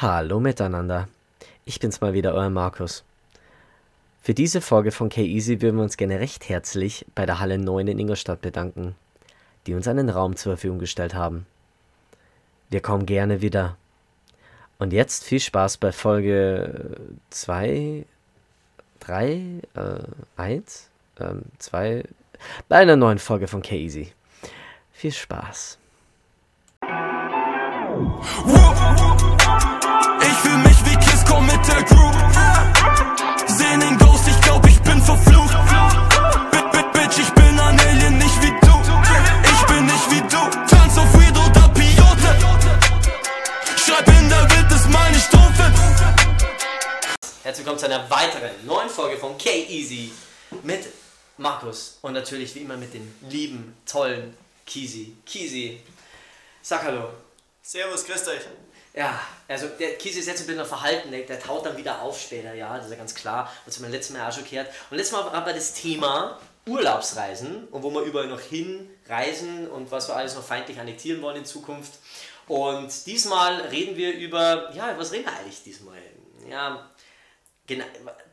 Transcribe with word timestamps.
Hallo 0.00 0.38
miteinander. 0.38 1.08
Ich 1.64 1.80
bin's 1.80 2.00
mal 2.00 2.12
wieder, 2.12 2.32
euer 2.32 2.50
Markus. 2.50 3.02
Für 4.22 4.32
diese 4.32 4.60
Folge 4.60 4.92
von 4.92 5.08
K-Easy 5.08 5.60
würden 5.60 5.74
wir 5.74 5.82
uns 5.82 5.96
gerne 5.96 6.20
recht 6.20 6.48
herzlich 6.48 7.04
bei 7.16 7.26
der 7.26 7.40
Halle 7.40 7.58
9 7.58 7.88
in 7.88 7.98
Ingolstadt 7.98 8.40
bedanken, 8.40 8.94
die 9.66 9.74
uns 9.74 9.88
einen 9.88 10.08
Raum 10.08 10.36
zur 10.36 10.52
Verfügung 10.52 10.78
gestellt 10.78 11.14
haben. 11.14 11.46
Wir 12.70 12.80
kommen 12.80 13.06
gerne 13.06 13.42
wieder. 13.42 13.76
Und 14.78 14.92
jetzt 14.92 15.24
viel 15.24 15.40
Spaß 15.40 15.78
bei 15.78 15.90
Folge 15.90 16.96
2, 17.30 18.06
3, 19.00 19.62
1, 20.36 20.90
2, 21.58 22.04
bei 22.68 22.76
einer 22.76 22.94
neuen 22.94 23.18
Folge 23.18 23.48
von 23.48 23.62
K-Easy. 23.62 24.12
Viel 24.92 25.12
Spaß. 25.12 25.76
Ich 30.38 30.44
fühl 30.44 30.58
mich 30.58 30.84
wie 30.84 30.96
Kisko 30.96 31.40
mit 31.40 31.66
der 31.66 31.82
Crew. 31.82 32.12
Sehen 33.48 33.80
den 33.80 33.98
Ghost, 33.98 34.28
ich 34.28 34.40
glaub, 34.42 34.64
ich 34.68 34.80
bin 34.82 35.02
verflucht. 35.02 35.56
Bit, 36.52 36.70
bit, 36.70 36.92
bitch, 36.92 37.18
ich 37.18 37.30
bin 37.30 37.58
ein 37.58 37.80
Alien, 37.80 38.18
nicht 38.18 38.42
wie 38.42 38.50
du. 38.50 38.74
Ich 39.42 39.66
bin 39.66 39.84
nicht 39.84 40.10
wie 40.12 40.20
du. 40.20 40.66
Tanz 40.68 40.96
auf 40.96 41.12
Weed 41.18 41.36
oder 41.36 41.68
Piote. 41.70 42.38
Schreib 43.84 44.06
in 44.06 44.28
der 44.28 44.48
Wildnis 44.48 44.88
meine 44.88 45.18
Strophe. 45.18 45.72
Herzlich 47.42 47.66
willkommen 47.66 47.80
zu 47.80 47.86
einer 47.86 48.08
weiteren 48.08 48.64
neuen 48.64 48.90
Folge 48.90 49.16
von 49.16 49.36
K-Easy 49.38 50.12
mit 50.62 50.86
Markus 51.36 51.98
und 52.02 52.12
natürlich 52.12 52.54
wie 52.54 52.60
immer 52.60 52.76
mit 52.76 52.94
dem 52.94 53.12
lieben, 53.28 53.76
tollen 53.86 54.36
Kisi. 54.64 55.16
Kisi, 55.26 55.80
sag 56.62 56.84
hallo. 56.84 57.08
Servus, 57.60 58.06
grüßt 58.06 58.28
euch. 58.28 58.42
Ja, 58.98 59.20
also 59.46 59.68
der 59.68 59.96
Kisi 59.96 60.18
ist 60.18 60.26
jetzt 60.26 60.40
ein 60.40 60.48
bisschen 60.48 60.66
verhalten, 60.66 61.12
der, 61.12 61.20
der 61.20 61.38
taut 61.38 61.64
dann 61.64 61.76
wieder 61.76 62.02
auf 62.02 62.20
später, 62.20 62.52
ja, 62.52 62.76
das 62.76 62.86
ist 62.86 62.90
ja 62.90 62.98
ganz 62.98 63.14
klar. 63.14 63.46
Haben 63.46 63.82
wir 63.82 63.88
letztes 63.90 64.16
Mal 64.16 64.28
auch 64.28 64.34
schon 64.34 64.44
gehört. 64.44 64.66
Und 64.90 64.96
letztes 64.96 65.12
Mal 65.12 65.30
haben 65.30 65.46
wir 65.46 65.52
das 65.52 65.72
Thema 65.72 66.40
Urlaubsreisen 66.66 67.68
und 67.68 67.84
wo 67.84 67.90
wir 67.92 68.00
überall 68.02 68.26
noch 68.26 68.40
hinreisen 68.40 69.68
und 69.68 69.92
was 69.92 70.08
wir 70.08 70.16
alles 70.16 70.34
noch 70.34 70.42
feindlich 70.42 70.80
annektieren 70.80 71.22
wollen 71.22 71.36
in 71.36 71.44
Zukunft. 71.44 71.92
Und 72.48 73.06
diesmal 73.06 73.60
reden 73.70 73.96
wir 73.96 74.14
über, 74.14 74.74
ja, 74.74 74.92
was 74.98 75.12
reden 75.12 75.26
wir 75.26 75.32
eigentlich 75.32 75.62
diesmal? 75.62 75.98
Ja, 76.50 76.90
genau, 77.68 77.84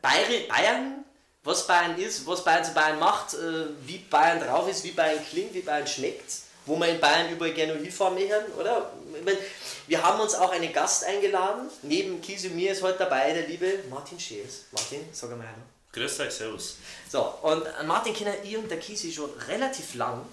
Bayern, 0.02 1.04
was 1.44 1.64
Bayern 1.68 1.96
ist, 1.96 2.26
was 2.26 2.42
Bayern 2.42 2.64
zu 2.64 2.74
Bayern 2.74 2.98
macht, 2.98 3.34
äh, 3.34 3.66
wie 3.86 3.98
Bayern 3.98 4.40
drauf 4.40 4.68
ist, 4.68 4.82
wie 4.82 4.90
Bayern 4.90 5.24
klingt, 5.30 5.54
wie 5.54 5.60
Bayern 5.60 5.86
schmeckt, 5.86 6.40
wo 6.64 6.76
wir 6.76 6.88
in 6.88 6.98
Bayern 6.98 7.30
überall 7.30 7.52
gerne 7.52 7.74
hinfahren 7.74 8.14
möchten, 8.14 8.52
oder? 8.58 8.90
Ich 9.16 9.24
mein, 9.24 9.36
wir 9.86 10.02
haben 10.02 10.20
uns 10.20 10.34
auch 10.34 10.50
einen 10.50 10.72
Gast 10.72 11.04
eingeladen. 11.04 11.70
Neben 11.82 12.20
Kisi 12.20 12.48
und 12.48 12.56
mir 12.56 12.72
ist 12.72 12.82
heute 12.82 12.98
dabei 12.98 13.32
der 13.32 13.46
liebe 13.46 13.84
Martin 13.88 14.18
Scheels. 14.18 14.64
Martin, 14.72 15.08
sag 15.12 15.30
mal 15.30 15.46
hallo. 15.46 15.62
Grüß 15.92 16.20
euch, 16.20 16.32
servus. 16.32 16.76
So, 17.10 17.22
und 17.42 17.66
an 17.66 17.86
Martin 17.86 18.12
kennen 18.12 18.34
ich 18.42 18.56
und 18.56 18.70
der 18.70 18.78
Kisi 18.78 19.12
schon 19.12 19.30
relativ 19.48 19.94
lang. 19.94 20.26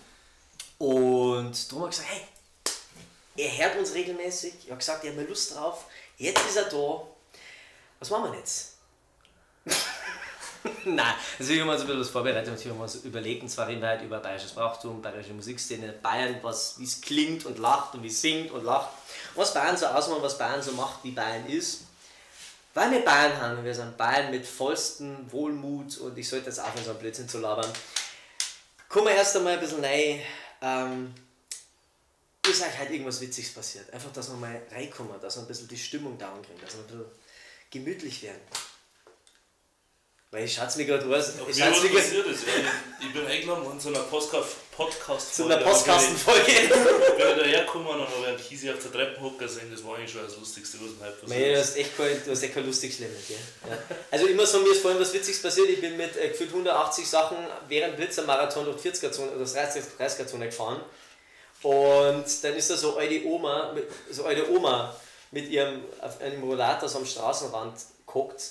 Und 0.78 1.72
darum 1.72 1.84
habe 1.84 1.94
ich 1.94 1.98
gesagt, 1.98 2.10
hey, 2.10 3.46
er 3.46 3.58
hört 3.58 3.78
uns 3.78 3.94
regelmäßig. 3.94 4.54
Ich 4.64 4.70
habe 4.70 4.80
gesagt, 4.80 5.04
er 5.04 5.12
hat 5.12 5.18
mir 5.18 5.26
Lust 5.26 5.56
drauf. 5.56 5.86
Jetzt 6.18 6.46
ist 6.46 6.58
er 6.58 6.66
da. 6.66 7.08
Was 8.00 8.10
machen 8.10 8.32
wir 8.32 8.40
jetzt? 8.40 8.74
Nein, 10.86 11.14
also 11.40 11.54
wir 11.54 11.62
haben 11.62 11.70
uns 11.70 11.82
ein 11.82 11.88
bisschen 11.88 12.02
was 12.02 12.10
vorbereitet 12.10 12.52
und 12.52 12.64
wir 12.64 12.72
haben 12.72 12.82
uns 12.82 12.96
überlegt, 12.96 13.44
und 13.44 13.50
zwar 13.50 13.68
reden 13.68 13.82
wir 13.82 13.90
halt 13.90 14.02
über 14.02 14.20
bayerisches 14.20 14.52
Brauchtum, 14.52 15.02
bayerische 15.02 15.34
Musikszene, 15.34 15.94
Bayern, 15.94 16.38
was, 16.42 16.80
wie 16.80 16.86
es 16.86 17.02
klingt 17.02 17.46
und 17.46 17.60
lacht 17.60 17.96
und 17.96 18.04
wie 18.04 18.08
es 18.08 18.22
singt 18.22 18.52
und 18.52 18.64
lacht. 18.64 18.90
Was 19.36 19.54
Bayern 19.54 19.78
so 19.78 19.88
ausmacht, 19.88 20.22
was 20.22 20.38
Bayern 20.38 20.62
so 20.62 20.72
macht, 20.74 21.04
wie 21.04 21.12
Bayern 21.12 21.46
ist. 21.48 21.82
Weil 22.74 22.92
wir 22.92 23.06
Bayern 23.06 23.40
haben 23.40 23.64
wir 23.64 23.74
sind 23.74 23.96
Bayern 23.98 24.32
mit 24.32 24.46
vollstem 24.46 25.32
Wohlmut 25.32 25.98
und 26.00 26.18
ich 26.18 26.28
sollte 26.28 26.48
jetzt 26.48 26.60
aufhören, 26.60 26.84
so 26.84 26.92
einen 26.92 27.00
Blödsinn 27.00 27.30
zu 27.30 27.40
labern. 27.40 27.72
Kommen 28.90 29.08
wir 29.08 29.16
erst 29.16 29.36
einmal 29.36 29.54
ein 29.54 29.60
bisschen 29.60 29.84
rein. 29.84 30.22
Ähm, 30.62 31.14
ist 32.46 32.62
euch 32.62 32.78
halt 32.78 32.90
irgendwas 32.90 33.22
Witziges 33.22 33.54
passiert? 33.54 33.92
Einfach, 33.94 34.12
dass 34.12 34.30
wir 34.30 34.36
mal 34.36 34.62
reinkommen, 34.72 35.20
dass 35.22 35.38
wir 35.38 35.44
ein 35.44 35.48
bisschen 35.48 35.68
die 35.68 35.78
Stimmung 35.78 36.18
down 36.18 36.42
kriegen, 36.42 36.60
dass 36.62 36.74
wir 36.74 36.82
ein 36.82 36.88
bisschen 36.88 37.06
gemütlich 37.70 38.24
werden. 38.24 38.42
Weil 40.34 40.46
ich 40.46 40.54
schaut's 40.56 40.76
mir 40.78 40.86
gerade 40.86 41.06
aus. 41.16 41.30
Ich 41.48 41.58
Mir 41.58 41.70
was 41.70 41.80
passiert 41.80 42.26
ist, 42.26 42.48
weil 42.48 42.66
ich 43.00 43.14
bin 43.14 43.24
eingeladen 43.28 43.64
worden 43.66 43.80
zu 43.80 43.90
einer 43.90 44.00
Podcast 44.00 44.48
Podcast 44.76 45.36
zu 45.36 45.46
einer 45.46 45.58
Postkastenfolge. 45.58 46.52
Ich 46.52 46.70
bin 46.70 47.38
dahergekommen 47.38 47.88
und 47.88 48.02
habe 48.02 48.26
einen 48.28 48.38
Kisi 48.38 48.72
auf 48.72 48.80
der 48.82 48.92
Treppenhocker 48.92 49.46
gesehen, 49.46 49.70
das 49.72 49.84
war 49.86 49.96
eigentlich 49.98 50.12
schon 50.12 50.24
das 50.24 50.36
Lustigste, 50.38 50.80
was 50.82 50.98
mir 50.98 51.06
halt 51.06 51.28
Mei, 51.28 51.36
du 51.36 51.42
passiert 51.54 51.58
hast 51.60 51.78
echt 51.78 51.96
kein, 51.98 52.22
du 52.26 52.32
hast 52.32 52.42
echt 52.44 52.54
kein 52.56 52.66
lustiges 52.66 52.98
Leben? 52.98 53.16
Ja. 53.30 53.78
Also 54.10 54.26
immer 54.26 54.48
so, 54.48 54.60
mir 54.62 54.72
ist 54.72 54.82
vorhin 54.82 55.00
was 55.00 55.14
Witziges 55.14 55.40
passiert, 55.40 55.70
ich 55.70 55.80
bin 55.80 55.96
mit 55.96 56.18
äh, 56.18 56.30
gefühlt 56.30 56.50
180 56.50 57.08
Sachen 57.08 57.38
während 57.68 57.96
Blitzermarathon 57.98 58.66
durch 58.66 58.82
40er 58.82 59.12
Zone 59.12 59.30
oder 59.34 59.42
das 59.42 59.56
30er 59.56 60.26
Zone 60.26 60.48
gefahren 60.48 60.82
und 61.62 62.26
dann 62.42 62.56
ist 62.56 62.70
da 62.72 62.76
so 62.76 62.98
eine 62.98 63.24
Oma, 63.26 63.72
mit- 63.74 63.88
so 64.10 64.26
eine 64.26 64.50
Oma 64.50 64.96
mit 65.30 65.48
ihrem, 65.52 65.84
auf 66.02 66.20
einem 66.20 66.44
Rollator 66.44 66.90
so 66.90 66.98
am 66.98 67.06
Straßenrand 67.06 67.76
guckt 68.08 68.42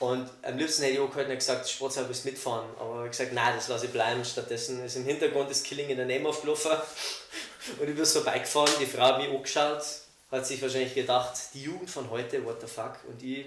und 0.00 0.30
am 0.42 0.56
liebsten 0.56 0.82
hätte 0.82 0.94
ich 0.94 1.00
auch 1.00 1.10
gehalten 1.10 1.30
und 1.30 1.38
gesagt, 1.38 1.68
Sportsaal 1.68 2.08
willst 2.08 2.24
mitfahren, 2.24 2.68
aber 2.78 2.92
ich 2.92 2.98
habe 2.98 3.10
gesagt, 3.10 3.32
nein, 3.34 3.54
das 3.54 3.68
lasse 3.68 3.84
ich 3.84 3.92
bleiben, 3.92 4.24
stattdessen 4.24 4.82
ist 4.82 4.96
im 4.96 5.04
Hintergrund 5.04 5.50
das 5.50 5.62
Killing 5.62 5.90
in 5.90 5.98
der 5.98 6.06
Name 6.06 6.30
aufgelaufen 6.30 6.72
und 7.78 7.88
ich 7.88 7.94
bin 7.94 8.06
vorbeigefahren, 8.06 8.72
die 8.80 8.86
Frau 8.86 9.02
hat 9.02 9.18
mich 9.18 9.28
angeschaut, 9.28 9.84
hat 10.30 10.46
sich 10.46 10.62
wahrscheinlich 10.62 10.94
gedacht, 10.94 11.38
die 11.52 11.64
Jugend 11.64 11.90
von 11.90 12.08
heute, 12.08 12.42
what 12.46 12.62
the 12.62 12.66
fuck, 12.66 12.96
und 13.08 13.22
ich 13.22 13.44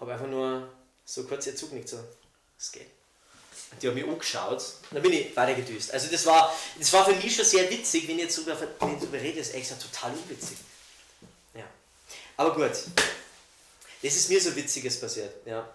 habe 0.00 0.12
einfach 0.12 0.26
nur 0.26 0.68
so 1.04 1.22
kurz 1.24 1.46
ihr 1.46 1.54
zugenickt, 1.54 1.90
so, 1.90 1.98
das 2.58 2.72
geht. 2.72 2.88
Die 3.80 3.86
haben 3.86 3.94
mich 3.94 4.04
angeschaut 4.04 4.64
dann 4.90 5.00
bin 5.00 5.12
ich 5.12 5.36
weitergedüst. 5.36 5.94
Also 5.94 6.10
das 6.10 6.26
war, 6.26 6.52
das 6.76 6.92
war 6.92 7.04
für 7.04 7.14
mich 7.14 7.36
schon 7.36 7.44
sehr 7.44 7.70
witzig, 7.70 8.08
wenn 8.08 8.16
ich 8.16 8.24
jetzt 8.24 8.38
darüber 8.38 9.12
rede, 9.12 9.38
ist 9.38 9.50
ehrlich 9.50 9.68
gesagt 9.68 9.82
total 9.82 10.10
unwitzig. 10.10 10.58
Ja. 11.54 11.62
Aber 12.36 12.52
gut. 12.52 12.72
Das 14.02 14.16
ist 14.16 14.28
mir 14.30 14.40
so 14.40 14.54
Witziges 14.56 14.98
passiert, 14.98 15.46
ja. 15.46 15.68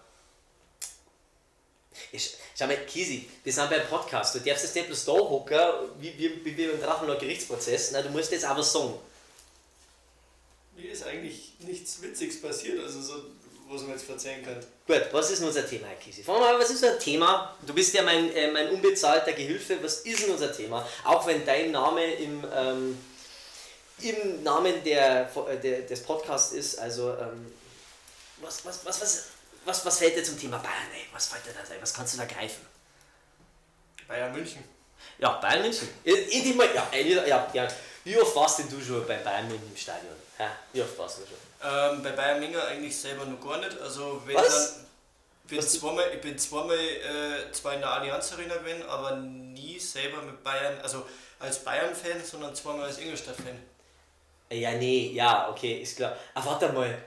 Ich, 2.11 2.35
schau 2.57 2.67
mal, 2.67 2.77
Kisi, 2.85 3.27
wir 3.43 3.53
sind 3.53 3.69
beim 3.69 3.87
Podcast. 3.87 4.35
Du 4.35 4.39
darfst 4.39 4.63
jetzt 4.63 4.75
nicht 4.75 4.87
bloß 4.87 5.05
da 5.05 5.13
hocken, 5.13 5.59
wie, 5.99 6.17
wie, 6.17 6.43
wie, 6.43 6.67
beim 6.67 6.81
Drachenlord 6.81 7.19
Gerichtsprozess. 7.19 7.91
Nein, 7.91 8.03
du 8.03 8.09
musst 8.09 8.31
jetzt 8.31 8.45
aber 8.45 8.63
sagen. 8.63 8.95
Mir 10.75 10.91
ist 10.91 11.05
eigentlich 11.05 11.53
nichts 11.59 12.01
Witziges 12.01 12.41
passiert, 12.41 12.83
also 12.83 13.01
so, 13.01 13.13
was 13.69 13.81
man 13.83 13.91
jetzt 13.91 14.09
erzählen 14.09 14.43
kann. 14.43 14.59
Gut, 14.85 15.07
was 15.13 15.31
ist 15.31 15.39
denn 15.39 15.47
unser 15.47 15.67
Thema, 15.67 15.87
Herr 15.87 15.95
Kisi? 15.95 16.21
Fangen 16.21 16.39
wir 16.39 16.53
mal, 16.53 16.59
was 16.59 16.69
ist 16.69 16.83
unser 16.83 16.99
Thema? 16.99 17.55
Du 17.65 17.73
bist 17.73 17.93
ja 17.93 18.03
mein, 18.03 18.33
äh, 18.33 18.51
mein 18.51 18.69
unbezahlter 18.71 19.31
Gehilfe. 19.31 19.81
Was 19.81 20.01
ist 20.01 20.23
denn 20.23 20.31
unser 20.31 20.51
Thema? 20.51 20.87
Auch 21.05 21.25
wenn 21.27 21.45
dein 21.45 21.71
Name 21.71 22.13
im, 22.15 22.43
ähm, 22.53 22.97
im 24.01 24.43
Namen 24.43 24.83
der, 24.83 25.31
äh, 25.47 25.57
der, 25.57 25.81
des 25.81 26.03
Podcasts 26.03 26.51
ist, 26.51 26.77
also 26.77 27.11
ähm, 27.11 27.53
was, 28.41 28.65
was, 28.65 28.85
was, 28.85 29.01
was, 29.01 29.25
was, 29.65 29.85
was 29.85 29.97
fällt 29.97 30.15
dir 30.15 30.23
zum 30.23 30.39
Thema 30.39 30.57
Bayern 30.57 30.91
ein? 30.93 31.07
Was 31.11 31.27
fällt 31.27 31.45
dir 31.45 31.53
da 31.53 31.59
ein? 31.59 31.81
Was 31.81 31.93
kannst 31.93 32.13
du 32.13 32.17
da 32.17 32.25
greifen? 32.25 32.65
Bayern 34.07 34.31
München. 34.33 34.63
Ja, 35.17 35.31
Bayern 35.33 35.61
München. 35.61 35.89
In, 36.03 36.43
dem, 36.43 36.59
ja, 36.59 36.87
ja, 36.93 37.47
ja. 37.53 37.67
Wie 38.03 38.17
oft 38.19 38.35
warst 38.35 38.59
denn 38.59 38.69
du 38.69 38.79
schon 38.81 39.05
bei 39.07 39.17
Bayern 39.17 39.47
München 39.47 39.69
im 39.69 39.77
Stadion? 39.77 40.13
Ja, 40.37 40.51
wie 40.73 40.81
oft 40.81 40.97
warst 40.97 41.19
du 41.19 41.21
schon? 41.21 41.37
Ähm, 41.63 42.03
bei 42.03 42.11
Bayern 42.11 42.39
München 42.39 42.61
eigentlich 42.61 42.95
selber 42.95 43.25
noch 43.25 43.41
gar 43.41 43.57
nicht. 43.57 43.79
Also 43.79 44.21
wenn 44.25 44.35
Was? 44.35 44.75
dann. 44.75 44.85
Ich 45.43 45.49
bin 45.49 45.57
Was? 45.59 45.73
zweimal, 45.73 46.11
ich 46.13 46.21
bin 46.21 46.37
zweimal 46.37 46.77
äh, 46.77 47.51
zwar 47.51 47.75
in 47.75 47.79
der 47.79 47.91
Allianz 47.91 48.31
Arena 48.33 48.55
gewesen, 48.55 48.83
aber 48.83 49.15
nie 49.15 49.79
selber 49.79 50.21
mit 50.23 50.43
Bayern, 50.43 50.79
also 50.81 51.05
als 51.39 51.63
Bayern-Fan, 51.63 52.23
sondern 52.23 52.55
zweimal 52.55 52.85
als 52.85 52.97
Ingolstadt-Fan. 52.97 53.61
Ja, 54.49 54.71
nee, 54.71 55.11
ja, 55.13 55.49
okay, 55.49 55.81
ist 55.81 55.97
klar. 55.97 56.15
Ach, 56.33 56.45
warte 56.45 56.69
mal. 56.69 56.97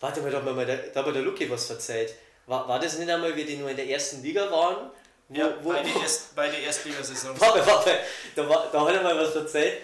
Warte 0.00 0.20
mal, 0.20 0.30
da 0.30 0.38
hat 0.38 0.44
mir 0.44 0.52
mal 0.52 0.66
der, 0.66 0.76
da 0.76 1.00
hat 1.00 1.06
mir 1.06 1.12
der 1.12 1.22
Lucky 1.22 1.50
was 1.50 1.66
verzeiht. 1.66 2.14
War, 2.46 2.68
war 2.68 2.78
das 2.78 2.98
nicht 2.98 3.10
einmal, 3.10 3.34
wie 3.34 3.44
die 3.44 3.56
nur 3.56 3.70
in 3.70 3.76
der 3.76 3.88
ersten 3.88 4.22
Liga 4.22 4.50
waren? 4.50 4.90
Wo, 5.28 5.34
Ja, 5.34 5.54
wo, 5.62 5.70
beide, 5.70 5.88
Erst, 6.02 6.36
beide 6.36 6.56
Erstligasaisons. 6.56 7.40
Warte, 7.40 7.66
warte, 7.66 7.98
da, 8.34 8.48
war, 8.48 8.68
da 8.70 8.86
hat 8.86 8.94
er 8.94 9.02
mal 9.02 9.16
was 9.16 9.32
verzeiht. 9.32 9.78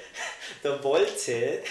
Da 0.63 0.83
wollte, 0.83 1.63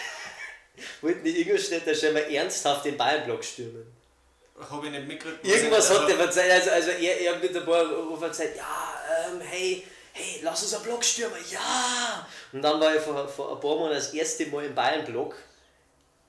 wollten 1.01 1.23
die 1.23 1.41
Ingolstädter 1.41 1.95
schon 1.95 2.13
mal 2.13 2.31
ernsthaft 2.31 2.85
den 2.85 2.97
Bayernblock 2.97 3.43
stürmen. 3.43 3.95
Habe 4.69 4.87
ich 4.87 4.91
nicht 4.91 5.07
mitgekriegt. 5.07 5.45
Irgendwas 5.45 5.89
also, 5.89 6.01
hat 6.01 6.09
der 6.09 6.17
verzeiht, 6.17 6.51
also, 6.51 6.69
also 6.71 6.91
er, 6.91 7.21
er 7.21 7.33
hat 7.33 7.41
mit 7.41 7.65
paar 7.65 7.83
Rufen 7.83 8.19
verzeiht, 8.19 8.55
ja, 8.57 9.01
ähm, 9.27 9.41
hey, 9.41 9.87
hey, 10.11 10.39
lass 10.43 10.61
uns 10.61 10.73
einen 10.73 10.83
Block 10.83 11.03
stürmen, 11.03 11.39
ja! 11.49 12.27
Und 12.51 12.61
dann 12.61 12.79
war 12.79 12.95
ich 12.95 13.01
vor, 13.01 13.27
vor 13.27 13.55
ein 13.55 13.59
paar 13.59 13.75
Monaten 13.75 13.95
das 13.95 14.13
erste 14.13 14.45
Mal 14.47 14.65
im 14.65 14.75
Bayern-Block 14.75 15.35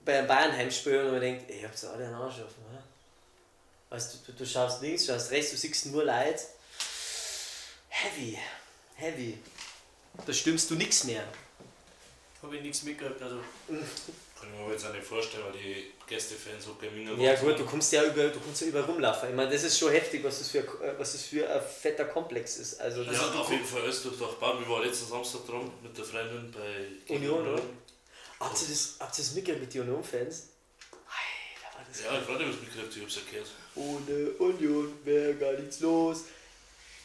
bei 0.05 0.19
einem 0.19 0.29
Bayern-Heimspiel 0.29 0.99
und 1.01 1.13
man 1.13 1.21
denkt, 1.21 1.51
ey, 1.51 1.61
ihr 1.61 1.69
habt 1.69 1.85
alle 1.85 2.09
Arsch 2.09 2.35
offen, 2.41 2.65
oder? 2.71 2.83
Weißt 3.91 4.15
du, 4.15 4.33
du, 4.33 4.39
du 4.39 4.47
schaust 4.47 4.83
links, 4.83 5.07
schaust 5.07 5.31
rechts, 5.31 5.51
du 5.51 5.57
siehst 5.57 5.87
nur 5.87 6.05
Leid. 6.05 6.41
Heavy, 7.89 8.39
heavy. 8.97 9.39
Da 10.27 10.33
stimmst 10.33 10.71
du 10.71 10.75
nichts 10.75 11.05
mehr. 11.05 11.25
Habe 12.43 12.57
ich 12.57 12.63
nichts 12.63 12.83
mitgekriegt. 12.83 13.23
Also 13.23 13.37
Kann 13.69 14.51
ich 14.51 14.59
mir 14.59 14.65
aber 14.65 14.73
jetzt 14.73 14.85
auch 14.85 14.93
nicht 14.93 15.07
vorstellen, 15.07 15.45
weil 15.45 15.53
die 15.53 15.93
Gästefans 16.05 16.65
so 16.65 16.75
gewinnen. 16.75 17.21
Ja 17.21 17.37
gut, 17.37 17.57
du 17.61 17.65
kommst 17.65 17.93
ja 17.93 18.03
über, 18.03 18.27
du 18.29 18.41
kommst 18.41 18.61
ja 18.63 18.67
über 18.67 18.81
rumlaufen. 18.83 19.29
Ich 19.29 19.37
meine, 19.37 19.49
das 19.49 19.63
ist 19.63 19.79
schon 19.79 19.93
heftig, 19.93 20.25
was 20.25 20.41
das 20.41 20.49
für, 20.49 20.65
was 20.99 21.13
das 21.13 21.23
für 21.23 21.49
ein 21.49 21.63
fetter 21.63 22.07
Komplex 22.07 22.57
ist. 22.57 22.81
Also 22.81 23.05
das 23.05 23.15
Ja, 23.15 23.29
ist 23.29 23.37
auf 23.37 23.51
jeden 23.53 23.65
Fall 23.65 23.83
durch 23.83 24.19
Dachbau. 24.19 24.59
Wir 24.59 24.69
waren 24.69 24.85
letzten 24.85 25.09
Samstag 25.09 25.47
dran 25.47 25.71
mit 25.81 25.97
der 25.97 26.05
Freundin 26.05 26.51
bei 26.51 27.15
Union, 27.15 27.47
oder? 27.47 27.63
Habt 28.43 28.61
ihr 28.61 28.69
das, 28.69 28.97
habt 28.99 29.19
ihr 29.19 29.25
das 29.25 29.35
mitgekriegt 29.35 29.65
mit 29.65 29.75
den 29.75 29.83
Union-Fans? 29.83 30.49
Alter, 30.91 31.79
war 31.79 31.85
das 31.89 32.01
Ja, 32.01 32.21
ich 32.21 32.29
habe 32.29 32.45
das 32.45 32.61
mitgekriegt, 32.61 32.97
ich 32.97 33.03
hab's 33.03 33.17
erklärt. 33.17 33.47
Ohne 33.77 34.31
Union 34.39 34.99
wäre 35.05 35.35
gar 35.35 35.53
nichts 35.53 35.79
los. 35.79 36.25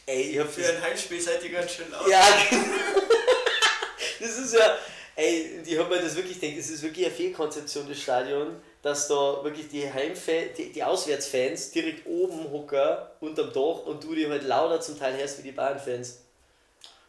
Ey, 0.07 0.31
ich 0.31 0.39
hab 0.39 0.49
Für 0.49 0.67
ein 0.67 0.81
Heimspiel 0.81 1.21
seid 1.21 1.43
ihr 1.43 1.51
ganz 1.51 1.71
schön 1.71 1.91
laut. 1.91 2.07
Ja, 2.09 2.25
das 4.19 4.37
ist 4.37 4.53
ja, 4.55 4.77
ey, 5.15 5.61
die 5.63 5.77
haben 5.77 5.89
mir 5.89 6.01
das 6.01 6.15
wirklich 6.15 6.39
gedacht, 6.39 6.57
es 6.57 6.71
ist 6.71 6.81
wirklich 6.81 7.05
eine 7.05 7.15
Fehlkonzeption 7.15 7.87
des 7.87 8.01
Stadions, 8.01 8.55
dass 8.81 9.07
da 9.07 9.43
wirklich 9.43 9.67
die 9.69 9.91
Heimfans, 9.91 10.55
die, 10.57 10.71
die 10.71 10.83
Auswärtsfans 10.83 11.69
direkt 11.69 12.07
oben 12.07 12.49
hocken, 12.49 12.97
unterm 13.19 13.53
Dach 13.53 13.85
und 13.85 14.03
du 14.03 14.15
die 14.15 14.27
halt 14.27 14.43
lauter 14.43 14.81
zum 14.81 14.97
Teil 14.97 15.15
hörst 15.15 15.37
wie 15.37 15.43
die 15.43 15.51
Bayern-Fans. 15.51 16.19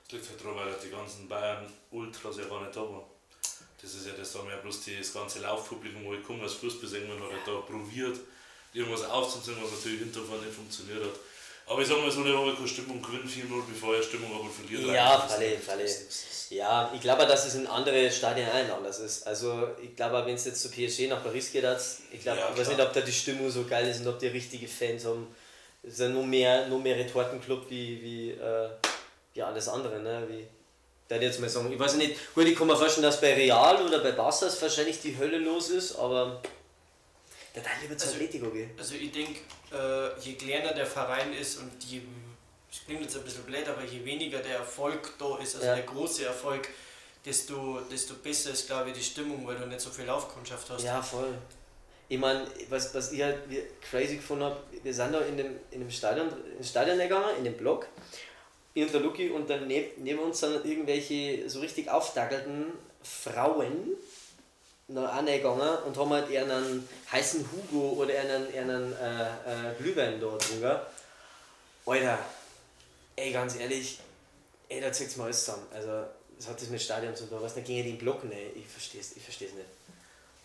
Das 0.04 0.12
liegt 0.12 0.28
halt 0.28 0.40
daran, 0.40 0.56
weil 0.56 0.72
halt 0.72 0.82
die 0.82 0.90
ganzen 0.90 1.28
Bayern-Ultras 1.28 2.36
ja 2.36 2.44
gar 2.44 2.60
nicht 2.60 2.76
da 2.76 2.80
waren. 2.80 3.17
Das 3.80 3.94
ist 3.94 4.06
ja 4.06 4.12
das, 4.18 4.32
da 4.32 4.40
haben 4.40 4.50
ja 4.50 4.56
bloß 4.56 4.80
das 4.98 5.12
ganze 5.12 5.40
Laufpublikum, 5.40 6.04
wo 6.04 6.14
ich 6.14 6.24
komme 6.24 6.42
als 6.42 6.54
Fußballsänger, 6.54 7.14
hat 7.14 7.46
da 7.46 7.60
probiert, 7.60 8.18
irgendwas 8.72 9.04
aufzuziehen, 9.04 9.56
was 9.62 9.70
natürlich 9.70 10.00
hinterher 10.00 10.38
nicht 10.38 10.54
funktioniert 10.54 11.04
hat. 11.04 11.20
Aber 11.68 11.82
ich 11.82 11.88
sag 11.88 11.98
mal 11.98 12.10
so, 12.10 12.24
der 12.24 12.36
habe 12.36 12.54
keine 12.54 12.66
Stimmung, 12.66 13.02
gewinnen 13.02 13.28
4-0, 13.28 13.62
bevor 13.68 13.94
er 13.94 14.02
Stimmung 14.02 14.32
aber 14.34 14.48
verliert. 14.48 14.94
Ja, 14.94 15.18
Falle, 15.20 15.58
Falle. 15.58 15.84
Ja, 16.50 16.90
ich 16.94 17.00
glaube, 17.00 17.26
dass 17.26 17.46
es 17.46 17.56
in 17.56 17.66
andere 17.66 18.10
Stadien 18.10 18.48
auch 18.48 18.78
anders 18.78 19.00
ist. 19.00 19.26
Also, 19.26 19.68
ich 19.82 19.94
glaube, 19.94 20.24
wenn 20.24 20.34
es 20.34 20.46
jetzt 20.46 20.62
zu 20.62 20.70
PSG 20.70 21.08
nach 21.08 21.22
Paris 21.22 21.52
geht, 21.52 21.64
ich 22.10 22.22
glaube, 22.22 22.38
Ja, 22.38 22.50
ich 22.50 22.58
weiß 22.58 22.68
nicht, 22.68 22.80
ob 22.80 22.92
da 22.94 23.00
die 23.02 23.12
Stimmung 23.12 23.50
so 23.50 23.64
geil 23.64 23.86
ist 23.86 24.00
und 24.00 24.08
ob 24.08 24.18
die 24.18 24.28
richtige 24.28 24.66
Fans 24.66 25.04
haben. 25.04 25.26
Es 25.82 25.94
ist 25.94 26.00
ja 26.00 26.08
nur 26.08 26.24
mehr, 26.24 26.68
nur 26.68 26.80
mehr 26.80 26.96
Retortenclub 26.96 27.68
wie, 27.68 28.02
wie, 28.02 28.30
äh, 28.30 28.70
wie 29.34 29.42
alles 29.42 29.68
andere, 29.68 30.00
ne? 30.00 30.26
Wie, 30.28 30.46
ich 31.16 31.22
jetzt 31.22 31.40
mal 31.40 31.48
sagen, 31.48 31.72
ich 31.72 31.78
weiß 31.78 31.94
nicht, 31.94 32.16
gut, 32.34 32.44
ich 32.46 32.56
kann 32.56 32.66
mir 32.66 32.76
vorstellen, 32.76 33.04
dass 33.04 33.20
bei 33.20 33.34
Real 33.34 33.84
oder 33.86 34.00
bei 34.00 34.12
Barca 34.12 34.46
es 34.46 34.60
wahrscheinlich 34.60 35.00
die 35.00 35.16
Hölle 35.16 35.38
los 35.38 35.70
ist, 35.70 35.96
aber 35.96 36.40
da 37.54 37.60
dann 37.60 37.72
lieber 37.82 37.96
zu 37.96 38.06
Also- 38.06 38.16
Atletico 38.16 38.50
gehen. 38.50 38.70
Also 38.78 38.94
ich 38.94 39.10
denke, 39.10 39.40
äh, 39.72 40.20
je 40.20 40.34
kleiner 40.34 40.72
der 40.74 40.86
Verein 40.86 41.32
ist 41.32 41.58
und 41.58 41.72
je, 41.84 42.02
es 42.70 42.84
klingt 42.84 43.00
jetzt 43.02 43.16
ein 43.16 43.22
bisschen 43.22 43.44
blöd, 43.44 43.66
aber 43.66 43.82
je 43.84 44.04
weniger 44.04 44.38
der 44.40 44.56
Erfolg 44.58 45.14
da 45.18 45.38
ist, 45.38 45.54
also 45.56 45.66
Ja. 45.66 45.74
der 45.76 45.84
große 45.84 46.26
Erfolg, 46.26 46.68
desto, 47.24 47.80
desto 47.90 48.14
besser 48.14 48.50
ist, 48.50 48.66
glaube 48.66 48.90
ich, 48.90 48.96
die 48.96 49.02
Stimmung, 49.02 49.46
weil 49.46 49.56
du 49.56 49.66
nicht 49.66 49.80
so 49.80 49.90
viel 49.90 50.04
Laufkundschaft 50.04 50.68
hast. 50.70 50.84
Ja, 50.84 51.00
voll. 51.02 51.34
Ich 52.10 52.18
meine, 52.18 52.46
was, 52.70 52.94
was 52.94 53.12
ich 53.12 53.22
halt 53.22 53.38
crazy 53.90 54.16
gefunden 54.16 54.44
habe, 54.44 54.56
wir 54.82 54.94
sind 54.94 55.12
da 55.12 55.20
in 55.20 55.36
dem, 55.36 55.56
in 55.70 55.80
dem 55.80 55.90
Stadion, 55.90 56.30
Stadion 56.62 56.98
gegangen, 56.98 57.36
in 57.38 57.44
dem 57.44 57.54
Block, 57.56 57.86
in 58.82 58.92
der 58.92 59.00
Luki 59.00 59.30
und 59.30 59.48
dann 59.50 59.66
neb, 59.66 59.98
neben 59.98 60.18
uns 60.20 60.40
sind 60.40 60.64
irgendwelche 60.64 61.48
so 61.48 61.60
richtig 61.60 61.88
aufdackelten 61.90 62.66
Frauen 63.02 63.88
noch 64.88 65.08
angegangen 65.12 65.78
und 65.86 65.96
haben 65.96 66.10
halt 66.10 66.30
eher 66.30 66.42
einen 66.44 66.88
heißen 67.12 67.44
Hugo 67.52 67.90
oder 68.00 68.14
eher 68.14 68.22
einen, 68.36 68.46
einen 68.70 68.92
äh, 68.94 69.26
äh, 69.70 69.74
Glühwein 69.78 70.20
da 70.20 70.36
drüber. 70.38 70.86
Alter, 71.86 72.18
ey, 73.16 73.32
ganz 73.32 73.56
ehrlich, 73.56 73.98
ey, 74.68 74.80
da 74.80 74.92
zieht's 74.92 75.16
mal 75.16 75.24
alles 75.24 75.44
zusammen. 75.44 75.66
Also, 75.72 76.04
das 76.38 76.48
hat 76.48 76.60
das 76.60 76.68
mit 76.68 76.80
Stadion 76.80 77.14
zu 77.16 77.26
tun. 77.26 77.38
Was, 77.40 77.54
die 77.54 77.78
in 77.80 77.84
den 77.86 77.98
Block, 77.98 78.24
ne? 78.24 78.50
Ich 78.54 78.66
versteh's, 78.66 79.12
ich 79.16 79.22
versteh's 79.22 79.52
nicht. 79.54 79.66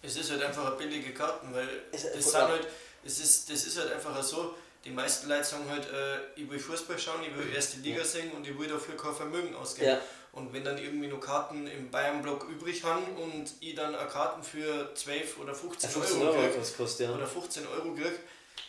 Es 0.02 0.18
ist 0.18 0.32
halt 0.32 0.44
einfach 0.44 0.66
eine 0.68 0.76
billige 0.76 1.14
Karten, 1.14 1.54
weil 1.54 1.68
Es- 1.92 2.12
das, 2.12 2.32
sind 2.32 2.42
halt, 2.42 2.68
es 3.06 3.20
ist, 3.20 3.50
das 3.50 3.66
ist 3.66 3.78
halt 3.78 3.94
einfach 3.94 4.22
so, 4.22 4.56
die 4.86 4.92
meisten 4.92 5.30
Leute 5.30 5.44
sagen 5.44 5.70
halt, 5.70 5.86
äh, 5.86 6.40
ich 6.40 6.50
will 6.50 6.60
Fußball 6.60 7.00
schauen, 7.00 7.22
ich 7.24 7.38
will 7.38 7.54
erste 7.54 7.80
Liga 7.80 8.04
sehen 8.04 8.32
und 8.32 8.48
ich 8.48 8.58
will 8.58 8.68
dafür 8.68 8.98
kein 8.98 9.14
Vermögen 9.14 9.56
ausgeben. 9.56 9.92
Ja. 9.92 10.00
Und 10.34 10.52
wenn 10.52 10.64
dann 10.64 10.78
irgendwie 10.78 11.08
noch 11.08 11.20
Karten 11.20 11.68
im 11.68 11.92
Bayern-Block 11.92 12.50
übrig 12.50 12.84
haben 12.84 13.04
und 13.18 13.52
ich 13.60 13.76
dann 13.76 13.96
eine 13.96 14.10
Karten 14.10 14.42
für 14.42 14.94
12 14.96 15.40
oder 15.40 15.54
15, 15.54 15.90
15 15.90 16.22
Euro, 16.22 16.32
Euro 16.32 16.50
krieg, 16.50 16.78
kostet, 16.78 17.08
ja. 17.08 17.16
oder 17.16 17.28
15 17.28 17.68
Euro 17.68 17.94
krieg, 17.94 18.20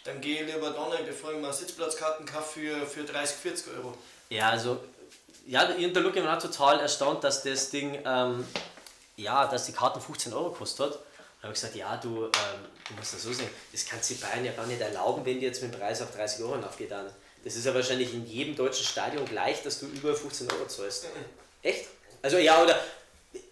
dann 0.04 0.20
gehe 0.20 0.42
ich 0.42 0.52
lieber 0.52 0.76
rein, 0.76 1.06
bevor 1.06 1.32
ich 1.32 1.38
mir 1.38 1.52
Sitzplatzkarten 1.52 2.26
kaufe 2.26 2.60
für, 2.60 2.86
für 2.86 3.04
30, 3.04 3.36
40 3.36 3.66
Euro. 3.78 3.94
Ja, 4.28 4.50
also, 4.50 4.78
ja, 5.46 5.70
ich 5.70 5.84
und 5.86 5.94
der 5.94 6.02
Luke 6.02 6.22
war 6.22 6.38
total 6.38 6.80
erstaunt, 6.80 7.24
dass 7.24 7.42
das 7.42 7.70
Ding, 7.70 7.98
ähm, 8.04 8.46
ja, 9.16 9.46
dass 9.46 9.64
die 9.64 9.72
Karten 9.72 10.00
15 10.00 10.34
Euro 10.34 10.50
kostet. 10.50 10.92
Da 10.92 10.98
habe 11.44 11.52
ich 11.54 11.60
gesagt, 11.60 11.74
ja, 11.76 11.96
du, 11.96 12.24
ähm, 12.26 12.30
du 12.88 12.94
musst 12.94 13.14
das 13.14 13.22
so 13.22 13.32
sehen, 13.32 13.48
das 13.72 13.84
kannst 13.86 14.10
du 14.10 14.14
Bayern 14.16 14.44
ja 14.44 14.52
gar 14.52 14.66
nicht 14.66 14.80
erlauben, 14.80 15.24
wenn 15.24 15.38
die 15.40 15.46
jetzt 15.46 15.62
mit 15.62 15.72
dem 15.72 15.78
Preis 15.78 16.00
auf 16.02 16.14
30 16.14 16.44
Euro 16.44 16.54
aufgeht. 16.64 16.90
Dann. 16.90 17.10
Das 17.44 17.54
ist 17.56 17.66
ja 17.66 17.74
wahrscheinlich 17.74 18.12
in 18.14 18.26
jedem 18.26 18.56
deutschen 18.56 18.84
Stadion 18.84 19.24
gleich, 19.26 19.62
dass 19.62 19.78
du 19.80 19.86
über 19.86 20.14
15 20.14 20.50
Euro 20.50 20.66
zahlst. 20.66 21.06
Echt? 21.62 21.86
Also 22.22 22.38
ja, 22.38 22.62
oder 22.62 22.78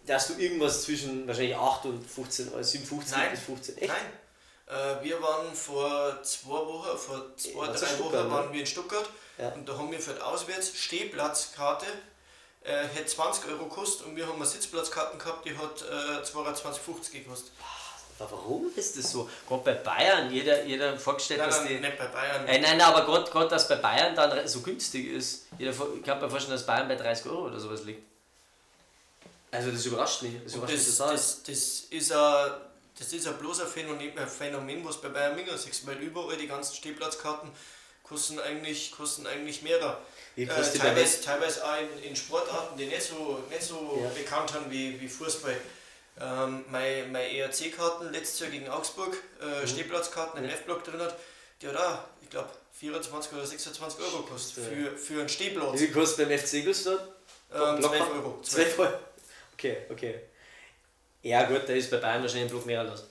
dass 0.07 0.29
du 0.29 0.35
irgendwas 0.35 0.83
zwischen 0.85 1.27
wahrscheinlich 1.27 1.57
8 1.57 1.85
und 1.87 2.07
15 2.11 2.53
Euro, 2.53 2.63
57 2.63 3.17
Nein. 3.17 3.31
bis 3.31 3.41
15. 3.41 3.79
Echt? 3.79 3.89
Nein. 3.89 4.13
Äh, 5.01 5.05
wir 5.05 5.21
waren 5.23 5.55
vor 5.55 6.23
zwei 6.23 6.49
Wochen, 6.51 6.97
vor 6.99 7.37
zwei, 7.37 7.67
Ja, 7.67 7.73
drei 7.73 7.99
Wochen 7.99 8.13
ne? 8.17 8.31
waren 8.31 8.53
wir 8.53 8.61
in 8.61 8.67
Stuttgart 8.67 9.09
Ja. 9.37 9.49
und 9.51 9.69
da 9.69 9.77
haben 9.77 9.91
wir 9.91 10.01
für 10.01 10.15
die 10.15 10.21
Auswärts-Stehplatzkarte 10.21 11.87
äh, 12.65 12.85
hätte 12.95 13.07
20 13.07 13.47
Euro 13.49 13.65
gekostet 13.65 14.07
und 14.07 14.17
wir 14.17 14.27
haben 14.27 14.37
eine 14.37 14.47
Sitzplatzkarten 14.47 15.19
gehabt, 15.19 15.45
die 15.45 15.57
hat 15.57 15.83
äh, 15.83 16.23
22,50 16.25 17.13
gekostet. 17.13 17.53
Warum 18.19 18.67
ist 18.77 18.97
das 18.97 19.11
so? 19.11 19.29
Gerade 19.49 19.63
bei 19.65 19.75
Bayern, 19.75 20.31
jeder, 20.33 20.65
jeder 20.65 20.97
vorgestellt, 20.97 21.41
Nein, 21.41 21.49
dass 21.51 21.59
nein, 21.61 21.69
die. 21.69 21.75
nicht 21.81 21.99
bei 21.99 22.07
Bayern. 22.07 22.47
Äh, 22.47 22.61
nein, 22.61 22.79
nein, 22.79 22.81
aber 22.83 23.05
gerade, 23.05 23.31
gerade 23.31 23.49
dass 23.49 23.67
bei 23.69 23.77
Bayern 23.77 24.15
dann 24.15 24.47
so 24.47 24.61
günstig 24.61 25.09
ist. 25.09 25.47
Jeder, 25.59 25.73
ich 25.73 26.03
kann 26.05 26.21
mir 26.21 26.31
vorstellen, 26.31 26.57
dass 26.57 26.65
Bayern 26.67 26.87
bei 26.89 26.95
30 26.95 27.27
Euro 27.27 27.47
oder 27.47 27.59
sowas 27.59 27.83
liegt. 27.83 28.03
Also 29.51 29.71
das 29.71 29.85
überrascht 29.85 30.23
mich. 30.23 30.35
Das 30.45 30.55
überrascht 30.55 30.75
mich 30.77 30.87
das, 30.87 30.97
total. 30.97 31.13
das, 31.15 31.43
das 31.43 31.81
ist 31.91 32.13
ein 32.13 32.51
das 32.99 33.13
ist 33.13 33.27
ein 33.27 33.35
bloß 33.39 33.61
ein 33.63 33.67
Phänomen, 33.67 34.17
ein 34.19 34.29
Phänomen 34.29 34.85
was 34.85 35.01
bei 35.01 35.09
Bayern 35.09 35.35
München 35.35 35.57
siehst, 35.59 35.87
weil 35.87 35.97
überall 35.97 36.37
die 36.37 36.47
ganzen 36.47 36.75
Stehplatzkarten 36.77 37.51
kosten 38.03 38.39
eigentlich, 38.39 38.93
kosten 38.93 39.27
eigentlich 39.27 39.63
mehr. 39.63 39.99
Wie 40.37 40.43
Äh, 40.45 40.47
teilweise, 40.47 41.21
teilweise 41.23 41.65
auch 41.65 41.79
in, 41.79 42.11
in 42.11 42.17
Sportarten, 42.17 42.77
die 42.79 42.87
nicht 42.87 43.03
so, 43.03 43.43
nicht 43.51 43.63
so 43.63 43.99
Ja. 44.03 44.09
bekannt 44.11 44.53
haben 44.55 44.71
wie, 44.71 45.01
wie 45.01 45.09
Fußball. 45.09 45.57
Ähm, 46.21 46.65
meine 46.71 47.07
meine 47.07 47.33
ERC-Karten 47.37 48.13
letztes 48.13 48.41
Jahr 48.41 48.51
gegen 48.51 48.69
Augsburg, 48.69 49.17
äh, 49.41 49.67
Stehplatzkarten 49.67 50.39
im 50.39 50.45
Mhm. 50.45 50.51
Ja. 50.51 50.57
F-Block 50.57 50.85
drin 50.85 51.01
hat, 51.01 51.17
die 51.61 51.69
hat 51.69 51.77
auch, 51.77 51.99
ich 52.21 52.29
glaube, 52.31 52.51
24 52.79 53.33
oder 53.33 53.47
26 53.47 54.01
Euro 54.01 54.23
gekostet 54.23 54.65
für, 54.65 54.97
für 54.99 55.21
einen 55.21 55.29
Stehplatz. 55.29 55.73
Wie 55.75 55.79
viel 55.79 55.93
kostet 55.93 56.29
beim 56.29 56.39
FC 56.39 56.55
Ingolstadt? 56.55 57.01
Ähm, 57.55 57.77
Block- 57.79 57.97
12 57.97 58.11
Euro. 58.11 58.41
12 58.43 58.79
Euro. 58.79 58.93
Okay, 59.55 59.77
okay. 59.91 60.21
Ja 61.23 61.45
gut, 61.45 61.63
da 61.67 61.73
ist 61.73 61.91
bei 61.91 61.99
Bayern 61.99 62.23
wahrscheinlich 62.23 62.45
ein 62.47 62.51
Block 62.51 62.67
mehr 62.67 62.83
los. 62.85 63.05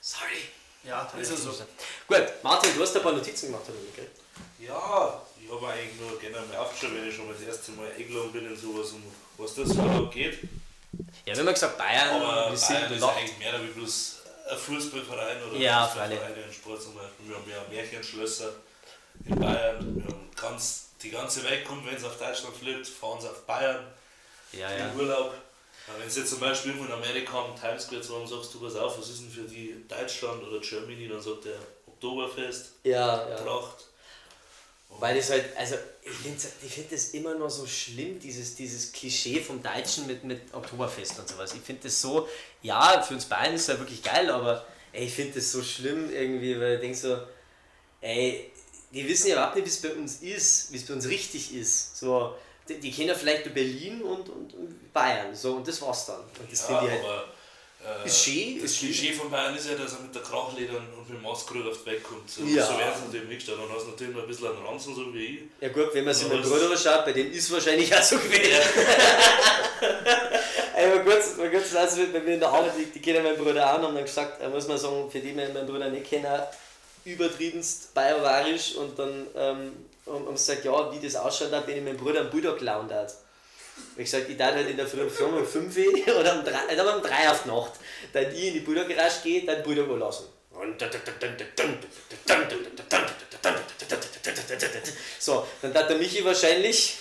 Sorry. 0.00 0.42
Ja, 0.84 1.10
das 1.18 1.30
ist 1.30 1.42
so. 1.42 1.50
Gut, 1.50 2.22
Martin, 2.42 2.74
du 2.76 2.82
hast 2.82 2.96
ein 2.96 3.02
paar 3.02 3.12
Notizen 3.12 3.46
gemacht, 3.46 3.64
ich 3.68 3.74
mitgekriegt. 3.74 4.16
Ja, 4.58 5.22
ich 5.42 5.50
habe 5.50 5.66
eigentlich 5.68 6.00
nur 6.00 6.18
gerne 6.20 6.40
mal 6.46 6.56
aufgeschrieben, 6.58 7.00
wenn 7.00 7.08
ich 7.08 7.14
schon 7.16 7.26
mal 7.26 7.34
das 7.34 7.42
erste 7.42 7.72
Mal 7.72 7.90
eingeladen 7.90 8.32
bin 8.32 8.46
in 8.46 8.56
sowas 8.56 8.90
und 8.92 9.02
was 9.38 9.54
das 9.54 9.68
so 9.68 9.74
da 9.74 10.10
geht. 10.12 10.38
Ja, 11.24 11.32
wir 11.34 11.38
haben 11.38 11.46
ja 11.46 11.52
gesagt, 11.52 11.78
Bayern, 11.78 12.08
Aber 12.22 12.50
wir 12.50 12.56
sind 12.56 12.76
Bayern 12.76 12.92
ist 12.92 13.00
locked. 13.00 13.16
eigentlich 13.18 13.38
mehr 13.38 13.62
wie 13.62 13.66
bloß 13.68 14.16
ein 14.50 14.56
Fußballverein 14.58 15.42
oder 15.44 15.56
Ja, 15.58 15.86
Fußballvereine 15.86 16.42
in 16.46 16.52
Sport 16.52 16.82
zum 16.82 16.94
Beispiel. 16.94 17.28
Wir 17.28 17.36
haben 17.36 17.50
ja 17.50 17.64
Märchenschlösser 17.82 18.50
in 19.24 19.34
Bayern. 19.40 19.96
Wir 19.96 20.04
haben 20.04 20.30
ganz, 20.40 20.88
die 21.02 21.10
ganze 21.10 21.42
Welt 21.44 21.64
kommt, 21.64 21.86
wenn 21.86 21.96
es 21.96 22.04
auf 22.04 22.18
Deutschland 22.18 22.56
fliegt, 22.56 22.86
fahren 22.86 23.20
sie 23.20 23.28
auf 23.28 23.42
Bayern 23.46 23.84
Ja, 24.52 24.68
in 24.70 24.78
ja. 24.78 24.88
den 24.88 24.98
Urlaub. 25.00 25.34
Wenn 25.98 26.10
sie 26.10 26.20
jetzt 26.20 26.30
zum 26.30 26.40
Beispiel 26.40 26.72
irgendwo 26.72 26.92
in 26.92 26.98
Amerika 27.00 27.44
am 27.44 27.54
Times 27.54 27.84
Square 27.84 28.00
zusammen 28.02 28.26
sagst, 28.26 28.52
du 28.54 28.60
pass 28.60 28.74
auf, 28.74 28.98
was 28.98 29.08
ist 29.08 29.20
denn 29.20 29.30
für 29.30 29.42
die 29.42 29.84
Deutschland 29.88 30.42
oder 30.42 30.58
Germany, 30.60 31.08
dann 31.08 31.20
sagt 31.20 31.44
der 31.44 31.58
Oktoberfest, 31.86 32.72
Ja, 32.82 33.28
ja. 33.28 33.36
Tracht. 33.36 33.84
Weil 34.88 35.16
das 35.16 35.30
halt, 35.30 35.44
also 35.56 35.74
ich 36.02 36.12
finde 36.12 36.38
ich 36.64 36.72
find 36.72 36.92
das 36.92 37.08
immer 37.10 37.34
noch 37.34 37.50
so 37.50 37.66
schlimm, 37.66 38.18
dieses, 38.18 38.54
dieses 38.54 38.92
Klischee 38.92 39.40
vom 39.40 39.62
Deutschen 39.62 40.06
mit, 40.06 40.24
mit 40.24 40.54
Oktoberfest 40.54 41.18
und 41.18 41.28
sowas. 41.28 41.52
Ich 41.54 41.60
finde 41.60 41.82
das 41.82 42.00
so, 42.00 42.28
ja, 42.62 43.02
für 43.02 43.14
uns 43.14 43.26
Bayern 43.26 43.54
ist 43.54 43.62
es 43.62 43.66
ja 43.66 43.78
wirklich 43.78 44.02
geil, 44.02 44.30
aber 44.30 44.64
ey, 44.92 45.06
ich 45.06 45.12
finde 45.12 45.34
das 45.34 45.52
so 45.52 45.62
schlimm 45.62 46.10
irgendwie, 46.10 46.58
weil 46.58 46.74
ich 46.74 46.80
denke 46.80 46.96
so, 46.96 47.18
ey, 48.00 48.52
die 48.92 49.06
wissen 49.06 49.28
ja 49.28 49.34
überhaupt 49.34 49.56
nicht, 49.56 49.66
wie 49.66 49.70
es 49.70 49.82
bei 49.82 49.92
uns 49.92 50.22
ist, 50.22 50.72
wie 50.72 50.76
es 50.76 50.86
bei 50.86 50.94
uns 50.94 51.08
richtig 51.08 51.54
ist. 51.54 51.98
So, 51.98 52.34
die, 52.68 52.80
die 52.80 52.90
kennen 52.90 53.08
ja 53.08 53.14
vielleicht 53.14 53.44
nur 53.44 53.54
Berlin 53.54 54.00
und, 54.02 54.28
und, 54.28 54.54
und 54.54 54.92
Bayern, 54.92 55.34
so, 55.34 55.56
und 55.56 55.68
das 55.68 55.82
war's 55.82 56.06
dann. 56.06 56.20
Und 56.20 56.50
das 56.50 56.60
Ja, 56.68 56.78
finde 56.78 56.94
ich 56.96 57.02
halt. 57.02 57.26
Äh, 57.86 58.06
Ist 58.06 58.24
schön, 58.24 58.60
das 58.60 58.70
ist. 58.72 58.78
Klischee 58.80 59.12
von 59.12 59.30
Bayern 59.30 59.54
ist 59.56 59.68
ja, 59.68 59.76
dass 59.76 59.92
er 59.92 60.00
mit 60.00 60.14
der 60.14 60.22
Krachledern 60.22 60.76
und 60.98 61.08
mit 61.08 61.18
dem 61.18 61.22
Maskröll 61.22 61.68
auf 61.70 61.78
die 61.84 61.90
Welt 61.90 62.02
kommt. 62.02 62.28
So, 62.30 62.42
Ja. 62.42 62.66
so 62.66 62.76
wäre 62.78 62.92
es 62.92 63.00
natürlich 63.04 63.28
nicht. 63.28 63.48
Dann 63.48 63.56
hast 63.72 63.84
du 63.86 63.90
natürlich 63.90 64.14
noch 64.14 64.22
ein 64.22 64.28
bisschen 64.28 64.48
einen 64.48 64.66
Ranzen, 64.66 64.94
so 64.94 65.14
wie 65.14 65.24
ich. 65.26 65.38
Ja 65.60 65.68
gut, 65.68 65.94
wenn 65.94 66.04
man 66.04 66.14
sich 66.14 66.28
meinen 66.28 66.42
das- 66.42 66.50
Bruder 66.50 66.70
anschaut, 66.70 67.04
bei 67.04 67.12
dem 67.12 67.30
ist 67.32 67.52
wahrscheinlich 67.52 67.94
auch 67.94 68.02
so 68.02 68.16
gewesen. 68.18 68.60
Ey, 70.74 70.88
mal 70.88 71.04
kurz, 71.04 71.36
mal 71.36 71.50
kurz, 71.50 71.74
also 71.74 72.02
bei 72.12 72.20
mir 72.20 72.34
in 72.34 72.40
der 72.40 72.48
Arbeit, 72.48 72.72
die, 72.78 72.84
die 72.86 73.00
kennen 73.00 73.22
meinen 73.24 73.36
Bruder 73.42 73.70
auch 73.72 73.78
und 73.78 73.84
haben 73.86 73.94
dann 73.94 74.04
gesagt, 74.04 74.42
äh, 74.42 74.48
muss 74.48 74.68
man 74.68 74.76
sagen, 74.78 75.10
für 75.10 75.20
die 75.20 75.28
die 75.28 75.34
meinen 75.34 75.66
Bruder 75.66 75.88
nicht 75.88 76.08
kennen, 76.10 76.26
übertriebenst 77.04 77.94
bayerisch 77.94 78.74
und 78.74 78.98
dann 78.98 79.26
ähm, 79.36 79.72
haben 80.06 80.36
sie 80.36 80.52
gesagt, 80.56 80.64
ja, 80.64 80.92
wie 80.92 81.04
das 81.04 81.16
ausschaut, 81.16 81.64
bin 81.66 81.76
ich 81.78 81.82
meinem 81.82 81.96
Bruder 81.96 82.20
einen 82.20 82.30
Bulldog 82.30 82.58
geklaut 82.58 82.90
Ich 83.96 84.04
gesagt, 84.04 84.28
ich 84.28 84.36
darf 84.36 84.54
halt 84.54 84.68
in 84.68 84.76
der 84.76 84.86
Früh 84.86 85.00
um 85.00 85.34
um 85.34 85.46
5 85.46 85.76
Uhr 85.76 86.16
oder 86.20 86.38
um 86.38 86.44
3, 86.44 86.74
äh, 86.74 86.80
um 86.80 87.02
3 87.02 87.30
auf 87.30 87.42
die 87.44 87.48
Nacht, 87.48 87.72
dann 88.12 88.34
ich 88.34 88.48
in 88.48 88.54
die 88.54 88.60
Bulldog 88.60 88.88
Garage 88.88 89.20
gehe, 89.22 89.44
dann 89.44 89.62
Bulldog 89.62 89.98
lassen. 89.98 90.24
So, 95.18 95.46
dann 95.62 95.74
hat 95.74 95.90
der 95.90 95.96
Michi 95.96 96.24
wahrscheinlich, 96.24 96.98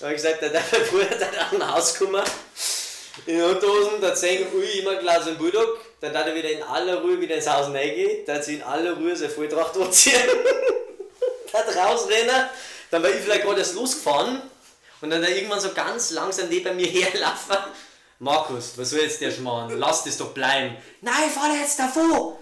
habe 0.00 0.12
ich 0.12 0.22
gesagt, 0.22 0.42
der 0.42 0.50
darf 0.50 0.70
mein 0.70 0.82
Bruder 0.86 1.16
dann 1.18 1.34
auch 1.38 1.58
nach 1.58 1.76
Hause 1.76 1.98
kommen, 1.98 2.22
in 3.26 3.38
den 3.38 3.44
Unterhosen, 3.44 4.00
dann 4.00 4.14
sagen, 4.14 4.46
ui, 4.54 4.78
immer 4.78 4.96
Glas 4.96 5.26
im 5.26 5.38
Bulldog, 5.38 5.80
dann 6.00 6.12
darf 6.12 6.26
er 6.26 6.34
wieder 6.34 6.50
in 6.50 6.62
aller 6.62 7.00
Ruhe 7.00 7.20
wieder 7.20 7.34
ins 7.34 7.48
Haus 7.48 7.66
reingehen, 7.66 8.24
dann 8.26 8.42
sie 8.42 8.56
in 8.56 8.62
aller 8.62 8.92
Ruhe 8.92 9.16
seine 9.16 9.30
Volltracht 9.30 9.76
anziehen, 9.76 10.20
dann 11.52 11.78
rausrennen, 11.78 12.46
dann 12.90 13.02
war 13.02 13.10
ich 13.10 13.16
vielleicht 13.16 13.42
gerade 13.42 13.60
erst 13.60 13.74
losgefahren 13.74 14.42
und 15.00 15.10
dann 15.10 15.22
da 15.22 15.28
irgendwann 15.28 15.60
so 15.60 15.72
ganz 15.72 16.10
langsam 16.10 16.48
neben 16.48 16.76
mir 16.76 16.86
herlaufen. 16.90 17.56
Markus, 18.18 18.72
was 18.76 18.90
soll 18.90 19.00
jetzt 19.00 19.20
der 19.20 19.30
Schmarrn? 19.30 19.78
Lass 19.78 20.04
das 20.04 20.16
doch 20.16 20.32
bleiben. 20.32 20.76
Nein, 21.02 21.30
fahr 21.30 21.54
jetzt 21.54 21.78
davon! 21.78 22.36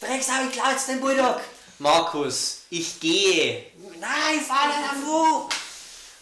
Drecksau, 0.00 0.32
ich 0.48 0.52
klau 0.52 0.70
jetzt 0.70 0.88
den 0.88 1.00
Bulldog! 1.00 1.40
Markus, 1.78 2.62
ich 2.70 2.98
gehe! 3.00 3.66
Nein, 4.00 4.40
fahr 4.40 4.68
da 4.68 4.94
davon! 4.94 5.48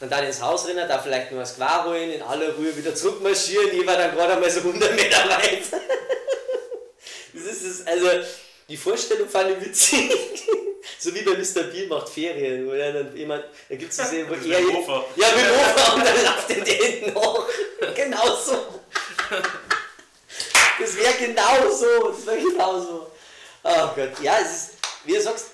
Dann 0.01 0.11
da 0.11 0.19
ins 0.21 0.41
Haus 0.41 0.67
rennen, 0.67 0.89
da 0.89 0.99
vielleicht 0.99 1.31
nur 1.31 1.41
was 1.41 1.57
Quar 1.57 1.85
holen, 1.85 2.11
in 2.11 2.23
aller 2.23 2.55
Ruhe 2.55 2.77
wieder 2.77 2.95
zurückmarschieren, 2.95 3.71
ich 3.73 3.87
war 3.87 3.97
dann 3.97 4.15
gerade 4.15 4.35
einmal 4.35 4.51
so 4.51 4.61
100 4.61 4.95
Meter 4.95 5.29
weit. 5.29 5.63
Das 7.35 7.43
ist 7.43 7.63
es, 7.63 7.87
also 7.87 8.09
die 8.69 8.77
Vorstellung 8.77 9.29
fand 9.29 9.51
ich 9.51 9.67
witzig. 9.67 10.11
So 10.99 11.15
wie 11.15 11.23
bei 11.23 11.33
Mr. 11.33 11.65
Bean 11.71 11.89
macht 11.89 12.09
Ferien, 12.09 12.67
wo 12.67 12.73
er 12.73 12.93
dann 12.93 13.17
jemand, 13.17 13.45
da 13.69 13.75
gibt 13.77 13.91
es 13.93 13.97
diese, 13.97 14.29
wo 14.29 14.35
Das 14.35 14.45
er. 14.47 14.61
der 14.61 14.75
Hofer. 14.75 15.05
Ja, 15.17 15.27
mit 15.37 15.45
Hofer 15.49 15.95
und 15.95 16.05
dann 16.07 16.25
läuft 16.25 16.51
er 16.51 16.65
den 16.65 16.83
hinten 16.83 17.15
hoch. 17.15 17.45
Genau 17.95 18.37
so. 18.37 18.81
Das 20.81 20.97
wäre 20.97 21.15
genau 21.19 21.71
so. 21.71 22.09
Das 22.11 22.27
wäre 22.27 22.39
genau 22.39 22.81
so. 22.81 23.11
Oh 23.65 23.89
Gott. 23.95 24.21
Ja, 24.23 24.39
es 24.41 24.51
ist, 24.51 24.71
wie 25.05 25.15
du 25.15 25.21
sagst, 25.21 25.47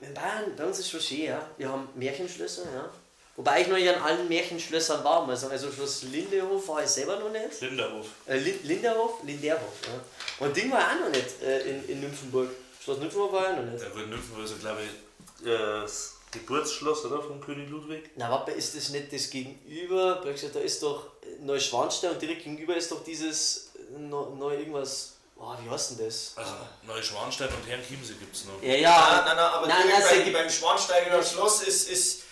in 0.00 0.12
Bayern, 0.12 0.54
bei 0.56 0.64
uns 0.64 0.78
ist 0.78 0.90
schon 0.90 1.00
schön, 1.00 1.22
ja. 1.24 1.46
Wir 1.56 1.68
haben 1.68 1.88
Märchenschlösser, 1.94 2.62
ja. 2.74 2.90
Wobei 3.36 3.60
ich 3.62 3.66
noch 3.68 3.76
nicht 3.76 3.88
an 3.88 4.00
allen 4.02 4.28
Märchenschlössern 4.28 5.04
war, 5.04 5.36
sagen. 5.36 5.52
Also 5.52 5.70
Schloss 5.70 6.04
Lindehof 6.04 6.68
war 6.68 6.82
ich 6.82 6.88
selber 6.88 7.16
noch 7.18 7.30
nicht. 7.30 7.60
Linderhof. 7.60 8.06
Äh, 8.26 8.38
Lin 8.38 8.58
Linderhof? 8.62 9.22
Linderhof, 9.24 9.72
ja. 9.84 10.44
Und 10.46 10.56
Ding 10.56 10.70
war 10.70 10.80
auch 10.80 11.00
noch 11.00 11.10
nicht 11.10 11.42
äh, 11.42 11.60
in, 11.70 11.88
in 11.88 12.00
Nymphenburg. 12.00 12.48
Schloss 12.86 12.98
Nymphenburg 12.98 13.32
war 13.32 13.50
ja 13.50 13.56
noch 13.56 13.64
nicht. 13.72 13.82
Der 13.82 13.90
Grüne 13.90 14.06
Nymphenburg 14.06 14.44
ist, 14.44 14.60
glaube 14.60 14.78
ich, 14.84 15.44
äh, 15.46 15.80
das 15.82 16.14
Geburtsschloss, 16.30 17.04
oder? 17.06 17.20
Von 17.20 17.40
König 17.40 17.68
Ludwig. 17.68 18.10
Na, 18.14 18.30
warte, 18.30 18.52
ist 18.52 18.76
das 18.76 18.90
nicht 18.90 19.12
das 19.12 19.28
Gegenüber? 19.28 20.22
Da 20.22 20.60
ist 20.60 20.82
doch 20.84 21.06
Neuschwanstein 21.40 22.12
und 22.12 22.22
direkt 22.22 22.44
gegenüber 22.44 22.76
ist 22.76 22.92
doch 22.92 23.02
dieses 23.02 23.70
neu, 23.90 24.26
neu 24.38 24.54
irgendwas. 24.56 25.14
Oh, 25.36 25.52
wie 25.64 25.68
heißt 25.68 25.98
denn 25.98 26.06
das? 26.06 26.32
Also 26.36 26.52
Neuschwanstein 26.86 27.48
und 27.48 27.66
Herrn 27.68 27.82
Chiemsee 27.82 28.14
gibt 28.14 28.36
es 28.36 28.44
noch. 28.44 28.62
Ja, 28.62 28.68
Nein, 28.70 28.80
ja. 28.82 29.22
nein, 29.26 29.36
nein, 29.36 29.38
aber 29.38 29.66
Nein, 29.66 29.82
direkt 29.82 29.98
nein, 30.04 30.18
bei, 30.18 30.24
sie- 30.24 30.30
beim 30.30 30.50
Schwansteigener 30.50 31.22
Schloss 31.24 31.62
ist, 31.64 31.90
ist, 31.90 32.22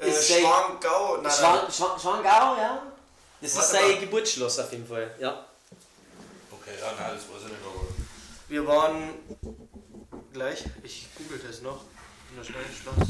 äh, 0.00 0.08
Ist 0.08 0.26
sein- 0.28 0.40
Schwangau. 0.40 1.18
Nein, 1.18 1.22
nein, 1.22 1.32
Schwan, 1.32 1.72
Schwan, 1.72 2.00
Schwangau, 2.00 2.56
ja. 2.56 2.82
Das 3.40 3.50
ist 3.52 3.56
Warte 3.58 3.70
sein 3.70 3.90
mal. 3.92 4.00
Geburtsschloss 4.00 4.58
auf 4.58 4.72
jeden 4.72 4.86
Fall. 4.88 5.14
Ja. 5.20 5.46
Okay, 6.50 6.72
ja, 6.80 6.92
nein, 6.98 7.12
das 7.14 7.22
weiß 7.28 7.42
ich 7.46 7.52
nicht, 7.52 7.62
aber. 7.64 7.86
Wir 8.48 8.66
waren 8.66 9.14
gleich, 10.32 10.64
ich 10.82 11.06
google 11.16 11.40
das 11.46 11.62
noch, 11.62 11.82
in 12.30 12.36
der 12.36 12.44
schnellen 12.44 12.66
Schloss. 12.82 13.08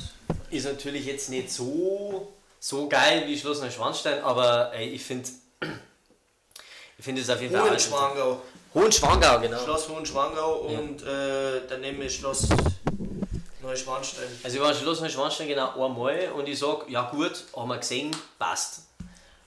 Ist 0.50 0.64
natürlich 0.66 1.06
jetzt 1.06 1.30
nicht 1.30 1.50
so, 1.50 2.32
so 2.58 2.88
geil 2.88 3.24
wie 3.26 3.38
Schloss 3.38 3.60
Neuschwanstein, 3.60 4.22
aber 4.22 4.72
ey, 4.74 4.88
ich 4.90 5.04
finde. 5.04 5.28
Ich 6.98 7.04
finde 7.06 7.22
es 7.22 7.30
auf 7.30 7.40
jeden 7.40 7.56
Fall. 7.56 7.70
Hohenschwangau. 7.70 8.42
Hohenschwangau, 8.74 9.40
genau. 9.40 9.64
Schloss 9.64 9.88
Hohenschwangau 9.88 10.52
und 10.66 11.02
äh, 11.02 11.62
daneben 11.66 12.02
ist 12.02 12.16
Schloss 12.16 12.46
Neuschwanstein. 13.62 14.28
Also 14.42 14.56
ich 14.58 14.62
war 14.62 14.70
in 14.72 14.76
Schloss 14.76 15.00
Neuschwanstein 15.00 15.48
genau 15.48 15.82
einmal 15.82 16.30
und 16.36 16.46
ich 16.46 16.58
sag, 16.58 16.90
ja 16.90 17.10
gut, 17.10 17.44
haben 17.56 17.68
wir 17.70 17.78
gesehen, 17.78 18.14
passt. 18.38 18.82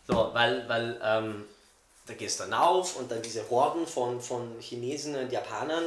So, 0.08 0.32
weil, 0.34 0.68
weil 0.68 1.00
ähm, 1.04 1.46
da 2.08 2.14
gehst 2.16 2.40
du 2.40 2.46
dann 2.46 2.54
auf 2.54 2.98
und 2.98 3.12
dann 3.12 3.22
diese 3.22 3.50
Horden 3.50 3.88
von, 3.88 4.20
von 4.20 4.60
Chinesen 4.60 5.16
und 5.16 5.32
Japanern, 5.32 5.84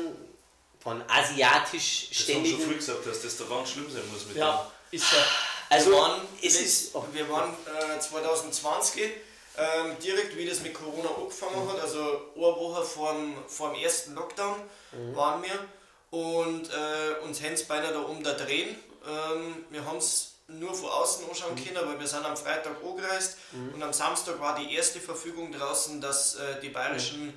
von 0.86 1.00
Das 1.00 1.16
haben 1.16 1.24
asiatisch 1.34 2.08
schon 2.12 2.44
früh 2.46 2.76
gesagt, 2.76 3.04
dass 3.06 3.20
das 3.22 3.36
da 3.36 3.44
ganz 3.44 3.70
schlimm 3.70 3.90
sein 3.90 4.02
muss 4.12 4.24
mit 4.26 4.36
Ja, 4.36 4.70
ist 4.92 5.12
ja. 5.12 5.18
Also, 5.68 5.90
wir 5.90 5.96
waren, 5.98 6.20
es 6.40 6.60
ist- 6.60 6.94
oh. 6.94 7.04
wir 7.12 7.28
waren 7.28 7.52
äh, 7.94 7.98
2020 7.98 9.02
ähm, 9.58 9.96
direkt, 10.00 10.36
wie 10.36 10.46
das 10.48 10.60
mit 10.60 10.74
Corona 10.74 11.08
angefangen 11.08 11.68
hat, 11.72 11.80
also 11.80 12.00
eine 12.36 12.42
Woche 12.44 12.84
vorm, 12.84 13.34
vorm 13.48 13.74
ersten 13.74 14.14
Lockdown 14.14 14.54
Mhm. 14.92 15.16
waren 15.16 15.42
wir 15.42 15.58
und 16.16 16.70
äh, 16.70 17.24
uns 17.24 17.42
haben 17.42 17.54
es 17.54 17.64
beinahe 17.64 17.92
da 17.92 17.98
um 18.00 18.22
da 18.22 18.34
drehen. 18.34 18.76
Ähm, 19.08 19.64
wir 19.70 19.84
haben 19.84 19.96
es 19.98 20.34
nur 20.46 20.72
von 20.72 20.88
außen 20.90 21.28
anschauen 21.28 21.54
Mhm. 21.56 21.64
können, 21.64 21.88
weil 21.88 21.98
wir 21.98 22.06
sind 22.06 22.24
am 22.24 22.36
Freitag 22.36 22.76
angereist 22.84 23.38
und 23.74 23.82
am 23.82 23.92
Samstag 23.92 24.38
war 24.38 24.56
die 24.56 24.72
erste 24.72 25.00
Verfügung 25.00 25.50
draußen, 25.50 26.00
dass 26.00 26.36
äh, 26.36 26.60
die 26.62 26.68
bayerischen 26.68 27.36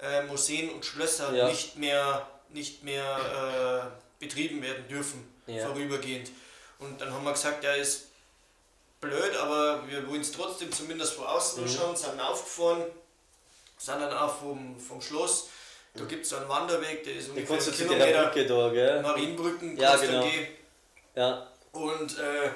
äh, 0.00 0.22
Museen 0.22 0.70
und 0.70 0.84
Schlösser 0.84 1.32
Ja. 1.32 1.46
nicht 1.48 1.76
mehr, 1.76 2.26
nicht 2.50 2.82
mehr 2.84 3.90
äh, 4.20 4.24
betrieben 4.24 4.62
werden 4.62 4.86
dürfen, 4.88 5.26
Ja. 5.46 5.66
vorübergehend. 5.66 6.30
Und 6.78 7.00
dann 7.00 7.12
haben 7.12 7.24
wir 7.24 7.32
gesagt, 7.32 7.64
ja, 7.64 7.72
ist 7.72 8.06
blöd, 9.00 9.36
aber 9.36 9.86
wir 9.88 10.08
wollen 10.08 10.20
es 10.20 10.32
trotzdem 10.32 10.72
zumindest 10.72 11.14
von 11.14 11.26
außen 11.26 11.62
anschauen, 11.64 11.96
sind 11.96 12.10
dann 12.10 12.20
aufgefahren, 12.20 12.84
sind 13.76 14.00
dann 14.00 14.12
auch 14.12 14.38
vom, 14.38 14.78
vom 14.80 15.00
Schloss. 15.00 15.48
Da 15.94 16.04
gibt 16.04 16.26
es 16.26 16.32
einen 16.34 16.48
Wanderweg, 16.48 17.02
der 17.04 17.14
ist 17.16 17.30
ungefähr 17.30 17.56
einen 17.58 17.72
Kilometer. 17.74 18.24
Brücke 18.26 18.46
da, 18.46 18.68
gell? 18.70 19.02
Marienbrücken 19.02 19.76
Ja, 19.76 19.96
genau. 19.96 20.22
gehen. 20.22 20.46
Ja. 21.16 21.46
Und 21.72 22.18
äh, 22.18 22.50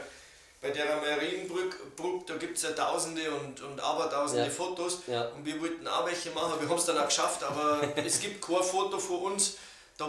bei 0.61 0.71
der 0.71 0.97
Marienbrücke, 0.97 1.77
Brück, 1.97 2.27
da 2.27 2.37
gibt 2.37 2.57
es 2.57 2.63
ja 2.63 2.71
tausende 2.71 3.29
und, 3.33 3.61
und 3.63 3.81
abertausende 3.81 4.45
Ja. 4.45 4.51
Fotos. 4.51 4.99
Ja. 5.09 5.25
Und 5.29 5.45
wir 5.45 5.61
wollten 5.61 5.87
auch 5.89 6.07
welche 6.07 6.31
machen, 6.31 6.61
wir 6.61 6.69
haben 6.69 6.79
es 6.79 6.85
dann 6.85 6.99
auch 6.99 7.07
geschafft, 7.07 7.43
aber 7.43 7.81
es 7.97 8.21
gibt 8.21 8.41
kein 8.45 8.63
Foto 8.63 8.99
von 8.99 9.33
uns, 9.33 9.57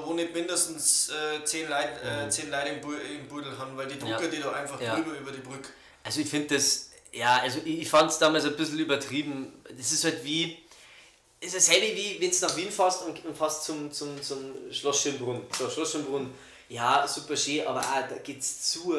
da 0.02 0.06
wo 0.06 0.14
nicht 0.14 0.34
mindestens 0.34 1.10
äh, 1.10 1.44
zehn, 1.46 1.70
Leute, 1.70 2.00
äh, 2.04 2.30
zehn 2.30 2.50
Leute 2.50 2.70
im, 2.70 2.82
Bu 2.82 2.94
im 2.94 3.28
Budel 3.28 3.58
haben, 3.58 3.76
weil 3.78 3.88
die 3.88 3.96
Mhm. 3.96 4.08
Ja. 4.08 4.18
die 4.20 4.40
da 4.40 4.52
einfach 4.52 4.80
Ja. 4.82 4.96
drüber 4.96 5.18
über 5.18 5.32
die 5.32 5.42
Brücke. 5.42 5.70
Also 6.04 6.22
ich 6.22 6.30
finde 6.30 6.56
das, 6.56 6.90
ja, 7.12 7.38
also 7.42 7.60
ich, 7.64 7.80
ich 7.82 7.90
fand 7.90 8.10
es 8.12 8.18
damals 8.18 8.46
ein 8.46 8.56
bisschen 8.56 8.80
übertrieben. 8.80 9.54
Das 9.78 9.92
ist 9.92 10.04
halt 10.04 10.24
wie, 10.24 10.58
es 11.40 11.54
ist 11.54 11.68
dasselbe 11.70 11.96
wie 11.96 12.18
wenn 12.20 12.32
du 12.32 12.38
nach 12.42 12.56
Wien 12.58 12.72
fährst 12.72 13.04
und, 13.04 13.24
und 13.26 13.38
fährst 13.38 13.64
zum, 13.66 13.92
zum, 13.92 14.22
zum 14.22 14.54
Schloss 14.72 15.02
Schönbrunn. 15.02 15.42
So, 15.58 15.70
Schloss 15.70 15.92
Schönbrunn, 15.92 16.34
ja, 16.70 17.08
super 17.08 17.36
schön, 17.38 17.66
aber 17.68 17.80
auch, 17.82 18.08
da 18.10 18.16
geht's 18.24 18.72
zu. 18.72 18.96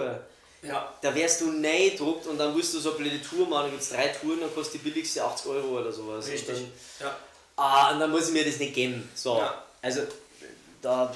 Ja. 0.63 0.95
Da 1.03 1.15
wärst 1.15 1.43
du 1.43 1.51
neidruckt 1.53 2.27
und 2.27 2.39
dann 2.39 2.55
willst 2.57 2.73
du 2.73 2.79
so 2.81 2.91
eine 2.95 2.99
blöde 2.99 3.21
Tour 3.23 3.47
machen, 3.47 3.65
dann 3.65 3.71
gibt 3.73 3.83
es 3.83 3.91
drei 3.91 4.09
Touren, 4.09 4.41
dann 4.41 4.55
kostet 4.55 4.75
die 4.83 4.89
billigste 4.91 5.23
80 5.23 5.47
Euro 5.51 5.79
oder 5.81 5.93
sowas. 5.93 6.27
Richtig. 6.27 6.57
Und 6.57 6.73
dann, 7.01 7.07
Ja. 7.09 7.17
ah, 7.57 7.91
und 7.93 8.01
dann 8.01 8.11
muss 8.11 8.29
ich 8.29 8.33
mir 8.33 8.45
das 8.47 8.59
nicht 8.59 8.73
geben. 8.75 9.07
So, 9.15 9.37
Ja. 9.39 9.63
also 9.83 10.03
da... 10.85 11.15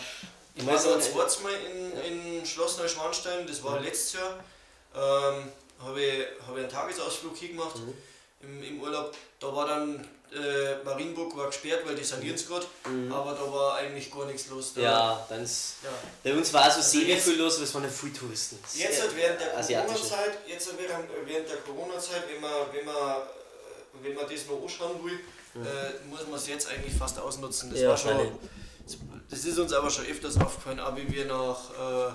Ich 0.54 0.66
war 0.66 0.74
ein 0.74 0.78
sagen, 0.80 1.00
zweites 1.00 1.40
Mal 1.40 1.52
in, 1.52 2.38
in 2.38 2.46
Schloss 2.46 2.78
Neuschwanstein, 2.78 3.46
das 3.46 3.62
war 3.62 3.80
letztes 3.80 4.14
Jahr. 4.14 4.34
Ähm, 4.94 5.52
habe 5.80 6.02
ich, 6.02 6.24
hab 6.44 6.56
ich 6.56 6.62
einen 6.62 6.68
Tagesausflug 6.68 7.36
hingemacht 7.36 7.76
im, 8.40 8.62
im 8.64 8.80
Urlaub. 8.80 9.14
Da 9.38 9.54
war 9.54 9.68
dann 9.68 10.04
äh, 10.32 10.84
Marienburg 10.84 11.36
war 11.36 11.46
gesperrt, 11.46 11.86
weil 11.86 11.94
die 11.94 12.04
sanieren 12.04 12.34
es 12.34 12.46
gerade, 12.46 12.66
aber 13.10 13.32
da 13.32 13.52
war 13.52 13.76
eigentlich 13.76 14.12
gar 14.12 14.26
nichts 14.26 14.48
los. 14.48 14.74
Da, 14.74 14.80
Ja, 14.80 15.26
dann 15.28 15.42
ist, 15.44 15.76
ja. 15.82 15.90
bei 16.22 16.36
uns 16.36 16.52
war 16.52 16.70
so 16.70 16.78
Also 16.78 16.98
sehr 16.98 17.16
viel 17.16 17.38
los, 17.38 17.54
aber 17.54 17.64
es 17.64 17.74
waren 17.74 17.84
ja 17.84 17.88
viele 17.88 18.12
Touristen. 18.12 18.58
Jetzt 18.74 19.00
halt 19.00 19.16
während 19.16 19.40
der. 19.40 19.48
Corona-Zeit, 19.50 20.38
jetzt 20.46 20.66
halt 20.66 20.78
während, 20.78 21.08
während 21.24 21.48
der 21.48 21.56
Corona-Zeit, 21.58 22.24
wenn 22.30 22.40
man, 22.40 22.52
wenn 22.72 22.84
man, 22.84 23.16
wenn 24.02 24.14
man 24.14 24.24
das 24.28 24.46
noch 24.46 24.60
anschauen 24.60 25.02
will, 25.04 25.20
äh, 25.54 26.08
muss 26.08 26.26
man 26.26 26.34
es 26.34 26.46
jetzt 26.46 26.68
eigentlich 26.68 26.94
fast 26.94 27.18
ausnutzen. 27.18 27.70
Das 27.70 27.80
Ja, 27.80 27.90
war 27.90 27.96
schon. 27.96 28.38
Das 29.30 29.44
ist 29.44 29.58
uns 29.58 29.72
aber 29.72 29.90
schon 29.90 30.06
öfters 30.06 30.40
aufgefallen, 30.40 30.80
auch 30.80 30.96
wie 30.96 31.10
wir 31.12 31.24
nach 31.26 31.70
äh, 31.70 32.12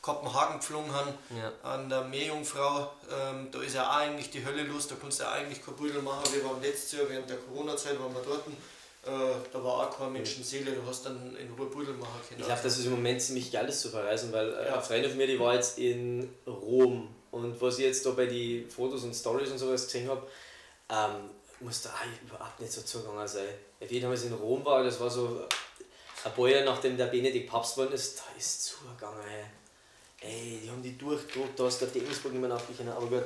Kopenhagen 0.00 0.58
geflogen 0.58 0.92
haben, 0.92 1.14
Ja. 1.36 1.50
an 1.62 1.88
der 1.88 2.02
Meerjungfrau, 2.04 2.90
ähm, 3.10 3.48
da 3.50 3.62
ist 3.62 3.74
ja 3.74 3.88
auch 3.90 3.96
eigentlich 3.96 4.30
die 4.30 4.44
Hölle 4.44 4.62
los, 4.64 4.86
da 4.88 4.96
kannst 5.00 5.18
du 5.20 5.24
ja 5.24 5.32
eigentlich 5.32 5.64
kein 5.64 5.74
Pudel 5.76 6.02
machen. 6.02 6.22
Wir 6.34 6.44
waren 6.44 6.60
letztes 6.60 6.98
Jahr 6.98 7.08
während 7.08 7.28
der 7.30 7.38
Corona-Zeit, 7.38 7.98
waren 7.98 8.12
wir 8.14 8.20
dort, 8.22 8.46
äh, 8.46 9.34
da 9.52 9.64
war 9.64 9.72
auch 9.88 9.96
keine 9.98 10.10
Menschenseele, 10.10 10.72
du 10.72 10.82
hast 10.86 11.06
dann 11.06 11.34
in 11.36 11.50
Ruhe 11.54 11.66
Pudel 11.70 11.94
machen 11.94 12.20
können. 12.28 12.40
Ich 12.40 12.46
glaube, 12.46 12.60
das 12.62 12.78
ist 12.78 12.84
im 12.84 12.90
Moment 12.92 13.22
ziemlich 13.22 13.50
geil 13.50 13.66
ist 13.68 13.80
zu 13.80 13.88
verreisen, 13.88 14.30
weil 14.32 14.50
äh, 14.52 14.66
Ja. 14.66 14.74
eine 14.74 14.82
Freundin 14.82 15.10
von 15.10 15.18
mir, 15.18 15.26
die 15.26 15.40
war 15.40 15.54
jetzt 15.54 15.78
in 15.78 16.28
Rom 16.46 17.08
und 17.30 17.60
was 17.62 17.78
ich 17.78 17.84
jetzt 17.86 18.04
da 18.04 18.10
bei 18.10 18.26
den 18.26 18.68
Fotos 18.68 19.04
und 19.04 19.14
Stories 19.14 19.50
und 19.50 19.58
sowas 19.58 19.86
gesehen 19.86 20.08
habe, 20.10 20.26
ähm, 20.90 21.30
muss 21.60 21.80
da 21.80 21.88
auch 21.90 22.26
überhaupt 22.28 22.60
nicht 22.60 22.72
so 22.72 22.82
zugegangen 22.82 23.26
sein. 23.26 23.48
Wie 23.80 24.00
damals 24.00 24.24
in 24.24 24.34
Rom 24.34 24.62
war, 24.66 24.82
das 24.84 25.00
war 25.00 25.08
so 25.08 25.46
ein 26.24 26.32
paar 26.32 26.48
Jahre 26.48 26.64
nachdem 26.64 26.96
der 26.96 27.06
Benedikt 27.06 27.50
Papst 27.50 27.76
geworden 27.76 27.94
ist, 27.94 28.18
da 28.18 28.24
ist 28.38 28.64
zugegangen. 28.64 29.20
Ey, 30.20 30.28
ey 30.28 30.60
die 30.62 30.70
haben 30.70 30.82
die 30.82 30.96
durchgedruckt, 30.96 31.58
da 31.58 31.64
hast 31.64 31.80
du 31.80 31.86
auf 31.86 31.92
die 31.92 31.98
Innsbruck 31.98 32.32
nicht 32.32 32.40
mehr 32.40 32.50
nachgekommen, 32.50 32.92
aber 32.92 33.06
gut. 33.06 33.24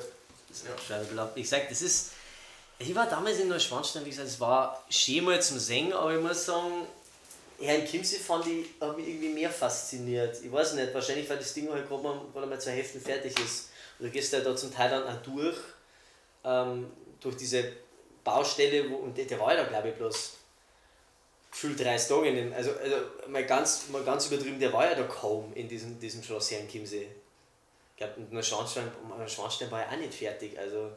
Das 0.48 0.58
ist 0.58 0.66
ja. 0.66 0.72
Scheibe 0.78 1.30
Ich 1.36 1.48
sag, 1.48 1.68
das 1.68 1.82
ist. 1.82 2.12
Ich 2.80 2.94
war 2.94 3.06
damals 3.06 3.40
in 3.40 3.48
Neuschwanstein, 3.48 4.04
wie 4.04 4.10
gesagt, 4.10 4.28
es 4.28 4.38
war 4.38 4.84
schön 4.88 5.24
mal 5.24 5.42
zum 5.42 5.58
Singen, 5.58 5.92
aber 5.92 6.14
ich 6.14 6.22
muss 6.22 6.44
sagen, 6.44 6.86
Herrn 7.60 7.84
Kimsey 7.84 8.20
fand 8.20 8.46
ich, 8.46 8.66
hat 8.80 8.96
mich 8.96 9.08
irgendwie 9.08 9.30
mehr 9.30 9.50
fasziniert. 9.50 10.38
Ich 10.44 10.52
weiß 10.52 10.74
nicht, 10.74 10.94
wahrscheinlich 10.94 11.28
weil 11.28 11.38
das 11.38 11.52
Ding 11.54 11.68
halt 11.70 11.88
gerade 11.88 12.02
mal, 12.04 12.20
gerade 12.32 12.46
mal 12.46 12.60
zwei 12.60 12.72
Hälften 12.72 13.00
fertig 13.00 13.36
ist. 13.40 13.70
Und 13.98 14.06
du 14.06 14.10
gehst 14.12 14.32
ja 14.32 14.40
da 14.40 14.54
zum 14.54 14.72
Teil 14.72 14.90
dann 14.90 15.02
auch 15.04 15.20
durch, 15.22 15.56
ähm, 16.44 16.88
durch 17.20 17.36
diese 17.36 17.72
Baustelle, 18.22 18.88
wo, 18.88 18.96
und 18.96 19.18
der, 19.18 19.24
der 19.24 19.40
war 19.40 19.54
ja 19.54 19.64
da 19.64 19.68
glaube 19.68 19.88
ich 19.88 19.94
bloß 19.96 20.37
gefühlt 21.50 21.80
drei 21.80 21.96
Tage. 21.96 22.28
In 22.28 22.52
also, 22.52 22.72
also 22.72 22.96
mal, 23.28 23.44
ganz, 23.44 23.88
mal 23.88 24.02
ganz 24.02 24.26
übertrieben, 24.26 24.58
der 24.58 24.72
war 24.72 24.88
ja 24.90 24.94
da 24.94 25.04
kaum 25.04 25.52
in 25.54 25.68
diesem, 25.68 25.98
diesem 25.98 26.22
Schloss 26.22 26.50
Herrn 26.50 26.68
Chiemsee. 26.68 27.08
Ich 27.92 27.96
glaube, 27.96 28.14
der 28.32 28.42
Schornstein, 28.42 28.90
Schornstein 29.26 29.70
war 29.70 29.80
ja 29.80 29.88
auch 29.88 29.96
nicht 29.96 30.14
fertig. 30.14 30.58
Also, 30.58 30.92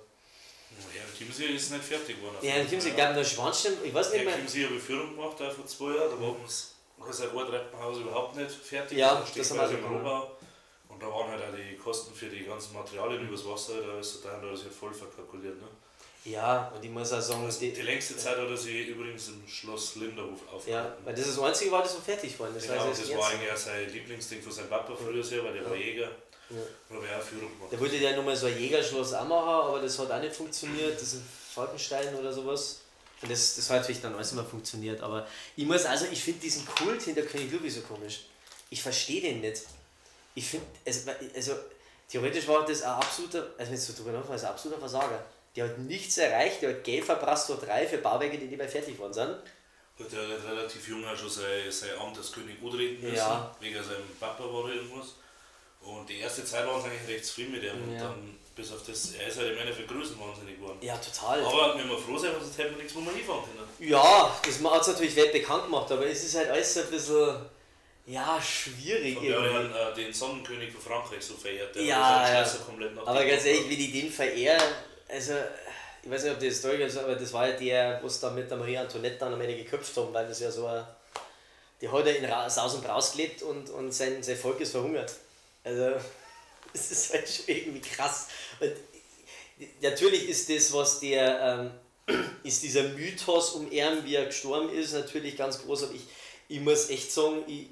ja, 0.96 1.02
Chiemsee 1.18 1.46
ist 1.48 1.72
nicht 1.72 1.84
fertig 1.84 2.18
geworden. 2.18 2.38
Ja, 2.42 2.64
Chiemsee, 2.66 2.90
ich 2.90 2.96
glaube, 2.96 3.16
der 3.16 3.24
Schornstein, 3.24 3.74
ich 3.84 3.94
weiß 3.94 4.14
nicht 4.14 4.26
mehr. 4.26 4.36
Chiemsee 4.36 4.66
habe 4.66 4.76
ich 4.76 4.84
Führung 4.84 5.16
gemacht, 5.16 5.40
da 5.40 5.50
vor 5.50 5.66
zwei 5.66 5.96
Jahren, 5.96 6.12
da 6.12 6.22
war 6.22 6.40
uns 6.40 6.76
das 7.08 7.18
Treppenhaus 7.18 7.98
überhaupt 7.98 8.36
nicht 8.36 8.52
fertig. 8.52 8.98
Ja, 8.98 9.26
das 9.36 9.52
haben 9.52 9.72
wir 9.72 9.80
im 9.80 9.86
Rohbau. 9.86 10.38
Und 10.88 11.02
da 11.02 11.08
waren 11.08 11.32
halt 11.32 11.42
auch 11.42 11.56
die 11.56 11.76
Kosten 11.78 12.14
für 12.14 12.28
die 12.28 12.44
ganzen 12.44 12.74
Materialien 12.74 13.28
übers 13.28 13.48
Wasser, 13.48 13.82
da 13.82 14.00
ist 14.00 14.24
da 14.24 14.52
ist 14.52 14.66
ja 14.66 14.70
voll 14.70 14.94
verkalkuliert. 14.94 15.60
Ne? 15.60 15.68
Ja, 16.24 16.72
und 16.76 16.84
ich 16.84 16.92
muss 16.92 17.12
auch 17.14 17.22
sagen, 17.22 17.50
die, 17.60 17.74
die 17.74 17.82
längste 17.82 18.16
Zeit 18.16 18.38
hat 18.38 18.48
er 18.48 18.58
sie 18.58 18.84
übrigens 18.84 19.30
im 19.30 19.48
Schloss 19.48 19.96
Linderhof 19.96 20.40
aufgehalten. 20.54 20.94
Ja, 21.00 21.06
weil 21.06 21.16
das 21.16 21.28
ist 21.28 21.38
das 21.38 21.44
einzige 21.44 21.72
war, 21.72 21.82
das 21.82 21.94
so 21.94 22.00
fertig 22.00 22.40
war. 22.40 22.48
Das, 22.50 22.64
genau, 22.64 22.90
das 22.90 23.10
war 23.16 23.30
eigentlich 23.30 23.52
auch 23.52 23.58
sein 23.58 23.90
Lieblingsding 23.92 24.42
von 24.42 24.52
seinem 24.52 24.70
Papa 24.70 24.96
früher 24.96 25.24
sehr, 25.24 25.44
weil 25.44 25.54
der 25.54 25.64
ja. 25.64 25.70
war 25.70 25.76
Jäger. 25.76 26.12
Ja. 26.52 26.96
Und 26.96 27.06
er 27.06 27.18
auch 27.18 27.24
Führung 27.24 27.52
gemacht. 27.54 27.72
Der 27.72 27.80
wollte 27.80 27.96
ja 27.96 28.16
nochmal 28.16 28.36
so 28.36 28.46
ein 28.46 28.60
Jägerschloss 28.60 29.14
auch 29.14 29.28
machen, 29.28 29.50
aber 29.50 29.82
das 29.82 29.98
hat 29.98 30.12
auch 30.12 30.20
nicht 30.20 30.36
funktioniert. 30.36 30.94
Das 30.94 31.14
ist 31.14 31.22
Falkenstein 31.56 32.14
oder 32.14 32.32
sowas. 32.32 32.82
Und 33.22 33.32
das, 33.32 33.56
das 33.56 33.70
hat 33.70 33.80
natürlich 33.80 34.02
dann 34.02 34.14
alles 34.14 34.32
immer 34.32 34.44
funktioniert. 34.44 35.02
Aber 35.02 35.26
ich 35.56 35.66
muss 35.66 35.86
also, 35.86 36.06
ich 36.12 36.24
finde 36.24 36.42
diesen 36.42 36.66
Kult 36.68 37.02
hinter 37.02 37.24
König 37.24 37.52
Ludwig 37.52 37.74
so 37.74 37.82
komisch. 37.82 38.26
Ich 38.70 38.82
verstehe 38.82 39.22
den 39.22 39.42
nicht. 39.42 39.64
Ich 40.36 40.46
finde, 40.46 40.68
also, 40.86 41.12
also 41.36 41.56
theoretisch 42.08 42.48
war 42.48 42.66
das 42.66 42.84
ein 42.84 42.92
absoluter, 42.92 43.48
also 43.58 43.72
wenn 43.72 43.80
du 43.80 43.82
so 43.82 43.94
drüber 43.94 44.12
nachdenkst, 44.12 44.44
ein 44.44 44.50
absoluter 44.50 44.80
Versager. 44.80 45.26
Der 45.56 45.66
hat 45.66 45.78
nichts 45.80 46.18
erreicht, 46.18 46.62
der 46.62 46.70
hat 46.70 46.84
Geld 46.84 47.04
verprasst 47.04 47.48
vor 47.48 47.58
drei 47.58 47.86
für 47.86 47.98
Bauwerke, 47.98 48.38
die 48.38 48.46
nicht 48.46 48.58
mehr 48.58 48.70
fertig 48.70 48.98
worden 48.98 49.14
sind. 49.14 49.30
Hat 50.00 50.14
er 50.14 50.30
hat 50.30 50.52
relativ 50.52 50.88
jung 50.88 51.06
auch 51.06 51.18
schon 51.18 51.30
sein, 51.30 51.70
sein 51.70 51.90
Amt 52.00 52.18
als 52.18 52.32
König 52.32 52.58
antreten 52.64 53.02
müssen, 53.02 53.16
ja. 53.16 53.56
wegen 53.60 53.84
seinem 53.84 54.16
Papa 54.20 54.44
war 54.44 54.70
irgendwas. 54.70 55.16
Und 55.82 56.08
die 56.08 56.20
erste 56.20 56.46
Zeit 56.46 56.66
war 56.66 56.78
es 56.78 56.86
eigentlich 56.86 57.08
recht 57.08 57.26
zufrieden 57.26 57.52
mit 57.54 57.64
ihm. 57.64 57.70
Ja. 57.70 57.74
Und 57.74 58.00
dann, 58.00 58.38
bis 58.56 58.72
auf 58.72 58.84
das, 58.86 59.14
er 59.14 59.28
ist 59.28 59.38
halt 59.38 59.52
im 59.52 59.58
Endeffekt 59.58 59.88
größenwahnsinnig 59.90 60.56
geworden. 60.58 60.78
Ja, 60.82 60.96
total. 60.98 61.44
Aber 61.44 61.78
wir 61.78 61.86
müssen 61.86 62.04
froh 62.04 62.18
sein, 62.18 62.32
sonst 62.40 62.58
hätten 62.58 62.76
wir 62.76 62.84
nichts, 62.84 62.96
wo 62.96 63.02
wir 63.02 63.12
hinfahren 63.12 63.44
können. 63.44 63.90
Ja, 63.90 64.40
das 64.44 64.64
hat 64.64 64.82
es 64.82 64.88
natürlich 64.88 65.18
weit 65.18 65.34
bekannt 65.34 65.64
gemacht, 65.66 65.92
aber 65.92 66.06
es 66.06 66.24
ist 66.24 66.36
halt 66.36 66.50
alles 66.50 66.78
ein 66.78 66.90
bisschen 66.90 67.36
ja, 68.06 68.42
schwierig. 68.42 69.18
Und 69.18 69.24
wir 69.24 69.54
haben 69.54 69.74
äh, 69.74 69.94
den 69.96 70.14
Sonnenkönig 70.14 70.72
von 70.72 70.82
Frankreich 70.82 71.24
so 71.24 71.36
verehrt, 71.36 71.76
der 71.76 71.84
ja, 71.84 72.42
ja. 72.42 72.50
komplett 72.66 72.96
nach 72.96 73.08
Aber 73.08 73.26
ganz 73.26 73.46
ehrlich, 73.46 73.70
wie 73.70 73.78
die 73.78 73.92
den 73.92 74.12
verehren, 74.12 74.62
also 75.12 75.34
ich 76.04 76.10
weiß 76.10 76.24
nicht, 76.24 76.34
ob 76.34 76.40
das 76.40 76.58
Story 76.58 76.84
ist, 76.84 76.98
aber 76.98 77.16
das 77.16 77.32
war 77.34 77.48
ja 77.48 77.56
der, 77.56 78.00
was 78.04 78.20
da 78.20 78.32
mit 78.32 78.50
der 78.50 78.58
Marie 78.58 78.78
Antoinette 78.78 79.18
dann 79.18 79.34
am 79.34 79.42
Ende 79.42 79.56
geköpft 79.56 79.96
haben, 79.98 80.14
weil 80.14 80.28
das 80.28 80.40
ja 80.40 80.52
so 80.52 80.66
ein, 80.66 80.84
die 81.80 81.90
hat 81.90 82.06
ja 82.06 82.12
in 82.14 82.50
Saus 82.50 82.76
und 82.76 82.84
Braus 82.84 83.12
gelebt 83.12 83.44
und, 83.44 83.70
und 83.70 83.92
sein, 83.92 84.24
sein 84.24 84.38
Volk 84.38 84.60
ist 84.62 84.72
verhungert. 84.72 85.14
Also, 85.64 85.92
das 86.74 86.92
ist 86.92 87.14
halt 87.14 87.30
schon 87.30 87.46
irgendwie 87.48 87.82
krass. 87.82 88.28
Und 88.60 88.74
natürlich 89.82 90.28
ist 90.30 90.50
das, 90.50 90.74
was 90.74 91.00
der, 91.00 91.72
ähm, 92.08 92.26
ist 92.44 92.64
dieser 92.64 92.84
Mythos 92.84 93.52
um 93.52 93.72
ihn, 93.72 94.04
wie 94.04 94.16
er 94.16 94.26
gestorben 94.26 94.70
ist, 94.74 94.94
natürlich 94.94 95.38
ganz 95.38 95.62
groß, 95.62 95.84
aber 95.84 95.94
ich, 95.94 96.08
ich 96.48 96.60
muss 96.60 96.90
echt 96.90 97.12
sagen, 97.12 97.44
ich, 97.48 97.68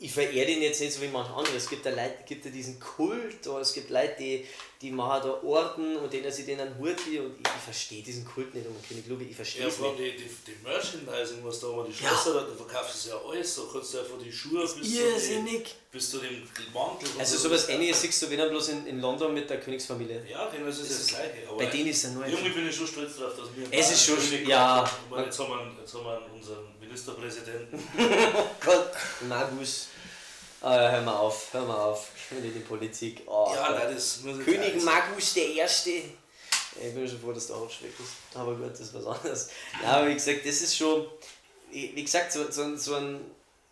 ich 0.00 0.12
verehre 0.12 0.50
ihn 0.50 0.62
jetzt 0.62 0.80
nicht 0.80 0.92
so 0.92 1.02
wie 1.02 1.08
manche 1.08 1.32
andere. 1.32 1.56
Es 1.56 1.68
gibt 1.68 1.84
ja 1.84 1.90
Leute, 1.90 2.18
gibt 2.26 2.44
ja 2.44 2.50
diesen 2.50 2.78
Kult, 2.78 3.46
oder 3.46 3.60
es 3.60 3.72
gibt 3.72 3.90
Leute, 3.90 4.14
die 4.18 4.46
die 4.80 4.92
machen 4.92 5.22
da 5.24 5.42
Orden 5.42 5.96
und 5.96 6.12
denen 6.12 6.30
sie 6.30 6.44
den 6.44 6.60
einen 6.60 6.78
Hut 6.78 6.90
und 6.90 7.12
ich, 7.12 7.18
ich 7.18 7.62
verstehe 7.64 8.02
diesen 8.02 8.24
Kult 8.24 8.54
nicht 8.54 8.66
um 8.66 8.76
König 8.86 9.08
Ludwig, 9.08 9.30
ich 9.30 9.36
verstehe 9.36 9.66
es 9.66 9.78
ja, 9.78 9.90
nicht. 9.90 9.98
Die, 9.98 10.22
die, 10.22 10.30
die 10.46 10.62
Merchandising, 10.62 11.38
was 11.42 11.58
da 11.58 11.70
immer 11.70 11.84
die 11.84 11.92
Schlösser, 11.92 12.34
ja. 12.36 12.40
da 12.42 12.54
verkaufst 12.54 13.06
du 13.06 13.10
ja 13.10 13.20
alles, 13.28 13.56
da 13.56 13.62
kannst 13.72 13.94
du 13.94 13.98
einfach 13.98 14.18
die 14.22 14.30
Schuhe 14.30 14.60
bis, 14.60 14.94
Irrsinnig. 14.94 15.66
zu, 15.66 15.74
bis 15.90 16.10
zu 16.10 16.18
dem 16.18 16.42
Mantel. 16.72 17.08
Also 17.18 17.38
sowas 17.38 17.68
ähnliches 17.68 18.02
siehst 18.02 18.22
du 18.22 18.30
wenn 18.30 18.48
bloß 18.48 18.68
in, 18.68 18.86
in 18.86 19.00
London 19.00 19.34
mit 19.34 19.50
der 19.50 19.58
Königsfamilie. 19.58 20.24
Ja, 20.30 20.48
genau, 20.48 20.66
das 20.66 20.78
ist 20.78 20.90
das, 20.90 20.98
das 20.98 21.08
Gleiche. 21.08 21.48
Aber 21.48 21.58
bei 21.58 21.66
denen 21.66 21.88
ist 21.88 22.04
er 22.04 22.10
nur 22.12 22.24
Irgendwie 22.26 22.50
bin 22.50 22.68
ich 22.68 22.76
schon 22.76 22.86
stolz 22.86 23.16
darauf, 23.16 23.36
dass 23.36 23.48
wir 23.56 23.66
Es 23.76 23.90
ist 23.90 24.06
schon, 24.06 24.46
ja. 24.46 24.88
Meine, 25.10 25.24
jetzt, 25.24 25.38
haben 25.40 25.50
wir, 25.50 25.80
jetzt 25.80 25.92
haben 25.92 26.04
wir 26.04 26.30
unseren 26.32 26.77
Ministerpräsidenten. 26.88 27.78
Gott, 28.64 28.92
Magus. 29.28 29.88
Ah, 30.60 30.74
ja, 30.74 30.90
hör 30.90 31.02
mal 31.02 31.16
auf, 31.16 31.48
hör 31.52 31.64
mal 31.64 31.76
auf. 31.76 32.10
Schon 32.28 32.42
die 32.42 32.50
Politik. 32.60 33.22
Oh, 33.26 33.52
ja, 33.54 33.70
nein, 33.70 33.94
das 33.94 34.22
muss 34.22 34.44
König 34.44 34.82
Magus 34.82 35.34
der 35.34 35.48
Erste. 35.54 35.90
Ich 35.90 36.94
bin 36.94 37.08
schon 37.08 37.20
froh, 37.20 37.32
dass 37.32 37.46
du 37.46 37.54
aufschreckst. 37.54 38.00
Aber 38.34 38.54
gut, 38.54 38.72
das 38.72 38.80
ist 38.80 38.94
was 38.94 39.06
anderes. 39.06 39.50
Ja, 39.82 39.98
aber 39.98 40.08
wie 40.08 40.14
gesagt, 40.14 40.40
das 40.44 40.60
ist 40.62 40.76
schon. 40.76 41.06
Wie 41.70 42.02
gesagt, 42.02 42.32
so, 42.32 42.50
so, 42.50 42.76
so 42.76 42.94
ein 42.96 43.20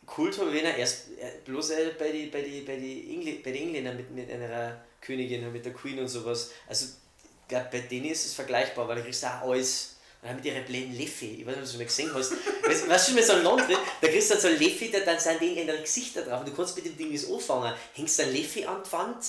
Kult 0.05 0.38
habe 0.38 0.57
ich 0.57 0.62
erst 0.62 1.07
bloß 1.44 1.70
äh, 1.70 1.90
bei 1.98 2.12
den 2.12 2.31
bei 2.31 2.42
die, 2.42 2.61
bei 2.61 2.76
die 2.76 3.14
Engl 3.14 3.42
bei 3.42 3.50
Engländern 3.52 3.96
mit, 3.96 4.11
mit 4.11 4.31
einer 4.31 4.81
Königin, 5.00 5.50
mit 5.52 5.64
der 5.64 5.72
Queen 5.72 5.98
und 5.98 6.09
sowas. 6.09 6.50
Also, 6.68 6.87
ich 6.87 7.48
glaube, 7.48 7.68
bei 7.72 7.81
denen 7.81 8.07
ist 8.07 8.26
es 8.26 8.35
vergleichbar, 8.35 8.87
weil 8.87 8.96
da 8.96 9.02
kriegst 9.02 9.22
du 9.22 9.26
auch 9.26 9.50
alles 9.50 9.95
und 10.22 10.29
dann 10.29 10.37
mit 10.37 10.44
ihren 10.44 10.64
blöden 10.64 10.96
Leffi, 10.96 11.40
ich 11.40 11.46
weiß 11.46 11.57
nicht, 11.57 11.57
ob 11.57 11.57
du 11.57 11.61
das 11.61 11.70
schon 11.70 11.79
mal 11.79 11.85
gesehen 11.85 12.11
hast. 12.14 12.33
weißt, 12.68 12.88
weißt 12.88 13.09
du, 13.09 13.12
mit 13.14 13.24
so 13.24 13.33
einem 13.35 13.44
Land, 13.44 13.62
da 14.00 14.09
kriegst 14.09 14.31
du 14.31 14.35
dann 14.35 14.42
so 14.42 14.48
ein 14.48 14.59
Leffi, 14.59 14.90
da 14.90 15.00
dann 15.00 15.18
sind 15.18 15.40
die 15.40 15.59
in 15.59 15.66
deinem 15.66 15.83
Gesicht 15.83 16.16
da 16.16 16.22
drauf 16.22 16.40
und 16.40 16.48
du 16.48 16.55
kannst 16.55 16.74
mit 16.76 16.85
dem 16.87 16.96
Ding 16.96 17.12
das 17.12 17.31
anfangen. 17.31 17.74
Hängst 17.94 18.18
du 18.18 18.22
ein 18.22 18.33
Leffi 18.33 18.64
an 18.64 18.83
die 18.85 18.92
Wand, 18.92 19.24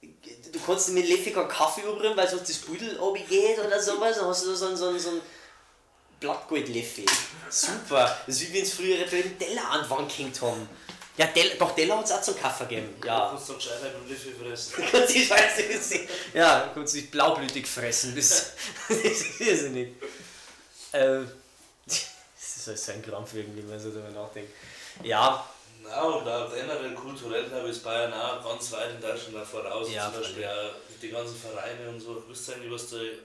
du 0.00 0.60
kannst 0.64 0.88
mit 0.90 1.04
dem 1.04 1.10
Leffi 1.10 1.32
keinen 1.32 1.48
Kaffee 1.48 1.82
übrigen, 1.82 2.16
weil 2.16 2.28
sonst 2.28 2.48
das 2.48 2.56
Büdel 2.58 2.98
geht 3.28 3.58
oder 3.58 3.80
sowas, 3.80 4.16
dann 4.16 4.26
hast 4.26 4.44
du 4.44 4.50
da 4.50 4.56
so 4.56 4.66
einen, 4.66 4.76
so 4.76 4.88
einen, 4.88 4.98
so 4.98 5.10
einen 5.10 5.20
Blattgold-Leffi. 6.20 7.06
Super. 7.50 8.18
Das 8.26 8.36
ist 8.36 8.48
wie 8.48 8.54
wenn 8.54 8.62
es 8.62 8.72
früher 8.72 9.04
blöden 9.06 9.38
Teller 9.38 9.70
an 9.70 9.84
die 9.84 9.90
Wand 9.90 10.08
gehängt 10.08 10.40
haben. 10.40 10.68
Ja, 11.16 11.26
Del 11.26 11.56
doch, 11.58 11.74
Teller 11.74 11.98
hat 11.98 12.04
es 12.04 12.12
auch 12.12 12.22
zum 12.22 12.38
Kaffee 12.38 12.64
gegeben. 12.64 12.94
Ja. 13.04 13.26
Du 13.26 13.36
kannst 13.36 13.50
doch 13.50 13.60
Scheibe 13.60 13.92
mit 13.98 14.10
Löffel 14.10 14.34
fressen. 14.34 14.74
du 14.76 14.98
kannst 14.98 15.14
die 15.14 15.24
Scheiße 15.24 16.00
Ja, 16.32 16.60
du 16.60 16.74
kannst 16.74 16.94
dich 16.94 17.10
blaublütig 17.10 17.66
fressen. 17.66 18.14
Das, 18.14 18.52
das 18.88 18.98
ist 18.98 19.40
irrsinnig. 19.40 19.94
Äh, 20.92 21.20
das 21.86 22.06
ist 22.66 22.84
so 22.84 22.92
ein 22.92 23.02
Krampf 23.02 23.34
irgendwie, 23.34 23.62
wenn 23.62 23.70
man 23.70 23.80
so 23.80 23.90
darüber 23.90 24.10
nachdenkt. 24.10 24.52
Ja. 25.02 25.44
Na, 25.82 26.02
und 26.02 26.28
auch 26.28 26.52
generell 26.52 26.94
kulturell 26.94 27.50
habe 27.50 27.70
ich 27.70 27.82
Bayern 27.82 28.12
auch 28.12 28.44
ganz 28.44 28.72
weit 28.72 28.90
in 28.90 29.00
Deutschland 29.00 29.46
voraus. 29.46 29.90
Ja, 29.90 30.10
Zum 30.10 30.20
Beispiel 30.20 30.44
auch 30.44 30.72
die 31.00 31.10
ganzen 31.10 31.36
Vereine 31.36 31.88
und 31.88 32.00
so. 32.00 32.22
Wisst 32.28 32.48
ihr 32.48 32.56
eigentlich, 32.56 32.72
was 32.72 32.90
die, 32.90 33.18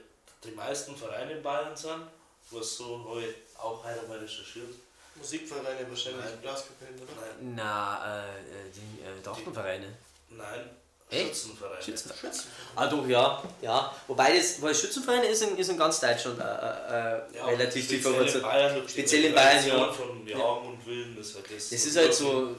die 0.44 0.52
meisten 0.52 0.96
Vereine 0.96 1.32
in 1.32 1.42
Bayern 1.42 1.76
sind? 1.76 2.02
Was 2.50 2.76
so 2.76 3.04
habe 3.08 3.22
ich 3.24 3.34
auch 3.58 3.84
heute 3.84 4.06
mal 4.06 4.18
recherchiert. 4.18 4.74
Musikvereine 5.16 5.88
wahrscheinlich, 5.88 6.36
Blaskapellen, 6.42 6.96
oder? 6.96 7.12
Nein. 7.40 7.54
Na, 7.54 8.24
äh, 8.24 8.28
äh 8.28 8.70
die 8.74 9.02
äh, 9.02 9.22
Dorfenvereine. 9.22 9.86
Nein, 10.30 10.70
Echt? 11.10 11.26
Schützenvereine. 11.26 11.82
Schützenvereine. 11.82 12.34
Ah 12.74 12.86
doch, 12.86 13.06
ja. 13.06 13.42
ja. 13.62 13.94
Wobei 14.08 14.36
das, 14.36 14.60
weil 14.60 14.74
Schützenvereine 14.74 15.26
ist 15.26 15.42
in, 15.42 15.56
ist 15.56 15.70
in 15.70 15.78
ganz 15.78 16.00
Deutschland 16.00 16.38
äh, 16.40 16.42
äh, 16.42 17.36
ja, 17.36 17.46
relativ 17.46 17.88
tief 17.88 18.02
verwurzelt. 18.02 18.44
Speziell 18.88 19.24
in 19.24 19.34
Bayern, 19.34 19.66
ja. 19.66 19.92
Von 19.92 20.10
und 20.10 20.86
Willen, 20.86 21.16
das, 21.16 21.34
halt 21.34 21.44
das, 21.54 21.70
das 21.70 21.84
ist 21.84 21.96
halt 21.96 22.14
so, 22.14 22.56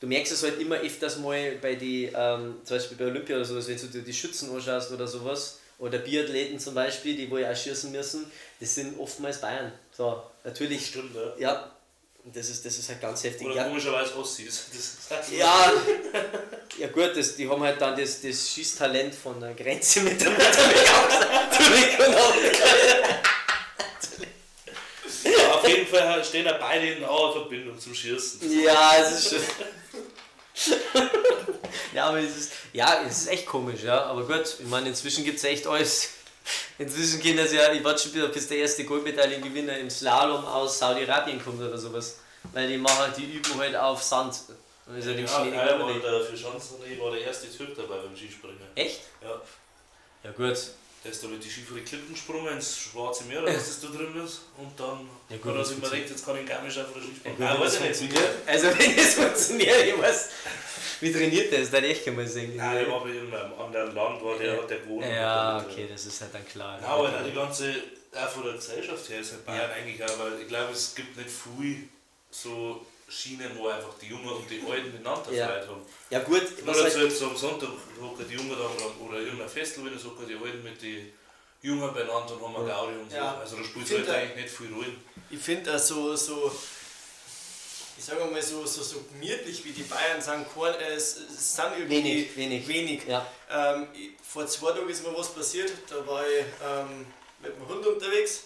du 0.00 0.06
merkst 0.06 0.32
es 0.32 0.42
halt 0.42 0.60
immer 0.60 0.76
öfters 0.76 1.18
mal 1.18 1.56
bei 1.62 1.74
die, 1.74 2.10
ähm, 2.14 2.56
zum 2.64 2.76
Beispiel 2.76 2.96
bei 2.98 3.06
Olympia 3.06 3.36
oder 3.36 3.44
sowas, 3.44 3.68
wenn 3.68 3.80
du 3.80 3.86
dir 3.86 4.02
die 4.02 4.12
Schützen 4.12 4.54
anschaust 4.54 4.92
oder 4.92 5.06
sowas, 5.06 5.58
oder 5.78 5.98
Biathleten 5.98 6.58
zum 6.58 6.74
Beispiel, 6.74 7.16
die 7.16 7.30
wo 7.30 7.38
ja 7.38 7.52
auch 7.52 7.56
schießen 7.56 7.92
müssen, 7.92 8.30
das 8.60 8.74
sind 8.74 8.98
oftmals 8.98 9.40
Bayern. 9.40 9.72
So, 9.92 10.22
natürlich. 10.44 10.86
Stimmt, 10.86 11.14
ja. 11.14 11.34
ja 11.38 11.75
das 12.34 12.48
ist, 12.50 12.64
das 12.64 12.76
ist 12.78 12.88
halt 12.88 13.00
ganz 13.00 13.22
heftig. 13.24 13.46
Oder 13.46 13.56
ja. 13.56 13.64
komischerweise 13.64 14.16
Ossis. 14.18 14.66
ja, 15.30 15.72
ja 16.78 16.88
gut, 16.88 17.16
das, 17.16 17.36
die 17.36 17.48
haben 17.48 17.62
halt 17.62 17.80
dann 17.80 17.96
das, 17.98 18.20
das 18.20 18.50
Schießtalent 18.50 19.14
von 19.14 19.40
der 19.40 19.54
Grenze 19.54 20.00
mit 20.00 20.20
der 20.20 20.32
ja, 25.24 25.54
Auf 25.54 25.68
jeden 25.68 25.86
Fall 25.86 26.24
stehen 26.24 26.44
da 26.44 26.54
beide 26.54 26.88
in 26.88 27.04
einer 27.04 27.32
Verbindung 27.32 27.78
zum 27.78 27.94
Schießen. 27.94 28.62
Ja, 28.62 28.94
es 29.00 29.12
ist 29.12 29.30
schon. 29.30 29.40
ja, 31.94 32.06
aber 32.06 32.18
es 32.18 32.36
ist, 32.36 32.52
ja, 32.72 33.04
es 33.06 33.18
ist 33.18 33.28
echt 33.28 33.46
komisch, 33.46 33.82
ja. 33.82 34.04
Aber 34.04 34.26
gut, 34.26 34.56
ich 34.58 34.66
meine, 34.66 34.88
inzwischen 34.88 35.24
gibt 35.24 35.38
es 35.38 35.44
echt 35.44 35.66
alles. 35.66 36.10
Inzwischen 36.78 37.22
können 37.22 37.38
das 37.38 37.52
ja, 37.52 37.72
ich 37.72 37.82
warte 37.82 38.02
schon 38.02 38.14
wieder, 38.14 38.28
bis 38.28 38.48
der 38.48 38.58
erste 38.58 38.84
Goldmedaillengewinner 38.84 39.78
im 39.78 39.90
Slalom 39.90 40.44
aus 40.44 40.78
Saudi-Arabien 40.78 41.42
kommt 41.42 41.60
oder 41.60 41.78
sowas. 41.78 42.18
Weil 42.52 42.68
die 42.68 42.78
machen, 42.78 43.12
die 43.16 43.24
üben 43.24 43.58
halt 43.58 43.74
auf 43.76 44.02
Sand. 44.02 44.34
Im 44.88 45.00
Ja, 45.00 45.42
einer 45.42 45.74
immer 45.74 45.88
war 45.88 46.00
der 46.00 46.20
für 46.20 46.36
Schanzen, 46.36 46.76
ich 46.88 47.00
war 47.00 47.10
der 47.10 47.22
erste 47.22 47.50
Türk 47.50 47.74
dabei 47.76 47.96
beim 47.96 48.16
Skispringen. 48.16 48.58
Echt? 48.76 49.00
Ja. 49.20 49.40
Ja 50.22 50.30
gut. 50.30 50.56
Der 51.06 51.12
ist 51.12 51.22
da 51.22 51.28
mit 51.28 51.44
die 51.44 51.48
Skifahrer 51.48 51.80
Klippen 51.82 52.12
gesprungen 52.14 52.54
ins 52.54 52.78
Schwarze 52.78 53.22
Meer, 53.24 53.40
oder 53.44 53.54
was 53.54 53.66
das 53.68 53.80
da 53.80 53.86
drin 53.96 54.24
ist. 54.24 54.40
Und 54.58 54.72
dann 54.76 55.08
Ja 55.28 55.36
gut, 55.36 55.44
hat 55.46 55.52
er 55.54 55.58
das 55.58 55.68
sich 55.68 55.76
gedacht, 55.76 55.94
jetzt 56.10 56.24
kann 56.24 56.34
ich 56.34 56.40
in 56.42 56.48
Garmisch 56.48 56.78
einfach 56.78 56.96
Ja, 56.96 57.02
Skispringen. 57.02 57.36
gut, 57.38 57.46
Ah, 57.46 57.60
weiß 57.60 57.78
das 57.78 58.00
ich 58.00 58.10
nicht. 58.10 58.22
Also 58.46 58.66
wenn 58.78 58.98
es 58.98 59.14
funktioniert, 59.14 59.86
ich 59.86 60.02
weiß, 60.02 60.28
wie 61.00 61.12
trainiert 61.12 61.52
der 61.52 61.60
ist, 61.60 61.72
dann 61.72 61.84
echt 61.84 62.04
kann 62.04 62.16
man 62.16 62.26
sehen. 62.26 62.56
Nein, 62.56 62.74
der 62.78 62.90
war 62.90 63.04
bei 63.04 63.10
irgendeinem 63.10 63.52
anderen 63.56 63.94
Land, 63.94 64.24
war 64.24 64.36
der, 64.36 64.56
hat 64.60 64.68
der 64.68 64.78
gewohnt. 64.78 65.06
Ja, 65.06 65.64
okay, 65.64 65.86
das 65.88 66.06
ist 66.06 66.20
halt 66.22 66.34
dann 66.34 66.44
klar. 66.48 66.80
Ja, 66.82 66.88
aber 66.88 67.08
die 67.24 67.32
ganze, 67.32 67.72
auch 68.12 68.28
von 68.28 68.42
der 68.42 68.54
Gesellschaft 68.54 69.08
her 69.08 69.20
ist 69.20 69.30
halt 69.30 69.46
Bayern 69.46 69.70
eigentlich 69.70 70.02
auch, 70.02 70.18
weil 70.18 70.40
ich 70.42 70.48
glaube, 70.48 70.72
es 70.72 70.92
gibt 70.96 71.16
nicht 71.16 71.30
viel 71.30 71.88
so 72.32 72.84
Schienen, 73.08 73.56
wo 73.56 73.68
einfach 73.68 73.94
die 74.00 74.06
Jungen 74.06 74.28
und 74.28 74.50
die 74.50 74.60
Alten 74.68 74.90
miteinander 74.92 75.32
Ja. 75.32 75.46
Freude 75.48 75.68
haben. 75.68 75.82
Ja 76.10 76.18
gut, 76.20 76.42
Nur 76.64 76.74
was 76.74 76.82
dazu 76.82 76.98
halt, 76.98 77.10
jetzt 77.10 77.22
am 77.22 77.36
Sonntag 77.36 77.68
hocken 78.00 78.26
die 78.28 78.34
Jungen 78.34 78.50
da 78.50 78.68
oder- 79.04 79.20
irgendein 79.20 79.48
Festival, 79.48 79.90
wenn 79.90 79.96
ich 79.96 80.02
sage, 80.02 80.26
die 80.28 80.34
Alten 80.34 80.62
mit 80.64 80.82
den 80.82 81.12
Jungen 81.62 81.94
beieinander 81.94 82.34
und 82.34 82.42
haben 82.42 82.56
eine 82.56 82.66
Gaudi 82.66 82.98
und 82.98 83.10
so. 83.10 83.16
Ja. 83.16 83.36
Also 83.38 83.56
da 83.56 83.64
spielt 83.64 83.84
es 83.86 83.92
halt 83.92 84.04
finde, 84.06 84.18
eigentlich 84.18 84.44
nicht 84.44 84.56
viel 84.56 84.72
Rollen. 84.74 84.96
Ich 85.30 85.38
finde 85.40 85.74
auch 85.74 85.78
so, 85.78 86.16
so, 86.16 86.50
ich 87.98 88.04
sage 88.04 88.24
mal 88.24 88.42
so, 88.42 88.66
so, 88.66 88.82
so 88.82 89.04
gemütlich 89.12 89.64
wie 89.64 89.70
die 89.72 89.82
Bayern 89.84 90.20
sind, 90.20 90.44
kein, 90.52 90.74
äh, 90.74 90.94
es, 90.94 91.16
es 91.16 91.56
sind 91.56 91.64
irgendwie 91.78 91.96
Wenig, 91.96 92.36
wenig. 92.36 92.68
wenig. 92.68 93.02
ja. 93.06 93.26
Ähm, 93.50 93.86
ich- 93.94 94.10
vor 94.26 94.46
zwei 94.48 94.72
Tagen 94.72 94.88
ist 94.88 95.02
mir 95.06 95.16
was 95.16 95.32
passiert, 95.32 95.72
da 95.88 96.04
war 96.06 96.22
ich 96.26 96.44
ähm, 96.62 97.06
mit 97.40 97.54
dem 97.56 97.68
Hund 97.68 97.86
unterwegs 97.86 98.44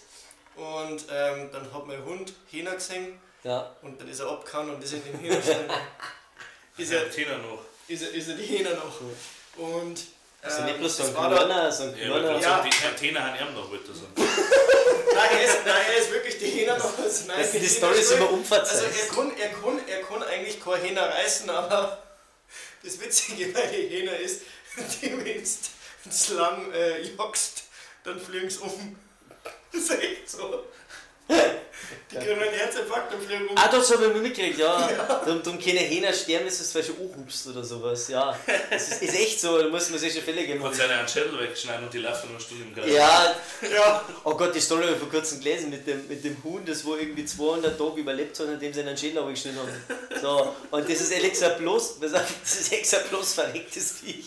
und 0.55 1.03
ähm, 1.11 1.49
dann 1.51 1.73
hat 1.73 1.87
mein 1.87 2.03
Hund 2.05 2.33
Hähner 2.51 2.75
gesehen 2.75 3.19
ja. 3.43 3.75
und 3.81 3.99
dann 3.99 4.07
ist 4.07 4.19
er 4.19 4.29
abgehauen 4.29 4.69
und 4.75 4.83
ist 4.83 4.93
in 4.93 5.03
den 5.03 5.19
Hähnerstall. 5.19 5.67
ist, 6.77 6.91
er, 6.91 7.11
Trainer 7.11 7.37
noch. 7.39 7.59
ist, 7.87 8.01
er, 8.03 8.11
ist 8.11 8.27
er 8.29 8.35
die 8.35 8.45
Hähner 8.45 8.75
noch. 8.75 9.01
Und 9.57 9.99
Also 10.41 10.63
nicht 10.63 10.77
bloß 10.79 10.97
so 10.97 11.03
ein 11.03 11.13
kleiner, 11.13 11.71
so 11.71 11.83
ein 11.83 11.95
kleiner. 11.95 12.31
Ja. 12.31 12.41
sagen, 12.41 12.69
die 12.71 12.99
Trainer 12.99 13.23
haben 13.25 13.47
ihm 13.47 13.53
noch 13.53 13.69
heute 13.69 13.93
so. 13.93 14.05
Nein, 15.13 15.29
er 15.33 15.43
ist, 15.43 15.57
nein, 15.65 15.85
er 15.93 15.97
ist 15.97 16.11
wirklich 16.11 16.37
die 16.37 16.45
Hähner 16.45 16.77
noch. 16.77 16.97
Also, 16.97 17.25
nein, 17.27 17.39
Das 17.39 17.51
sind 17.51 17.61
die 17.61 17.67
die 17.67 17.73
Storys 17.73 18.11
Hähner- 18.11 18.15
immer 18.17 18.31
umverzeiht. 18.31 18.85
Also 18.85 18.99
er 19.01 19.07
kann, 19.13 19.37
er, 19.37 19.49
kann, 19.49 19.87
er 19.87 20.01
kann 20.03 20.23
eigentlich 20.23 20.63
keine 20.63 20.77
Hähner 20.77 21.09
reißen, 21.09 21.49
aber 21.49 22.01
das 22.81 22.99
Witzige 22.99 23.47
bei 23.47 23.65
den 23.67 23.89
Hähner 23.89 24.17
ist, 24.17 24.41
die 25.01 25.11
wenn 25.11 25.43
du 25.43 26.09
zu 26.09 26.35
lang 26.35 26.71
äh, 26.73 27.01
jagst, 27.01 27.63
dann 28.05 28.19
fliegen 28.19 28.49
sie 28.49 28.59
um. 28.59 28.95
Das 29.73 29.81
ist 29.81 29.91
echt 29.91 30.29
so. 30.29 30.63
Die 32.11 32.17
kriegen 32.17 32.41
einen 32.41 32.53
Herzinfarkt 32.53 33.13
und 33.13 33.23
fliegen 33.23 33.47
um. 33.47 33.57
Ah, 33.57 33.69
das 33.71 33.91
habe 33.93 34.05
ich 34.07 34.21
mitgekriegt, 34.21 34.59
ja. 34.65 34.89
Darum, 35.25 35.41
darum 35.43 35.59
keine 35.59 35.79
Hähner 35.79 36.11
sterben, 36.13 36.47
ist 36.47 36.59
das, 36.59 36.85
du 36.87 36.93
anhubst 36.93 37.47
oder 37.47 37.63
sowas, 37.63 38.07
ja. 38.09 38.37
Das 38.69 38.89
ist, 38.89 39.01
ist 39.03 39.15
echt 39.15 39.39
so, 39.39 39.57
da 39.57 39.67
muss 39.69 39.89
man 39.89 39.99
sich 39.99 40.13
schon 40.13 40.23
Fälle 40.23 40.45
geben. 40.45 40.61
Und 40.61 40.75
seine 40.75 40.93
einen 40.95 41.07
Schädel 41.07 41.39
wegschneiden 41.39 41.85
und 41.85 41.93
die 41.93 41.99
laufen 41.99 42.29
im 42.31 42.75
Kreis. 42.75 42.91
Ja, 42.91 43.35
Ja, 43.73 44.03
oh 44.23 44.35
Gott, 44.35 44.53
die 44.55 44.59
Story 44.61 44.83
habe 44.83 44.93
ich 44.93 44.99
vor 44.99 45.09
kurzem 45.09 45.39
gelesen 45.39 45.69
mit 45.69 45.87
dem, 45.87 46.07
mit 46.07 46.23
dem 46.23 46.37
Huhn, 46.43 46.63
das 46.65 46.83
wo 46.85 46.95
irgendwie 46.95 47.25
200 47.25 47.77
Tage 47.77 47.99
überlebt 48.01 48.37
hat, 48.39 48.47
nachdem 48.47 48.73
sie 48.73 48.81
einen 48.81 48.97
Schädel 48.97 49.19
abgeschnitten 49.19 49.59
haben. 49.59 49.71
So, 50.21 50.55
und 50.71 50.89
das 50.89 51.01
ist 51.01 51.11
extra 51.13 51.49
bloß, 51.49 51.99
das 51.99 52.11
ist 52.43 52.73
extra 52.73 52.97
bloß 53.09 53.33
verrecktes 53.33 53.93
Viech. 53.93 54.25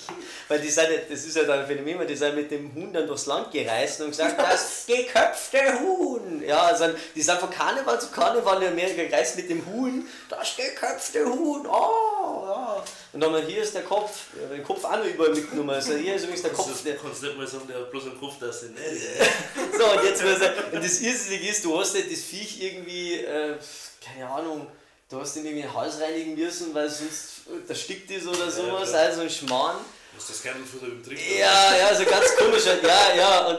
Weil 0.48 0.60
die 0.60 0.70
sind, 0.70 0.84
ja- 0.90 0.98
das 1.08 1.24
ist 1.24 1.36
ja 1.36 1.44
dann 1.44 1.60
ein 1.60 1.66
Phänomen, 1.66 1.98
weil 1.98 2.06
die 2.06 2.16
sind 2.16 2.34
mit 2.34 2.50
dem 2.50 2.74
Huhn 2.74 2.92
dann 2.92 3.06
durchs 3.06 3.26
Land 3.26 3.50
gereist 3.52 4.00
und 4.00 4.08
gesagt, 4.08 4.38
das 4.40 4.84
geköpfte 4.86 5.80
Huhn. 5.80 6.42
Ja, 6.46 6.62
also 6.62 6.86
die 7.14 7.22
sind 7.22 7.38
von 7.38 7.50
Karneval 7.74 8.00
zu 8.00 8.08
Karneval 8.08 8.62
in 8.62 8.68
Amerika 8.68 9.04
gereist 9.04 9.36
mit 9.36 9.50
dem 9.50 9.64
Huhn, 9.66 10.06
das 10.28 10.56
geköpfte 10.56 11.24
Huhn, 11.24 11.66
oh, 11.66 12.46
ja. 12.46 12.84
Und 13.12 13.20
dann 13.20 13.32
haben 13.32 13.42
wir, 13.42 13.48
hier 13.48 13.62
ist 13.62 13.74
der 13.74 13.82
Kopf, 13.82 14.26
ja, 14.40 14.48
den 14.48 14.64
Kopf 14.64 14.84
auch 14.84 14.96
noch 14.96 15.04
überall 15.04 15.30
mitgenommen. 15.30 15.70
Also 15.70 15.94
hier 15.94 16.14
ist 16.14 16.22
übrigens 16.22 16.42
der 16.42 16.52
Kopf, 16.52 16.82
der, 16.84 16.94
du 16.94 17.02
kannst 17.02 17.22
nicht 17.22 17.36
mal 17.36 17.46
sagen, 17.46 17.66
der 17.68 17.76
hat 17.80 17.90
bloß 17.90 18.04
einen 18.04 18.20
Kopf, 18.20 18.38
dass 18.38 18.62
er 18.62 18.70
nicht. 18.70 18.82
so, 19.78 19.84
und 19.84 20.04
jetzt 20.04 20.22
muss 20.22 20.40
er, 20.40 20.72
und 20.72 20.84
das 20.84 21.00
Irrsinnige 21.00 21.48
ist, 21.48 21.64
du 21.64 21.78
hast 21.78 21.94
nicht 21.94 22.12
das 22.12 22.20
Viech 22.20 22.62
irgendwie, 22.62 23.14
äh, 23.14 23.56
keine 24.04 24.28
Ahnung, 24.28 24.66
du 25.08 25.20
hast 25.20 25.36
ihn 25.36 25.44
irgendwie 25.44 25.62
den 25.62 25.74
Hals 25.74 26.00
reinigen 26.00 26.34
müssen, 26.34 26.74
weil 26.74 26.88
sonst 26.88 27.42
erstickt 27.68 28.10
ist 28.10 28.26
oder 28.26 28.50
sowas, 28.50 28.90
klar. 28.90 29.02
also 29.02 29.22
ein 29.22 29.30
Schmarrn. 29.30 29.76
Du 30.14 30.18
musst 30.18 30.30
das 30.30 30.42
Kernelfutter 30.42 30.86
im 30.86 31.04
Trick 31.04 31.18
Ja, 31.36 31.76
ja, 31.76 31.92
so 31.92 32.04
ganz 32.04 32.36
komisch 32.36 32.64
halt, 32.66 32.84
ja, 32.84 33.14
ja, 33.16 33.46
und, 33.48 33.58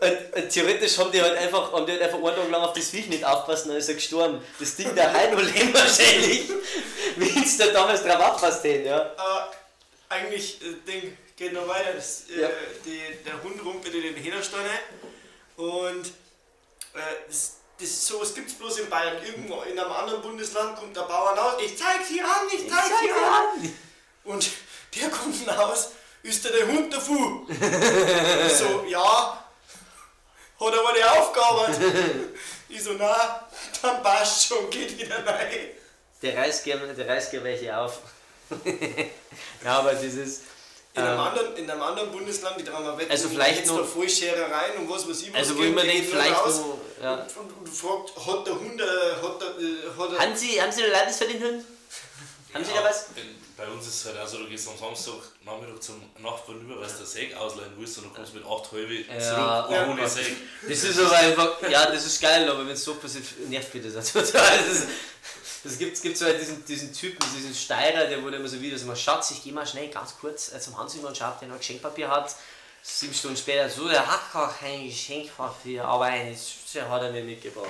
und, 0.00 0.36
und 0.36 0.48
theoretisch 0.50 0.98
haben 0.98 1.10
die 1.10 1.22
halt 1.22 1.38
einfach, 1.38 1.72
haben 1.72 1.86
die 1.86 1.92
halt 1.92 2.02
einfach 2.02 2.18
einen 2.18 2.36
Tag 2.36 2.50
lang 2.50 2.60
auf 2.60 2.74
das 2.74 2.90
Viech 2.90 3.06
nicht 3.06 3.24
aufpassen, 3.24 3.68
dann 3.68 3.78
ist 3.78 3.88
er 3.88 3.94
gestorben. 3.94 4.44
Das 4.58 4.76
Ding 4.76 4.94
der 4.94 5.10
Heim 5.10 5.32
noch 5.32 5.40
leben 5.40 5.72
wahrscheinlich, 5.72 6.50
wenn 7.16 7.42
es 7.42 7.56
da 7.56 7.68
damals 7.68 8.02
drauf 8.02 8.20
aufpasst 8.20 8.62
hätten, 8.64 8.88
ja. 8.88 9.10
aber 9.16 9.52
eigentlich, 10.10 10.60
äh, 10.60 10.74
Ding 10.86 11.16
geht 11.34 11.54
noch 11.54 11.66
weiter. 11.66 11.94
Das, 11.94 12.24
äh, 12.28 12.42
Ja. 12.42 12.50
die, 12.84 13.00
der 13.24 13.42
Hund 13.42 13.64
rumpelt 13.64 13.94
in 13.94 14.02
den 14.02 14.16
Hähnerstall 14.16 14.60
rein 14.60 15.66
und 15.66 16.06
äh, 16.92 17.00
das, 17.26 17.56
das, 17.80 18.06
sowas 18.06 18.34
gibt 18.34 18.50
es 18.50 18.54
bloß 18.54 18.80
in 18.80 18.90
Bayern. 18.90 19.16
Irgendwo 19.24 19.62
in 19.62 19.78
einem 19.78 19.92
anderen 19.92 20.20
Bundesland 20.20 20.76
kommt 20.78 20.94
der 20.94 21.02
Bauer 21.02 21.30
raus, 21.30 21.54
ich 21.64 21.74
zeig 21.78 22.04
sie 22.06 22.20
an, 22.20 22.46
ich 22.52 22.68
zeig, 22.68 22.84
sie 23.00 23.10
an. 23.10 23.72
Und 24.24 24.50
der 24.94 25.08
kommt 25.10 25.46
raus, 25.48 25.90
ist 26.22 26.44
da 26.44 26.48
der 26.50 26.66
Hund 26.66 26.92
der 26.92 27.00
Fu? 27.00 27.46
Ich 27.48 28.52
so, 28.56 28.84
ja, 28.88 29.44
hat 30.60 30.78
aber 30.78 30.92
die 30.96 31.04
Aufgabe. 31.04 31.74
Ich 32.68 32.82
so, 32.82 32.92
na, 32.98 33.48
dann 33.82 34.02
passt 34.02 34.46
schon, 34.46 34.68
geht 34.70 34.98
wieder 34.98 35.24
rein. 35.26 35.48
Der 36.22 36.36
reißt 36.36 36.64
gerne, 36.64 36.92
der 36.94 37.08
reißt 37.08 37.30
welche 37.42 37.76
auf. 37.76 37.98
ja, 39.64 39.78
aber 39.78 39.94
dieses, 39.94 40.40
In 40.94 41.02
einem, 41.02 41.14
ähm, 41.14 41.20
anderen, 41.20 41.56
in 41.56 41.70
einem 41.70 41.82
anderen 41.82 42.10
Bundesland, 42.12 42.60
die 42.60 42.64
dran 42.64 42.84
wetten, 42.98 43.10
Also 43.10 43.28
vielleicht 43.28 43.58
jetzt 43.60 43.68
noch- 43.68 43.78
da 43.78 43.84
Vollscherereien 43.84 44.76
und 44.78 44.90
was 44.90 45.08
weiß 45.08 45.22
ich 45.22 45.32
was. 45.32 45.38
also 45.38 45.56
wo 45.56 45.62
gehen 45.62 45.74
nur 45.74 45.84
vielleicht 46.10 46.44
raus 46.44 46.58
noch, 46.58 46.78
ja. 47.02 47.14
Und, 47.14 47.36
und, 47.36 47.52
und 47.58 47.68
fragt, 47.68 48.10
hat 48.26 48.46
der 48.46 48.54
Hund, 48.54 48.80
äh, 48.80 48.84
hat 48.84 49.40
der, 49.40 49.48
äh, 49.48 49.98
hat 49.98 50.12
der, 50.12 50.18
Haben 50.18 50.36
Sie, 50.36 50.60
haben 50.60 50.72
Sie 50.72 50.82
eine 50.82 50.92
den 51.26 51.42
Hund? 51.42 51.64
Haben 52.52 52.64
Sie 52.64 52.72
da 52.74 52.84
was? 52.84 53.06
Bei 53.60 53.68
uns 53.68 53.86
ist 53.86 53.96
es 53.96 54.04
halt 54.06 54.18
auch 54.18 54.26
so, 54.26 54.38
du 54.38 54.48
gehst 54.48 54.66
am 54.68 54.78
Samstag 54.78 55.20
Nachmittag 55.44 55.82
zum 55.82 56.00
Nachbarn 56.18 56.62
über, 56.62 56.80
weil 56.80 56.88
du 56.88 56.96
der 56.96 57.04
Säge 57.04 57.38
ausleihen 57.38 57.72
willst 57.76 57.98
und 57.98 58.04
du 58.04 58.08
kommst 58.08 58.32
mit 58.32 58.42
8 58.42 58.72
halbe 58.72 58.94
Ja, 59.02 59.20
zurück 59.68 59.86
oh 59.86 59.90
ohne. 59.90 60.08
Säge. 60.08 60.36
Das 60.66 60.82
ist 60.82 60.98
aber 60.98 61.18
einfach, 61.18 61.68
ja, 61.68 61.84
das 61.84 62.06
ist 62.06 62.22
geil, 62.22 62.48
aber 62.48 62.60
wenn 62.60 62.72
es 62.72 62.82
so 62.82 62.94
passiert, 62.94 63.22
nervt 63.50 63.74
mich 63.74 63.84
das 63.84 64.16
auch 64.16 64.22
total. 64.22 64.58
Das, 64.66 64.86
das 65.62 65.78
gibt, 65.78 66.00
gibt 66.00 66.16
so 66.16 66.24
halt 66.24 66.40
diesen, 66.40 66.64
diesen 66.64 66.90
Typen, 66.94 67.18
diesen 67.36 67.54
Steirer, 67.54 68.06
der 68.06 68.22
wurde 68.22 68.38
immer 68.38 68.48
so 68.48 68.58
wieder 68.62 68.78
so 68.78 68.86
mal, 68.86 68.96
Schatz, 68.96 69.30
ich 69.32 69.44
geh 69.44 69.52
mal 69.52 69.66
schnell 69.66 69.90
ganz 69.90 70.14
kurz 70.18 70.54
äh, 70.54 70.58
zum 70.58 70.78
Hans 70.78 70.94
über 70.94 71.08
und 71.08 71.16
schau, 71.18 71.28
ob 71.28 71.40
der 71.40 71.48
noch 71.48 71.58
Geschenkpapier 71.58 72.08
hat. 72.08 72.34
Sieben 72.82 73.12
Stunden 73.12 73.36
später, 73.36 73.68
so, 73.68 73.86
der 73.86 74.10
hat 74.10 74.32
gar 74.32 74.56
kein 74.56 74.86
Geschenkpapier, 74.86 75.84
aber 75.84 76.06
eines 76.06 76.54
hat 76.76 77.02
er 77.02 77.12
mir 77.12 77.24
mitgebracht. 77.24 77.68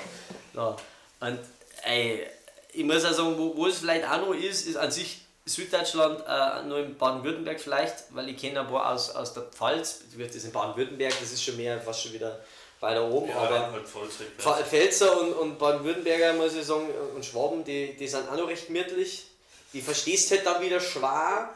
Ja. 0.54 0.76
Und 1.18 1.40
ey, 1.82 2.28
ich 2.72 2.84
muss 2.84 3.04
auch 3.04 3.12
sagen, 3.12 3.36
wo, 3.36 3.56
wo 3.56 3.66
es 3.66 3.78
vielleicht 3.78 4.08
auch 4.08 4.18
noch 4.18 4.34
ist, 4.34 4.68
ist 4.68 4.76
an 4.76 4.92
sich 4.92 5.22
Süddeutschland, 5.44 6.22
äh, 6.28 6.62
nur 6.66 6.78
in 6.78 6.96
Baden-Württemberg 6.96 7.60
vielleicht, 7.60 8.04
weil 8.10 8.28
ich 8.28 8.36
kenne 8.36 8.60
ein 8.60 8.66
paar 8.68 8.92
aus, 8.92 9.10
aus 9.10 9.34
der 9.34 9.44
Pfalz, 9.44 10.02
das 10.16 10.36
ist 10.36 10.44
in 10.44 10.52
Baden-Württemberg, 10.52 11.12
das 11.20 11.32
ist 11.32 11.42
schon 11.42 11.56
mehr, 11.56 11.80
fast 11.80 12.02
schon 12.02 12.12
wieder 12.12 12.40
weiter 12.80 13.04
oben, 13.04 13.28
Ja, 13.28 13.36
aber 13.36 13.72
halt 13.72 14.66
Pfälzer 14.66 15.20
und, 15.20 15.32
und 15.34 15.58
Baden-Württemberger, 15.58 16.34
muss 16.34 16.54
ich 16.54 16.64
sagen, 16.64 16.88
und 17.14 17.24
Schwaben, 17.24 17.64
die, 17.64 17.96
die 17.96 18.08
sind 18.08 18.28
auch 18.28 18.36
noch 18.36 18.48
recht 18.48 18.66
gemütlich. 18.66 19.26
Die 19.72 19.80
verstehst 19.80 20.30
halt 20.30 20.44
dann 20.46 20.60
wieder 20.62 20.80
schwer, 20.80 21.50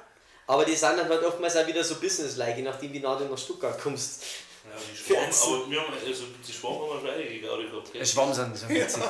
aber 0.46 0.64
die 0.64 0.74
sind 0.74 0.98
dann 0.98 1.08
halt 1.08 1.24
oftmals 1.24 1.56
auch 1.56 1.66
wieder 1.66 1.82
so 1.82 1.96
businesslike, 1.96 2.56
je 2.58 2.62
nachdem 2.62 2.92
wie 2.92 3.00
nah 3.00 3.16
du 3.16 3.24
nach 3.24 3.38
Stuttgart 3.38 3.80
kommst. 3.80 4.22
Ja, 4.64 4.70
die 4.80 4.96
Schwaben, 4.96 5.56
aber 5.58 5.70
wir 5.70 5.80
haben, 5.80 5.92
also 6.06 6.24
die 6.46 6.52
Schwaben 6.52 6.80
haben 6.90 7.04
wir 7.04 7.12
gleich 7.12 7.28
gegaudi 7.40 7.64
gehabt. 7.68 7.92
gell? 7.92 8.06
Schwaben 8.06 8.34
sind 8.34 8.56
so 8.56 8.68
witzig. 8.68 9.02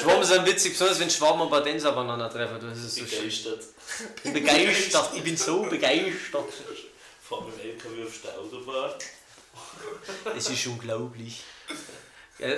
Schwaben 0.00 0.24
sind 0.24 0.46
witzig, 0.46 0.72
besonders 0.72 0.98
wenn 1.00 1.10
Schwaben 1.10 1.40
und 1.42 1.50
Badenser 1.50 1.90
aufeinandertreffen. 1.92 2.58
Das 2.68 2.78
ist 2.78 2.94
so 2.96 3.06
schön. 3.06 3.18
Begeistert. 3.20 3.60
Ich 4.16 4.22
bin 4.22 4.32
begeistert, 4.32 5.10
ich 5.14 5.22
bin 5.22 5.36
so 5.36 5.62
begeistert. 5.62 6.52
Fahren 7.28 7.46
mit 7.46 7.62
dem 7.62 7.70
LKW 7.70 8.04
auf 8.06 8.20
der 8.22 8.38
Autobahn. 8.38 8.90
Das 10.24 10.50
ist 10.50 10.66
unglaublich. 10.66 11.42
Ja, 12.38 12.48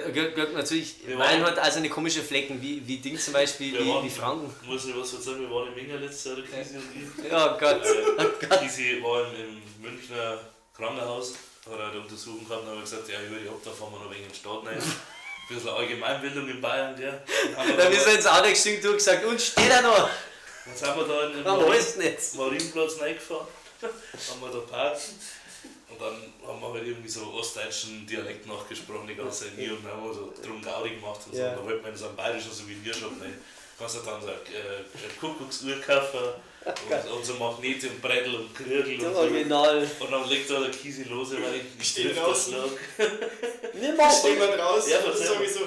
natürlich, 0.54 0.96
waren- 1.18 1.42
hat 1.44 1.58
also 1.58 1.78
eine 1.78 1.90
komische 1.90 2.22
Flecken, 2.22 2.62
wie, 2.62 2.86
wie 2.86 2.96
Ding 2.96 3.18
zum 3.18 3.34
Beispiel, 3.34 3.78
wie, 3.78 3.86
waren- 3.88 4.04
wie 4.06 4.10
Franken. 4.10 4.54
Muss 4.64 4.86
ich 4.86 4.96
was 4.96 5.12
erzählen? 5.12 5.40
Wir 5.42 5.50
waren 5.50 5.68
in 5.68 5.74
Minga 5.74 5.96
letztes 5.96 6.24
Jahr, 6.24 6.36
der 6.36 6.44
Kisi 6.46 6.76
und 6.78 7.24
ich. 7.24 7.30
Ja 7.30 7.48
Gott. 7.58 7.82
Äh, 7.84 8.56
Kisi 8.58 9.02
war 9.02 9.26
im 9.34 9.60
Münchner 9.82 10.40
Krankenhaus, 10.74 11.34
hat 11.70 11.78
er 11.78 11.90
eine 11.90 12.00
Untersuchung 12.00 12.46
gehabt 12.48 12.62
und 12.66 12.74
hat 12.76 12.80
gesagt, 12.84 13.08
ja, 13.08 13.20
über 13.22 13.38
die 13.38 13.48
ab, 13.48 13.56
da 13.64 13.70
fahren 13.70 13.92
wir 13.92 13.98
noch 14.04 14.10
wegen 14.10 14.24
den 14.28 14.34
Staat 14.34 14.66
rein. 14.66 14.78
Ein 14.78 15.54
bisschen 15.54 15.68
Allgemeinbildung 15.70 16.48
in 16.48 16.60
Bayern, 16.60 16.96
gell. 16.96 17.22
Dann 17.26 17.56
haben 17.56 17.68
wir 17.68 17.76
Da 17.76 17.84
da- 17.84 17.90
ins 18.12 18.26
Auto 18.26 18.48
du 18.82 18.88
hast 18.88 18.94
gesagt, 18.98 19.24
und 19.24 19.40
steht 19.40 19.70
er 19.70 19.82
noch? 19.82 20.08
Dann 20.64 20.76
sind 20.76 20.96
wir 20.96 21.04
da 21.04 21.26
in 21.26 21.32
den 21.34 21.44
nicht? 21.96 22.34
Marienplatz 22.34 23.00
reingefahren, 23.00 23.46
haben 23.82 24.40
wir 24.40 24.50
da 24.50 24.58
parkt 24.66 25.00
Und 25.88 26.00
dann 26.00 26.32
haben 26.46 26.60
wir 26.60 26.72
halt 26.72 26.86
irgendwie 26.86 27.08
so 27.08 27.32
ostdeutschen 27.32 28.06
Dialekt 28.06 28.46
nachgesprochen, 28.46 29.06
die 29.06 29.14
ganze 29.14 29.44
Zeit 29.44 29.56
nie 29.56 29.68
und 29.70 29.84
dann 29.84 29.92
haben 29.92 30.04
wir 30.04 30.14
so 30.14 30.32
drum 30.42 30.60
Gaudi 30.60 30.90
gemacht 30.96 31.20
und 31.26 31.34
so. 31.34 31.40
Ja. 31.40 31.50
Und 31.50 31.58
dann 31.58 31.64
wollten 31.66 31.84
wir 31.84 31.90
in 31.92 31.96
so 31.96 32.06
einem 32.06 32.16
bayerischen 32.16 32.52
Souvenirshop 32.52 33.12
rein. 33.20 33.40
Kannst 33.78 33.96
du 33.96 34.00
dann 34.00 34.20
so 34.20 34.26
eine, 34.28 34.36
äh, 34.36 35.18
Kuckucksuhr 35.20 35.80
kaufen 35.80 36.30
und, 36.66 37.10
und 37.12 37.24
so 37.24 37.34
Magnete 37.34 37.88
und 37.88 38.02
Brettel 38.02 38.34
und 38.34 38.54
Krügel 38.54 38.98
Der 38.98 39.08
und 39.08 39.14
so. 39.14 39.20
Original. 39.20 39.86
Und 40.00 40.12
dann 40.12 40.28
liegt 40.28 40.50
da 40.50 40.60
der 40.60 40.70
lose, 41.08 41.36
weil 41.40 41.60
ich 41.80 41.94
draußen. 42.14 42.54
das 42.54 42.98
lag. 42.98 43.08
Nimm 43.74 43.96
mal 43.96 44.10
Stehen 44.10 44.38
wir 44.38 44.56
draußen 44.56 44.90
Ja, 44.90 44.98
und 44.98 45.16
sowieso, 45.16 45.60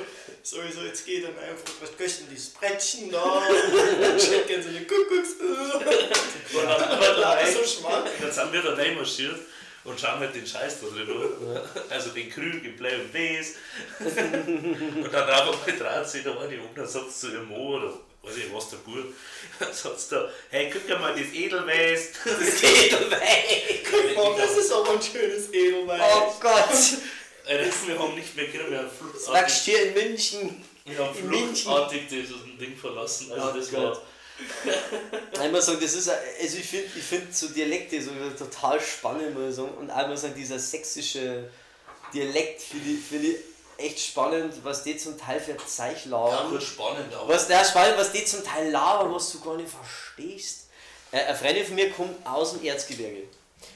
sowieso, 0.44 0.82
jetzt 0.82 1.06
geht 1.06 1.24
dann 1.24 1.38
einfach, 1.38 1.74
was 1.80 1.98
kostet 1.98 2.22
denn 2.22 2.30
dieses 2.32 2.50
Brettchen 2.50 3.12
da? 3.12 3.44
Dann 4.02 4.20
steht 4.20 4.50
ganz 4.50 4.66
so 4.66 4.70
eine 4.72 4.86
Kuckucksuhr. 4.86 5.76
Und 6.60 6.66
dann 6.68 6.90
haben 6.90 7.00
wir 7.02 7.14
da 7.22 7.46
so 7.46 7.64
Schmarrn. 7.64 8.04
dann 8.20 8.32
sind 8.32 8.52
wir 8.54 8.62
da 8.64 8.74
reinmarschiert 8.74 9.40
und 9.84 10.00
schauen 10.00 10.20
halt 10.20 10.34
den 10.34 10.46
Scheiß 10.48 10.82
da 10.82 10.88
drin 10.88 11.08
an. 11.10 11.62
Also 11.90 12.10
den 12.10 12.30
Krügel, 12.30 12.72
Play 12.74 12.96
und 12.96 13.14
Bass. 13.14 13.54
und 14.00 15.14
dann 15.14 15.28
haben 15.28 15.52
wir 15.52 15.58
mal 15.58 15.78
dran 15.80 16.06
da 16.24 16.36
war 16.36 16.48
die 16.48 16.60
dann 16.76 16.88
sie 16.88 17.20
zu 17.20 17.32
ihrem 17.32 17.48
Mo 17.48 17.78
oder 17.78 17.94
weiß 18.24 18.38
ich 18.38 18.54
was, 18.54 18.70
der 18.70 18.78
sagt 19.74 20.00
sie 20.00 20.10
da, 20.16 20.30
hey, 20.50 20.70
guck 20.72 21.00
mal, 21.00 21.14
das 21.14 21.34
Edelweiß. 21.34 22.10
Das 22.26 22.64
Edelweiß. 22.64 23.20
Guck 23.90 24.16
mal, 24.18 24.38
das 24.38 24.58
ist 24.58 24.72
aber 24.72 24.92
ein 24.92 25.02
schönes 25.02 25.52
Edelweiß. 25.54 26.02
Oh 26.16 26.34
Gott. 26.40 26.70
Alter, 27.48 27.88
wir 27.88 28.00
haben 28.00 28.16
nicht 28.16 28.36
mehr 28.36 28.48
können, 28.48 28.70
wir 28.72 28.78
haben 28.80 28.90
Das 29.14 29.32
wächst 29.34 29.64
fluchtartig, 29.64 29.64
hier 29.64 29.84
in 29.84 29.94
München. 29.94 30.66
wir 30.86 30.98
haben 31.00 31.18
in 31.18 31.28
München. 31.28 31.56
fluchtartig 31.56 32.02
dieses 32.10 32.36
Ding 32.60 32.78
verlassen. 32.78 33.32
Also 33.32 33.50
Oh 33.50 33.58
das 33.58 33.72
Gott. 33.72 34.02
war, 35.34 35.46
Ich 35.46 35.52
muss 35.52 35.66
sagen, 35.66 35.80
das 35.82 35.94
ist, 35.96 36.10
also 36.10 36.58
ich 36.58 36.66
finde 36.66 36.88
ich 36.96 37.04
find 37.04 37.36
so 37.36 37.48
Dialekte 37.48 38.02
so 38.02 38.12
total 38.38 38.80
spannend, 38.80 39.34
muss 39.38 39.50
ich 39.50 39.56
sagen. 39.56 39.72
Und 39.78 39.90
muss 40.10 40.22
sagen, 40.22 40.36
dieser 40.38 40.60
sächsische 40.60 41.50
Dialekt 42.14 42.62
finde 42.62 42.90
ich, 42.92 43.00
find 43.04 43.24
ich 43.26 43.36
echt 43.80 44.00
spannend, 44.00 44.54
was 44.64 44.84
die 44.84 44.98
zum 44.98 45.18
Teil 45.18 45.40
für 45.40 45.56
Zeich 45.66 46.06
ja, 46.06 46.12
labern. 46.12 46.52
gut 46.52 46.64
spannend, 46.64 47.14
aber 47.14 47.34
Was 47.34 47.48
der 47.48 47.64
spannend, 47.66 47.98
was 47.98 48.12
die 48.12 48.26
zum 48.26 48.44
Teil 48.44 48.70
labern, 48.72 49.14
was 49.14 49.32
du 49.32 49.40
gar 49.40 49.56
nicht 49.56 49.70
verstehst. 49.70 50.68
Äh, 51.12 51.24
eine 51.24 51.36
Freundin 51.38 51.66
von 51.66 51.76
mir 51.76 51.92
kommt 51.92 52.26
aus 52.26 52.54
dem 52.54 52.64
Erzgebirge 52.64 53.24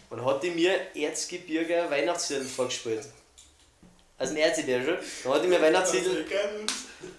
und 0.10 0.26
hat 0.26 0.44
die 0.44 0.52
mir 0.52 0.96
Erzgebirger 0.96 1.90
Weihnachtslieder 1.90 2.44
vorgespielt. 2.44 3.06
Aus 4.20 4.30
dem 4.30 4.38
Erzgebirge. 4.38 5.00
Da 5.24 5.34
hat 5.34 5.44
die 5.44 5.48
mir 5.48 5.62
Weihnachtslieder 5.62 6.12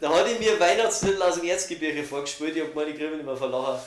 da 0.00 0.10
hat 0.10 0.26
ich 0.26 0.38
mir 0.38 0.58
Weihnachtslied 0.58 1.20
aus 1.20 1.36
dem 1.36 1.44
Erzgebirge 1.44 2.04
vorgespielt, 2.04 2.56
ich 2.56 2.62
hab 2.62 2.70
gemeint, 2.70 2.90
ich 2.90 2.96
kriege 2.96 3.08
mich 3.08 3.18
nicht 3.18 3.26
mehr 3.26 3.36
verlachen. 3.36 3.80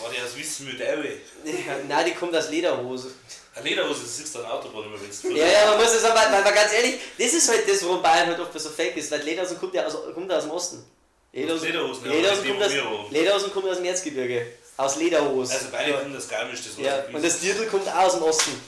War 0.00 0.10
die 0.10 0.22
aus 0.22 0.36
Wissen 0.36 0.66
mit. 0.66 0.78
Ja, 0.80 0.86
Nein, 1.88 2.06
die 2.06 2.12
kommt 2.12 2.34
aus 2.34 2.48
Lederhose. 2.50 3.12
Eine 3.54 3.68
Lederhose, 3.68 4.02
das 4.02 4.18
ist 4.18 4.34
dann 4.34 4.46
Autobahn 4.46 4.84
immer, 4.84 4.96
wenn 5.00 5.36
Ja, 5.36 5.46
ja, 5.46 5.66
man 5.70 5.78
muss 5.78 5.92
das 5.92 6.04
aber, 6.04 6.20
weil, 6.20 6.44
weil 6.44 6.54
ganz 6.54 6.72
ehrlich, 6.72 6.98
das 7.18 7.34
ist 7.34 7.48
halt 7.50 7.68
das, 7.68 7.84
warum 7.84 8.00
Bayern 8.02 8.28
halt 8.28 8.40
oft 8.40 8.58
so 8.58 8.70
fake 8.70 8.96
ist, 8.96 9.10
weil 9.10 9.20
Lederhosen 9.20 9.58
kommt 9.58 9.74
ja 9.74 9.84
aus, 9.84 9.94
kommt 10.14 10.30
ja 10.30 10.38
aus 10.38 10.44
dem 10.44 10.52
Osten. 10.52 10.84
Lederhosen, 11.32 11.66
Lederhosen, 11.66 12.04
ja, 12.06 12.12
Lederhosen, 12.12 12.48
kommt 12.48 12.62
aus. 12.62 13.10
Lederhosen 13.10 13.52
kommt 13.52 13.68
aus 13.68 13.76
dem 13.76 13.84
Erzgebirge. 13.86 14.46
Aus 14.76 14.96
Lederhose. 14.96 15.52
Also 15.52 15.66
beide 15.70 15.92
kommen 15.92 16.14
das 16.14 16.28
Garmisch, 16.28 16.60
das 16.64 16.84
ja, 16.84 17.04
und 17.12 17.22
das 17.22 17.40
Dirndl 17.40 17.66
kommt 17.66 17.88
auch 17.88 17.94
aus 17.94 18.14
dem 18.14 18.22
Osten. 18.22 18.60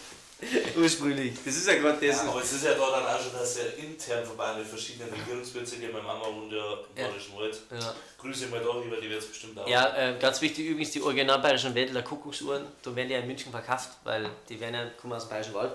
Ursprünglich. 0.76 1.34
Das 1.44 1.54
ist 1.56 1.66
ja 1.66 1.74
gerade 1.74 2.06
das. 2.06 2.16
Ja, 2.22 2.28
aber 2.30 2.42
es 2.42 2.52
ist 2.52 2.64
ja 2.64 2.74
da 2.74 2.90
dann 2.90 3.06
auch 3.06 3.20
schon, 3.22 3.32
dass 3.32 3.56
ja 3.58 3.64
intern 3.76 4.24
Bayern 4.36 4.58
die 4.62 4.68
verschiedenen 4.68 5.12
Regierungsbezirke, 5.12 5.92
meine 5.92 6.04
Mama 6.04 6.26
wohnt 6.26 6.52
ja 6.52 6.58
im 6.72 6.78
Ja. 6.96 7.06
Bayerischen 7.08 7.36
Wald. 7.36 7.58
Ja. 7.70 7.94
Grüße 8.18 8.46
mal 8.48 8.60
darüber, 8.60 8.96
die 9.00 9.08
wird 9.10 9.20
es 9.22 9.28
bestimmt 9.28 9.58
auch. 9.58 9.68
Ja, 9.68 9.96
äh, 9.96 10.18
ganz 10.18 10.40
wichtig 10.40 10.66
übrigens 10.66 10.90
die 10.92 11.02
original 11.02 11.38
bayerischen 11.40 11.74
Wäldler 11.74 12.02
Kuckucksuhren, 12.02 12.66
da 12.82 12.94
werden 12.96 13.08
die 13.08 13.14
ja 13.14 13.20
in 13.20 13.26
München 13.26 13.50
verkauft, 13.52 13.90
weil 14.04 14.30
die 14.48 14.58
werden 14.60 14.74
ja, 14.74 14.86
kommen 15.00 15.12
aus 15.14 15.24
dem 15.24 15.30
Bayerischen 15.30 15.54
Wald. 15.54 15.72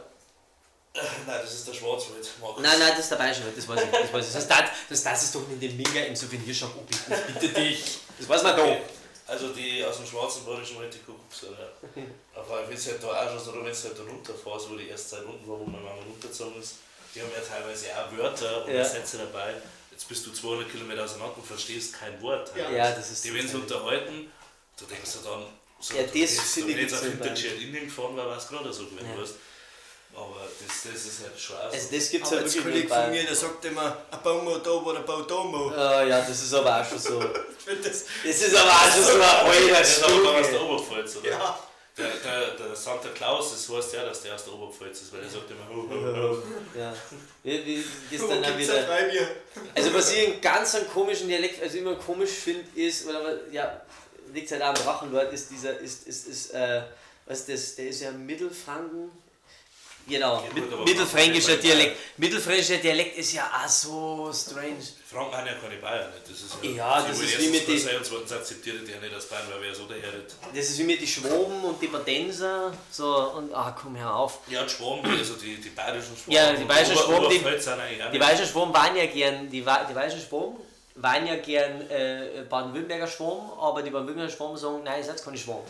Äh, 0.93 0.99
Nein, 1.27 1.39
das 1.41 1.53
ist 1.53 1.67
der 1.67 1.73
Schwarzwald. 1.73 2.27
Markus. 2.41 2.63
Nein, 2.63 2.79
nein, 2.79 2.89
das 2.91 2.99
ist 3.01 3.11
der 3.11 3.15
Bayerische 3.17 3.43
Wald, 3.45 3.57
das 3.57 3.67
weiß 3.67 3.83
ich. 3.83 3.89
Das 3.91 4.13
weiß 4.13 4.35
ich. 4.43 4.47
Darf, 4.47 4.71
das 4.89 5.03
darf 5.03 5.21
es 5.21 5.31
doch 5.31 5.47
in 5.49 5.59
den 5.59 5.77
Minga 5.77 5.99
im 6.01 6.15
Souvenirshop. 6.15 6.71
Ich 6.89 7.33
bitte 7.33 7.47
dich. 7.49 7.99
Das 8.17 8.27
weiß 8.27 8.43
man 8.43 8.57
doch. 8.57 8.75
Also 9.29 9.49
die 9.49 9.83
aus 9.85 9.97
dem 9.97 10.07
schwarzen 10.07 10.45
Wald, 10.47 10.65
die 10.93 10.99
guckst 11.05 11.43
du 11.43 11.47
ja. 11.47 12.03
Aber 12.35 12.67
wenn 12.67 12.75
es 12.75 12.87
halt 12.87 13.03
da 13.03 13.07
auch 13.07 13.29
schon 13.29 13.39
so, 13.39 13.53
wenn 13.53 13.63
du 13.65 13.65
halt 13.71 13.99
da 13.99 14.03
runterfährst, 14.03 14.69
wo 14.71 14.75
die 14.75 14.87
erste 14.87 15.09
Zeit 15.17 15.25
unten 15.25 15.47
war, 15.47 15.59
wo 15.59 15.65
meine 15.65 15.83
Mama 15.83 16.01
runtergezogen 16.01 16.59
ist, 16.59 16.75
die 17.13 17.21
haben 17.21 17.29
ja 17.35 17.41
teilweise 17.41 17.87
auch 17.95 18.17
Wörter 18.17 18.65
und 18.65 18.73
Ja. 18.73 18.83
Sätze 18.83 19.17
dabei. 19.19 19.53
Jetzt 19.91 20.07
bist 20.07 20.25
du 20.25 20.31
200 20.31 20.71
Kilometer 20.71 21.03
auseinander 21.03 21.35
und 21.37 21.45
verstehst 21.45 21.93
kein 21.93 22.19
Wort. 22.21 22.51
Ja. 22.55 22.69
Ja, 22.71 22.91
das 22.91 23.11
ist. 23.11 23.23
Die, 23.25 23.33
wenn 23.33 23.47
sie 23.47 23.55
unterhalten, 23.57 24.31
du 24.79 24.85
denkst 24.85 25.11
du 25.13 25.29
dann, 25.29 25.45
so, 25.79 25.93
Ja, 25.95 26.01
du 26.03 26.07
das 26.07 26.15
jetzt, 26.15 26.39
finde 26.53 26.71
ich 26.71 26.77
wenn 26.77 26.83
jetzt 26.83 26.93
auf. 26.95 27.01
Hintertier 27.01 27.55
in 27.55 27.61
Indien 27.61 27.85
gefahren 27.85 28.15
war, 28.17 28.27
war 28.27 28.37
es 28.37 28.47
gerade 28.47 28.71
so 28.73 28.85
gewesen, 28.87 29.09
Ja. 29.15 29.21
weißt 29.21 29.35
Aber 30.15 30.41
das, 30.65 30.91
das 30.91 31.05
ist 31.05 31.23
halt 31.23 31.39
schon. 31.39 31.55
Also, 31.57 31.87
das 31.91 32.09
gibt 32.09 32.25
es 32.25 32.31
ja 32.31 32.39
jetzt 32.39 32.55
wirklich 32.55 32.63
Kollege 32.63 32.87
nur 32.87 32.95
von 32.97 33.05
bei. 33.05 33.09
mir, 33.11 33.23
der 33.23 33.35
sagt 33.35 33.65
immer, 33.65 33.97
ein 34.11 34.19
Baumo 34.23 34.57
da 34.57 34.71
oder 34.71 34.99
Bau 35.01 35.21
da 35.21 35.43
mo. 35.43 35.71
Äh, 35.71 36.09
ja, 36.09 36.19
das 36.21 36.41
ist 36.41 36.53
aber 36.53 36.81
auch 36.81 36.85
schon 36.85 36.99
so. 36.99 37.19
Das, 37.83 38.05
Das 38.25 38.41
ist 38.41 38.55
aber 38.55 38.69
auch 38.71 38.91
schon 38.91 39.03
so 39.03 39.11
ein 39.13 39.21
alter 39.21 39.67
der 39.67 39.81
ist 39.81 40.03
aber 40.03 40.31
aus 40.39 40.49
der. 40.49 40.61
Oberpfalz, 40.63 41.15
oder? 41.17 41.29
ja, 41.29 41.59
Der, 41.95 42.07
der, 42.07 42.67
der 42.67 42.75
Santa 42.75 43.09
Claus, 43.09 43.51
das 43.51 43.69
heißt 43.77 43.93
ja, 43.93 44.05
dass 44.05 44.21
der 44.23 44.33
aus 44.35 44.43
der 44.45 44.53
Oberpfalz 44.53 45.01
ist, 45.01 45.13
weil 45.13 45.21
der 45.21 45.29
sagt 45.29 45.51
immer 45.51 45.67
ho, 45.69 45.87
ho, 45.87 45.95
ho. 45.95 46.43
Ja. 46.77 46.93
Wie, 47.43 47.65
wie 48.09 48.15
ist 48.15 48.23
wo 48.23 48.27
dann 48.27 48.43
auch 48.43 48.47
ein 48.47 48.57
wieder. 48.57 48.87
Also, 49.75 49.93
was 49.93 50.11
ich 50.11 50.27
einen 50.27 50.41
ganz 50.41 50.73
einen 50.75 50.89
komischen 50.89 51.27
Dialekt, 51.27 51.61
also 51.61 51.77
immer 51.77 51.95
komisch 51.95 52.31
finde, 52.31 52.65
ist, 52.75 53.05
oder 53.07 53.51
ja, 53.51 53.81
liegt 54.33 54.51
halt 54.51 54.61
auch 54.63 54.69
am 54.69 54.75
Drachenlord, 54.75 55.31
ist 55.31 55.51
dieser, 55.51 55.77
ist, 55.79 56.07
ist, 56.07 56.27
ist, 56.27 56.51
äh, 56.51 56.81
was 57.25 57.41
ist 57.41 57.49
das, 57.49 57.75
der 57.75 57.87
ist 57.89 58.01
ja 58.01 58.11
Mittelfranken. 58.11 59.11
Genau, 60.09 60.43
Ja, 60.43 60.49
gut, 60.61 60.85
mittelfränkischer 60.85 61.57
Dialekt. 61.57 61.97
Mittelfränkischer 62.17 62.77
Dialekt 62.77 63.17
ist 63.17 63.33
ja 63.33 63.49
auch 63.63 63.67
so 63.69 64.31
strange. 64.33 64.77
Franken 65.09 65.35
haben 65.37 65.45
ja 65.47 65.53
keine 65.53 65.75
Bayern 65.77 66.09
nicht. 66.11 66.23
Das 66.23 66.41
ist 66.41 66.55
ja, 66.63 66.69
Ja, 66.71 67.01
das 67.07 67.19
ist 67.19 67.39
wie 67.39 67.47
mit 67.49 67.79
sein 67.81 67.97
und 67.97 68.05
zweitens 68.05 68.31
akzeptiert 68.31 68.87
die 68.87 68.91
ja 68.91 68.99
nicht 68.99 69.13
als 69.13 69.25
Bayern, 69.27 69.43
weil 69.53 69.61
wir 69.61 69.75
so 69.75 69.85
daherredet. 69.85 70.33
Das 70.53 70.65
ist 70.69 70.77
wie 70.79 70.83
mit 70.83 70.99
die 71.01 71.07
Schwaben 71.07 71.63
und 71.63 71.81
die 71.81 71.87
Badenser, 71.87 72.73
so, 72.91 73.31
und, 73.37 73.53
ah, 73.53 73.75
komm, 73.79 73.97
hör 73.97 74.15
auf. 74.15 74.39
Ja, 74.47 74.63
die 74.63 74.69
Schwaben, 74.69 75.05
also 75.17 75.35
die, 75.35 75.57
die 75.57 75.69
bayerischen 75.69 76.15
Schwaben. 76.17 76.31
Ja, 76.33 76.53
die 76.53 76.63
bayerischen 76.65 76.97
Schwaben, 76.97 77.29
die- 77.29 78.11
Die 78.11 78.17
bayerischen 78.19 78.47
Schwaben 78.47 78.73
waren 78.73 78.95
ja 78.95 79.05
gern, 79.05 79.49
die, 79.49 79.59
die 79.59 79.61
bayerischen 79.93 80.21
Schwaben 80.21 80.55
waren 80.95 81.25
ja 81.27 81.35
gern 81.37 81.89
äh, 81.89 82.43
Baden-Württemberger 82.49 83.07
Schwaben, 83.07 83.49
aber 83.59 83.81
die 83.83 83.89
Baden-Württemberger 83.91 84.35
Schwaben 84.35 84.57
sagen, 84.57 84.81
nein, 84.83 84.99
ihr 84.99 85.05
seid 85.05 85.23
keine 85.23 85.37
Schwaben. 85.37 85.63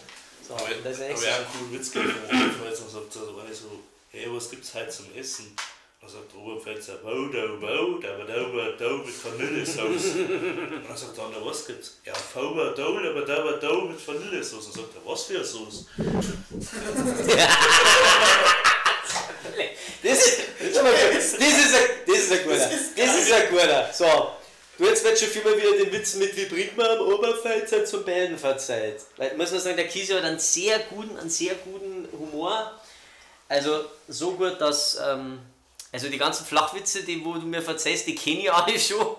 So, 0.48 0.56
Aber 0.56 0.64
das 0.84 0.98
ist 0.98 1.24
ja 1.24 1.36
einen 1.36 1.46
coolen 1.46 1.74
Witz 1.74 1.90
Oberpfälzer 1.96 2.84
und 2.84 2.90
sagt 2.92 3.14
so, 3.14 3.20
wenn 3.38 3.52
ich 3.52 3.58
so, 3.60 3.68
hey, 4.12 4.28
was 4.28 4.50
gibt's 4.50 4.74
heute 4.74 4.90
zum 4.90 5.06
Essen? 5.16 5.56
Dann 6.02 6.10
sagt 6.10 6.32
der 6.34 6.40
Oberpfälzer, 6.40 6.96
bau, 7.04 7.28
dau, 7.28 7.58
bau, 7.60 8.00
da, 8.02 8.18
da, 8.18 8.26
da, 8.26 8.72
da, 8.78 8.90
mit 8.98 9.26
Vanillesauce. 9.26 10.16
Und 10.16 10.88
dann 10.88 10.98
sagt 10.98 11.18
der 11.18 11.26
andere, 11.26 11.46
was 11.46 11.68
gibt's? 11.68 11.98
Ja, 12.06 12.14
Fauber, 12.14 12.72
dau, 12.72 12.98
aber 12.98 13.22
da, 13.22 13.44
da, 13.44 13.52
da, 13.58 13.82
mit 13.82 14.08
Vanillesauce. 14.08 14.68
Und 14.68 14.74
sagt 14.74 14.96
er, 14.96 15.12
was 15.12 15.24
für 15.24 15.36
eine 15.36 15.46
Sauce? 15.46 15.86
Das 20.02 20.18
ist, 20.26 20.40
das 20.60 20.70
ist 20.70 20.78
ein, 20.78 21.90
das 22.08 22.18
ist 22.18 22.32
ein 22.32 22.44
guter. 22.44 22.70
Das 22.96 23.16
ist 23.18 23.32
ein 23.34 23.50
guter. 23.50 23.90
So, 23.94 24.32
du 24.78 24.86
jetzt 24.86 25.04
wird 25.04 25.20
schon 25.20 25.28
viel 25.28 25.44
mal 25.44 25.58
wieder 25.58 25.72
den 25.84 25.92
Witz 25.92 26.16
mit, 26.16 26.36
wie 26.38 26.46
bringt 26.46 26.78
man 26.78 26.88
am 26.88 27.02
Oberpfälzer 27.02 27.84
zum 27.84 28.06
Bellen 28.06 28.38
verzeiht. 28.38 29.02
Weil, 29.18 29.36
muss 29.36 29.52
man 29.52 29.60
sagen, 29.60 29.76
der 29.76 29.88
Kiesi 29.88 30.14
hat 30.14 30.24
einen 30.24 30.40
sehr 30.40 30.80
guten, 30.80 31.18
einen 31.18 31.30
sehr 31.30 31.56
guten 31.56 32.08
Humor. 32.18 32.80
Also, 33.50 33.84
so 34.08 34.34
gut, 34.34 34.62
dass, 34.62 34.98
ähm, 35.04 35.40
also 35.92 36.08
die 36.08 36.18
ganzen 36.18 36.46
Flachwitze, 36.46 37.04
die 37.04 37.26
wo 37.26 37.34
du 37.34 37.48
mir 37.48 37.62
verzeihst, 37.62 38.08
die 38.08 38.16
kenne 38.16 38.44
ich 38.44 38.54
alle 38.54 38.80
schon. 38.80 39.06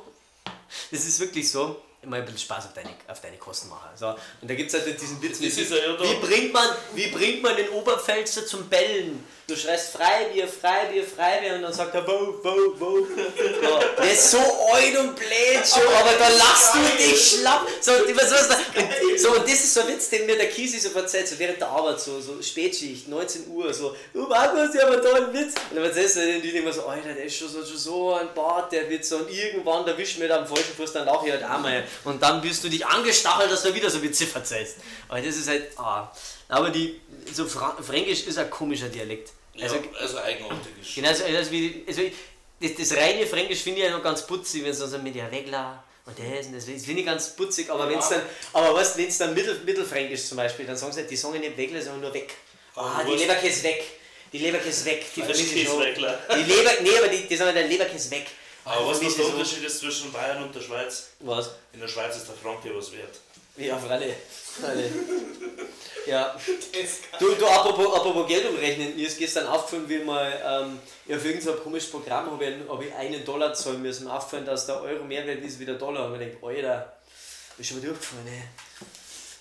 Das 0.93 1.05
ist 1.05 1.19
wirklich 1.19 1.51
so. 1.51 1.83
Immer 2.03 2.17
ein 2.17 2.25
bisschen 2.25 2.41
Spaß 2.41 2.65
auf 2.65 2.73
deine, 2.73 2.89
auf 3.09 3.21
deine 3.21 3.37
Kosten 3.37 3.69
machen. 3.69 3.91
So. 3.95 4.09
Und 4.41 4.51
da 4.51 4.55
gibt 4.55 4.73
es 4.73 4.81
halt 4.81 4.99
diesen 4.99 5.21
Witz 5.21 5.39
da. 5.39 5.45
wie 5.45 6.15
bringt 6.27 6.53
man, 6.55 6.69
wie 6.95 7.09
bringt 7.09 7.43
man 7.43 7.55
den 7.57 7.69
Oberpfälzer 7.69 8.47
zum 8.47 8.71
Bellen? 8.71 9.23
Du 9.47 9.57
schreist 9.57 9.93
Freibier, 9.93 10.47
Freibier, 10.47 11.05
Freibier 11.05 11.57
und 11.57 11.63
dann 11.63 11.73
sagt 11.73 11.93
er, 11.93 12.07
wo, 12.07 12.39
wo, 12.43 12.81
wo. 12.81 12.99
So, 13.01 13.81
der 13.99 14.13
ist 14.13 14.31
so 14.31 14.39
alt 14.39 14.97
und 14.97 15.17
blöd 15.17 15.67
schon, 15.67 15.93
aber 15.93 16.13
da 16.19 16.29
lachst 16.29 16.75
du 16.75 17.03
dich 17.03 17.33
schlapp. 17.33 17.67
So, 17.81 17.93
und, 17.93 18.17
was, 18.17 18.31
was, 18.31 18.49
und, 18.49 19.19
so, 19.19 19.33
und 19.33 19.43
das 19.43 19.55
ist 19.55 19.75
so 19.75 19.81
ein 19.81 19.89
Witz, 19.89 20.09
den 20.09 20.25
mir 20.25 20.37
der 20.37 20.49
Kisi 20.49 20.79
so 20.79 20.91
verzeiht, 20.91 21.27
so 21.27 21.37
während 21.37 21.61
der 21.61 21.69
Arbeit, 21.69 22.01
so, 22.01 22.21
so 22.21 22.41
Spätschicht, 22.41 23.09
19 23.09 23.49
Uhr, 23.49 23.75
so, 23.75 23.97
du 24.15 24.29
Markus, 24.29 24.73
ja 24.73 24.87
aber 24.87 24.99
da 24.99 25.15
einen 25.15 25.35
Witz. 25.35 25.55
Und 25.69 25.77
dann 25.77 25.85
erzählst 25.85 26.17
du 26.17 26.21
den 26.21 26.55
immer 26.55 26.73
so, 26.73 26.87
Alter, 26.87 27.13
der 27.13 27.25
ist 27.25 27.37
schon 27.37 27.49
so, 27.49 27.67
schon 27.67 27.77
so 27.77 28.15
ein 28.15 28.33
Bart, 28.33 28.71
der 28.71 28.89
Witz. 28.89 29.11
Und 29.11 29.29
irgendwann, 29.29 29.85
da 29.85 29.99
wischt 29.99 30.19
mir 30.21 30.29
da 30.29 30.39
am 30.39 30.47
falschen 30.47 30.75
Fuß, 30.77 30.93
dann 30.93 31.07
lache 31.07 31.27
ich 31.27 31.33
halt 31.33 31.43
einmal. 31.43 31.83
Und 32.05 32.23
dann 32.23 32.41
bist 32.41 32.63
du 32.65 32.69
dich 32.69 32.87
angestachelt, 32.87 33.51
dass 33.51 33.63
du 33.63 33.75
wieder 33.75 33.91
so 33.91 34.03
Witze 34.03 34.27
verzeihst. 34.27 34.77
Aber 35.09 35.21
das 35.21 35.37
ist 35.37 35.49
halt, 35.49 35.79
ah. 35.79 36.11
Aber 36.49 36.71
die, 36.71 37.01
so 37.33 37.47
Fra 37.47 37.77
Fränkisch 37.81 38.25
ist 38.25 38.39
ein 38.39 38.51
komischer 38.51 38.89
Dialekt. 38.89 39.31
Also, 39.61 39.77
ja, 39.77 39.83
also 39.99 40.19
eigenartig 40.19 40.73
ist. 40.81 40.95
Genau, 40.95 41.09
also, 41.09 41.25
also, 41.25 41.51
wie, 41.51 41.85
also 41.87 42.03
das, 42.61 42.71
das 42.77 42.97
reine 42.97 43.27
Fränkisch 43.27 43.61
finde 43.61 43.81
ich 43.81 43.87
ja 43.87 43.97
noch 43.97 44.03
ganz 44.03 44.27
putzig, 44.27 44.63
wenn 44.63 44.71
es 44.71 44.79
so 44.79 44.99
mit 44.99 45.15
der 45.15 45.31
Wegler 45.31 45.83
und 46.07 46.19
das 46.19 46.47
und 46.47 46.55
das, 46.55 46.67
das 46.67 46.85
finde 46.85 47.01
ich 47.01 47.07
ganz 47.07 47.37
putzig, 47.37 47.71
aber 47.71 47.89
wenn 47.89 47.99
es 47.99 48.09
dann, 48.09 48.23
aber 48.53 48.75
was, 48.75 48.97
wenn 48.97 49.07
es 49.09 49.19
dann 49.19 49.35
Mittel, 49.35 49.61
Mittelfränkisch 49.65 50.25
zum 50.27 50.39
Beispiel, 50.39 50.67
dann 50.67 50.77
sagen 50.77 50.93
sie, 50.93 51.01
halt, 51.01 51.11
die 51.11 51.17
sagen 51.17 51.39
nicht 51.41 51.57
Wegler, 51.57 51.81
sondern 51.83 52.01
nur 52.03 52.15
weg. 52.15 52.35
Aber 52.75 52.87
Ah, 52.87 53.05
die 53.05 53.17
Leberkäse 53.17 53.63
weg. 53.65 53.85
Die 54.33 54.39
Leberkäse 54.39 54.85
weg, 54.85 55.05
die 55.15 55.21
vermisse 55.21 55.55
ich 55.55 55.67
schon. 55.67 55.83
Die 55.83 56.53
Leber, 56.53 56.71
nee, 56.83 56.97
aber 56.99 57.09
die, 57.09 57.27
die 57.27 57.37
sagen 57.37 57.55
der 57.55 57.67
Leberkäse 57.67 58.11
weg. 58.13 58.27
Aber 58.65 58.87
was 58.89 58.99
Vermisse 58.99 59.07
ist 59.07 59.19
der 59.19 59.25
so. 59.27 59.33
Unterschied 59.33 59.65
ist 59.65 59.79
zwischen 59.81 60.13
Bayern 60.13 60.43
und 60.43 60.55
der 60.55 60.61
Schweiz? 60.61 61.09
Was? 61.21 61.51
In 61.73 61.81
der 61.81 61.89
Schweiz 61.89 62.17
ist 62.17 62.29
der 62.29 62.35
Franke 62.37 62.77
was 62.77 62.93
wert. 62.93 63.17
Ja, 63.57 63.77
für 63.79 63.91
alle. 63.91 64.15
Für 64.59 64.67
alle. 64.69 64.91
Ja. 66.07 66.39
Du, 67.19 67.35
du 67.35 67.47
apropos, 67.47 67.95
apropos 67.95 68.27
Geld 68.27 68.49
umrechnen, 68.49 68.97
mir 68.97 69.07
ist 69.07 69.19
gestern 69.19 69.47
aufgefallen, 69.47 69.87
wie 69.89 69.99
mal, 69.99 70.33
ähm, 70.45 70.79
ja, 71.07 71.19
für 71.19 71.29
irgendein 71.29 71.55
so 71.55 71.61
komisches 71.61 71.91
Programm 71.91 72.31
habe 72.31 72.45
ich, 72.45 72.69
hab 72.69 72.83
ich 72.83 72.95
einen 72.95 73.23
Dollar 73.25 73.53
zahlen 73.53 73.83
müssen. 73.83 74.09
Aufgefallen, 74.09 74.47
dass 74.47 74.65
der 74.65 74.81
Euro 74.81 75.05
mehr 75.05 75.27
wert 75.27 75.45
ist 75.45 75.59
wie 75.61 75.67
der 75.67 75.75
Dollar. 75.75 76.07
Und 76.07 76.15
ich 76.15 76.29
denke, 76.29 76.47
Alter, 76.47 76.97
ist 77.59 77.69
schon 77.69 77.79
mal 77.79 77.87
durchgefallen, 77.87 78.27
ey. 78.29 78.43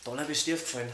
Dollar 0.03 0.25
bist 0.25 0.45
du 0.45 0.51
durchgefallen. 0.51 0.89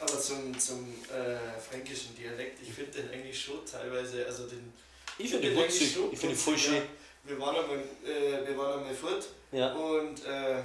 Aber 0.00 0.20
zum, 0.20 0.58
zum 0.58 0.94
äh, 1.10 1.60
fränkischen 1.60 2.16
Dialekt, 2.16 2.58
ich 2.62 2.72
finde 2.72 3.02
den 3.02 3.10
eigentlich 3.10 3.38
schon 3.40 3.60
teilweise, 3.70 4.24
also 4.26 4.46
den. 4.46 4.72
Ich 5.18 5.30
finde 5.30 5.50
den 5.50 5.56
den 5.58 5.70
schon 5.70 6.12
Ich 6.12 6.18
finde 6.18 6.34
ihn 6.34 6.38
putzig, 6.38 6.38
voll 6.38 6.58
schön. 6.58 6.74
ja. 6.76 6.82
Wir 7.24 7.40
waren 7.40 7.56
einmal, 7.56 7.78
äh, 8.06 8.46
wir 8.46 8.58
waren 8.58 8.80
einmal 8.80 8.94
fort 8.94 9.24
Ja. 9.52 9.72
und 9.72 10.24
äh, 10.26 10.62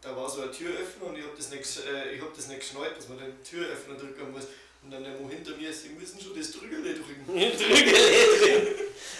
da 0.00 0.16
war 0.16 0.28
so 0.28 0.42
eine 0.42 0.50
Türöffner 0.50 1.06
und 1.08 1.16
ich 1.18 1.22
habe 1.24 1.34
das, 1.36 1.50
nicht, 1.50 1.62
äh, 1.86 2.14
ich 2.14 2.20
hab 2.22 2.34
das 2.34 2.48
nicht 2.48 2.60
geschnallt, 2.60 2.96
dass 2.96 3.08
man 3.08 3.18
den 3.18 3.42
Türöffner 3.44 3.94
drücken 3.94 4.32
muss. 4.32 4.44
Und 4.84 4.90
dann 4.90 5.04
der 5.04 5.12
Mo 5.12 5.28
hinter 5.28 5.52
mir, 5.52 5.72
sie 5.72 5.90
müssen 5.90 6.20
schon 6.20 6.36
das 6.36 6.50
Drügele 6.50 6.94
drücken. 6.94 7.24
Drückele 7.28 7.92
drin. 7.92 8.68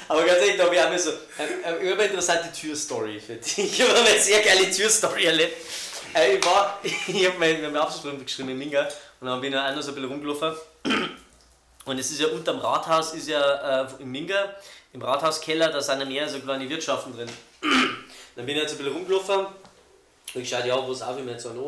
Aber 0.08 0.24
ganz 0.24 0.40
ehrlich, 0.40 0.56
da 0.56 0.64
habe 0.64 0.74
ich 0.74 0.80
auch 0.80 0.88
mal 0.88 0.98
so 0.98 1.12
eine, 1.38 1.64
eine 1.64 1.76
überinteressante 1.92 2.50
Türstory 2.52 3.20
für 3.20 3.36
dich. 3.36 3.58
Ich 3.58 3.80
habe 3.82 3.94
eine 3.94 4.18
sehr 4.18 4.40
geile 4.40 4.68
Türstory 4.70 5.24
erlebt. 5.26 5.56
Äh, 6.14 6.36
Ich 6.36 6.44
war, 6.44 6.80
ich 6.82 7.26
habe 7.28 7.38
meinen 7.38 7.62
mein 7.62 7.76
Abschlussprüfung 7.76 8.24
geschrieben 8.24 8.48
in 8.48 8.58
Minga 8.58 8.88
und 9.20 9.28
dann 9.28 9.40
bin 9.40 9.52
ich 9.52 9.58
auch 9.58 9.72
noch 9.72 9.82
so 9.82 9.90
ein 9.90 9.94
bisschen 9.94 10.10
rumgelaufen. 10.10 10.52
Und 11.84 11.98
es 11.98 12.12
ist 12.12 12.20
ja 12.20 12.28
unterm 12.28 12.60
Rathaus, 12.60 13.12
ist 13.12 13.26
ja 13.26 13.82
äh, 13.82 13.88
in 13.98 14.08
Minga, 14.08 14.54
im 14.92 15.02
Rathauskeller, 15.02 15.70
da 15.70 15.80
sind 15.80 16.06
mehr 16.08 16.28
so 16.28 16.40
kleine 16.40 16.68
Wirtschaften 16.68 17.14
drin. 17.14 17.28
Dann 18.36 18.46
bin 18.46 18.56
ich 18.56 18.62
jetzt 18.62 18.72
ein 18.72 18.78
bisschen 18.78 18.92
rumgelaufen 18.92 19.46
und 20.34 20.40
ich 20.40 20.48
schaue, 20.48 20.66
ja, 20.66 20.86
wo 20.86 20.92
ist 20.92 21.02
auch 21.02 21.16
immer 21.16 21.38
so 21.38 21.50
an 21.50 21.58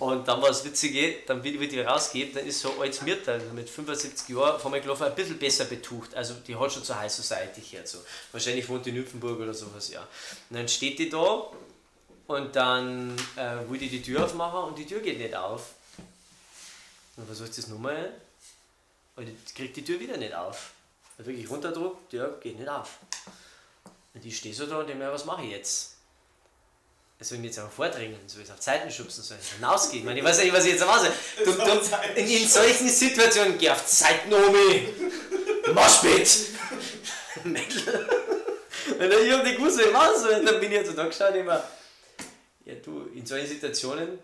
und 0.00 0.26
dann 0.26 0.40
war 0.40 0.48
das 0.48 0.64
Witzige, 0.64 1.18
dann 1.26 1.44
wie 1.44 1.60
wie 1.60 1.68
die 1.68 1.80
rausgeht, 1.80 2.34
dann 2.34 2.46
ist 2.46 2.60
so 2.60 2.72
ein 2.72 2.80
altes 2.80 3.02
Mirtal 3.02 3.38
mit 3.52 3.68
75 3.68 4.30
Jahren 4.34 4.58
von 4.58 4.72
mir 4.72 4.80
gelaufen, 4.80 5.04
ein 5.04 5.14
bisschen 5.14 5.38
besser 5.38 5.66
betucht. 5.66 6.14
Also 6.14 6.34
die 6.46 6.56
hat 6.56 6.72
schon 6.72 6.82
zur 6.82 6.98
High 6.98 7.12
Society 7.12 7.60
gehört. 7.60 7.86
So. 7.86 7.98
Wahrscheinlich 8.32 8.66
wohnt 8.70 8.86
die 8.86 8.90
in 8.90 8.96
Nymphenburg 8.96 9.38
oder 9.38 9.52
sowas, 9.52 9.90
ja. 9.90 10.00
Und 10.00 10.56
dann 10.56 10.68
steht 10.68 10.98
die 10.98 11.10
da 11.10 11.50
und 12.28 12.56
dann 12.56 13.14
äh, 13.36 13.68
will 13.68 13.78
die 13.78 13.90
die 13.90 14.00
Tür 14.00 14.24
aufmachen 14.24 14.70
und 14.70 14.78
die 14.78 14.86
Tür 14.86 15.00
geht 15.00 15.18
nicht 15.18 15.36
auf. 15.36 15.74
Dann 17.16 17.26
versucht 17.26 17.52
sie 17.52 17.60
es 17.60 17.68
nochmal 17.68 18.10
und 19.16 19.28
kriegt 19.54 19.76
die 19.76 19.84
Tür 19.84 20.00
wieder 20.00 20.16
nicht 20.16 20.34
auf. 20.34 20.70
Dann 21.20 21.26
wirklich 21.26 21.50
runterdruckt, 21.50 22.10
die 22.10 22.16
Tür 22.16 22.38
geht 22.40 22.58
nicht 22.58 22.68
auf. 22.70 22.96
Und 24.14 24.24
ich 24.24 24.38
stehe 24.38 24.54
so 24.54 24.64
da 24.64 24.78
und 24.78 24.88
denke 24.88 25.04
mir, 25.04 25.12
was 25.12 25.26
mache 25.26 25.44
ich 25.44 25.50
jetzt? 25.50 25.96
soll 27.20 27.36
ich 27.36 27.42
mich 27.42 27.50
jetzt 27.50 27.58
aber 27.58 27.68
vordringen, 27.68 28.18
soll 28.26 28.40
ich 28.40 28.48
es 28.48 28.54
auf 28.54 28.60
Zeiten 28.60 28.90
schubsen, 28.90 29.22
soll 29.22 29.36
ich 29.38 29.46
es 29.46 29.52
hinausgehen? 29.52 30.00
Ich, 30.00 30.06
meine, 30.06 30.18
ich 30.18 30.24
weiß 30.24 30.42
nicht, 30.42 30.54
was 30.54 30.64
ich 30.64 30.72
jetzt 30.72 30.86
mache. 30.86 31.12
Du, 31.44 31.52
du, 31.52 31.60
in, 32.16 32.26
in 32.26 32.48
solchen 32.48 32.88
Situationen, 32.88 33.58
geh 33.58 33.68
auf 33.68 33.84
Zeiten, 33.84 34.32
Omi! 34.32 34.88
Mach 35.74 36.02
mit! 36.02 36.46
Mädel. 37.44 38.08
Und 38.98 39.12
ich 39.12 39.32
hab 39.32 39.44
nicht 39.44 39.58
gewusst, 39.58 39.78
was 39.78 39.84
ich 39.84 39.92
machen 39.92 40.18
soll. 40.18 40.42
Dann 40.42 40.58
bin 40.58 40.72
ich 40.72 40.78
jetzt 40.78 40.88
so 40.88 40.96
da 40.96 41.04
geschaut 41.04 41.34
immer, 41.34 41.62
ja 42.64 42.74
du, 42.76 43.10
in 43.14 43.26
solchen 43.26 43.46
Situationen, 43.46 44.18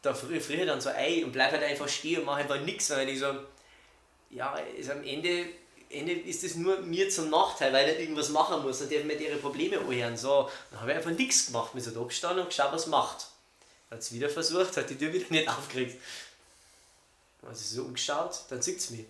da 0.00 0.14
friere 0.14 0.40
frier 0.40 0.60
ich 0.60 0.66
dann 0.66 0.80
so 0.80 0.88
ein 0.88 1.24
und 1.24 1.32
bleib 1.32 1.52
halt 1.52 1.62
einfach 1.62 1.90
stehen 1.90 2.20
und 2.20 2.24
mache 2.24 2.40
einfach 2.40 2.60
nichts, 2.62 2.88
weil 2.88 3.10
ich 3.10 3.18
so, 3.18 3.34
ja, 4.30 4.56
ist 4.78 4.90
am 4.90 5.04
Ende, 5.04 5.48
Ende 5.92 6.12
ist 6.12 6.42
es 6.44 6.54
nur 6.54 6.80
mir 6.80 7.10
zum 7.10 7.30
Nachteil, 7.30 7.72
weil 7.72 7.88
er 7.88 7.98
irgendwas 7.98 8.30
machen 8.30 8.62
muss 8.62 8.80
und 8.80 8.90
der 8.90 9.04
mir 9.04 9.14
ihre 9.14 9.36
Probleme 9.36 9.78
anhören. 9.78 10.16
So, 10.16 10.50
dann 10.70 10.80
habe 10.80 10.90
ich 10.90 10.96
einfach 10.96 11.10
nichts 11.10 11.46
gemacht, 11.46 11.74
mir 11.74 11.80
so 11.80 11.90
da 11.90 12.02
gestanden 12.02 12.40
und 12.40 12.48
geschaut, 12.48 12.72
was 12.72 12.86
macht. 12.86 13.26
Hat 13.90 13.98
es 13.98 14.12
wieder 14.12 14.28
versucht, 14.28 14.76
hat 14.76 14.88
die 14.88 14.96
Tür 14.96 15.12
wieder 15.12 15.26
nicht 15.28 15.48
aufgekriegt. 15.48 16.00
Hat 17.46 17.56
sie 17.56 17.74
so 17.74 17.82
umgeschaut, 17.82 18.40
dann 18.48 18.62
sieht 18.62 18.80
sie 18.80 18.96
mich. 18.96 19.06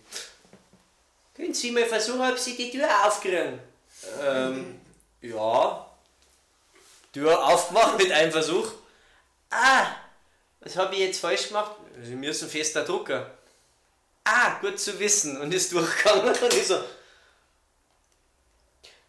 Können 1.35 1.53
Sie 1.53 1.71
mal 1.71 1.85
versuchen, 1.85 2.21
ob 2.21 2.37
Sie 2.37 2.55
die 2.55 2.69
Tür 2.69 2.87
aufkriegen? 3.07 3.59
Ähm, 4.21 4.79
ja. 5.21 5.89
Tür 7.11 7.45
aufgemacht 7.45 7.97
mit 7.97 8.11
einem 8.11 8.31
Versuch. 8.31 8.71
Ah, 9.49 9.87
was 10.59 10.75
habe 10.75 10.93
ich 10.95 11.01
jetzt 11.01 11.19
falsch 11.19 11.47
gemacht? 11.47 11.71
Sie 12.03 12.15
müssen 12.15 12.49
fester 12.49 12.83
drucken. 12.83 13.25
Ah, 14.23 14.57
gut 14.61 14.79
zu 14.79 14.97
wissen. 14.99 15.37
Und 15.37 15.53
ist 15.53 15.71
durchgegangen. 15.71 16.33
Und 16.41 16.53
ich 16.53 16.67
so. 16.67 16.79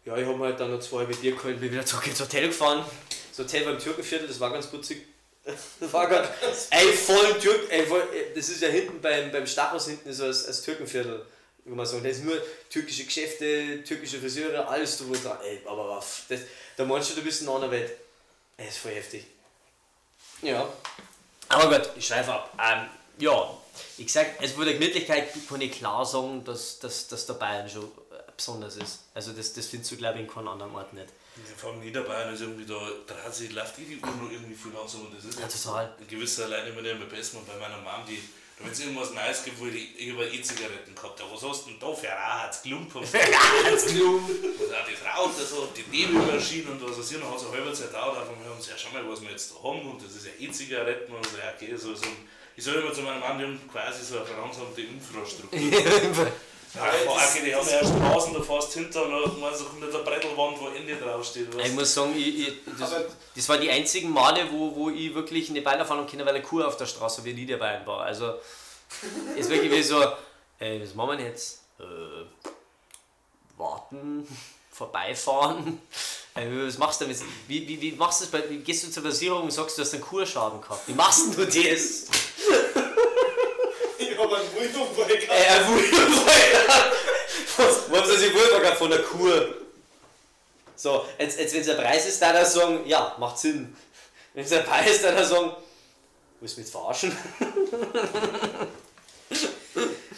Ja, 0.05 0.15
ich 0.17 0.25
habe 0.25 0.37
mir 0.37 0.45
halt 0.45 0.59
dann 0.59 0.71
noch 0.71 0.79
zwei 0.79 1.05
Bier 1.05 1.31
geholt, 1.31 1.59
bin 1.59 1.71
wieder 1.71 1.85
zurück 1.85 2.05
ins 2.05 2.19
Hotel 2.19 2.47
gefahren. 2.47 2.85
Das 3.29 3.39
Hotel 3.39 3.65
beim 3.65 3.79
Türkenviertel, 3.79 4.27
das 4.27 4.39
war 4.39 4.51
ganz 4.51 4.67
putzig. 4.67 5.05
Das 5.79 5.93
war 5.93 6.07
ganz. 6.07 6.27
Ey, 6.71 6.91
voll 6.91 7.39
Türk. 7.39 7.69
Ey, 7.69 7.85
voll, 7.85 8.03
das 8.33 8.49
ist 8.49 8.61
ja 8.61 8.67
hinten 8.67 8.99
beim, 8.99 9.31
beim 9.31 9.45
Stachus 9.45 9.87
hinten 9.87 10.11
so 10.11 10.25
als, 10.25 10.47
als 10.47 10.63
Türkenviertel. 10.63 11.23
Kann 11.63 11.75
man 11.75 11.85
sagen. 11.85 12.03
Da 12.03 12.09
ist 12.09 12.23
nur 12.23 12.41
türkische 12.69 13.05
Geschäfte, 13.05 13.83
türkische 13.83 14.19
Friseure, 14.19 14.67
alles 14.67 14.97
drum 14.97 15.11
und 15.11 15.23
dran. 15.23 15.37
Ey, 15.43 15.61
aber 15.65 15.89
was, 15.89 16.23
das, 16.29 16.41
da 16.75 16.85
meinst 16.85 17.11
du, 17.11 17.15
du 17.15 17.21
bist 17.21 17.43
in 17.43 17.49
einer 17.49 17.69
Welt. 17.69 17.91
Ey, 18.57 18.67
ist 18.67 18.77
voll 18.77 18.91
heftig. 18.93 19.25
Ja. 20.41 20.67
Aber 21.49 21.77
gut, 21.77 21.91
ich 21.95 22.07
schreibe 22.07 22.33
ab. 22.33 22.57
Ähm, 22.59 22.89
ja, 23.19 23.57
ich 23.97 24.11
sag, 24.11 24.27
es 24.41 24.55
wurde 24.57 24.73
Gemütlichkeit 24.73 25.29
kann 25.49 25.61
ich 25.61 25.71
klar 25.71 26.05
sagen, 26.05 26.43
dass, 26.45 26.79
dass, 26.79 27.07
dass 27.07 27.25
der 27.25 27.33
Bayern 27.35 27.69
schon 27.69 27.83
äh, 27.83 28.31
besonders 28.35 28.77
ist. 28.77 28.99
Also 29.13 29.31
das, 29.33 29.53
das 29.53 29.65
findest 29.67 29.91
du 29.91 29.97
glaube 29.97 30.19
ich 30.19 30.25
in 30.25 30.31
keinem 30.31 30.47
anderen 30.49 30.73
Ort 30.75 30.93
nicht. 30.93 31.07
Vor 31.57 31.71
allem 31.71 31.81
Niederbayern 31.81 32.33
ist 32.33 32.41
irgendwie 32.41 32.65
da, 32.65 32.79
da 33.07 33.15
hat 33.25 33.35
sich, 33.35 33.51
läuft 33.51 33.77
eh 33.79 33.83
die 33.83 33.97
Uhr 33.97 34.07
noch 34.07 34.31
irgendwie 34.31 34.55
viel 34.55 34.71
langsam 34.71 35.01
und 35.07 35.17
das 35.17 35.25
ist 35.25 35.37
Ja, 35.39 35.47
total. 35.47 35.93
ein 35.99 36.07
gewisser 36.07 36.45
alleine 36.45 36.71
mit 36.71 36.85
dem 36.85 37.09
besten 37.09 37.37
und 37.37 37.45
bei 37.47 37.55
meiner 37.57 37.77
Mom, 37.79 38.05
die, 38.07 38.23
wenn 38.59 38.71
es 38.71 38.79
irgendwas 38.79 39.11
Neues 39.11 39.43
gibt, 39.43 39.59
wo 39.59 39.65
ich 39.65 39.99
ich 39.99 40.07
über 40.07 40.25
E-Zigaretten 40.25 40.95
gehabt 40.95 41.19
habe, 41.21 41.29
was 41.33 41.43
hast 41.43 41.65
du 41.65 41.71
denn 41.71 41.79
da 41.81 41.93
für 41.93 42.09
ein 42.09 42.17
Rauchheitsklump? 42.17 42.95
Was 42.95 43.13
hat 43.13 44.85
das 44.87 45.17
Rauch, 45.17 45.31
so, 45.33 45.67
die 45.75 45.83
Nebelmaschine 45.91 46.71
und 46.71 46.81
was 46.89 46.97
weiß 46.99 47.11
ich, 47.11 47.17
noch 47.19 47.31
hat 47.31 47.37
es 47.37 47.45
eine 47.47 47.51
halbe 47.51 47.73
Zeit 47.73 47.93
einmal 47.93 48.15
haben 48.15 48.61
sie 48.61 48.71
ja 48.71 48.77
schon 48.77 48.93
mal, 48.93 49.03
was 49.09 49.21
wir 49.21 49.29
jetzt 49.31 49.51
da 49.51 49.61
haben 49.61 49.91
und 49.91 50.01
das 50.03 50.15
ist 50.15 50.25
ja 50.25 50.31
E-Zigaretten 50.39 51.13
und 51.13 51.25
so, 51.25 51.37
ja 51.37 51.51
okay, 51.53 51.75
so, 51.75 51.93
so 51.95 52.05
ein, 52.05 52.15
ich 52.55 52.63
sage 52.63 52.79
immer 52.79 52.93
zu 52.93 53.01
meinem 53.01 53.19
Mann, 53.19 53.37
die 53.37 53.45
haben 53.45 53.59
quasi 53.71 54.03
so 54.03 54.17
eine 54.17 54.25
verlangsamte 54.25 54.81
Infrastruktur. 54.81 55.59
Ja, 56.75 56.83
okay, 57.07 57.41
die 57.45 57.55
haben 57.55 57.67
ja 57.67 57.79
Straßen, 57.79 58.33
da 58.33 58.41
fährst 58.41 58.73
hinter 58.73 59.05
und 59.05 59.11
dann 59.11 59.39
meinst 59.39 59.61
du, 59.61 59.65
kommt 59.65 59.81
nicht 59.81 59.95
eine 59.95 60.03
Brettelwand, 60.03 60.59
wo 60.59 60.67
Ende 60.67 60.95
draufsteht. 60.95 61.47
Ich 61.53 61.57
Was? 61.57 61.71
muss 61.71 61.93
sagen, 61.93 62.13
ich, 62.17 62.47
ich, 62.47 62.53
das, 62.77 62.93
das 63.33 63.49
waren 63.49 63.61
die 63.61 63.69
einzigen 63.69 64.11
Male, 64.11 64.45
wo, 64.51 64.75
wo 64.75 64.89
ich 64.89 65.13
wirklich 65.13 65.49
eine 65.49 65.61
Beilerfahrung 65.61 66.05
kenne, 66.05 66.25
weil 66.25 66.35
eine 66.35 66.43
Kuh 66.43 66.61
auf 66.61 66.75
der 66.75 66.85
Straße 66.85 67.23
wie 67.23 67.33
Niederbayern 67.33 67.85
war. 67.85 68.01
Also 68.01 68.33
ist 69.37 69.49
wirklich 69.49 69.71
wie 69.71 69.83
so, 69.83 70.03
ey, 70.59 70.81
was 70.81 70.93
machen 70.95 71.17
wir 71.17 71.25
jetzt? 71.25 71.61
Äh, 71.79 71.83
warten, 73.57 74.27
vorbeifahren. 74.71 75.79
Ey, 76.33 76.67
was 76.67 76.77
machst 76.77 76.99
du 76.99 77.05
damit? 77.05 77.17
Wie, 77.47 77.65
wie, 77.65 77.79
wie 77.79 77.91
machst 77.93 78.19
du 78.19 78.25
das 78.25 78.31
bei, 78.31 78.49
wie 78.49 78.57
gehst 78.57 78.83
du 78.83 78.91
zur 78.91 79.03
Versicherung 79.03 79.43
und 79.43 79.51
sagst, 79.51 79.77
du 79.77 79.81
hast 79.81 79.93
einen 79.93 80.03
Kurschaden 80.03 80.59
gehabt? 80.59 80.85
Wie 80.87 80.93
machst 80.93 81.37
du 81.37 81.45
das? 81.45 82.07
Ich 83.97 84.17
habe 84.17 84.35
einen 84.37 84.55
Wulfenball 84.55 85.07
gehabt. 85.07 85.29
Ey, 85.29 85.47
ein 85.47 85.67
Wulverg. 85.67 86.07
Was, 87.57 87.89
wo 87.89 87.97
haben 87.97 88.17
sie 88.17 88.33
Wulverg 88.33 88.61
gehabt 88.61 88.77
von 88.77 88.89
der 88.89 89.03
Kur? 89.03 89.55
So, 90.75 91.05
jetzt, 91.17 91.39
jetzt 91.39 91.53
wenn 91.53 91.61
es 91.61 91.67
der 91.67 91.75
Preis 91.75 92.05
ist, 92.05 92.21
dann 92.21 92.45
sagen, 92.45 92.83
ja, 92.85 93.15
macht 93.19 93.37
Sinn. 93.39 93.75
Wenn 94.33 94.43
es 94.43 94.49
der 94.49 94.59
Preis 94.59 94.91
ist, 94.91 95.03
dann 95.05 95.25
sagen, 95.25 95.55
willst 96.41 96.57
du 96.57 96.61
mich 96.61 96.67
jetzt 96.67 96.71
verarschen? 96.71 97.17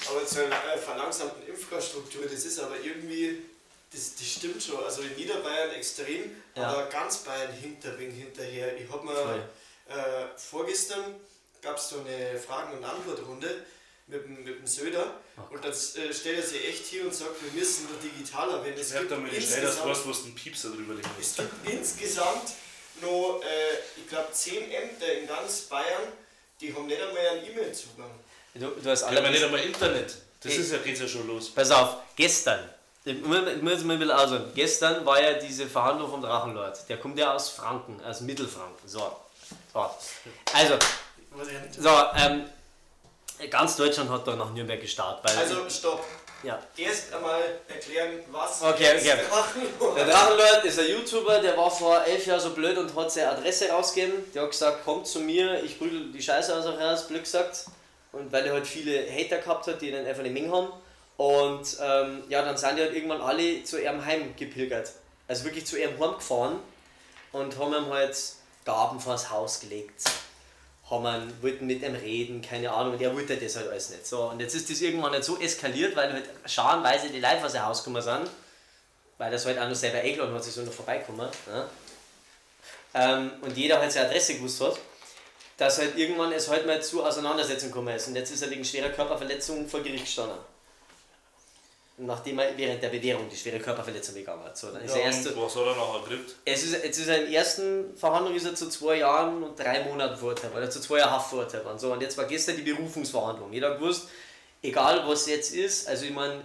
Aber 0.10 0.26
zur 0.26 0.44
äh, 0.46 0.78
verlangsamten 0.78 1.48
Infrastruktur, 1.48 2.24
das 2.24 2.46
ist 2.46 2.60
aber 2.60 2.76
irgendwie, 2.84 3.42
das, 3.92 4.16
das 4.16 4.28
stimmt 4.28 4.62
schon. 4.64 4.84
Also 4.84 5.02
in 5.02 5.14
Niederbayern 5.16 5.72
extrem, 5.72 6.36
Ja. 6.56 6.70
aber 6.70 6.86
ganz 6.86 7.18
Bayern 7.20 7.52
hinterwing 7.54 8.12
hinterher. 8.12 8.76
Ich 8.78 8.90
habe 8.92 9.06
mir 9.06 9.50
äh, 9.90 10.28
vorgestern 10.38 11.16
gab 11.62 11.78
es 11.78 11.90
so 11.90 12.00
eine 12.00 12.38
Fragen- 12.40 12.78
und 12.78 12.84
Antwortrunde 12.84 13.66
mit, 14.08 14.24
dem- 14.24 14.44
mit 14.44 14.60
dem 14.60 14.68
Söder 14.68 15.14
Oh 15.38 15.54
und 15.54 15.64
dann 15.64 15.72
äh, 15.72 16.14
stellt 16.14 16.38
er 16.38 16.44
sich 16.44 16.68
echt 16.68 16.86
hier 16.86 17.04
und 17.04 17.14
sagt, 17.14 17.42
wir 17.44 17.52
müssen 17.52 17.88
nur 17.90 18.00
digitaler 18.00 18.64
werden. 18.64 18.80
Es 18.80 18.88
Ich 18.90 18.94
hab 18.94 19.02
gibt 19.02 19.12
da 19.12 19.18
mal 19.18 19.28
schnell 19.30 19.42
das 19.42 19.50
insgesamt- 19.52 19.86
weißt, 19.90 20.08
wo 20.08 20.12
du 20.12 20.24
einen 20.24 20.36
Piepser 20.36 20.70
drüber 20.70 20.94
legen 20.96 21.10
es 21.20 21.36
gibt 21.36 21.70
insgesamt 21.70 22.52
noch, 23.02 23.42
äh, 23.44 24.00
ich 24.00 24.08
glaube, 24.10 24.30
zehn 24.32 24.72
Ämter 24.72 25.14
in 25.14 25.28
ganz 25.28 25.62
Bayern, 25.64 26.04
die 26.60 26.74
haben 26.74 26.88
nicht 26.88 27.00
einmal 27.02 27.28
einen 27.28 27.46
E-Mail-Zugang. 27.46 28.10
Du, 28.56 28.68
du 28.70 28.90
hast 28.90 29.04
alle. 29.04 29.30
nicht 29.30 29.44
einmal 29.44 29.60
Internet. 29.60 30.16
Das 30.42 30.52
Ey. 30.54 30.60
ist 30.60 30.72
ja, 30.72 30.78
geht's 30.80 31.00
ja 31.02 31.08
schon 31.08 31.28
los. 31.28 31.50
Pass 31.54 31.70
auf, 31.70 31.98
gestern. 32.16 32.68
Ich 33.06 33.22
muss 33.22 33.38
mal 33.38 33.48
ein 33.52 33.64
bisschen 34.00 34.12
ausholen. 34.12 34.52
Gestern 34.56 35.06
war 35.06 35.22
ja 35.22 35.34
diese 35.34 35.68
Verhandlung 35.68 36.10
vom 36.10 36.22
Drachenlord. 36.22 36.90
Der 36.90 36.98
kommt 36.98 37.18
ja 37.20 37.34
aus 37.36 37.50
Franken, 37.50 38.04
aus 38.04 38.22
Mittelfranken. 38.22 38.88
So. 38.88 39.16
so. 39.74 39.80
Also, 40.54 40.74
Was 40.74 40.88
so, 41.80 41.90
ähm, 42.16 42.46
ganz 43.50 43.76
Deutschland 43.76 44.10
hat 44.10 44.28
da 44.28 44.36
nach 44.36 44.52
Nürnberg 44.52 44.80
gestartet. 44.82 45.24
Weil 45.24 45.38
Also 45.44 45.70
stopp. 45.70 46.04
Ja. 46.44 46.60
erst 46.78 47.12
einmal 47.14 47.42
erklären, 47.68 48.20
was 48.32 48.62
Okay, 48.62 48.96
okay. 48.96 49.16
Drachenlord- 49.28 49.96
Der 49.98 50.06
Drachenlord 50.06 50.66
ist 50.66 50.80
ein 50.80 50.86
YouTuber, 50.92 51.40
der 51.40 51.58
war 51.58 51.72
vor 51.72 52.04
elf 52.06 52.28
Jahren 52.28 52.40
so 52.40 52.52
blöd 52.52 52.78
und 52.78 52.96
hat 52.96 53.12
seine 53.12 53.32
Adresse 53.32 53.70
rausgegeben. 53.72 54.32
Der 54.34 54.44
hat 54.44 54.52
gesagt, 54.52 54.86
kommt 54.86 55.08
zu 55.08 55.20
mir, 55.20 55.64
ich 55.64 55.80
prügel 55.80 56.12
die 56.12 56.22
Scheiße 56.22 56.56
aus 56.56 56.66
euch 56.68 56.80
raus, 56.80 57.08
blöd 57.08 57.24
gesagt. 57.24 57.66
Und 58.12 58.32
weil 58.32 58.46
er 58.46 58.54
halt 58.54 58.68
viele 58.68 59.04
Hater 59.12 59.40
gehabt 59.40 59.66
hat, 59.66 59.82
die 59.82 59.92
dann 59.92 60.06
einfach 60.06 60.22
nicht 60.22 60.34
mehr 60.34 60.52
haben. 60.52 60.68
Und 61.18 61.78
ähm, 61.82 62.24
ja, 62.30 62.44
dann 62.44 62.56
sind 62.56 62.78
die 62.78 62.84
halt 62.84 62.94
irgendwann 62.94 63.22
alle 63.22 63.64
zu 63.64 63.82
ihrem 63.82 64.06
Heim 64.06 64.36
gepilgert. 64.36 64.92
Also 65.28 65.44
wirklich 65.44 65.66
zu 65.66 65.78
ihrem 65.78 66.00
Heim 66.00 66.14
gefahren 66.18 66.60
und 67.32 67.58
haben 67.58 67.74
ihm 67.74 67.90
halt 67.92 68.16
Gaben 68.64 69.00
vors 69.00 69.32
Haus 69.32 69.60
gelegt. 69.60 70.04
Haben 70.90 71.34
wollten 71.42 71.68
mit 71.68 71.84
ihm 71.84 71.96
reden, 71.96 72.42
keine 72.42 72.72
Ahnung, 72.72 72.94
und 72.94 73.02
er 73.02 73.14
wollte 73.14 73.36
das 73.36 73.58
halt 73.58 73.68
alles 73.68 73.90
nicht. 73.90 74.08
So, 74.08 74.30
und 74.30 74.40
jetzt 74.40 74.56
ist 74.56 74.70
das 74.70 74.80
irgendwann 74.80 75.12
nicht 75.12 75.26
so 75.26 75.38
eskaliert, 75.38 75.96
weil 75.96 76.14
halt 76.14 76.30
scharenweise 76.46 77.10
die 77.10 77.20
Leute 77.20 77.44
aus 77.44 77.52
sein 77.52 77.66
Haus 77.66 77.84
gekommen 77.84 78.02
sind 78.02 78.30
weil 79.18 79.32
das 79.32 79.46
halt 79.46 79.60
auch 79.60 79.68
noch 79.68 79.76
selber 79.76 80.00
eingeladen 80.00 80.34
hat, 80.34 80.44
sich 80.44 80.54
so 80.54 80.62
noch 80.62 80.74
vorbeikommen. 80.74 81.28
Ne? 81.48 81.70
Ähm, 82.94 83.32
und 83.42 83.58
jeder 83.58 83.80
halt 83.80 83.92
seine 83.92 84.08
Adresse 84.08 84.36
gewusst 84.36 84.62
hat, 84.62 84.78
dass 85.58 85.80
halt 85.80 85.98
irgendwann 85.98 86.32
es 86.32 86.48
halt 86.48 86.66
mal 86.68 86.82
zu 86.82 87.04
Auseinandersetzungen 87.04 87.72
gekommen 87.72 87.96
ist. 87.96 88.08
Und 88.08 88.16
jetzt 88.16 88.32
ist 88.32 88.42
er 88.42 88.50
wegen 88.50 88.64
schwerer 88.64 88.90
Körperverletzung 88.90 89.68
vor 89.68 89.82
Gericht 89.82 90.06
gestanden. 90.06 90.38
Nachdem 92.00 92.38
er 92.38 92.56
während 92.56 92.84
der 92.84 92.90
Bewährung 92.90 93.28
die 93.28 93.36
schwere 93.36 93.60
Körperverletzung 93.60 94.14
begangen 94.14 94.44
hat. 94.44 94.56
So, 94.56 94.72
dann 94.72 94.84
ist 94.84 94.94
Ja, 94.94 95.02
er 95.02 95.06
erst, 95.08 95.26
und 95.28 95.42
was 95.42 95.56
hat 95.56 95.64
er 95.66 95.76
nachher 95.76 96.02
gekriegt? 96.08 96.36
es 96.46 96.64
ist, 96.64 96.84
jetzt 96.84 97.00
ist 97.00 97.08
er 97.08 97.26
in 97.26 97.34
ersten 97.34 97.98
Verhandlung 97.98 98.36
ist 98.36 98.46
er 98.46 98.54
zu 98.54 98.70
zwei 98.70 98.98
Jahren 98.98 99.42
und 99.42 99.58
drei 99.58 99.84
Monaten 99.84 100.16
verurteilt 100.16 100.54
worden, 100.54 100.64
oder 100.64 100.72
zu 100.72 100.80
zwei 100.80 101.00
Jahren 101.00 101.12
Haft 101.12 101.30
verurteilt 101.30 101.66
worden. 101.66 101.80
So, 101.80 101.92
und 101.92 102.02
jetzt 102.02 102.16
war 102.16 102.26
gestern 102.26 102.56
die 102.56 102.62
Berufungsverhandlung. 102.62 103.52
Jeder 103.52 103.72
hat 103.72 103.80
gewusst, 103.80 104.10
egal 104.62 105.08
was 105.08 105.26
jetzt 105.26 105.56
ist, 105.56 105.88
also 105.88 106.06
ich 106.06 106.12
meine, 106.12 106.44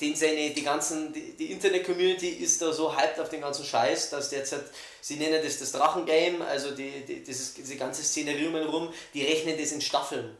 den 0.00 0.14
seine, 0.14 0.50
die 0.50 0.62
ganzen, 0.62 1.12
die, 1.12 1.32
die 1.34 1.52
Internet-Community 1.52 2.28
ist 2.28 2.60
da 2.60 2.72
so 2.72 2.94
hyped 2.94 3.18
auf 3.18 3.30
den 3.30 3.40
ganzen 3.40 3.64
Scheiß, 3.64 4.10
dass 4.10 4.30
jetzt 4.30 4.52
halt, 4.52 4.64
sie 5.00 5.16
nennen 5.16 5.42
das 5.42 5.58
das 5.58 5.72
Drachengame, 5.72 6.44
also 6.46 6.72
die, 6.72 7.04
die, 7.06 7.22
dieses, 7.22 7.54
diese 7.54 7.76
ganze 7.76 8.02
Szenerie 8.02 8.48
um 8.48 8.56
rum, 8.56 8.92
die 9.14 9.24
rechnen 9.24 9.56
das 9.58 9.72
in 9.72 9.80
Staffeln. 9.80 10.36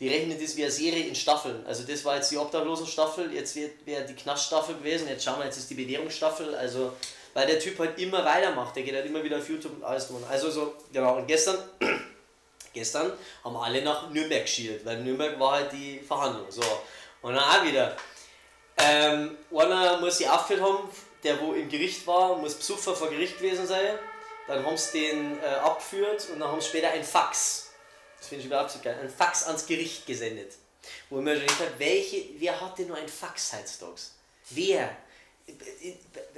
Die 0.00 0.08
rechnen 0.08 0.40
das 0.40 0.56
wie 0.56 0.62
eine 0.62 0.72
Serie 0.72 1.06
in 1.06 1.14
Staffeln. 1.14 1.64
Also 1.66 1.84
das 1.84 2.04
war 2.04 2.16
jetzt 2.16 2.30
die 2.30 2.36
Obdachlosen-Staffel, 2.36 3.32
jetzt 3.32 3.56
wäre 3.56 4.04
die 4.04 4.14
Knaststaffel 4.14 4.76
gewesen, 4.76 5.08
jetzt 5.08 5.24
schauen 5.24 5.38
wir, 5.38 5.44
jetzt 5.44 5.56
ist 5.56 5.70
die 5.70 5.74
Bewährungsstaffel, 5.74 6.54
also 6.54 6.92
weil 7.34 7.46
der 7.46 7.58
Typ 7.58 7.78
halt 7.78 7.98
immer 7.98 8.24
weitermacht, 8.24 8.74
der 8.76 8.84
geht 8.84 8.94
halt 8.94 9.06
immer 9.06 9.22
wieder 9.22 9.38
auf 9.38 9.48
YouTube 9.48 9.76
und 9.76 9.84
alles 9.84 10.08
drum. 10.08 10.24
Also 10.28 10.50
so, 10.50 10.74
genau, 10.92 11.16
und 11.16 11.26
gestern, 11.26 11.58
gestern 12.72 13.12
haben 13.42 13.56
alle 13.56 13.82
nach 13.82 14.10
Nürnberg 14.10 14.42
geschielt, 14.42 14.84
weil 14.84 15.02
Nürnberg 15.02 15.38
war 15.38 15.52
halt 15.52 15.72
die 15.72 15.98
Verhandlung. 15.98 16.50
So. 16.50 16.62
Und 17.22 17.34
dann 17.34 17.42
auch 17.42 17.64
wieder. 17.64 17.96
Ähm, 18.76 19.36
einer 19.54 19.98
muss 19.98 20.18
sie 20.18 20.28
aufgeführt 20.28 20.62
haben, 20.62 20.88
der 21.22 21.40
wo 21.40 21.52
im 21.52 21.68
Gericht 21.68 22.06
war, 22.06 22.36
muss 22.36 22.54
Psuffer 22.54 22.94
vor 22.94 23.08
Gericht 23.08 23.38
gewesen 23.38 23.66
sein. 23.66 23.98
Dann 24.46 24.64
haben 24.64 24.76
sie 24.76 25.00
den 25.00 25.38
äh, 25.40 25.46
abgeführt 25.46 26.28
und 26.32 26.40
dann 26.40 26.50
haben 26.50 26.60
sie 26.60 26.68
später 26.68 26.90
ein 26.90 27.02
Fax, 27.02 27.63
das 28.24 28.30
finde 28.30 28.40
ich 28.40 28.46
überhaupt 28.46 28.70
so 28.70 28.78
geil, 28.82 28.96
ein 29.02 29.10
Fax 29.10 29.46
ans 29.46 29.66
Gericht 29.66 30.06
gesendet. 30.06 30.54
Wo 31.10 31.18
ich 31.18 31.24
mir 31.24 31.36
schon 31.36 31.42
gedacht 31.42 31.60
habe, 31.60 31.72
welche, 31.78 32.24
wer 32.38 32.58
hat 32.58 32.78
denn 32.78 32.88
nur 32.88 32.96
ein 32.96 33.06
Fax 33.08 33.52
heutzutage? 33.52 34.00
Wer? 34.48 34.96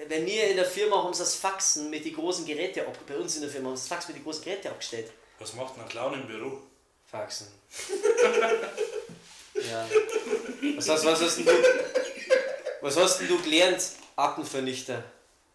Bei 0.09 0.19
mir 0.19 0.51
in 0.51 0.57
der 0.57 0.65
Firma 0.65 1.05
haben 1.05 1.15
sie 1.15 1.21
das 1.21 1.37
Faxen 1.37 1.89
mit 1.89 2.05
den 2.05 2.15
großen 2.15 2.45
Geräten 2.45 2.81
ab, 2.81 2.99
bei 3.07 3.17
uns 3.17 3.37
in 3.37 3.43
der 3.43 3.51
Firma 3.51 3.69
haben 3.69 3.77
sie 3.77 3.83
das 3.83 3.89
Fax 3.89 4.09
mit 4.09 4.17
den 4.17 4.25
großen 4.25 4.43
Geräten 4.43 4.67
abgestellt. 4.67 5.13
Was 5.39 5.53
macht 5.55 5.79
ein 5.79 5.89
Clown 5.89 6.15
im 6.15 6.27
Büro? 6.27 6.59
Faxen. 7.09 7.47
ja. 9.55 9.89
Was 10.77 10.89
hast, 10.89 11.05
was, 11.05 11.21
hast 11.21 11.39
denn 11.39 11.45
du, 11.45 11.53
was 12.81 12.97
hast 12.97 13.21
denn 13.21 13.29
du 13.29 13.41
gelernt, 13.43 13.81
Aktenvernichter? 14.17 15.05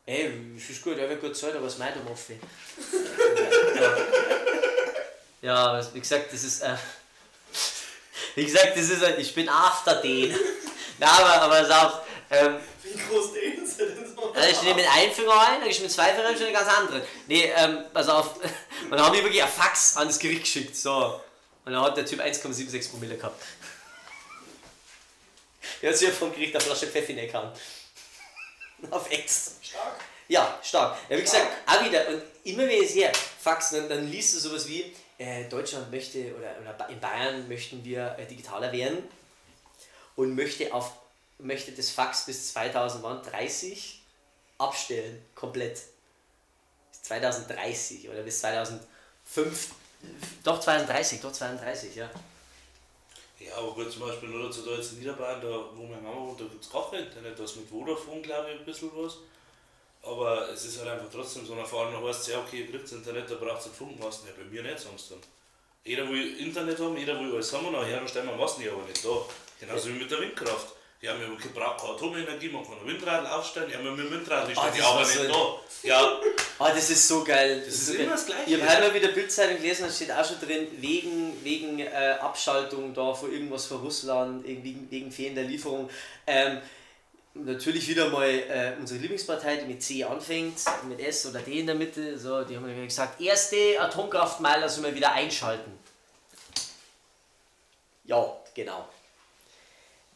Ey, 0.05 0.31
ist 0.55 0.81
gut, 0.81 0.97
er 0.97 1.09
wird 1.09 1.19
gut 1.19 1.35
Zeit, 1.35 1.55
aber 1.55 1.67
es 1.67 1.77
meint 1.77 1.97
um 1.97 2.07
offen. 2.07 2.39
Ja, 5.41 5.81
wie 5.93 5.99
gesagt, 5.99 6.31
das 6.31 6.43
ist. 6.43 6.61
Äh, 6.61 6.75
wie 8.35 8.45
gesagt, 8.45 8.77
das 8.77 8.89
ist. 8.89 9.03
Ich 9.17 9.33
bin 9.33 9.49
after 9.49 9.95
den. 9.95 10.35
Na, 10.99 11.07
aber, 11.07 11.41
aber 11.41 11.61
es 11.61 11.67
ist 11.67 11.73
auch. 11.73 12.01
Ähm, 12.29 12.59
Wie 12.83 12.97
groß 12.97 13.33
den 13.33 13.65
sie 13.65 13.77
denn 13.77 14.15
so? 14.15 14.31
also 14.31 14.49
ich 14.49 14.61
nehme 14.61 14.75
mit 14.75 14.87
einem 14.87 15.11
Finger 15.11 15.31
rein, 15.31 15.59
dann 15.59 15.69
ich 15.69 15.81
mit 15.81 15.91
zwei 15.91 16.13
Fingern 16.13 16.33
schon 16.33 16.45
eine 16.45 16.53
ganz 16.53 16.69
andere. 16.69 17.05
Nee, 17.27 17.51
ähm, 17.57 17.85
pass 17.93 18.07
auf. 18.07 18.35
Und 18.83 18.91
dann 18.91 19.01
habe 19.01 19.17
ich 19.17 19.23
wirklich 19.23 19.43
ein 19.43 19.49
Fax 19.49 19.97
an 19.97 20.07
das 20.07 20.17
Gericht 20.17 20.43
geschickt. 20.43 20.75
So. 20.77 21.21
Und 21.65 21.73
dann 21.73 21.81
hat 21.81 21.97
der 21.97 22.05
Typ 22.05 22.21
1,76 22.21 22.89
Promille 22.89 23.17
gehabt. 23.17 23.43
Der 25.81 25.89
hat 25.89 25.97
sich 25.97 26.07
ja 26.07 26.13
vom 26.13 26.31
Gericht 26.31 26.55
eine 26.55 26.63
Flasche 26.63 26.87
Pfeffi 26.87 27.13
gehauen. 27.13 27.51
Auf 28.91 29.11
Ex. 29.11 29.55
Stark. 29.61 29.99
Ja, 30.27 30.59
stark. 30.63 30.97
Ja, 31.09 31.17
wie 31.17 31.21
gesagt, 31.21 31.47
auch 31.65 31.83
wieder, 31.83 32.07
und 32.07 32.21
immer 32.45 32.63
wenn 32.63 32.81
ich 32.81 32.89
es 32.89 32.95
her, 32.95 33.11
Fax, 33.41 33.71
dann, 33.71 33.89
dann 33.89 34.09
liest 34.09 34.35
du 34.35 34.39
sowas 34.39 34.67
wie, 34.67 34.95
äh, 35.21 35.47
Deutschland 35.47 35.91
möchte, 35.91 36.35
oder, 36.35 36.89
in 36.89 36.99
Bayern 36.99 37.47
möchten 37.47 37.83
wir 37.83 38.15
äh, 38.17 38.25
digitaler 38.25 38.71
werden 38.71 38.97
und 40.15 40.35
möchte, 40.35 40.73
auf, 40.73 40.93
möchte 41.37 41.71
das 41.71 41.91
Fax 41.91 42.25
bis 42.25 42.53
2030 42.53 44.01
abstellen, 44.57 45.23
komplett. 45.35 45.79
Bis 46.91 47.03
2030 47.03 48.09
oder 48.09 48.23
bis 48.23 48.39
2005, 48.39 49.71
doch 50.43 50.59
2030, 50.59 51.21
doch 51.21 51.31
2030, 51.31 51.95
ja. 51.95 52.09
Ja, 53.39 53.55
aber 53.57 53.73
gut, 53.73 53.91
zum 53.91 54.01
Beispiel 54.01 54.29
nur 54.29 54.47
dazu 54.47 54.61
da 54.63 54.77
Niederbayern, 54.77 55.41
da 55.41 55.65
wo 55.75 55.83
meine 55.83 56.01
Mama 56.01 56.27
wohnt, 56.27 56.39
da 56.39 56.45
gibt 56.45 56.63
es 56.63 56.69
gar 56.69 56.89
kein 56.91 57.03
Internet, 57.05 57.37
da 57.37 57.43
ist 57.43 57.55
mit 57.55 57.69
Vodafone, 57.69 58.21
glaube 58.21 58.51
ich, 58.51 58.59
ein 58.59 58.65
bisschen 58.65 58.91
was. 58.95 59.17
Aber 60.03 60.49
es 60.51 60.65
ist 60.65 60.79
halt 60.79 60.89
einfach 60.89 61.07
trotzdem 61.13 61.45
so, 61.45 61.55
vor 61.63 61.85
allem, 61.85 61.93
da 62.01 62.07
heißt 62.07 62.27
ja, 62.29 62.39
okay, 62.39 62.61
ihr 62.61 62.71
kriegt 62.71 62.91
Internet, 62.91 63.29
da 63.29 63.35
braucht 63.35 63.59
es 63.59 63.65
einen 63.67 63.75
Funkenmasten. 63.75 64.27
Ja, 64.27 64.33
bei 64.37 64.49
mir 64.49 64.63
nicht, 64.63 64.79
sie 64.79 64.87
dann. 65.09 65.19
Jeder 65.83 66.07
will 66.09 66.37
Internet 66.39 66.79
haben, 66.79 66.97
jeder 66.97 67.19
will 67.19 67.33
alles 67.33 67.51
haben, 67.53 67.65
und 67.67 67.73
nachher 67.73 67.97
dann 67.97 68.07
stellen 68.07 68.27
wir 68.27 68.35
Masten 68.35 68.63
ja 68.63 68.71
aber 68.71 68.83
nicht 68.83 69.03
da. 69.03 69.09
Genauso 69.59 69.89
wie 69.89 69.93
mit 69.93 70.09
der 70.09 70.19
Windkraft. 70.19 70.67
Die 71.01 71.09
haben 71.09 71.19
ja 71.19 71.27
gebraucht 71.27 71.79
keine 71.81 71.93
Atomenergie, 71.93 72.49
man 72.49 72.63
kann 72.63 72.75
ein 72.79 72.85
Windrad 72.87 73.25
aufstellen, 73.31 73.71
ja, 73.71 73.79
mit 73.79 73.97
dem 73.97 74.11
Windrad 74.11 74.43
Ah, 74.55 74.69
die 74.69 74.77
das 74.77 74.87
aber 74.87 74.99
war 74.99 75.07
nicht 75.07 75.17
so- 75.17 75.27
da. 75.27 75.87
Ja, 75.87 76.19
Ah, 76.59 76.69
das 76.71 76.89
ist 76.91 77.07
so 77.07 77.23
geil. 77.23 77.63
Das, 77.65 77.73
ist 77.73 77.87
so 77.87 77.93
immer 77.93 78.03
geil. 78.03 78.11
das 78.13 78.25
Gleiche, 78.27 78.51
Ich 78.51 78.61
habe 78.61 78.71
heute 78.71 78.81
mal 78.87 78.93
wieder 78.93 79.07
Bildzeitung 79.07 79.57
gelesen, 79.57 79.85
da 79.87 79.91
steht 79.91 80.11
auch 80.11 80.23
schon 80.23 80.39
drin, 80.39 80.67
wegen, 80.79 81.43
wegen 81.43 81.79
äh, 81.79 82.17
Abschaltung 82.21 82.93
da 82.93 83.15
von 83.15 83.31
irgendwas 83.33 83.65
von 83.65 83.77
Russland, 83.81 84.45
wegen, 84.45 84.85
wegen 84.91 85.11
fehlender 85.11 85.41
Lieferung. 85.41 85.89
Ähm, 86.27 86.61
natürlich 87.33 87.87
wieder 87.87 88.09
mal 88.09 88.27
äh, 88.27 88.73
unsere 88.79 88.99
Lieblingspartei, 88.99 89.57
die 89.57 89.65
mit 89.65 89.83
C 89.83 90.03
anfängt, 90.03 90.59
mit 90.87 90.99
S 90.99 91.25
oder 91.25 91.39
D 91.39 91.59
in 91.59 91.65
der 91.65 91.75
Mitte, 91.75 92.17
so, 92.17 92.43
die 92.43 92.55
haben 92.55 92.87
gesagt, 92.87 93.21
erste 93.21 93.79
Atomkraftmeiler 93.79 94.67
sollen 94.69 94.87
wir 94.87 94.95
wieder 94.95 95.11
einschalten. 95.11 95.71
Ja, 98.05 98.37
genau. 98.53 98.87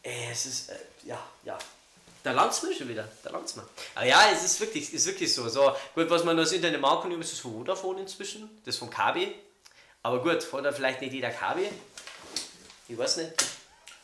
Äh, 0.02 0.30
es 0.30 0.46
ist, 0.46 0.70
äh, 0.70 0.76
ja, 1.04 1.18
ja. 1.44 1.58
Da 2.22 2.32
land's 2.32 2.60
mir 2.62 2.74
schon 2.74 2.88
wieder, 2.88 3.08
da 3.22 3.30
land's 3.30 3.54
mir. 3.54 3.66
Aber 3.94 4.04
ja, 4.04 4.30
es 4.32 4.42
ist 4.42 4.60
wirklich, 4.60 4.92
ist 4.92 5.06
wirklich 5.06 5.32
so. 5.32 5.48
so. 5.48 5.74
Gut, 5.94 6.10
was 6.10 6.24
man 6.24 6.36
das 6.36 6.50
Internet 6.50 6.80
mag, 6.80 7.02
kann 7.02 7.20
ist 7.20 7.32
das 7.32 7.38
von 7.38 7.52
Vodafone 7.52 8.00
inzwischen, 8.00 8.50
das 8.64 8.76
vom 8.76 8.90
KB. 8.90 9.28
Aber 10.02 10.22
gut, 10.22 10.52
hat 10.52 10.74
vielleicht 10.74 11.00
nicht 11.00 11.12
jeder 11.12 11.30
KB. 11.30 11.70
Ich 12.88 12.98
weiß 12.98 13.18
nicht. 13.18 13.32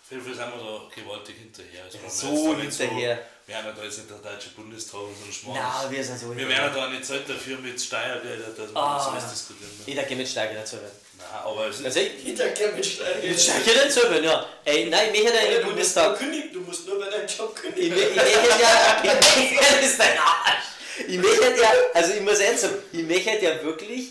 Fall 0.08 0.20
sind 0.20 0.36
wir 0.36 0.44
da 0.44 0.80
gewaltig 0.94 1.36
hinterher. 1.38 1.84
Also, 1.84 1.98
so 2.08 2.56
hinterher. 2.56 3.16
So, 3.16 3.22
wir 3.46 3.56
haben 3.56 3.66
ja 3.66 3.72
da 3.72 3.82
jetzt 3.84 3.98
nicht 3.98 4.10
der 4.10 4.18
Deutsche 4.18 4.50
Bundestag 4.50 5.00
und 5.00 5.16
so 5.16 5.24
einen 5.24 5.32
Schmarrn. 5.32 5.58
Na, 5.84 5.90
wir 5.90 6.04
sind 6.04 6.18
so 6.18 6.30
Wir 6.30 6.46
hinterher. 6.46 6.62
werden 6.64 6.74
da 6.76 6.88
nicht 6.90 7.04
Zeit 7.04 7.28
dafür 7.28 7.58
mit 7.58 7.80
Steuergeldern, 7.80 8.54
dass 8.56 8.70
wir 8.70 8.76
Ah, 8.76 8.96
das 8.98 9.06
ja. 9.06 9.12
alles 9.12 9.30
diskutieren. 9.30 9.70
Ne? 9.78 9.84
Jeder 9.86 10.02
geht 10.04 10.18
mit 10.18 10.28
Steiger 10.28 10.54
dazu 10.54 10.76
werden. 10.76 10.92
Nein, 11.18 11.26
aber 11.44 11.66
es 11.68 11.78
ist. 11.80 11.84
Also, 11.86 12.00
ich, 12.00 12.12
Hinter 12.24 12.48
Chemiststein. 12.54 13.06
mit 13.22 13.40
Steiger 13.40 13.84
dazu 13.84 14.00
werden, 14.10 14.24
ja. 14.24 14.46
Ey, 14.64 14.86
nein, 14.90 15.08
ich 15.14 15.22
möchte 15.22 15.38
ja 15.38 15.44
in 15.44 15.50
den 15.50 15.62
Du 15.62 15.70
musst 15.70 15.96
nur 15.96 16.04
Bundestag. 16.04 16.18
kündigen, 16.18 16.52
du 16.52 16.60
musst 16.60 16.86
nur 16.86 16.98
bei 17.00 17.10
deinem 17.10 17.26
Job 17.28 17.54
Ich, 17.56 17.62
kündigen. 17.62 17.98
ich 17.98 18.14
möchte 18.14 18.62
ja, 18.62 19.02
ich 19.02 19.58
das 19.58 19.82
ist 19.86 19.98
dein 20.00 20.18
Arsch. 20.18 20.64
Ich 21.08 21.18
möchte 21.18 21.60
ja, 21.60 21.72
also 21.94 22.12
ich 22.12 22.20
muss 22.20 22.38
eins 22.40 22.60
sagen, 22.60 22.74
ich 22.92 23.02
möchte 23.04 23.38
ja 23.44 23.62
wirklich, 23.62 24.08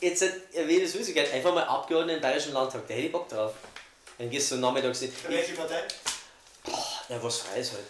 jetzt 0.00 0.22
erwähne 0.52 0.84
das 0.84 0.94
Witzigkeit, 0.94 1.32
einfach 1.32 1.54
mal 1.54 1.64
Abgeordneter 1.64 2.16
im 2.16 2.22
Bayerischen 2.22 2.52
Landtag, 2.54 2.82
da 2.88 2.94
hätte 2.94 3.06
ich 3.06 3.12
Bock 3.12 3.28
drauf. 3.28 3.52
Dann 4.18 4.30
gehst 4.30 4.50
du 4.50 4.56
nachmittags 4.56 5.00
hin, 5.00 5.12
Welche 5.28 5.52
Partei? 5.54 5.82
ja 7.08 7.22
was 7.22 7.38
freies 7.38 7.72
halt. 7.72 7.84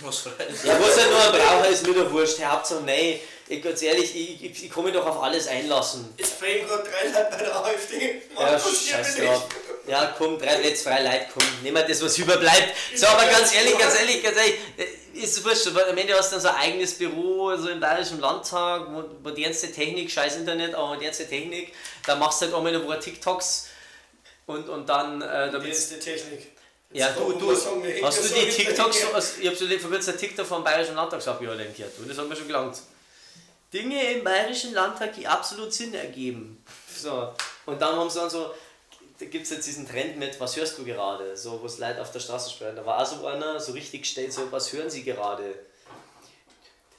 Was 0.00 0.18
für 0.18 0.30
ein 0.30 0.46
Ja, 0.64 0.80
was 0.80 0.96
er 0.96 1.06
nur 1.08 1.20
ein 1.22 1.32
braucht, 1.32 1.70
ist 1.70 1.86
mir 1.86 1.94
doch 1.94 2.10
wurscht. 2.10 2.38
Herr 2.38 2.52
Hauptsache, 2.52 2.80
nein, 2.84 3.20
ich, 3.46 3.62
ganz 3.62 3.80
ehrlich, 3.82 4.14
ich, 4.16 4.44
ich, 4.44 4.64
ich 4.64 4.70
kann 4.72 4.82
mich 4.84 4.92
doch 4.92 5.06
auf 5.06 5.22
alles 5.22 5.46
einlassen. 5.46 6.12
Es 6.16 6.30
fehlen 6.30 6.66
gerade 6.66 6.82
drei 6.82 7.06
Leute 7.08 7.28
bei 7.30 7.36
der 7.44 7.56
AfD. 7.56 8.22
Ja, 8.36 8.40
Markus, 8.42 8.80
hier 8.80 8.94
scheiß 8.94 9.16
drauf. 9.18 9.46
Ja, 9.86 10.14
komm, 10.18 10.38
drei 10.38 10.56
Plätze 10.56 10.84
frei, 10.84 11.02
Leute, 11.02 11.26
komm, 11.32 11.44
nehmen 11.62 11.76
wir 11.76 11.84
das, 11.86 12.02
was 12.02 12.18
überbleibt. 12.18 12.74
So, 12.96 13.06
aber 13.06 13.26
ganz 13.26 13.54
ehrlich, 13.54 13.78
ganz 13.78 13.94
ehrlich, 13.98 14.22
ganz 14.22 14.36
ehrlich, 14.36 14.54
äh, 14.78 15.20
ist 15.22 15.44
wurscht, 15.44 15.72
weil 15.74 15.84
am 15.90 15.96
Ende 15.96 16.14
hast 16.18 16.30
du 16.32 16.36
dann 16.36 16.42
so 16.42 16.48
ein 16.48 16.56
eigenes 16.56 16.94
Büro, 16.98 17.54
so 17.56 17.68
im 17.68 17.78
Bayerischen 17.78 18.18
Landtag, 18.20 18.88
mo- 18.88 19.04
modernste 19.22 19.70
Technik, 19.70 20.10
scheiß 20.10 20.36
Internet, 20.36 20.74
aber 20.74 20.88
modernste 20.94 21.28
Technik, 21.28 21.72
da 22.06 22.16
machst 22.16 22.40
du 22.40 22.46
halt 22.46 22.54
einmal 22.56 22.74
eine 22.74 22.84
Woche 22.84 22.98
TikToks 22.98 23.68
und, 24.46 24.68
und 24.68 24.88
dann, 24.88 25.22
äh, 25.22 25.46
Die 25.46 25.52
damit 25.52 25.68
letzte 25.68 25.98
Technik. 25.98 26.52
Ja, 26.92 27.10
du, 27.10 27.32
du, 27.32 27.48
wir 27.48 28.06
hast 28.06 28.24
du 28.24 28.34
die 28.34 28.48
TikToks, 28.48 28.98
ich 29.40 29.48
hab 29.48 29.56
so 29.56 29.66
vor 29.66 29.90
kurzem 29.90 30.10
einen 30.10 30.20
TikTok 30.20 30.46
vom 30.46 30.62
Bayerischen 30.62 30.94
Landtagsabgeordneten 30.94 31.74
gehört 31.74 31.98
und 31.98 32.08
das 32.08 32.16
hat 32.16 32.28
mir 32.28 32.36
schon 32.36 32.46
gelangt. 32.46 32.78
Dinge 33.72 34.12
im 34.12 34.22
Bayerischen 34.22 34.72
Landtag, 34.72 35.14
die 35.14 35.26
absolut 35.26 35.74
Sinn 35.74 35.92
ergeben. 35.92 36.62
So. 36.96 37.34
Und 37.66 37.82
dann 37.82 37.96
haben 37.96 38.08
sie 38.08 38.20
dann 38.20 38.30
so, 38.30 38.54
da 39.18 39.26
gibt 39.26 39.44
es 39.44 39.50
jetzt 39.50 39.66
diesen 39.66 39.88
Trend 39.88 40.16
mit, 40.16 40.38
was 40.38 40.56
hörst 40.56 40.78
du 40.78 40.84
gerade? 40.84 41.36
So, 41.36 41.60
wo 41.60 41.66
es 41.66 41.78
Leute 41.78 42.00
auf 42.00 42.12
der 42.12 42.20
Straße 42.20 42.50
sprechen. 42.50 42.76
Da 42.76 42.86
war 42.86 43.02
auch 43.02 43.06
so 43.06 43.26
einer, 43.26 43.58
so 43.58 43.72
richtig 43.72 44.02
gestellt, 44.02 44.32
so, 44.32 44.50
was 44.52 44.72
hören 44.72 44.88
sie 44.88 45.02
gerade? 45.02 45.58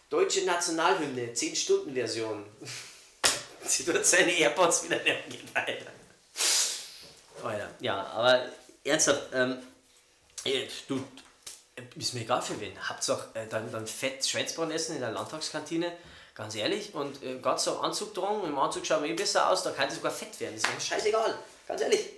Deutsche 0.09 0.43
Nationalhymne, 0.45 1.31
10-Stunden-Version. 1.33 2.45
sie 3.65 3.85
tut 3.85 4.05
seine 4.05 4.31
AirPods 4.33 4.83
wieder 4.83 4.99
geht 4.99 5.55
weiter. 5.55 5.94
Alter, 7.45 7.69
ja, 7.79 8.03
aber 8.07 8.41
ernsthaft, 8.83 9.21
ähm, 9.33 9.57
äh, 10.45 10.67
du, 10.87 11.03
ist 11.95 12.13
mir 12.13 12.21
egal 12.21 12.41
für 12.41 12.59
wen. 12.59 12.73
Hauptsache 12.87 13.27
äh, 13.33 13.47
dann, 13.47 13.71
dann 13.71 13.87
fett 13.87 14.25
Schweinsbraten 14.25 14.71
essen 14.71 14.95
in 14.95 15.01
der 15.01 15.11
Landtagskantine, 15.11 15.91
ganz 16.33 16.55
ehrlich, 16.55 16.93
und 16.93 17.21
äh, 17.23 17.39
gerade 17.39 17.59
so 17.59 17.79
Anzug 17.79 18.13
tragen, 18.13 18.43
im 18.45 18.57
Anzug 18.57 18.85
schauen 18.85 19.03
wir 19.03 19.09
eh 19.09 19.13
besser 19.13 19.49
aus, 19.49 19.63
da 19.63 19.71
kann 19.71 19.87
es 19.87 19.95
sogar 19.95 20.11
fett 20.11 20.39
werden. 20.39 20.55
Das 20.55 20.69
ist 20.69 20.73
mir 20.73 20.81
scheißegal, 20.81 21.35
ganz 21.67 21.81
ehrlich. 21.81 22.09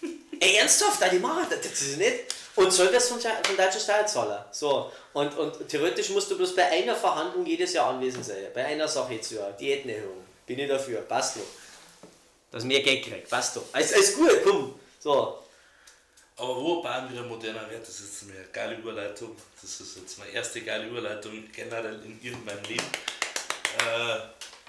Ey, 0.40 0.56
ernsthaft, 0.56 1.00
da 1.00 1.08
die 1.08 1.18
machen 1.18 1.46
das, 1.50 1.60
das 1.60 1.82
ist 1.82 1.98
nicht. 1.98 2.34
Und 2.56 2.72
soll 2.72 2.92
das 2.92 3.08
von, 3.08 3.20
von 3.20 3.56
deutschen 3.56 3.80
Steuerzahler. 3.80 4.48
So. 4.52 4.92
Und, 5.12 5.36
und 5.36 5.68
theoretisch 5.68 6.10
musst 6.10 6.30
du 6.30 6.36
bloß 6.36 6.54
bei 6.54 6.64
einer 6.64 6.94
Verhandlung 6.94 7.44
jedes 7.44 7.72
Jahr 7.72 7.88
anwesend 7.88 8.24
sein. 8.24 8.46
Bei 8.54 8.64
einer 8.64 8.86
Sache 8.86 9.14
jetzt 9.14 9.32
ja, 9.32 9.50
Diätenerhöhung. 9.50 10.22
Bin 10.46 10.60
ich 10.60 10.68
dafür, 10.68 11.00
passt 11.00 11.36
noch. 11.36 11.44
Dass 12.54 12.62
mehr 12.62 12.82
Geld 12.84 13.04
kriegt, 13.04 13.28
passt 13.28 13.56
doch. 13.56 13.64
Alles, 13.72 13.92
alles 13.94 14.14
gut, 14.14 14.30
komm. 14.44 14.78
So. 15.00 15.40
Aber 16.36 16.54
wo 16.56 16.80
Bayern 16.82 17.10
wieder 17.12 17.22
moderner 17.24 17.68
wird, 17.68 17.82
das 17.86 17.98
ist 17.98 18.22
eine 18.22 18.44
geile 18.52 18.76
Überleitung. 18.76 19.34
Das 19.60 19.80
ist 19.80 19.96
jetzt 19.96 20.18
meine 20.20 20.30
erste 20.30 20.60
geile 20.60 20.86
Überleitung 20.86 21.32
generell 21.52 22.00
in 22.04 22.20
irgendeinem 22.22 22.62
Leben. 22.64 22.84
Äh, 23.78 24.18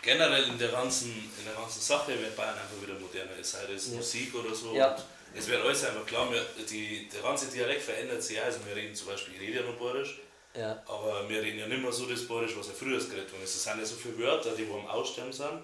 generell 0.01 0.45
in 0.45 0.57
der, 0.57 0.69
ganzen, 0.69 1.11
in 1.37 1.45
der 1.45 1.53
ganzen 1.53 1.79
Sache 1.79 2.19
wird 2.19 2.35
Bayern 2.35 2.55
einfach 2.57 2.81
wieder 2.81 2.99
moderner, 2.99 3.33
sei 3.43 3.71
es 3.75 3.87
Musik 3.89 4.33
oder 4.33 4.55
so. 4.55 4.73
Ja. 4.73 4.95
Und 4.95 5.03
es 5.37 5.47
wird 5.47 5.63
alles 5.63 5.83
einfach 5.83 6.07
klar, 6.07 6.31
wir, 6.31 6.43
die, 6.67 7.07
der 7.07 7.21
ganze 7.21 7.45
Dialekt 7.51 7.83
verändert 7.83 8.23
sich. 8.23 8.39
auch. 8.41 8.45
Also 8.45 8.59
wir 8.65 8.75
reden 8.75 8.95
zum 8.95 9.09
Beispiel, 9.09 9.35
ich 9.35 9.41
rede 9.41 9.59
ja 9.59 9.61
noch 9.61 9.75
Bayerisch, 9.77 10.21
Ja. 10.57 10.81
aber 10.87 11.29
wir 11.29 11.39
reden 11.39 11.59
ja 11.59 11.67
nicht 11.67 11.83
mehr 11.83 11.91
so 11.91 12.07
das 12.07 12.27
Bayerisch, 12.27 12.57
was 12.57 12.67
ja 12.67 12.73
früher 12.73 12.97
geredet 12.97 13.31
wurde. 13.31 13.43
Es 13.43 13.63
sind 13.63 13.77
ja 13.79 13.85
so 13.85 13.95
viele 13.95 14.17
Wörter, 14.17 14.55
die 14.55 14.67
wo 14.67 14.79
am 14.79 14.87
Aussterben 14.87 15.31
sind, 15.31 15.61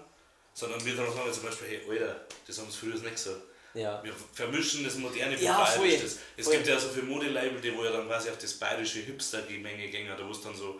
sondern 0.54 0.84
wir 0.84 0.96
dann 0.96 1.06
sagen 1.12 1.32
zum 1.32 1.42
Beispiel, 1.44 1.68
hey 1.68 1.80
Alter, 1.90 2.20
das 2.46 2.58
haben 2.58 2.70
sie 2.70 2.78
früher 2.78 2.94
nicht 2.94 3.14
gesagt. 3.14 3.36
Ja. 3.74 4.02
Wir 4.04 4.12
vermischen 4.34 4.84
das 4.84 4.96
Moderne 4.96 5.30
mit 5.32 5.40
Ja, 5.40 5.56
Bayerisch. 5.64 5.76
voll. 5.76 5.98
Das, 6.02 6.18
es 6.36 6.44
Voll. 6.44 6.54
gibt 6.56 6.66
ja 6.68 6.78
so 6.78 6.88
viele 6.90 7.06
Modelabel, 7.06 7.58
die 7.60 7.74
wo 7.74 7.84
ja 7.84 7.90
dann 7.92 8.06
quasi 8.06 8.28
auf 8.28 8.36
das 8.38 8.52
bayerische 8.54 8.98
Hipster-Gemenge 8.98 9.88
gehen, 9.88 10.06
da 10.08 10.26
wo 10.26 10.30
es 10.30 10.42
dann 10.42 10.54
so 10.54 10.78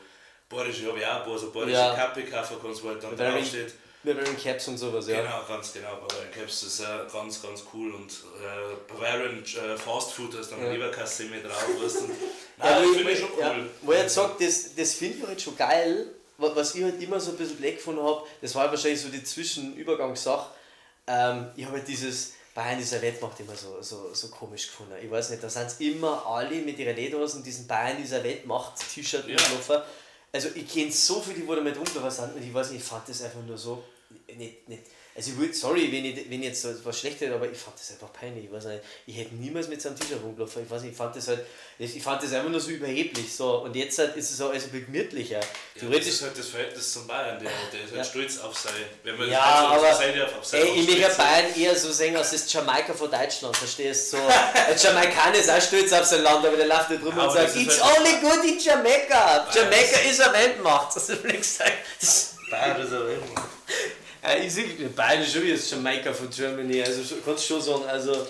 bayerische, 0.51 0.89
habe 0.89 0.99
ich 0.99 1.07
auch 1.07 1.21
ein 1.21 1.25
paar 1.25 1.39
so 1.39 1.51
bayerische 1.51 1.75
Ja. 1.79 1.95
Kappe 1.95 2.23
kaufen 2.25 2.57
kannst, 2.61 2.83
wo 2.85 2.89
halt 2.89 3.03
dann 3.03 3.17
draufsteht. 3.17 3.73
Mit 4.05 4.19
den 4.27 4.37
Caps 4.37 4.67
und 4.69 4.77
sowas, 4.79 5.07
ja. 5.09 5.23
Genau, 5.23 5.43
ganz 5.47 5.73
genau. 5.73 5.95
Bavarian 6.07 6.33
Caps 6.33 6.65
ist 6.65 6.81
äh, 6.81 6.85
ganz, 7.11 7.41
ganz 7.41 7.63
cool 7.73 7.95
und 7.95 8.11
äh, 8.11 8.93
Bavarian 8.93 9.43
äh, 9.45 9.77
Fast 9.79 10.13
Food, 10.13 10.35
da 10.35 10.41
ist 10.41 10.51
dann 10.51 10.59
Ja. 10.59 10.67
ja. 10.67 10.73
Leberkasse 10.73 11.25
mit 11.27 11.45
drauf. 11.45 11.65
Weißt. 11.83 11.99
Ja, 12.63 12.71
Nein, 12.79 12.83
wo 12.85 12.87
das 12.89 12.97
finde 12.97 13.11
ich 13.13 13.19
schon 13.21 13.29
ja, 13.39 13.55
cool. 13.57 13.71
Wo 13.81 13.93
ich 13.93 13.99
jetzt 13.99 14.15
sagt, 14.15 14.41
das, 14.41 14.75
das 14.75 14.95
finde 14.95 15.19
ich 15.19 15.27
halt 15.27 15.41
schon 15.41 15.57
geil, 15.57 16.07
was 16.43 16.75
ich 16.75 16.83
halt 16.83 17.01
immer 17.03 17.21
so 17.21 17.33
ein 17.33 17.37
bisschen 17.37 17.57
black 17.57 17.77
gefunden 17.77 18.03
habe, 18.03 18.23
das 18.41 18.55
war 18.55 18.71
wahrscheinlich 18.71 19.01
so 19.01 19.09
die 19.09 19.23
Zwischenübergangssache. 19.23 20.51
Ähm, 21.07 21.51
ich 21.57 21.65
habe 21.65 21.79
halt 21.79 21.89
dieses 21.89 22.33
Bayern 22.55 22.79
dieser 22.79 23.01
Welt 23.01 23.21
macht 23.21 23.41
immer 23.41 23.57
so, 23.57 23.81
so, 23.81 24.13
so 24.13 24.29
komisch 24.29 24.67
gefunden. 24.67 24.93
Ich 25.03 25.11
weiß 25.11 25.31
nicht, 25.31 25.43
da 25.43 25.49
sind 25.49 25.75
immer 25.81 26.27
alle 26.27 26.57
mit 26.57 26.79
ihren 26.79 26.95
Lederhosen 26.95 27.43
diesen 27.43 27.67
Bayern 27.67 27.97
dieser 27.97 28.23
Welt 28.23 28.47
macht 28.47 28.75
T-Shirt 28.95 29.27
Ja. 29.27 29.37
Also 30.35 30.49
ich 30.55 30.67
kenne 30.67 30.91
so 30.91 31.21
viele, 31.21 31.41
die 31.41 31.47
wo 31.47 31.55
damit 31.55 31.77
rumgelaufen 31.77 32.11
sind 32.11 32.37
und 32.37 32.43
ich 32.43 32.53
weiß 32.53 32.71
nicht, 32.71 32.81
ich 32.81 32.89
fand 32.89 33.09
das 33.09 33.23
einfach 33.23 33.43
nur 33.47 33.59
so 33.59 33.83
nicht, 34.37 34.69
nicht 34.69 34.83
also 35.15 35.31
ich 35.31 35.37
würde, 35.37 35.53
sorry, 35.53 35.93
wenn 35.93 36.05
ich, 36.07 36.31
wenn 36.31 36.41
ich 36.41 36.49
jetzt 36.49 36.63
so 36.63 36.69
was 36.85 36.99
schlecht 36.99 37.21
hätte, 37.21 37.35
aber 37.35 37.51
ich 37.51 37.59
fand 37.59 37.79
das 37.79 37.91
einfach 37.91 38.11
peinlich. 38.13 38.47
Ich 38.47 38.53
weiß 38.53 38.65
nicht, 38.65 38.83
ich 39.07 39.17
hätte 39.19 39.35
niemals 39.35 39.69
mit 39.69 39.83
so 39.83 39.91
einem 39.91 39.99
T-Shirt 39.99 40.23
rumgelaufen. 40.23 40.63
Ich 40.63 40.71
weiß 40.71 40.81
nicht, 40.83 40.93
ich 40.93 40.97
fand 40.97 41.15
das 41.15 41.29
halt, 41.29 41.41
ich 41.79 42.03
fand 42.03 42.23
das 42.23 42.33
einfach 42.33 42.49
nur 42.49 42.61
so 42.61 42.71
überheblich. 42.71 43.35
So. 43.35 43.59
Und 43.63 43.77
jetzt 43.77 43.99
halt 43.99 44.17
ist 44.17 44.31
es 44.31 44.41
auch 44.41 44.51
also 44.51 44.67
ein 44.67 44.71
bisschen 44.71 44.87
gemütlicher. 44.93 45.41
Ja, 45.41 45.89
das 45.91 46.07
ist 46.07 46.23
halt 46.23 46.39
das 46.39 46.49
Verhältnis 46.49 46.93
zum 46.93 47.07
Bayern, 47.07 47.39
der, 47.39 47.51
der 47.73 47.81
ist 47.85 47.89
halt 47.91 47.97
Ja. 47.99 48.05
stolz 48.05 48.39
auf 48.39 48.57
sein. 48.59 48.73
Wenn 49.03 49.19
man 49.19 49.29
Ja, 49.31 49.41
also, 49.43 49.85
aber 49.87 49.93
so 49.93 49.99
sein 49.99 50.19
darf, 50.19 50.39
auf 50.39 50.45
sein 50.47 50.63
ey, 50.63 50.81
ich 50.81 50.89
möchte. 50.89 51.17
Bayern 51.17 51.55
eher 51.61 51.77
so 51.77 51.93
sehen, 51.93 52.17
als 52.17 52.31
das 52.31 52.51
Jamaika 52.53 52.95
von 52.95 53.11
Deutschland, 53.11 53.55
verstehst 53.57 54.13
du? 54.15 54.17
So, 54.17 54.23
ein 54.27 54.79
Jamaikaner 54.79 55.35
ist 55.37 55.51
auch 55.51 55.61
stolz 55.61 55.93
auf 55.93 56.07
sein 56.07 56.23
Land, 56.23 56.47
aber 56.47 56.57
der 56.57 56.67
läuft 56.67 56.89
nicht 56.91 57.03
rum 57.05 57.13
und 57.15 57.21
Aber 57.21 57.33
sagt, 57.33 57.55
it's 57.57 57.83
halt- 57.83 57.99
only 57.99 58.13
good 58.21 58.45
in 58.45 58.59
Jamaica. 58.59 59.47
Das- 59.47 59.57
ist 60.11 60.21
eine 60.23 60.33
Weltmacht. 60.33 60.97
Das 60.97 61.09
ist 61.11 61.23
nichts. 61.25 61.59
Das- 62.01 62.35
Bayern 62.51 62.81
ist 62.81 62.93
ein 62.93 63.07
Weltmann. 63.09 63.45
Ja, 64.23 64.37
ich 64.37 64.53
sehe, 64.53 64.65
ist 64.67 65.33
schon 65.33 65.43
wie 65.43 65.51
das 65.53 65.71
Jamaika 65.71 66.13
von 66.13 66.31
Germany, 66.31 66.83
also 66.83 67.17
kannst 67.25 67.51
du 67.51 67.55
schon 67.55 67.63
sagen, 67.63 67.85
also... 67.87 68.27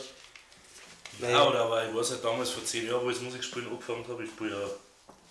Ja, 1.21 1.47
oder 1.47 1.61
aber 1.61 1.87
ich 1.89 1.95
weiß 1.95 2.13
halt 2.13 2.25
damals 2.25 2.51
vor 2.51 2.65
zehn 2.65 2.87
Jahren, 2.89 3.05
wo 3.05 3.11
ich 3.11 3.17
das 3.17 3.25
Musikspielen 3.25 3.69
angefangen 3.69 4.07
habe, 4.09 4.25
ich 4.25 4.31
spiele 4.31 4.51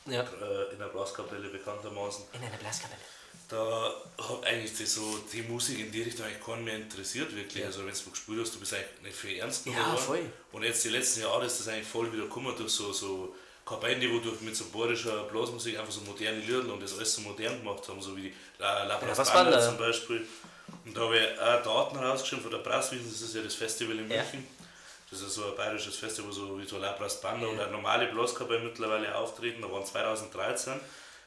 ja 0.06 0.14
Ja. 0.14 0.22
äh, 0.22 0.72
in 0.74 0.80
der 0.80 0.86
Blaskapelle 0.86 1.50
bekanntermaßen. 1.50 2.26
In 2.34 2.44
einer 2.44 2.58
Blaskapelle. 2.58 3.02
Da 3.50 3.94
hat 4.18 4.46
eigentlich 4.46 4.74
die, 4.78 4.86
so, 4.86 5.18
die 5.34 5.42
Musik 5.42 5.80
in 5.80 5.92
die 5.92 6.04
Richtung 6.04 6.26
eigentlich 6.26 6.46
keinen 6.46 6.64
mehr 6.64 6.76
interessiert, 6.76 7.36
wirklich. 7.36 7.66
Also, 7.66 7.80
wenn 7.86 7.94
du 7.94 8.10
gespielt 8.12 8.40
hast, 8.40 8.56
du 8.56 8.60
bist 8.60 8.74
eigentlich 8.74 9.02
nicht 9.02 9.18
viel 9.18 9.40
ernst 9.40 9.66
genommen 9.66 9.84
Ja, 9.86 9.98
voll. 9.98 10.32
Und 10.54 10.64
jetzt 10.64 10.86
die 10.86 10.90
letzten 10.90 11.22
Jahre 11.22 11.46
ist 11.48 11.60
das 11.60 11.68
eigentlich 11.68 11.88
voll 11.88 12.14
wieder 12.14 12.24
gekommen 12.24 12.56
durch 12.56 12.72
so, 12.72 12.94
so 12.94 13.36
Kabinen, 13.66 14.02
die 14.02 14.12
wo 14.12 14.20
durch 14.20 14.42
mit 14.42 14.56
so 14.56 14.66
bayerischer 14.66 15.24
Blasmusik 15.24 15.78
einfach 15.78 15.92
so 15.92 16.02
moderne 16.02 16.40
Lieder 16.40 16.74
und 16.74 16.82
das 16.82 16.98
alles 16.98 17.14
so 17.14 17.22
modern 17.22 17.60
gemacht 17.60 17.88
haben, 17.88 18.02
so 18.02 18.16
wie 18.18 18.24
die 18.24 18.34
La, 18.58 18.84
La 18.84 19.00
was 19.16 19.32
Banda 19.32 19.62
zum 19.62 19.78
Beispiel. 19.78 20.28
Und 20.86 20.96
da 20.96 21.02
habe 21.02 21.18
ich 21.18 21.40
auch 21.40 21.64
Daten 21.64 21.98
rausgeschrieben 21.98 22.44
von 22.44 22.52
der 22.52 22.60
Brasswiesen, 22.60 23.12
das 23.12 23.22
ist 23.22 23.36
ja 23.36 23.42
das 23.42 23.56
Festival 23.56 24.00
in 24.00 24.10
Ja. 24.10 24.18
München. 24.24 24.48
Das 25.10 25.20
ist 25.22 25.34
so 25.34 25.46
ein 25.46 25.56
bayerisches 25.58 25.98
Festival, 25.98 26.32
so 26.32 26.58
wie 26.58 26.66
so 26.66 26.78
La 26.78 26.94
Brass 26.94 27.20
Banda 27.20 27.46
und 27.48 27.60
eine 27.60 27.72
normale 27.72 28.08
Blaskapelle 28.08 28.62
mittlerweile 28.62 29.14
auftreten. 29.16 29.62
Da 29.62 29.72
waren 29.72 29.86
2013 29.86 30.80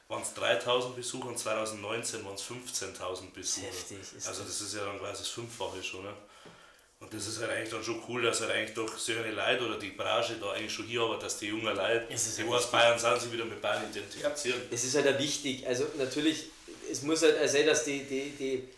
waren 0.09 0.23
es 0.23 0.35
3000 0.35 0.97
Besucher 0.97 1.29
und 1.29 1.39
2019 1.39 2.25
waren 2.25 2.35
es 2.35 2.43
15.000 2.43 3.31
Besucher. 3.33 3.67
Heftig 3.67 3.99
also 4.27 4.43
das 4.43 4.61
ist 4.61 4.75
ja 4.75 4.85
dann 4.85 4.99
quasi 4.99 5.19
das 5.19 5.29
Fünffache 5.29 5.83
schon. 5.83 6.03
Ne? 6.03 6.13
Und 7.05 7.13
das 7.13 7.27
ist 7.27 7.39
halt 7.39 7.51
eigentlich 7.51 7.69
dann 7.69 7.85
schon 7.85 8.01
cool, 8.09 8.23
dass 8.23 8.41
halt 8.41 8.53
eigentlich 8.53 8.73
doch 8.73 8.97
solche 8.97 9.31
Leute 9.31 9.67
oder 9.67 9.79
die 9.79 9.91
Branche 9.91 10.37
da 10.41 10.53
eigentlich 10.53 10.73
schon 10.73 10.87
hier 10.87 11.03
aber, 11.03 11.19
dass 11.19 11.39
die 11.39 11.49
jungen 11.49 11.77
Leute, 11.77 12.07
die 12.09 12.47
wo 12.47 12.55
aus 12.55 12.71
Bayern 12.71 12.99
sind, 12.99 13.21
sich 13.21 13.31
wieder 13.31 13.45
mit 13.45 13.61
Bayern 13.61 13.83
identifizieren. 13.91 14.59
Es 14.71 14.85
ist 14.85 14.95
halt 14.95 15.15
auch 15.15 15.19
wichtig, 15.19 15.67
also 15.67 15.85
natürlich, 15.99 16.47
es 16.91 17.03
muss 17.03 17.21
halt 17.21 17.39
auch 17.43 17.47
sein, 17.47 17.67
dass 17.67 17.85
die, 17.85 18.05
die, 18.05 18.31
die 18.31 18.69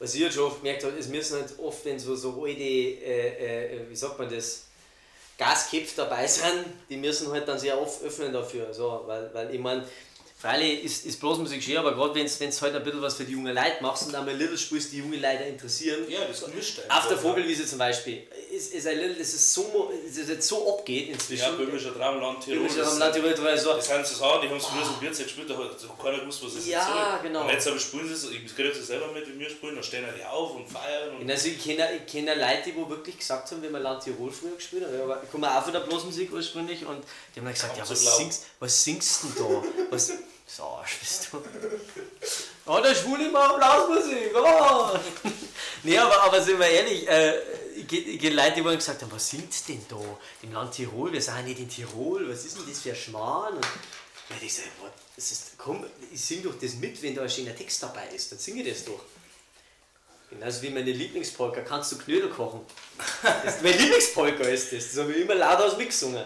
was 0.00 0.12
ich 0.12 0.24
halt 0.24 0.34
schon 0.34 0.44
oft 0.44 0.58
gemerkt 0.58 0.82
habe, 0.82 0.98
es 0.98 1.06
müssen 1.06 1.38
halt 1.38 1.56
oft, 1.58 1.84
wenn 1.84 2.00
so, 2.00 2.16
so 2.16 2.42
alte, 2.44 2.60
äh, 2.60 3.76
äh, 3.76 3.90
wie 3.90 3.96
sagt 3.96 4.18
man 4.18 4.28
das, 4.28 4.64
Gasköpfe 5.38 5.94
dabei 5.98 6.26
sind, 6.26 6.64
die 6.90 6.96
müssen 6.96 7.30
halt 7.30 7.46
dann 7.46 7.60
sehr 7.60 7.80
oft 7.80 8.02
öffnen 8.02 8.32
dafür, 8.32 8.74
so, 8.74 9.04
weil, 9.06 9.32
weil 9.32 9.54
ich 9.54 9.60
meine, 9.60 9.86
freilich 10.38 10.84
ist, 10.84 11.04
ist 11.04 11.18
Blasmusik 11.18 11.60
schön, 11.60 11.76
aber 11.78 11.94
gerade 11.94 12.14
wenn 12.14 12.24
es 12.26 12.62
halt 12.62 12.72
ein 12.74 12.84
bisschen 12.84 13.02
was 13.02 13.14
für 13.14 13.24
die 13.24 13.32
jungen 13.32 13.52
Leute 13.52 13.78
machst 13.82 14.06
und 14.06 14.14
einmal 14.14 14.36
Little 14.36 14.56
spielst, 14.56 14.92
die 14.92 14.98
junge 14.98 15.16
Leute 15.16 15.42
interessieren, 15.42 16.08
Ja, 16.08 16.20
das 16.24 16.44
gemischt 16.44 16.80
auf 16.88 17.08
der 17.08 17.18
Vogelwiese 17.18 17.66
zum 17.66 17.78
Beispiel, 17.78 18.22
ist, 18.52 18.72
ist 18.72 18.86
ein 18.86 18.98
Little, 18.98 19.16
das 19.16 19.34
ist 19.34 19.52
so, 19.52 19.92
das 20.06 20.16
ist 20.28 20.42
so 20.48 20.74
abgeht 20.78 21.08
inzwischen. 21.10 21.42
Ja, 21.42 21.50
böhmischer 21.50 21.92
Traumland, 21.92 22.40
Tirol. 22.44 22.58
Böhmischer 22.60 22.78
das 22.78 22.88
Traumland, 22.90 23.14
Tirol, 23.16 23.34
Tirol, 23.34 23.58
so. 23.58 23.72
Das 23.72 23.86
sind 23.88 24.06
so 24.06 24.14
Sachen, 24.14 24.42
die 24.42 24.48
haben 24.48 24.56
es 24.58 24.66
früher 24.66 24.84
so 24.84 24.92
Bierzeit 24.92 25.26
gespielt, 25.26 25.50
da 25.50 25.58
hat 25.58 25.98
keiner 26.02 26.18
gewusst, 26.20 26.44
was 26.44 26.54
das 26.54 26.66
Ja, 26.68 26.78
jetzt 26.78 26.86
soll. 26.86 27.18
genau. 27.24 27.42
Und 27.42 27.50
jetzt 27.50 27.66
aber 27.66 27.78
spielen 27.80 28.06
sie 28.06 28.14
es, 28.14 28.30
ich 28.30 28.54
kriege 28.54 28.68
das 28.70 28.86
selber 28.86 29.08
mit, 29.12 29.26
wie 29.26 29.38
wir 29.40 29.50
spielen, 29.50 29.74
dann 29.74 29.82
stehen 29.84 30.04
die 30.16 30.24
auf 30.24 30.54
und 30.54 30.68
feiern. 30.70 31.16
Und 31.20 31.28
also 31.28 31.48
ich 31.48 31.60
kenne, 31.62 31.88
ich 31.96 32.12
kenne 32.12 32.36
Leute, 32.36 32.62
die 32.70 32.76
wo 32.76 32.88
wirklich 32.88 33.18
gesagt 33.18 33.50
haben, 33.50 33.60
wenn 33.60 33.72
wir 33.72 33.80
Land 33.80 34.04
Tirol 34.04 34.30
früher 34.30 34.54
gespielt 34.54 34.84
haben, 34.86 35.00
aber 35.00 35.20
ich 35.24 35.30
komme 35.32 35.50
auch 35.50 35.64
von 35.64 35.72
der 35.72 35.80
Blasmusik 35.80 36.32
ursprünglich 36.32 36.86
und 36.86 37.02
die 37.34 37.40
haben 37.40 37.46
dann 37.46 37.54
gesagt, 37.54 37.76
ja, 37.76 37.82
was 37.90 38.16
singst, 38.16 38.44
was 38.60 38.84
singst 38.84 39.24
denn 39.24 39.32
da? 39.36 39.64
Was, 39.90 40.12
so 40.48 40.62
Arsch 40.64 40.98
bist 41.00 41.28
du. 41.30 41.42
Oh, 42.66 42.80
der 42.80 42.94
Schwule 42.94 43.30
macht 43.30 43.56
Blasmusik, 43.56 44.34
oh. 44.34 44.98
nee, 45.82 45.98
aber, 45.98 46.22
aber 46.22 46.42
sind 46.42 46.58
wir 46.58 46.66
ehrlich, 46.66 47.08
äh, 47.08 47.38
ich 47.76 47.92
ich 47.92 48.20
kenn 48.20 48.34
Leute, 48.34 48.56
die 48.56 48.64
wo 48.64 48.70
gesagt 48.70 49.02
haben, 49.02 49.12
was 49.12 49.28
singt 49.28 49.68
denn 49.68 49.84
da 49.88 49.96
im 50.42 50.52
Land 50.52 50.74
Tirol? 50.74 51.12
Wir 51.12 51.22
sind 51.22 51.36
ja 51.36 51.42
nicht 51.42 51.60
in 51.60 51.68
Tirol, 51.68 52.28
was 52.30 52.44
ist 52.44 52.56
denn 52.56 52.64
das 52.68 52.80
für 52.80 52.90
ein 52.90 52.96
Schmarrn? 52.96 53.54
Und 53.54 53.64
ich 54.30 54.34
hab 54.34 54.40
gesagt, 54.40 54.78
boah, 54.80 54.92
das 55.16 55.32
ist, 55.32 55.58
komm, 55.58 55.86
ich 56.12 56.22
sing 56.22 56.42
doch 56.42 56.54
das 56.60 56.74
mit, 56.74 57.00
wenn 57.02 57.14
da 57.14 57.22
ein 57.22 57.30
schöner 57.30 57.54
Text 57.54 57.82
dabei 57.82 58.08
ist, 58.14 58.32
dann 58.32 58.38
singe 58.38 58.62
ich 58.62 58.72
das 58.72 58.84
doch. 58.84 59.00
Genauso 60.30 60.60
wie 60.60 60.70
meine 60.70 60.92
Lieblingspolka, 60.92 61.62
kannst 61.62 61.92
du 61.92 61.98
Knödel 61.98 62.28
kochen? 62.28 62.60
Das 63.22 63.56
ist 63.56 63.62
meine 63.62 63.76
Lieblingspolka 63.76 64.44
ist 64.44 64.72
das, 64.72 64.90
das 64.90 64.98
habe 64.98 65.12
ich 65.12 65.22
immer 65.22 65.34
laut 65.34 65.58
aus 65.58 65.76
mitgesungen. 65.78 66.24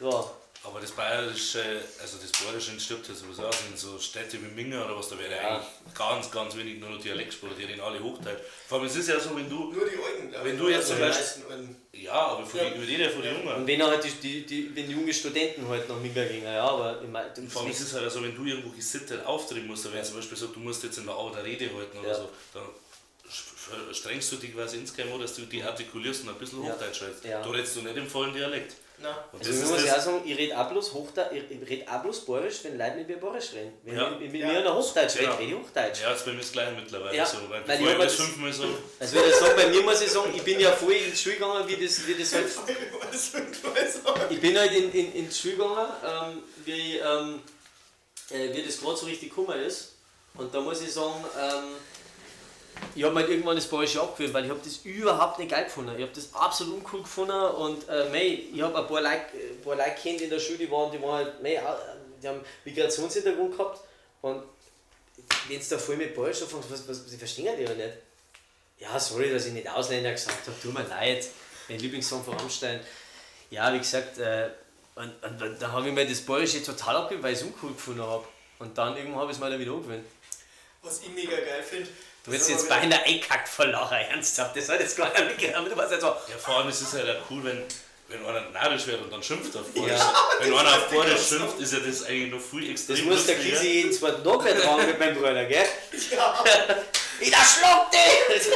So. 0.00 0.30
Aber 0.66 0.80
das 0.80 0.90
Bayerische, 0.90 1.62
also 2.02 2.16
das 2.20 2.32
Bayerische 2.42 2.78
stirbt 2.80 3.08
ja 3.08 3.14
sowieso 3.14 3.46
aus 3.46 3.54
in 3.70 3.76
so 3.76 3.98
Städte 4.00 4.36
wie 4.42 4.46
Minga 4.52 4.84
oder 4.84 4.96
was, 4.98 5.08
da 5.08 5.16
wäre 5.18 5.30
Ja. 5.36 5.56
eigentlich 5.58 5.94
ganz, 5.94 6.30
ganz 6.30 6.56
wenig 6.56 6.80
nur 6.80 6.90
noch 6.90 7.00
Dialektsprache, 7.00 7.54
die 7.54 7.64
reden 7.64 7.80
alle 7.80 8.02
Hochdeutsch. 8.02 8.40
Vor 8.68 8.78
allem, 8.78 8.86
es 8.88 8.96
ist 8.96 9.08
ja 9.08 9.20
so, 9.20 9.36
wenn 9.36 9.48
du, 9.48 9.72
Nur 9.72 9.88
die 9.88 9.96
Alten, 9.96 10.30
glaub 10.30 10.44
Wenn 10.44 10.58
du 10.58 10.68
jetzt 10.68 10.88
zum 10.88 10.96
die 10.96 11.02
Beispiel- 11.02 11.76
ja, 11.92 12.12
aber 12.12 12.44
von 12.44 12.58
Ja. 12.58 12.68
den, 12.70 12.80
wir 12.80 12.88
reden 12.88 13.00
ja 13.02 13.08
von 13.10 13.22
den 13.22 13.36
Und 13.36 13.44
Jungen. 13.44 13.66
wenn 13.66 13.82
halt 13.84 14.04
die, 14.04 14.10
die, 14.10 14.46
die, 14.46 14.74
wenn 14.76 14.90
junge 14.90 15.14
Studenten 15.14 15.68
halt 15.68 15.88
nach 15.88 16.00
Minga 16.00 16.24
gehen, 16.24 16.42
ja, 16.44 16.64
aber 16.68 17.00
ich 17.00 17.08
mein, 17.08 17.26
du 17.34 17.46
Vor 17.48 17.62
allem 17.62 17.70
ist 17.70 17.80
es 17.80 17.92
halt 17.94 18.10
so, 18.10 18.22
wenn 18.22 18.34
du 18.34 18.44
irgendwo 18.44 18.70
gesittet 18.70 19.24
auftreten 19.24 19.68
musst, 19.68 19.90
wenn 19.92 20.04
zum 20.04 20.16
Beispiel 20.16 20.36
sagt, 20.36 20.56
du 20.56 20.60
musst 20.60 20.82
jetzt 20.82 20.98
in 20.98 21.06
der 21.06 21.14
Arbeit 21.14 21.36
eine 21.36 21.44
Rede 21.44 21.70
halten 21.74 21.98
oder 21.98 22.08
Ja. 22.08 22.14
so, 22.16 22.28
dann 22.52 22.64
strengst 23.92 24.32
du 24.32 24.36
dich 24.36 24.54
quasi 24.54 24.78
insgeheim 24.78 25.12
an, 25.14 25.20
dass 25.20 25.34
du 25.36 25.42
die 25.42 25.62
artikulierst 25.62 26.22
und 26.24 26.30
ein 26.30 26.34
bisschen 26.36 26.64
Ja. 26.64 26.72
Hochdeutsch 26.72 27.02
redest. 27.02 27.24
Ja. 27.24 27.42
Da 27.42 27.50
redest 27.50 27.76
du 27.76 27.82
nicht 27.82 27.96
im 27.96 28.06
vollen 28.08 28.34
Dialekt. 28.34 28.74
Nein. 28.98 29.14
Und 29.32 29.38
Also 29.38 29.50
das 29.50 29.58
ich 29.58 29.64
ist 29.64 29.70
muss 29.70 29.78
das, 29.80 29.86
ja 29.86 29.96
auch 29.98 30.00
sagen, 30.04 30.22
ich 30.24 30.36
rede 30.38 30.58
auch 30.58 30.70
bloß 30.70 30.92
Hochdeutsch, 30.94 31.32
ich, 31.32 31.50
ich 31.62 31.68
rede 31.68 31.92
auch 31.92 32.02
bloß 32.02 32.24
Bayerisch, 32.24 32.56
wenn 32.62 32.78
Leute 32.78 32.96
mit 32.96 33.08
mir 33.08 33.16
Bayerisch 33.18 33.52
reden. 33.52 33.72
Wenn 33.84 33.96
Ja. 33.96 34.12
ich 34.20 34.30
mit 34.32 34.40
Ja. 34.40 34.46
mir 34.48 34.60
noch 34.64 34.76
Hochdeutsch 34.76 35.16
Ja. 35.16 35.20
rede, 35.32 35.38
rede 35.38 35.52
ich 35.52 35.58
Hochdeutsch. 35.68 36.00
ja, 36.02 36.10
jetzt 36.12 36.24
bei 36.24 36.32
mir 36.32 36.40
ist 36.40 36.52
gleich 36.52 36.74
mittlerweile 36.74 37.16
Ja. 37.16 37.26
so. 37.26 37.36
Weil 37.50 37.60
bevor 37.60 37.88
ich 37.90 37.98
das 37.98 38.16
das- 38.16 38.26
fünfmal 38.26 38.52
so, 38.52 38.64
Also 38.98 39.16
wenn 39.16 39.28
ich 39.28 39.34
sage, 39.36 39.54
bei 39.54 39.66
mir 39.68 39.82
muss 39.82 40.00
ich 40.00 40.10
sagen, 40.10 40.32
ich 40.34 40.42
bin 40.42 40.60
ja 40.60 40.72
voll 40.72 40.92
in 40.92 41.10
die 41.10 41.16
Schule 41.16 41.34
gegangen, 41.34 41.68
wie 41.68 41.84
das, 41.86 42.06
wie 42.06 42.14
das 42.14 42.32
halt 42.34 42.50
sagen? 42.50 42.76
Ich 44.30 44.40
bin 44.40 44.58
halt 44.58 44.72
in, 44.72 44.92
in, 44.92 45.12
in 45.14 45.28
die 45.28 45.34
Schule 45.34 45.56
gegangen, 45.56 45.88
ähm, 46.04 46.42
wie, 46.64 46.96
ähm, 46.98 47.40
äh, 48.30 48.54
wie 48.54 48.62
das 48.62 48.80
gerade 48.80 48.96
so 48.96 49.06
richtig 49.06 49.28
gekommen 49.30 49.58
ist. 49.60 49.92
Und 50.34 50.54
da 50.54 50.60
muss 50.60 50.80
ich 50.82 50.92
sagen, 50.92 51.24
ähm, 51.38 51.64
ich 52.94 53.04
habe 53.04 53.14
mir 53.14 53.20
halt 53.20 53.30
irgendwann 53.30 53.56
das 53.56 53.66
Bayerische 53.66 54.00
abgewöhnt, 54.00 54.34
weil 54.34 54.44
ich 54.44 54.50
habe 54.50 54.60
das 54.62 54.76
überhaupt 54.78 55.38
nicht 55.38 55.50
geil 55.50 55.64
gefunden. 55.64 55.94
Ich 55.96 56.02
habe 56.02 56.12
das 56.14 56.34
absolut 56.34 56.76
uncool 56.76 57.02
gefunden 57.02 57.32
und 57.32 57.88
äh, 57.88 58.08
mei, 58.10 58.44
ich 58.52 58.62
habe 58.62 58.78
ein 58.78 58.86
paar 58.86 59.00
Leute, 59.00 59.36
äh, 59.36 59.50
ein 59.52 59.62
paar 59.62 59.76
kennt 59.90 60.20
in 60.20 60.30
der 60.30 60.38
Schule, 60.38 60.58
die 60.58 60.70
waren, 60.70 60.90
die 60.90 61.02
waren 61.02 61.24
halt, 61.24 61.42
mei, 61.42 61.60
die 62.22 62.28
haben 62.28 62.40
Migrationshintergrund 62.64 63.56
gehabt 63.56 63.80
und 64.22 64.42
wenn 65.48 65.60
es 65.60 65.68
da 65.68 65.78
voll 65.78 65.96
mit 65.96 66.14
Bayerisch 66.14 66.42
anfängt, 66.42 66.70
was, 66.70 66.88
was, 66.88 67.08
sie 67.08 67.16
verstehen 67.16 67.54
die 67.58 67.64
ja 67.64 67.74
nicht. 67.74 67.94
Ja, 68.78 68.98
sorry, 69.00 69.30
dass 69.30 69.46
ich 69.46 69.52
nicht 69.52 69.68
Ausländer 69.68 70.12
gesagt 70.12 70.46
habe, 70.46 70.56
tut 70.62 70.74
mir 70.74 70.86
leid. 70.86 71.26
Mein 71.68 71.78
Lieblingssong 71.78 72.22
von 72.22 72.34
Rammstein. 72.34 72.80
Ja, 73.50 73.72
wie 73.72 73.78
gesagt, 73.78 74.18
äh, 74.18 74.50
und, 74.94 75.12
und, 75.22 75.42
und 75.42 75.62
da 75.62 75.72
habe 75.72 75.88
ich 75.88 75.94
mir 75.94 76.06
das 76.06 76.20
Bayerische 76.20 76.62
total 76.62 76.96
abgewöhnt, 76.96 77.24
weil 77.24 77.32
ich 77.32 77.40
es 77.40 77.44
uncool 77.44 77.72
gefunden 77.72 78.02
habe. 78.02 78.24
Und 78.58 78.76
dann 78.76 78.96
irgendwann 78.96 79.20
habe 79.20 79.30
ich 79.30 79.38
es 79.38 79.42
mir 79.42 79.58
wieder 79.58 79.72
angewöhnt. 79.72 80.04
Was 80.82 81.00
ich 81.00 81.08
mega 81.10 81.36
geil 81.36 81.62
finde. 81.62 81.88
Du 82.26 82.32
wirst 82.32 82.50
jetzt 82.50 82.68
beinahe 82.68 83.04
einkackt 83.04 83.48
vor 83.48 83.66
Lacher, 83.66 84.00
ernsthaft. 84.00 84.56
Das 84.56 84.68
hat 84.68 84.80
jetzt 84.80 84.96
gar 84.96 85.08
nicht 85.10 85.26
mitgenommen. 85.28 85.66
aber 85.66 85.68
Du 85.70 85.76
warst 85.76 85.92
jetzt 85.92 86.00
so. 86.00 86.08
ja, 86.08 86.36
vor 86.38 86.56
allem 86.58 86.68
ist 86.68 86.80
es 86.80 86.92
halt 86.92 87.08
auch 87.08 87.30
cool, 87.30 87.44
wenn, 87.44 87.62
wenn 88.08 88.26
einer 88.26 88.50
narrisch 88.50 88.86
wird 88.88 89.00
und 89.00 89.12
dann 89.12 89.22
schimpft 89.22 89.56
auf 89.56 89.66
Bayerisch. 89.72 90.00
Ja. 90.00 90.28
Wenn 90.40 90.52
einer 90.52 90.70
auf 90.70 90.88
Bayerisch 90.88 91.28
schimpft, 91.28 91.60
ist 91.60 91.72
ja 91.72 91.78
das 91.78 92.02
eigentlich 92.02 92.32
noch 92.32 92.40
viel 92.40 92.68
extrem 92.68 92.96
Das 92.96 93.04
muss 93.04 93.26
der. 93.26 93.36
Kisi 93.36 93.68
jeden 93.68 93.92
zweiten 93.92 94.24
Tag 94.24 94.42
mehr 94.42 94.60
tragen 94.60 94.86
mit 94.86 94.98
meinem 94.98 95.14
Bruder, 95.16 95.44
gell? 95.44 95.66
Ja, 96.10 96.44
Wieder 97.20 97.38
schluck 97.38 97.90
dich! 97.92 98.52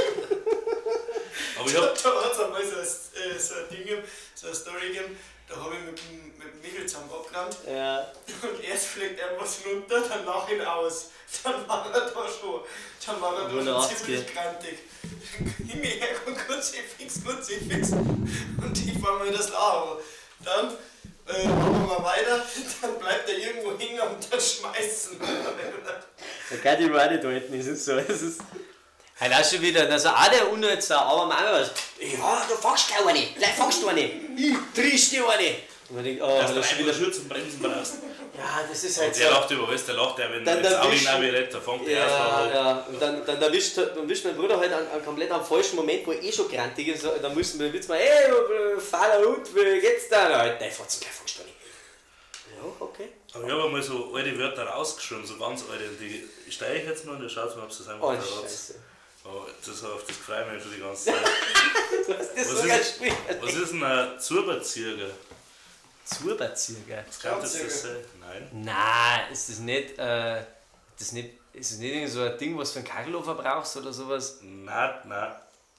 Aber 1.59 1.71
ich 1.71 1.77
hab, 1.77 2.03
da 2.03 2.25
hat 2.25 2.33
es 2.33 2.41
einmal 2.41 2.63
so 2.65 2.77
ein, 2.77 2.83
äh, 2.83 3.39
so 3.39 3.55
ein 3.55 3.69
Ding, 3.71 3.99
so 4.35 4.47
eine 4.49 4.57
Story 4.57 4.89
gegeben, 4.89 5.17
da 5.51 5.57
habe 5.57 5.75
ich 5.77 5.85
mit, 5.85 5.99
dem- 5.99 6.39
mit 6.39 6.55
dem 6.55 6.61
Michel 6.63 6.87
zusammen 6.87 7.11
abgerannt 7.13 7.57
Ja. 7.67 8.07
und 8.43 8.65
erst 8.65 8.87
fliegt 8.87 9.19
er 9.21 9.39
was 9.41 9.59
runter, 9.67 10.01
dann 10.09 10.25
lach 10.25 10.49
ihn 10.51 10.63
aus. 10.63 11.11
Dann 11.45 11.69
war 11.69 11.87
er 11.95 12.01
da 12.01 12.11
schon, 12.29 12.61
dann 13.07 13.21
war 13.21 13.37
er 13.37 13.45
da 13.45 13.51
schon 13.51 13.69
80. 13.69 13.99
ziemlich 13.99 14.35
grantig. 14.35 14.79
Hingeher 15.69 16.09
und 16.27 16.37
Kruzifix, 16.37 17.25
Kruzifix 17.25 17.91
und 17.93 18.87
ich 18.87 18.99
fange 18.99 19.25
mir 19.25 19.33
das 19.37 19.51
Lachen. 19.51 19.99
Dann 20.45 20.71
äh, 21.29 21.47
machen 21.47 21.89
wir 21.89 22.03
weiter, 22.05 22.45
dann 22.83 22.99
bleibt 22.99 23.29
er 23.29 23.39
irgendwo 23.39 23.79
hängen 23.79 24.01
und 24.01 24.33
dann 24.33 24.41
schmeißen. 24.41 25.21
Da 25.21 26.57
kann 26.57 26.79
die 26.79 26.91
Rade 26.91 27.21
da 27.21 27.29
hinten, 27.29 27.55
ist 27.61 27.69
es 27.69 27.85
so. 27.85 27.93
Es 27.93 28.23
ist. 28.23 28.41
Halt 29.21 29.35
auch 29.35 29.45
schon 29.51 29.61
wieder, 29.61 29.89
also 29.91 30.09
auch 30.09 30.29
der 30.29 30.51
Unnützer, 30.51 30.99
aber 31.01 31.27
manchmal 31.27 31.61
was. 31.61 31.71
Ja, 32.01 32.47
du 32.49 32.55
fangst 32.57 32.89
gleich 32.89 33.07
eine, 33.07 33.27
gleich 33.37 33.55
fangst 33.55 33.83
du 33.83 33.89
eine. 33.89 34.01
Ich 34.05 34.55
trisch 34.75 35.11
dir 35.11 35.29
eine. 35.29 35.57
Und 35.91 35.97
man 35.97 36.05
denkt, 36.05 36.23
oh, 36.23 36.27
dass 36.41 36.55
das 36.55 36.55
du 36.55 36.61
ist 36.61 36.79
wieder. 36.79 36.95
Schuhe 36.95 37.13
zum 37.13 37.29
Bremsen 37.29 37.61
brauchst. 37.61 37.95
Ja, 38.39 38.65
das 38.67 38.85
ist 38.85 38.97
halt 38.99 39.09
Und 39.09 39.15
so. 39.17 39.21
der 39.23 39.31
lacht 39.33 39.51
über 39.51 39.69
alles, 39.69 39.85
der 39.85 39.95
lacht 39.97 40.19
ja, 40.19 40.31
wenn 40.33 40.45
Dann 40.45 40.59
jetzt 40.59 40.71
der 40.71 40.83
Audi 40.85 40.97
Wisch- 40.97 41.05
Navi 41.05 41.29
redet, 41.29 41.53
da 41.53 41.61
fängt 41.61 41.87
der 41.87 41.99
erst 41.99 42.15
Ja, 42.17 42.51
ja. 42.55 42.87
Und 42.89 43.03
dann, 43.03 43.27
dann 43.27 43.43
erwischt, 43.43 43.77
dann 43.77 43.97
erwischt 43.99 44.25
mein 44.25 44.37
Bruder 44.37 44.59
halt 44.59 44.73
an, 44.73 44.87
an 44.95 45.05
komplett 45.05 45.31
am 45.33 45.45
falschen 45.45 45.77
Moment, 45.77 46.07
wo 46.07 46.13
er 46.13 46.23
eh 46.23 46.33
schon 46.33 46.49
grantig 46.49 46.89
ist. 46.89 47.05
Dann 47.21 47.35
müssen 47.35 47.61
wir 47.61 47.69
jetzt 47.69 47.89
mal, 47.89 47.99
hey, 47.99 48.31
fahrer 48.81 49.19
Hund, 49.27 49.55
wie 49.55 49.81
geht's 49.81 50.09
da? 50.09 50.29
Nein, 50.31 50.57
der 50.59 50.71
fährt 50.71 50.89
gleich 51.01 51.13
fangst 51.13 51.39
du 51.39 51.43
eine. 51.43 51.51
Ja, 52.57 52.73
okay. 52.79 53.09
Aber 53.35 53.45
ich 53.45 53.51
habe 53.51 53.65
einmal 53.65 53.83
so 53.83 54.15
alte 54.15 54.39
Wörter 54.39 54.65
rausgeschrieben, 54.65 55.27
so 55.27 55.37
ganz 55.37 55.65
alte, 55.71 55.85
und 55.85 56.01
die 56.01 56.27
steige 56.51 56.79
ich 56.81 56.87
jetzt 56.89 57.05
mal 57.05 57.17
und 57.17 57.23
ihr 57.23 57.29
schaut 57.29 57.55
mal, 57.57 57.65
ob 57.65 57.73
sie 57.73 57.83
es 57.83 57.89
einfach 57.89 58.07
Oh, 58.07 58.13
verratet. 58.13 58.51
Oh, 59.33 59.47
das, 59.65 59.85
auf 59.85 60.05
das 60.07 60.17
freue 60.17 60.45
ich 60.47 60.53
mich 60.55 60.63
schon 60.63 60.73
die 60.73 60.81
ganze 60.81 61.05
Zeit. 61.13 61.25
Das 62.37 62.49
Was 62.51 62.61
sogar 62.63 62.81
ist-. 62.81 63.01
Was 63.41 63.55
ist 63.55 63.73
denn 63.73 63.85
ein 63.85 64.19
Zuberzirger? 64.21 65.11
Zuberzirger. 66.05 67.05
Was 67.07 67.21
kann 67.21 67.41
das 67.41 67.53
das 67.53 67.83
sein? 67.83 67.97
Nein. 68.21 68.49
Nein, 68.53 69.33
ist 69.33 69.49
das 69.49 69.59
nicht, 69.61 69.99
äh, 69.99 70.43
das 70.99 71.13
nicht, 71.13 71.31
ist 71.53 71.73
das 71.73 71.79
nicht 71.79 72.11
so 72.13 72.23
ein 72.23 72.37
Ding, 72.39 72.59
was 72.59 72.73
du 72.73 72.81
für 72.81 72.87
einen 72.87 72.89
Kagelofer 72.89 73.35
brauchst 73.35 73.77
oder 73.77 73.93
sowas? 73.93 74.39
Nein, 74.43 74.95
nein. 75.05 75.33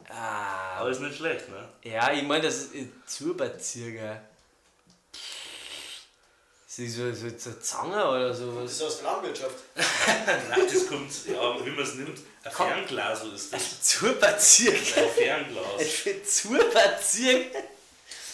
Ah, 0.10 0.78
Aber 0.78 0.90
ist 0.90 1.00
nicht 1.02 1.18
schlecht, 1.18 1.48
ne? 1.50 1.68
ja, 1.84 2.12
ich 2.12 2.24
meine, 2.24 2.44
das 2.44 2.56
ist 2.56 2.76
äh, 2.76 2.88
Zuberzirger. 3.06 4.22
Ist 6.78 6.80
das 6.80 6.96
so, 6.96 7.14
so, 7.14 7.38
so 7.38 7.50
eine 7.50 7.60
Zange 7.60 8.08
oder 8.10 8.28
Das 8.30 8.38
sowas? 8.38 8.72
ist 8.72 8.82
aus 8.82 8.98
der 9.02 9.12
Landwirtschaft. 9.12 9.56
Nein, 10.50 10.62
das 10.74 10.88
kommt, 10.88 11.12
ja, 11.28 11.66
wie 11.66 11.70
man 11.72 11.84
es 11.84 11.96
nimmt. 11.96 12.18
Ein. 12.44 12.52
Fernglas 12.52 13.24
ist 13.26 13.54
das. 13.54 13.82
Zuberzirger. 13.82 15.02
Ein 15.04 15.10
Fernglas. 15.10 15.82
Für 15.90 16.24
Zuberzirger. 16.24 17.60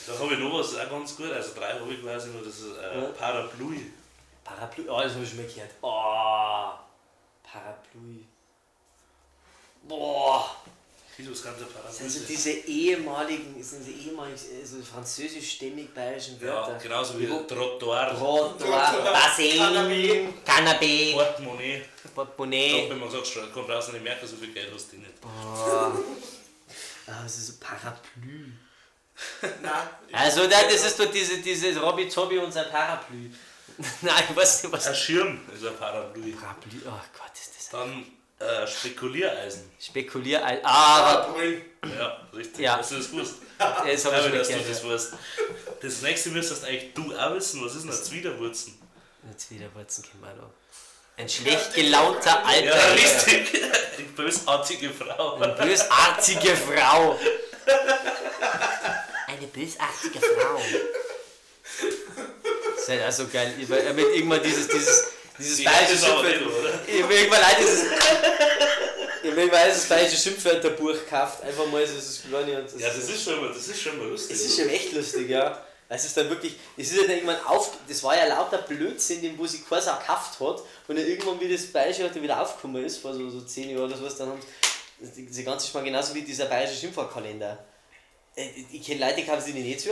Da 0.06 0.20
habe 0.20 0.34
ich 0.36 0.40
noch 0.40 0.54
was 0.60 0.76
auch 0.78 0.90
ganz 0.90 1.16
gut. 1.18 1.32
Also 1.32 1.50
drei 1.56 1.74
habe 1.74 1.92
ich 1.92 2.02
quasi 2.02 2.30
noch, 2.30 2.44
das 2.44 2.60
ist 2.60 2.78
ein 2.78 3.02
Ja. 3.02 3.08
Parapluie. 3.10 3.92
Parapluie, 4.44 4.88
oh, 4.88 5.02
das 5.02 5.14
habe 5.14 5.24
ich 5.24 5.30
schon 5.30 5.40
mal 5.40 5.48
gehört. 5.48 5.72
Oh, 5.82 6.72
Parapluie. 7.44 8.26
Boah, 9.84 10.56
Wieso 11.18 11.32
das 11.32 11.44
ganze 11.44 11.66
Parapluie? 11.66 11.88
das 11.88 11.98
sind 11.98 12.12
so 12.12 12.20
diese 12.28 12.52
ehemaligen, 12.52 13.64
sind 13.64 13.84
diese 13.86 13.98
ehemaligen, 13.98 14.38
so 14.38 14.84
französisch-stämmig-bayerischen 14.84 16.40
ja, 16.40 16.48
Wörter. 16.48 16.78
genauso 16.78 17.20
wie 17.20 17.26
Trottoir, 17.26 18.16
Trottoir, 18.16 19.12
Bassin, 19.12 19.60
Canapé. 19.60 20.28
Canapé, 20.46 21.14
Portemonnaie. 21.14 21.82
Ich 21.82 22.14
glaube, 22.14 22.32
Portemonnaie. 22.32 22.90
wenn 22.90 23.00
man 23.00 23.10
sagt, 23.10 23.26
schon, 23.26 23.52
komm 23.52 23.66
raus 23.66 23.90
und 23.90 23.96
ich 23.96 24.04
merke, 24.04 24.28
so 24.28 24.36
viel 24.36 24.54
Geld 24.54 24.72
hast 24.72 24.92
du 24.92 24.98
nicht. 24.98 25.14
Ah, 25.26 25.92
das 27.24 27.38
ist 27.38 27.48
so 27.48 27.54
Parapluie. 27.60 28.54
Nein. 29.62 29.88
Also, 30.12 30.48
da, 30.48 30.64
das 30.64 30.86
ist 30.86 31.00
doch 31.00 31.12
diese, 31.12 31.40
diese 31.40 31.80
Robby 31.80 32.08
Zobby 32.08 32.38
und 32.38 32.52
sein 32.52 32.70
Parapluie. 32.70 33.32
Nein, 34.02 34.24
ich 34.30 34.36
weiß 34.36 34.64
nicht, 34.64 34.72
was. 34.72 34.88
Ein 34.88 34.96
Schirm 34.96 35.40
ist 35.54 35.66
ein 35.66 35.76
Parapluie. 35.78 36.34
Parapluie, 36.34 36.82
oh 36.86 37.02
Gott, 37.18 37.32
ist 37.34 37.56
das. 37.58 37.70
Dann 37.70 38.06
äh, 38.40 38.68
Spekuliereisen. 38.68 39.70
Spekulier. 39.80 40.44
Ah, 40.64 40.98
aber. 40.98 41.34
Brüllen. 41.34 41.62
Ja, 41.98 42.28
richtig. 42.34 42.60
Ja. 42.60 42.78
Hast 42.78 42.92
du 42.92 42.96
das 42.98 43.12
gewusst? 43.12 43.36
Das 43.58 43.66
habe 43.66 43.90
ich 43.90 44.06
Aber 44.06 44.22
schon 44.22 44.32
dass 44.38 44.48
du 44.50 44.54
das 44.70 44.84
ja. 44.84 44.90
weißt. 44.90 45.14
Das 45.82 46.02
nächste 46.04 46.30
müsstest 46.30 46.64
eigentlich 46.64 46.94
du 46.94 47.16
auch 47.18 47.34
wissen. 47.34 47.66
Was 47.66 47.74
ist 47.74 47.82
denn 47.82 47.90
das 47.90 48.04
Zwiderwurzen? 48.04 48.78
Jetzt 49.30 49.52
wieder 49.52 49.74
Wurzen 49.74 50.04
kennen 50.04 50.24
wir 50.24 50.34
noch. 50.42 50.52
Ein 51.18 51.28
schlecht 51.28 51.74
gelaunter 51.74 52.46
alter 52.46 52.66
Ja, 52.66 52.94
richtig. 52.94 53.62
Die 53.98 54.04
bösartige 54.04 54.92
Frau. 54.92 55.36
Eine 55.36 55.54
bösartige 55.54 56.56
Frau. 56.56 57.20
Eine 59.28 59.48
bösartige 59.48 60.20
Frau. 60.20 60.62
Das 62.76 62.84
ist 62.84 62.90
halt 62.90 63.04
auch 63.04 63.12
so 63.12 63.28
geil. 63.28 63.54
Ich 63.60 63.70
er 63.70 63.98
wird 63.98 64.16
irgendwann 64.16 64.44
dieses, 64.44 64.68
dieses, 64.68 65.08
dieses 65.38 65.58
Die 65.58 65.64
bayerische 65.64 65.96
nicht, 65.96 66.42
oder? 66.48 66.80
Ich 66.88 67.04
habe 67.04 67.14
irgendwann 67.16 67.44
auch 67.44 67.58
dieses. 67.60 67.84
Ich 69.24 69.32
habe 69.32 69.42
irgendwann 69.42 69.68
dieses 69.70 69.90
bayerische 69.90 70.16
Schimpfwörterbuch 70.16 70.94
gekauft. 70.94 71.44
Einfach 71.44 71.66
mal 71.68 71.86
so 71.86 71.96
das 71.96 72.22
Kleine 72.30 72.60
und 72.62 72.66
das, 72.74 72.80
Ja, 72.80 72.88
das 72.88 73.10
ist 73.10 73.24
schon 73.24 73.42
mal, 73.42 73.50
das 73.54 73.68
ist 73.68 73.82
schon 73.82 73.98
mal 73.98 74.08
lustig. 74.08 74.36
Es 74.38 74.46
ist 74.46 74.58
schon 74.58 74.70
echt 74.70 74.94
lustig, 74.94 75.30
ja. 75.30 75.66
Es 75.90 76.06
ist 76.06 76.16
dann 76.16 76.30
wirklich, 76.30 76.56
es 76.78 76.92
ist 76.92 76.96
ja 76.98 77.02
dann 77.04 77.12
irgendwann 77.12 77.44
auf, 77.46 77.72
das 77.90 78.04
war 78.04 78.16
ja 78.16 78.26
lauter 78.26 78.60
Blödsinn, 78.60 79.22
den 79.22 79.38
wo 79.38 79.46
sie 79.46 79.62
keiner 79.62 79.96
auch 79.96 80.00
gekauft 80.00 80.40
hat. 80.40 80.64
Und 80.88 80.98
dann 80.98 81.06
irgendwann, 81.06 81.40
wie 81.42 81.52
das 81.52 81.66
Bayerische 81.68 82.04
halt 82.04 82.22
wieder 82.22 82.42
aufgekommen 82.42 82.86
ist, 82.86 83.00
vor 83.00 83.14
so, 83.14 83.30
so 83.30 83.42
10 83.42 83.72
Jahren 83.72 83.84
oder 83.84 83.98
sowas, 83.98 84.16
dann 84.18 84.30
haben 84.30 84.40
sie, 85.02 85.26
diese 85.26 85.44
ganze 85.44 85.68
Schmarrn 85.68 85.86
genauso 85.86 86.14
wie 86.14 86.22
dieser 86.22 86.46
bayerische 86.46 86.80
Schimpfwortkalender. 86.80 87.66
Äh, 88.36 88.50
Ich 88.72 88.86
kenne 88.86 89.02
Leute, 89.06 89.16
die 89.22 89.26
kaufen 89.26 89.44
sie 89.44 89.54
nicht 89.54 89.82
zu. 89.82 89.90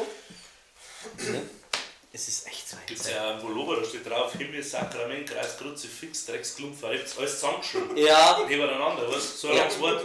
Es 2.15 2.29
ist 2.29 2.47
echt 2.47 2.69
so 2.69 2.77
Gibt 2.85 3.01
es 3.01 3.07
ein 3.07 3.13
ja 3.15 3.29
einen 3.31 3.41
Pullover, 3.41 3.81
da 3.81 3.85
steht 3.85 4.09
drauf 4.09 4.31
Himmel, 4.37 4.63
Sakrament, 4.63 5.29
Kreuz, 5.29 5.57
Kruzifix, 5.57 6.25
Drecksklump, 6.25 6.79
verrückt, 6.79 7.13
alles 7.17 7.33
zusammengeschrieben. 7.41 7.97
Ja, 7.97 8.39
Nebeneinander, 8.47 9.11
was? 9.11 9.41
So 9.41 9.49
ein 9.49 9.55
Ja. 9.55 9.63
langes 9.63 9.79
Wort. 9.81 10.01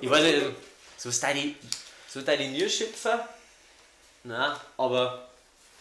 ich 0.00 0.08
weiß 0.08 0.22
nicht, 0.22 0.46
so 0.96 1.08
ist 1.08 1.20
deine, 1.20 1.56
so 2.08 2.22
deine 2.22 2.46
Nierschöpfer. 2.48 3.28
Nein, 4.22 4.56
aber 4.76 5.28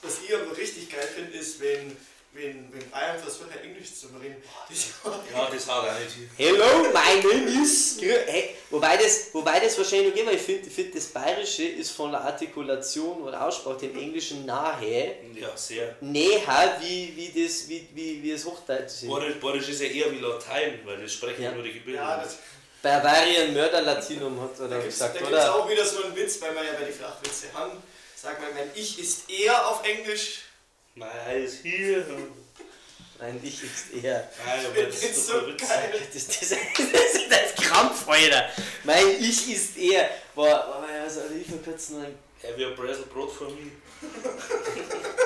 was 0.01 0.13
ich 0.28 0.34
aber 0.36 0.57
richtig 0.57 0.89
geil 0.89 1.07
finde, 1.13 1.38
ist, 1.38 1.59
wenn, 1.59 1.95
wenn, 2.38 2.71
wenn 2.71 2.89
Bayern 2.91 3.17
versucht, 3.19 3.49
Englisch 3.63 3.95
zu 3.95 4.07
reden. 4.21 4.35
Das, 4.69 4.88
Ja, 5.33 5.49
das 5.51 5.67
hat 5.67 5.89
auch 5.89 5.99
nicht. 5.99 6.15
Hello, 6.38 6.83
my 6.93 7.21
name 7.23 7.63
is. 7.63 7.97
Hey, 7.99 8.55
wobei, 8.69 8.95
das, 8.97 9.33
wobei 9.33 9.59
das 9.59 9.75
wahrscheinlich 9.77 10.13
okay, 10.13 10.25
weil 10.25 10.35
ich 10.35 10.41
finde, 10.41 10.69
find, 10.69 10.95
das 10.95 11.05
Bayerische 11.07 11.63
ist 11.63 11.91
von 11.91 12.11
der 12.11 12.21
Artikulation 12.21 13.23
oder 13.23 13.45
Aussprache 13.45 13.88
dem 13.88 13.97
Englischen 13.97 14.45
nahe, 14.45 15.15
Ja, 15.33 15.55
sehr. 15.55 15.95
näher 16.01 16.77
wie, 16.79 17.11
wie, 17.15 17.43
das, 17.43 17.67
wie, 17.67 17.88
wie, 17.93 18.21
wie 18.21 18.31
das 18.31 18.45
Hochdeutsche. 18.45 19.07
Borisch, 19.07 19.35
Borisch 19.39 19.69
ist 19.69 19.81
ja 19.81 19.88
eher 19.88 20.11
wie 20.11 20.19
Latein, 20.19 20.79
weil 20.85 21.01
das 21.01 21.13
sprechen 21.13 21.41
Ja. 21.43 21.51
nur 21.51 21.63
die 21.63 21.73
Gebildeten. 21.73 22.07
ja, 22.07 22.17
das, 22.23 22.38
Barbarian 22.83 23.53
Mörder 23.53 23.81
Latinum 23.81 24.39
hat 24.39 24.51
da 24.59 24.65
oder 24.65 24.77
gibt 24.79 24.93
es 24.93 24.99
gesagt, 24.99 25.21
auch 25.23 25.27
oder? 25.65 25.69
wieder 25.71 25.83
so 25.83 26.03
einen 26.03 26.15
Witz, 26.15 26.39
weil 26.39 26.53
wir 26.53 26.63
ja 26.63 26.73
bei 26.79 26.85
die 26.85 26.91
Flachwitze 26.93 27.47
haben. 27.53 27.71
Sag 28.15 28.39
mal, 28.39 28.51
mein 28.53 28.69
Ich 28.75 28.99
ist 28.99 29.27
eher 29.29 29.67
auf 29.67 29.83
Englisch. 29.83 30.43
Nein, 30.97 31.43
ist 31.43 31.61
hier. 31.61 32.03
Nein, 33.19 33.39
ich 33.43 33.63
ist 33.63 34.03
eher. 34.03 34.27
Nein, 34.45 34.65
aber 34.65 34.83
das 34.83 35.03
ist 35.03 35.27
so 35.27 35.37
ein 35.37 35.57
geil. 35.57 35.93
Das, 36.13 36.27
das, 36.27 36.39
das, 36.39 36.51
ist 36.51 37.31
das 37.31 37.55
Krampf, 37.65 38.07
Alter. 38.07 38.49
Mein 38.83 39.07
Ich 39.19 39.51
ist 39.51 39.77
eher. 39.77 40.09
Boah, 40.33 40.65
boah, 40.65 40.87
was 41.05 41.17
hatte 41.17 41.35
ich 41.35 41.47
vor 41.47 41.61
kurzem 41.63 41.99
noch 41.99 42.07
Have 42.43 42.59
you 42.59 42.67
a 42.67 42.75
Bresel 42.75 43.05
Brot 43.05 43.31
for 43.31 43.47
me? 43.49 43.71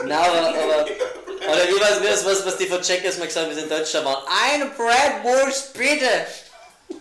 Nein, 0.05 0.29
aber, 0.29 0.47
aber 0.47 0.85
oder 0.85 1.67
wie 1.67 1.79
was, 1.79 2.01
wie 2.01 2.25
was, 2.25 2.45
was, 2.45 2.57
die 2.57 2.67
von 2.67 2.81
Checkers 2.81 3.17
mal 3.17 3.27
gesagt 3.27 3.45
haben, 3.45 3.55
wir 3.55 3.61
sind 3.61 3.71
Deutscher 3.71 4.03
waren. 4.05 4.23
Eine 4.27 4.65
Bratwurst, 4.67 5.73
bitte! 5.73 6.27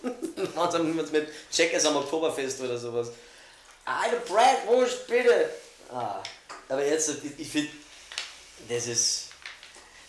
Und 0.03 0.57
dann 0.73 0.97
mit, 0.97 1.13
mit 1.13 1.29
Checkers 1.53 1.87
am 1.87 1.97
Oktoberfest 1.97 2.61
oder 2.61 2.77
sowas. 2.77 3.11
Eine 3.85 4.17
Bratwurst, 4.17 5.07
bitte! 5.07 5.51
Ah, 5.93 6.23
aber 6.69 6.85
jetzt, 6.85 7.09
ich, 7.09 7.39
ich 7.39 7.49
finde, 7.49 7.71
das 8.69 8.87
ist. 8.87 9.27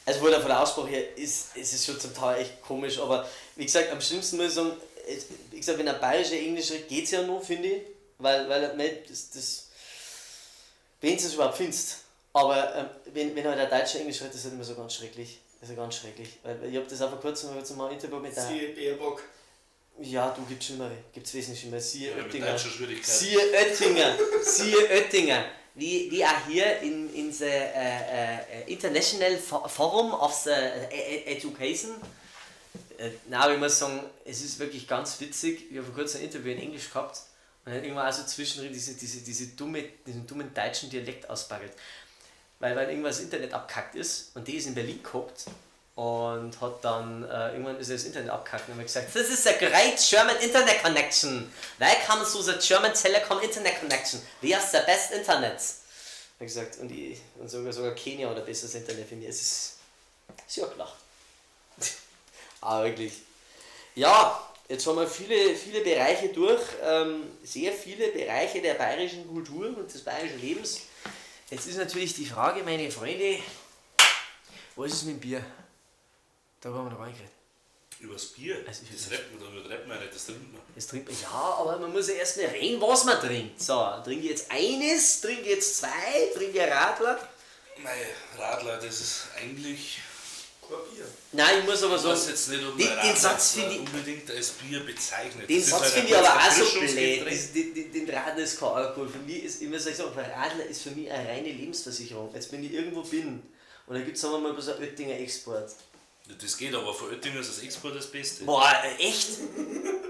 Also, 0.06 0.20
von 0.20 0.32
der, 0.32 0.40
von 0.40 0.50
der 0.50 0.62
Aussprache 0.62 0.88
her 0.88 1.18
ist, 1.18 1.56
ist 1.56 1.74
es 1.74 1.86
schon 1.86 2.00
zum 2.00 2.14
Teil 2.14 2.42
echt 2.42 2.62
komisch, 2.62 2.98
aber 3.00 3.28
wie 3.56 3.66
gesagt, 3.66 3.92
am 3.92 4.02
schlimmsten 4.02 4.38
muss 4.38 4.48
ich 4.48 4.54
sagen, 4.54 4.72
wie 5.52 5.58
gesagt, 5.58 5.78
wenn 5.78 5.88
er 5.88 5.94
bayerische 5.94 6.38
Englisch 6.38 6.72
redet, 6.72 6.90
geht 6.90 7.06
es 7.06 7.12
ja 7.12 7.22
noch, 7.22 7.44
finde 7.44 7.68
ich, 7.68 7.82
weil, 8.18 8.50
weil 8.50 8.76
nicht, 8.76 9.10
das, 9.10 9.30
das 9.32 9.68
wenn 11.02 11.18
du 11.18 11.24
es 11.24 11.34
überhaupt 11.34 11.58
findest. 11.58 11.98
Aber 12.34 12.76
ähm, 12.76 12.86
wenn, 13.14 13.36
wenn 13.36 13.46
halt 13.46 13.60
der 13.60 13.80
Deutsche 13.80 14.00
Englisch 14.00 14.22
redet, 14.22 14.36
ist 14.36 14.46
halt 14.46 14.54
immer 14.54 14.64
so 14.64 14.76
ganz 14.76 14.96
schrecklich. 14.96 15.40
Also 15.62 15.76
ganz 15.76 15.96
schrecklich. 15.96 16.30
Weil 16.44 16.58
ich 16.70 16.76
habe 16.78 16.88
das 16.88 17.02
auch 17.02 17.10
vor 17.10 17.20
kurzem 17.20 17.50
hab 17.50 17.58
jetzt 17.58 17.76
mal 17.76 17.88
ein 17.88 17.96
Interview 17.96 18.20
mit 18.20 18.36
der. 18.36 18.48
Sie 18.48 18.68
Bärbock. 18.68 19.22
Ja, 20.00 20.34
du 20.36 20.44
gibt's 20.46 20.68
schlimmere. 20.68 20.96
Gibt's 21.14 21.34
wesentlich 21.34 21.60
schlimmere. 21.60 21.82
Siehe 21.82 22.12
Ja, 22.12 22.24
Oettinger. 22.24 22.58
Siehe 22.58 23.52
Oettinger. 23.52 24.16
Siehe 24.42 24.90
Oettinger. 24.90 25.46
Wie, 25.74 26.12
wie 26.12 26.26
auch 26.26 26.48
hier 26.48 26.80
in, 26.80 27.14
in 27.14 27.32
the 27.32 27.46
äh, 27.46 28.64
äh, 28.64 28.72
International 28.74 29.38
Fo- 29.38 29.68
Forum 29.68 30.14
of 30.14 30.34
the 30.34 30.50
äh, 30.50 30.90
äh, 30.90 31.38
Education. 31.38 31.92
Äh, 32.98 33.12
na, 33.30 33.52
ich 33.52 33.58
muss 33.58 33.80
sagen, 33.80 34.04
es 34.26 34.42
ist 34.42 34.60
wirklich 34.60 34.88
ganz 34.88 35.20
witzig. 35.22 35.72
Ich 35.72 35.78
habe 35.78 35.86
vor 35.88 35.96
kurzem 35.96 36.20
ein 36.22 36.26
Interview 36.26 36.52
in 36.52 36.60
Englisch 36.60 36.90
gehabt 36.90 37.22
und 37.66 37.74
dann 37.74 37.84
irgendwann 37.84 38.06
also 38.06 38.24
zwischendrin 38.24 38.74
diese, 38.74 38.96
diese, 38.96 39.22
diese 39.22 39.48
dumme, 39.48 39.84
diesen 40.06 40.28
dummen 40.28 40.54
deutschen 40.54 40.90
Dialekt 40.90 41.30
ausbaggelt. 41.30 41.72
Weil, 42.60 42.76
weil 42.76 42.90
irgendwas 42.90 43.20
Internet 43.22 43.54
abkackt 43.54 43.96
ist 43.96 44.36
und 44.36 44.48
die 44.48 44.58
ist 44.58 44.68
in 44.68 44.76
Berlin 44.76 45.02
geguckt 45.02 45.46
und 46.02 46.60
hat 46.60 46.84
dann 46.84 47.24
äh, 47.26 47.52
irgendwann 47.52 47.78
ist 47.78 47.92
das 47.92 48.06
Internet 48.06 48.32
abkackt 48.32 48.68
und 48.68 48.76
hat 48.76 48.84
gesagt, 48.84 49.14
This 49.14 49.30
is 49.30 49.46
a 49.46 49.52
great 49.52 50.00
German 50.00 50.36
Internet 50.38 50.82
connection. 50.82 51.54
Welcome 51.78 52.24
to 52.24 52.42
the 52.42 52.54
German 52.60 52.92
Telecom 52.92 53.40
Internet 53.40 53.80
connection. 53.80 54.20
We 54.42 54.56
have 54.56 54.66
the 54.72 54.84
best 54.88 55.12
Internet. 55.12 55.60
Hat 55.60 56.40
gesagt, 56.40 56.80
und, 56.80 56.92
ich, 56.92 57.20
und 57.40 57.48
sogar, 57.52 57.72
sogar 57.72 57.92
Kenia 57.92 58.32
oder 58.32 58.42
besseres 58.42 58.74
Internet 58.74 59.08
für 59.10 59.16
mich. 59.16 59.30
Es 59.30 59.42
ist, 59.42 59.78
ist 60.48 60.58
ja 60.58 60.66
klar. 60.66 60.92
Aber 62.62 62.84
wirklich. 62.90 63.14
Ja, 63.94 64.50
jetzt 64.70 64.88
haben 64.88 64.98
wir 64.98 65.08
viele, 65.08 65.56
viele 65.56 65.82
Bereiche 65.82 66.30
durch, 66.30 66.64
ähm, 66.84 67.26
sehr 67.44 67.74
viele 67.74 68.08
Bereiche 68.08 68.60
der 68.60 68.74
bayerischen 68.74 69.28
Kultur 69.28 69.68
und 69.78 69.94
des 69.94 70.04
bayerischen 70.04 70.42
Lebens. 70.42 70.82
Jetzt 71.52 71.68
ist 71.68 71.78
natürlich 71.78 72.16
die 72.16 72.26
Frage, 72.26 72.64
meine 72.64 72.90
Freunde, 72.90 73.38
wo 74.76 74.84
ist 74.84 75.04
mit 75.04 75.18
dem 75.18 75.20
Bier? 75.20 75.46
Da 76.62 76.70
haben 76.70 76.86
wir 76.86 76.92
noch 76.92 77.00
reingeredet. 77.00 77.32
Übers 78.00 78.26
Bier? 78.28 78.64
Also 78.68 78.82
das 78.92 79.10
man, 79.10 79.66
rappt 79.72 79.88
man 79.88 80.00
nicht, 80.00 80.14
das 80.16 80.26
trinkt 80.26 80.52
man. 80.54 80.62
Das 80.74 80.88
trinkt 80.88 81.08
man, 81.10 81.22
ja, 81.22 81.30
aber 81.30 81.78
man 81.78 81.92
muss 81.92 82.08
ja 82.08 82.16
erst 82.16 82.38
mal 82.38 82.48
reden, 82.48 82.82
was 82.82 83.04
man 83.04 83.20
trinkt. 83.20 83.62
So, 83.62 83.76
trinke 84.04 84.24
ich 84.26 84.32
jetzt 84.32 84.50
eines, 84.52 85.22
trinke 85.22 85.50
jetzt 85.50 85.78
zwei, 85.78 86.32
trinke 86.34 86.64
ein 86.64 86.72
Radler. 86.72 87.20
Mein 87.84 87.94
Radler, 88.40 88.78
das 88.78 89.02
ist 89.02 89.28
eigentlich. 89.40 90.00
Kein 90.62 90.78
Bier. 90.96 91.06
Nein, 91.34 91.60
ich 91.60 91.66
muss 91.66 91.84
aber 91.84 91.98
sagen, 92.00 92.14
weiß 92.16 92.30
jetzt 92.30 92.48
nicht, 92.50 92.64
ob 92.66 92.78
den- 92.78 92.88
den 93.04 93.16
Satz 93.16 93.52
finde 93.54 93.74
ich- 93.76 93.80
unbedingt 93.82 94.32
als 94.32 94.50
Bier 94.52 94.80
bezeichnet. 94.86 95.50
Den 95.50 95.60
Das 95.60 95.70
Satz 95.70 95.82
halt 95.82 95.92
finde 95.94 96.08
ich 96.10 96.18
aber 96.18 96.28
auch 96.40 96.52
so 96.52 96.80
blöd. 96.80 97.28
Das, 97.32 97.52
den, 97.52 97.74
den, 97.74 97.92
Radler 98.10 98.44
ist 98.44 98.60
kein 98.60 98.70
Alkohol. 98.70 99.10
Für 99.10 99.18
mich 99.20 99.44
ist, 99.44 99.62
ich 99.62 99.68
muss 99.70 99.86
euch 99.86 99.96
sagen, 99.96 100.12
Radler 100.18 100.66
ist 100.66 100.82
für 100.84 100.92
mich 100.92 101.12
eine 101.12 101.28
reine 101.28 101.52
Lebensversicherung. 101.52 102.34
Jetzt, 102.34 102.52
wenn 102.52 102.64
ich 102.64 102.72
irgendwo 102.72 103.02
bin 103.04 103.44
und 103.88 103.94
dann 103.96 104.06
gibt 104.06 104.16
es, 104.18 104.24
wir 104.24 104.40
mal, 104.40 104.60
so 104.62 104.72
einen 104.74 104.82
Oettinger 104.84 105.20
Export. 105.20 105.72
Das 106.42 106.58
geht 106.58 106.74
aber 106.74 106.94
von 106.94 107.10
Oettinger 107.10 107.40
ist 107.42 107.50
das 107.58 107.64
Export 107.64 107.96
das 107.96 108.08
Beste. 108.08 108.44
Boah, 108.46 108.72
echt? 109.00 109.28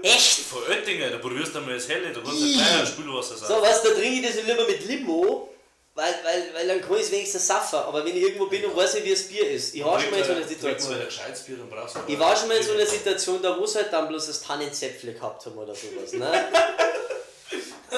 Echt? 0.02 0.38
Von 0.40 0.62
Oettinger, 0.68 1.10
da 1.10 1.18
probierst 1.18 1.54
du 1.54 1.58
einmal 1.58 1.74
das 1.74 1.88
Helle, 1.88 2.12
da 2.12 2.20
kannst 2.20 2.40
du 2.40 2.44
ein 2.46 2.86
Spülwasser 2.86 3.36
So, 3.36 3.46
sagen. 3.46 3.62
was, 3.62 3.82
da 3.82 3.90
trinke 3.90 4.20
ich 4.20 4.34
das 4.34 4.44
lieber 4.44 4.64
mit 4.66 4.86
Limo, 4.86 5.48
weil, 5.94 6.14
weil, 6.24 6.54
weil 6.54 6.68
dann 6.68 6.80
kann 6.80 6.94
ich 6.96 7.02
es 7.02 7.10
wenigstens 7.10 7.46
saffen. 7.46 7.80
Aber 7.80 8.04
wenn 8.04 8.16
ich 8.16 8.22
irgendwo 8.22 8.46
bin 8.46 8.64
und 8.64 8.76
weiß 8.76 8.94
nicht, 8.94 9.04
wie 9.06 9.10
das 9.10 9.22
Bier 9.24 9.50
ist, 9.50 9.74
ich 9.74 9.84
war 9.84 10.00
schon 10.00 10.10
mal 10.10 10.18
in 10.20 10.24
so 10.24 10.32
einer 10.32 10.46
Situation. 10.48 10.94
ein 10.94 11.06
gescheites 11.06 11.40
Bier, 11.42 11.56
dann 11.56 11.68
brauchst 11.68 11.96
du 11.96 12.00
Ich 12.06 12.18
war 12.18 12.36
schon 12.36 12.48
mal 12.48 12.56
in 12.56 12.62
so 12.62 12.72
einer 12.72 12.86
Situation, 12.86 13.42
da 13.42 13.58
wo 13.58 13.66
sie 13.66 13.78
halt 13.78 13.92
dann 13.92 14.08
bloß 14.08 14.26
das 14.28 14.40
Tannenzäpfle 14.42 15.14
gehabt 15.14 15.44
haben 15.44 15.58
oder 15.58 15.74
sowas. 15.74 16.12
Ne? 16.12 16.30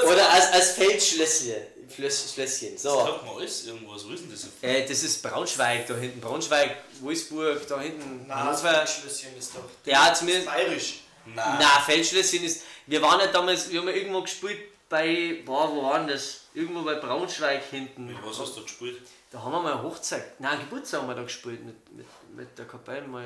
Oder 0.02 0.28
als, 0.28 0.50
als 0.52 0.70
Feldschlösschen. 0.72 1.54
Flöss- 1.88 2.32
Schlösschen. 2.34 2.76
So. 2.78 2.90
Sag 3.04 3.24
mal 3.24 3.36
alles 3.38 3.66
irgendwas, 3.66 4.04
wo 4.06 4.12
ist 4.12 4.22
denn 4.24 4.30
das? 4.30 4.46
Äh, 4.62 4.86
das 4.86 5.02
ist 5.02 5.22
Braunschweig 5.22 5.86
da 5.86 5.94
hinten. 5.96 6.20
Braunschweig, 6.20 6.76
Wolfsburg, 7.00 7.66
da 7.66 7.80
hinten. 7.80 8.24
Na, 8.28 8.50
das. 8.50 8.62
Feldschlösschen 8.62 9.36
ist 9.38 9.54
doch. 9.54 9.64
Ja, 9.84 10.12
zumindest. 10.14 10.46
Bayerisch. 10.46 11.00
Nein. 11.26 11.56
Na, 11.60 11.80
Feldschlösschen 11.80 12.44
ist. 12.44 12.62
Wir 12.86 13.00
waren 13.02 13.20
ja 13.20 13.26
damals, 13.28 13.70
wir 13.70 13.80
haben 13.80 13.88
ja 13.88 13.94
irgendwo 13.94 14.22
gespielt 14.22 14.58
bei. 14.88 15.42
Boah, 15.44 15.70
wo 15.74 15.82
war 15.84 15.98
denn 15.98 16.08
das? 16.08 16.40
Irgendwo 16.54 16.82
bei 16.82 16.94
Braunschweig 16.94 17.64
hinten. 17.70 18.06
Mit 18.06 18.16
was 18.24 18.38
hast 18.38 18.56
du 18.56 18.62
gespielt? 18.62 19.00
Da 19.32 19.42
haben 19.42 19.52
wir 19.52 19.60
mal 19.60 19.72
eine 19.72 19.82
Hochzeit. 19.82 20.38
Nein, 20.40 20.60
Geburtstag 20.60 21.00
haben 21.00 21.08
wir 21.08 21.16
da 21.16 21.22
gespielt 21.22 21.64
mit, 21.64 21.92
mit, 21.96 22.06
mit 22.36 22.58
der 22.58 22.66
Kapelle 22.66 23.06
mal. 23.08 23.24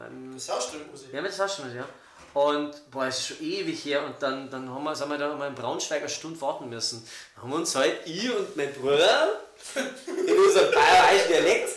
Ähm, 0.00 0.32
Das 0.34 0.50
Ausstellungsmusik. 0.50 1.12
Ja, 1.12 1.22
mit 1.22 1.30
das 1.30 1.38
hast 1.38 1.58
du 1.60 1.62
ja. 1.68 1.88
Und 2.36 2.90
boah, 2.90 3.06
es 3.06 3.18
ist 3.18 3.26
schon 3.28 3.40
ewig 3.40 3.82
her 3.86 4.04
und 4.04 4.22
dann, 4.22 4.50
dann 4.50 4.68
haben 4.68 4.84
wir, 4.84 4.94
sind 4.94 5.08
wir 5.08 5.16
da 5.16 5.34
mal 5.34 5.48
in 5.48 5.54
Braunschweig 5.54 6.00
eine 6.00 6.08
Stunde 6.10 6.38
warten 6.42 6.68
müssen. 6.68 7.02
Dann 7.34 7.44
haben 7.44 7.50
wir 7.50 7.56
uns 7.56 7.74
halt, 7.74 7.98
ich 8.04 8.30
und 8.30 8.54
mein 8.54 8.74
Bruder, 8.74 9.40
in 9.74 10.36
unserem 10.36 10.70
bayerischen 10.70 11.28
Dialekt, 11.28 11.70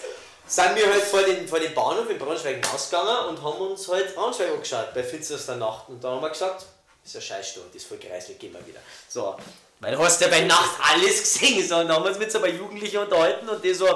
sind 0.46 0.76
wir 0.76 0.92
halt 0.92 1.04
vor 1.04 1.22
den, 1.22 1.48
vor 1.48 1.62
den 1.62 1.74
Bahnhof 1.74 2.10
in 2.10 2.18
Braunschweig 2.18 2.62
rausgegangen 2.74 3.30
und 3.30 3.42
haben 3.42 3.58
uns 3.72 3.88
halt 3.88 4.14
Braunschweig 4.14 4.52
angeschaut 4.52 4.94
bei 4.94 5.02
finsterster 5.02 5.56
Nacht. 5.56 5.88
Und 5.88 6.04
dann 6.04 6.16
haben 6.16 6.22
wir 6.24 6.30
gesagt, 6.30 6.66
ist 7.06 7.16
eine 7.16 7.22
Scheißstunde, 7.22 7.70
das 7.72 7.84
ist 7.84 7.88
voll 7.88 7.98
kreislich, 7.98 8.38
gehen 8.38 8.52
wir 8.52 8.68
wieder. 8.68 8.82
So, 9.08 9.38
weil 9.80 9.96
du 9.96 10.04
hast 10.04 10.20
ja 10.20 10.28
bei 10.28 10.42
Nacht 10.42 10.78
alles 10.92 11.22
gesehen. 11.22 11.66
So, 11.66 11.78
und 11.78 11.88
dann 11.88 11.96
haben 11.96 12.04
wir 12.04 12.10
uns 12.10 12.20
mit 12.20 12.34
so 12.34 12.40
ein 12.40 12.44
paar 12.44 12.52
Jugendlichen 12.52 12.98
unterhalten 12.98 13.48
und 13.48 13.64
die 13.64 13.74
so, 13.74 13.88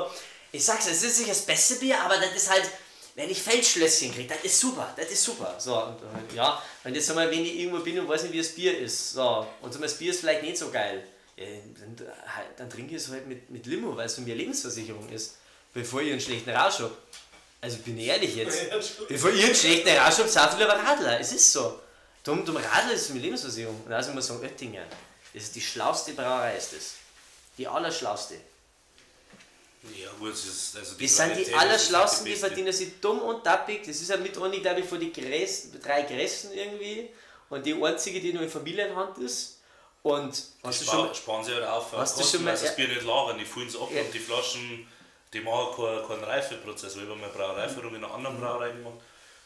ich 0.53 0.63
sag's, 0.63 0.87
es 0.87 1.03
ist 1.03 1.19
nicht 1.19 1.29
das 1.29 1.41
beste 1.41 1.75
Bier, 1.75 1.99
aber 1.99 2.15
das 2.15 2.33
ist 2.33 2.49
halt, 2.49 2.63
wenn 3.15 3.29
ich 3.29 3.41
Feldschlösschen 3.41 4.13
kriege, 4.13 4.33
das 4.33 4.43
ist 4.43 4.59
super, 4.59 4.93
das 4.95 5.07
ist 5.11 5.23
super. 5.23 5.55
So, 5.59 5.83
und, 5.83 5.97
äh, 5.97 6.35
ja, 6.35 6.61
und 6.83 6.95
jetzt 6.95 7.09
einmal, 7.09 7.29
wenn 7.29 7.43
ich 7.43 7.59
irgendwo 7.59 7.79
bin 7.79 7.99
und 7.99 8.07
weiß 8.07 8.23
nicht, 8.23 8.33
wie 8.33 8.39
das 8.39 8.49
Bier 8.49 8.77
ist, 8.77 9.11
so, 9.11 9.47
und 9.61 9.73
so, 9.73 9.79
das 9.79 9.97
Bier 9.97 10.11
ist 10.11 10.21
vielleicht 10.21 10.43
nicht 10.43 10.57
so 10.57 10.71
geil, 10.71 11.03
ja, 11.35 11.45
dann, 11.45 12.07
halt, 12.35 12.47
dann 12.57 12.69
trinke 12.69 12.95
ich 12.95 13.01
es 13.01 13.09
halt 13.09 13.27
mit, 13.27 13.49
mit 13.49 13.65
Limo, 13.65 13.95
weil 13.95 14.05
es 14.05 14.15
für 14.15 14.21
mich 14.21 14.31
eine 14.31 14.41
Lebensversicherung 14.41 15.09
ist, 15.09 15.35
bevor 15.73 16.01
ich 16.01 16.11
einen 16.11 16.21
schlechten 16.21 16.49
Rausch 16.51 16.79
habe. 16.79 16.95
Also 17.61 17.77
bin 17.77 17.97
ich 17.97 18.07
ehrlich 18.07 18.35
jetzt. 18.35 18.69
Bevor 19.07 19.31
ihr 19.31 19.45
einen 19.45 19.55
schlechten 19.55 19.89
Rausch 19.89 20.17
habt, 20.17 20.29
seid 20.29 20.51
ihr 20.53 20.59
lieber 20.59 20.73
Radler. 20.73 21.19
Es 21.19 21.31
ist 21.31 21.51
so. 21.51 21.79
Dumm, 22.23 22.45
dumm 22.45 22.57
Radler 22.57 22.93
ist 22.93 23.07
für 23.07 23.13
mich 23.13 23.23
Lebensversicherung. 23.23 23.81
Und 23.85 23.93
also 23.93 24.11
muss 24.11 24.25
ich 24.25 24.27
sagen, 24.27 24.43
Oettinger. 24.43 24.85
Das 25.33 25.43
ist 25.43 25.55
die 25.55 25.61
schlauste 25.61 26.11
Brauerei, 26.13 26.57
ist 26.57 26.73
das. 26.73 26.95
Die 27.57 27.65
allerschlauste. 27.65 28.35
Ja, 29.83 30.09
gut, 30.17 30.33
es 30.33 30.45
ist. 30.45 30.77
Also 30.77 30.95
Die 30.95 31.07
sind 31.07 31.35
die 31.35 31.53
allerschlausten, 31.53 32.25
die 32.25 32.35
verdienen 32.35 32.71
sich 32.71 32.99
dumm 33.01 33.19
und 33.19 33.43
tappig. 33.43 33.83
Das 33.85 33.99
ist 33.99 34.09
ja 34.09 34.17
mit 34.17 34.37
einer, 34.37 34.49
glaube 34.59 34.79
ich, 34.79 34.85
von 34.87 34.99
den 34.99 35.11
größten, 35.11 35.81
drei 35.81 36.03
größten 36.03 36.53
irgendwie. 36.53 37.09
Und 37.49 37.65
die 37.65 37.73
einzige, 37.83 38.19
die 38.21 38.31
nur 38.33 38.43
in 38.43 38.49
Familienhand 38.49 39.17
ist. 39.17 39.59
Und 40.01 40.41
hast 40.63 40.81
du 40.81 40.85
schon 40.85 40.99
sparen, 40.99 41.15
sparen 41.15 41.43
sie 41.43 41.53
halt 41.53 41.65
auf. 41.65 41.91
Hast 41.93 42.15
du 42.17 42.21
Kosten, 42.21 42.37
schon 42.37 42.45
mal- 42.45 42.51
das. 42.51 42.75
Bier 42.75 42.87
nicht 42.87 43.03
lagern, 43.03 43.37
die 43.37 43.45
füllen 43.45 43.67
es 43.67 43.75
ab 43.75 43.89
Ja. 43.93 44.01
und 44.01 44.13
die 44.13 44.19
Flaschen, 44.19 44.87
die 45.33 45.39
machen 45.41 45.75
keinen, 45.75 46.07
keinen 46.07 46.23
Reifeprozess. 46.23 46.95
Weil 46.95 47.03
ich 47.03 47.09
habe 47.09 47.19
mal 47.19 47.29
Brauereiführung 47.29 47.95
in 47.95 48.03
einer 48.03 48.13
anderen 48.13 48.39
Brauerei 48.39 48.69
gemacht 48.71 48.95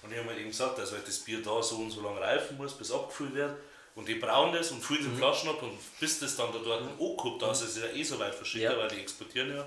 und 0.04 0.12
ich 0.12 0.18
habe 0.20 0.30
mir 0.32 0.40
eben 0.40 0.50
gesagt, 0.50 0.78
dass 0.80 0.92
halt 0.92 1.08
das 1.08 1.18
Bier 1.20 1.42
da 1.44 1.62
so 1.62 1.78
und 1.78 1.92
so 1.92 2.02
lange 2.02 2.22
reifen 2.22 2.58
muss, 2.58 2.74
bis 2.74 2.92
abgefüllt 2.92 3.34
wird. 3.36 3.56
Und 3.98 4.08
die 4.08 4.14
brauen 4.16 4.54
das 4.54 4.70
und 4.70 4.80
füllen 4.84 5.02
es 5.02 5.08
in 5.08 5.18
Flaschen 5.18 5.50
ab 5.50 5.60
und 5.64 5.76
bis 6.00 6.20
das 6.20 6.36
dann 6.38 6.54
da 6.54 6.60
dort 6.64 6.84
angeguckt, 6.84 7.42
da 7.42 7.52
ist 7.52 7.62
es 7.64 7.78
ja 7.78 7.88
eh 7.88 8.04
so 8.04 8.20
weit 8.20 8.36
verschickt, 8.36 8.64
Ja. 8.64 8.78
weil 8.78 8.88
die 8.90 9.00
exportieren 9.02 9.56
ja, 9.56 9.66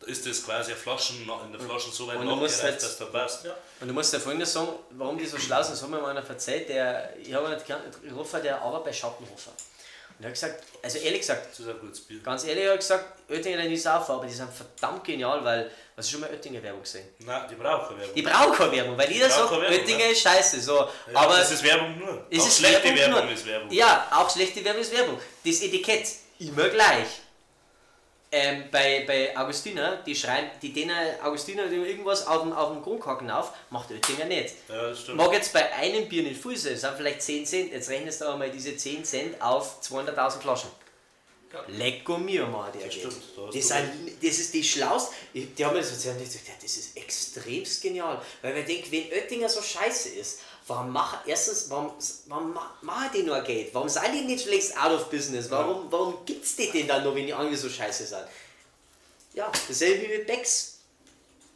da 0.00 0.06
ist 0.06 0.26
das 0.26 0.44
quasi 0.44 0.72
Flaschen, 0.72 1.22
in 1.46 1.52
der 1.52 1.60
Flaschen 1.60 1.90
so 1.90 2.06
weit 2.06 2.18
Und 2.18 2.26
nachgereift, 2.26 2.62
halt- 2.62 2.82
dass 2.82 2.98
da 2.98 3.06
passt. 3.06 3.46
Und 3.80 3.88
du 3.88 3.94
musst 3.94 4.12
dir 4.12 4.20
folgendes 4.20 4.52
sagen, 4.52 4.68
warum 4.90 5.16
die 5.16 5.24
so 5.24 5.38
schlau 5.38 5.62
sind, 5.62 5.72
das 5.72 5.82
hat 5.82 5.88
mir 5.88 5.98
mal 5.98 6.10
einer 6.14 6.28
erzählt, 6.28 6.68
der, 6.68 7.16
ich 7.18 7.32
habe 7.32 7.46
einen 7.48 7.58
getroffen, 8.02 8.42
der 8.42 8.60
arbeitet 8.60 8.84
bei 8.84 8.92
Schappenhofer. 8.92 9.52
Und 10.20 10.26
er 10.26 10.28
hat 10.28 10.34
gesagt, 10.34 10.64
also 10.82 10.98
ehrlich 10.98 11.20
gesagt, 11.20 11.46
Das 11.50 11.60
ist 11.60 11.66
ein 11.66 11.80
gutes 11.80 12.00
Bier. 12.02 12.20
ganz 12.22 12.44
ehrlich, 12.44 12.64
er 12.64 12.72
hat 12.72 12.80
gesagt, 12.80 13.04
Oettinger 13.30 13.64
nicht 13.64 13.82
saufen, 13.82 14.12
aber 14.12 14.26
die 14.26 14.32
sind 14.34 14.50
verdammt 14.52 15.02
genial, 15.02 15.42
weil, 15.42 15.70
hast 15.96 16.08
du 16.08 16.12
schon 16.12 16.20
mal 16.20 16.28
Oettinger 16.28 16.62
Werbung 16.62 16.82
gesehen? 16.82 17.08
Nein, 17.20 17.42
die 17.50 17.54
brauchen 17.54 17.98
Werbung. 17.98 18.14
Die 18.14 18.20
brauchen 18.20 18.52
keine 18.52 18.72
Werbung, 18.72 18.98
weil 18.98 19.10
jeder 19.10 19.30
sagt, 19.30 19.50
Werbung, 19.50 19.66
Oettinger 19.66 20.04
ja. 20.04 20.10
ist 20.10 20.20
scheiße, 20.20 20.60
so. 20.60 20.76
Ja, 20.76 20.88
aber 21.14 21.38
das 21.38 21.50
ist 21.52 21.62
Werbung 21.62 21.98
nur. 21.98 22.26
es 22.30 22.42
Auch 22.42 22.46
ist 22.48 22.58
schlechte 22.58 22.82
Werbung, 22.84 22.98
Werbung 22.98 23.24
nur. 23.24 23.32
ist 23.32 23.46
Werbung. 23.46 23.70
Ja, 23.72 24.08
auch 24.12 24.30
schlechte 24.30 24.62
Werbung 24.62 24.82
ist 24.82 24.92
Werbung. 24.94 25.18
Das 25.42 25.62
Etikett, 25.62 26.06
immer 26.38 26.68
gleich. 26.68 27.06
Ähm, 28.32 28.64
bei, 28.70 29.02
bei 29.08 29.36
Augustiner, 29.36 29.96
die 30.06 30.14
schreiben, 30.14 30.50
die 30.62 30.72
denen 30.72 30.94
Augustiner 31.20 31.66
die 31.66 31.74
irgendwas 31.74 32.24
auf 32.28 32.42
dem, 32.42 32.52
auf 32.52 32.72
dem 32.72 32.80
Grundkacken 32.80 33.28
auf, 33.28 33.52
macht 33.70 33.90
Oettinger 33.90 34.26
nicht. 34.26 34.54
Ja, 34.68 34.90
das 34.90 35.00
stimmt. 35.00 35.16
Mag 35.16 35.32
jetzt 35.32 35.52
bei 35.52 35.72
einem 35.74 36.08
Bier 36.08 36.22
nicht 36.22 36.40
viel 36.40 36.56
sein, 36.56 36.74
es 36.74 36.82
sind 36.82 36.94
vielleicht 36.96 37.22
10 37.22 37.44
Cent. 37.44 37.72
Jetzt 37.72 37.88
rechnest 37.90 38.20
du 38.20 38.26
aber 38.26 38.38
mal 38.38 38.50
diese 38.50 38.76
10 38.76 39.04
Cent 39.04 39.42
auf 39.42 39.80
200.000 39.82 40.40
Flaschen. 40.40 40.70
Ja. 41.52 41.64
Lecco 41.66 42.16
mio, 42.18 42.46
Mann, 42.46 42.70
der 42.72 42.82
Das 42.86 42.94
geht. 42.94 43.00
stimmt, 43.00 43.22
da 43.36 43.50
Das, 43.52 43.66
sind, 43.68 44.22
das 44.22 44.38
ist 44.38 44.54
die 44.54 44.62
schlauste. 44.62 45.12
Die 45.34 45.64
haben 45.64 45.72
mir 45.74 45.80
das 45.80 45.90
erzählt 45.90 46.14
und 46.14 46.22
ich 46.22 46.28
gesagt, 46.28 46.46
ja, 46.46 46.54
das 46.62 46.76
ist 46.76 46.96
extremst 46.96 47.82
genial. 47.82 48.22
Weil 48.42 48.54
man 48.54 48.64
denkt, 48.64 48.92
wenn 48.92 49.10
Oettinger 49.10 49.48
so 49.48 49.60
scheiße 49.60 50.10
ist, 50.10 50.42
warum 50.70 50.92
machen, 50.92 51.18
erstens, 51.26 51.68
warum, 51.68 51.92
warum 52.26 52.54
ma- 52.54 52.74
machen 52.80 53.10
die 53.12 53.22
nur 53.24 53.40
Geld? 53.42 53.74
Warum 53.74 53.88
sind 53.88 54.04
die 54.14 54.22
nicht 54.22 54.46
längst 54.46 54.76
out 54.76 54.92
of 54.92 55.10
business? 55.10 55.50
Warum, 55.50 55.90
warum 55.90 56.24
gibt 56.24 56.44
es 56.44 56.56
die 56.56 56.70
denn 56.70 56.86
dann 56.86 57.04
noch, 57.04 57.14
wenn 57.14 57.26
die 57.26 57.34
andere 57.34 57.56
so 57.56 57.68
scheiße 57.68 58.06
sind? 58.06 58.24
Ja, 59.34 59.50
dasselbe 59.68 60.02
wie 60.02 60.18
mit 60.18 60.26
Becks. 60.26 60.78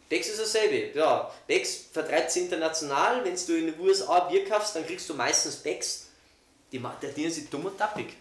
Becks 0.09 0.29
ist 0.29 0.41
dasselbe. 0.41 0.99
Ja, 0.99 1.33
Becks 1.47 1.87
vertreibt 1.93 2.31
sie 2.31 2.41
international. 2.41 3.25
Wenn 3.25 3.35
du 3.35 3.57
in 3.57 3.67
den 3.67 3.81
USA 3.81 4.21
Bier 4.21 4.45
kaufst, 4.47 4.77
dann 4.77 4.87
kriegst 4.87 5.09
du 5.09 5.15
meistens 5.15 5.57
Becks. 5.57 6.07
Die, 6.71 6.83
dienen 7.17 7.31
sie 7.31 7.47
dumm 7.47 7.67
und 7.67 7.79
tappig. 7.79 8.15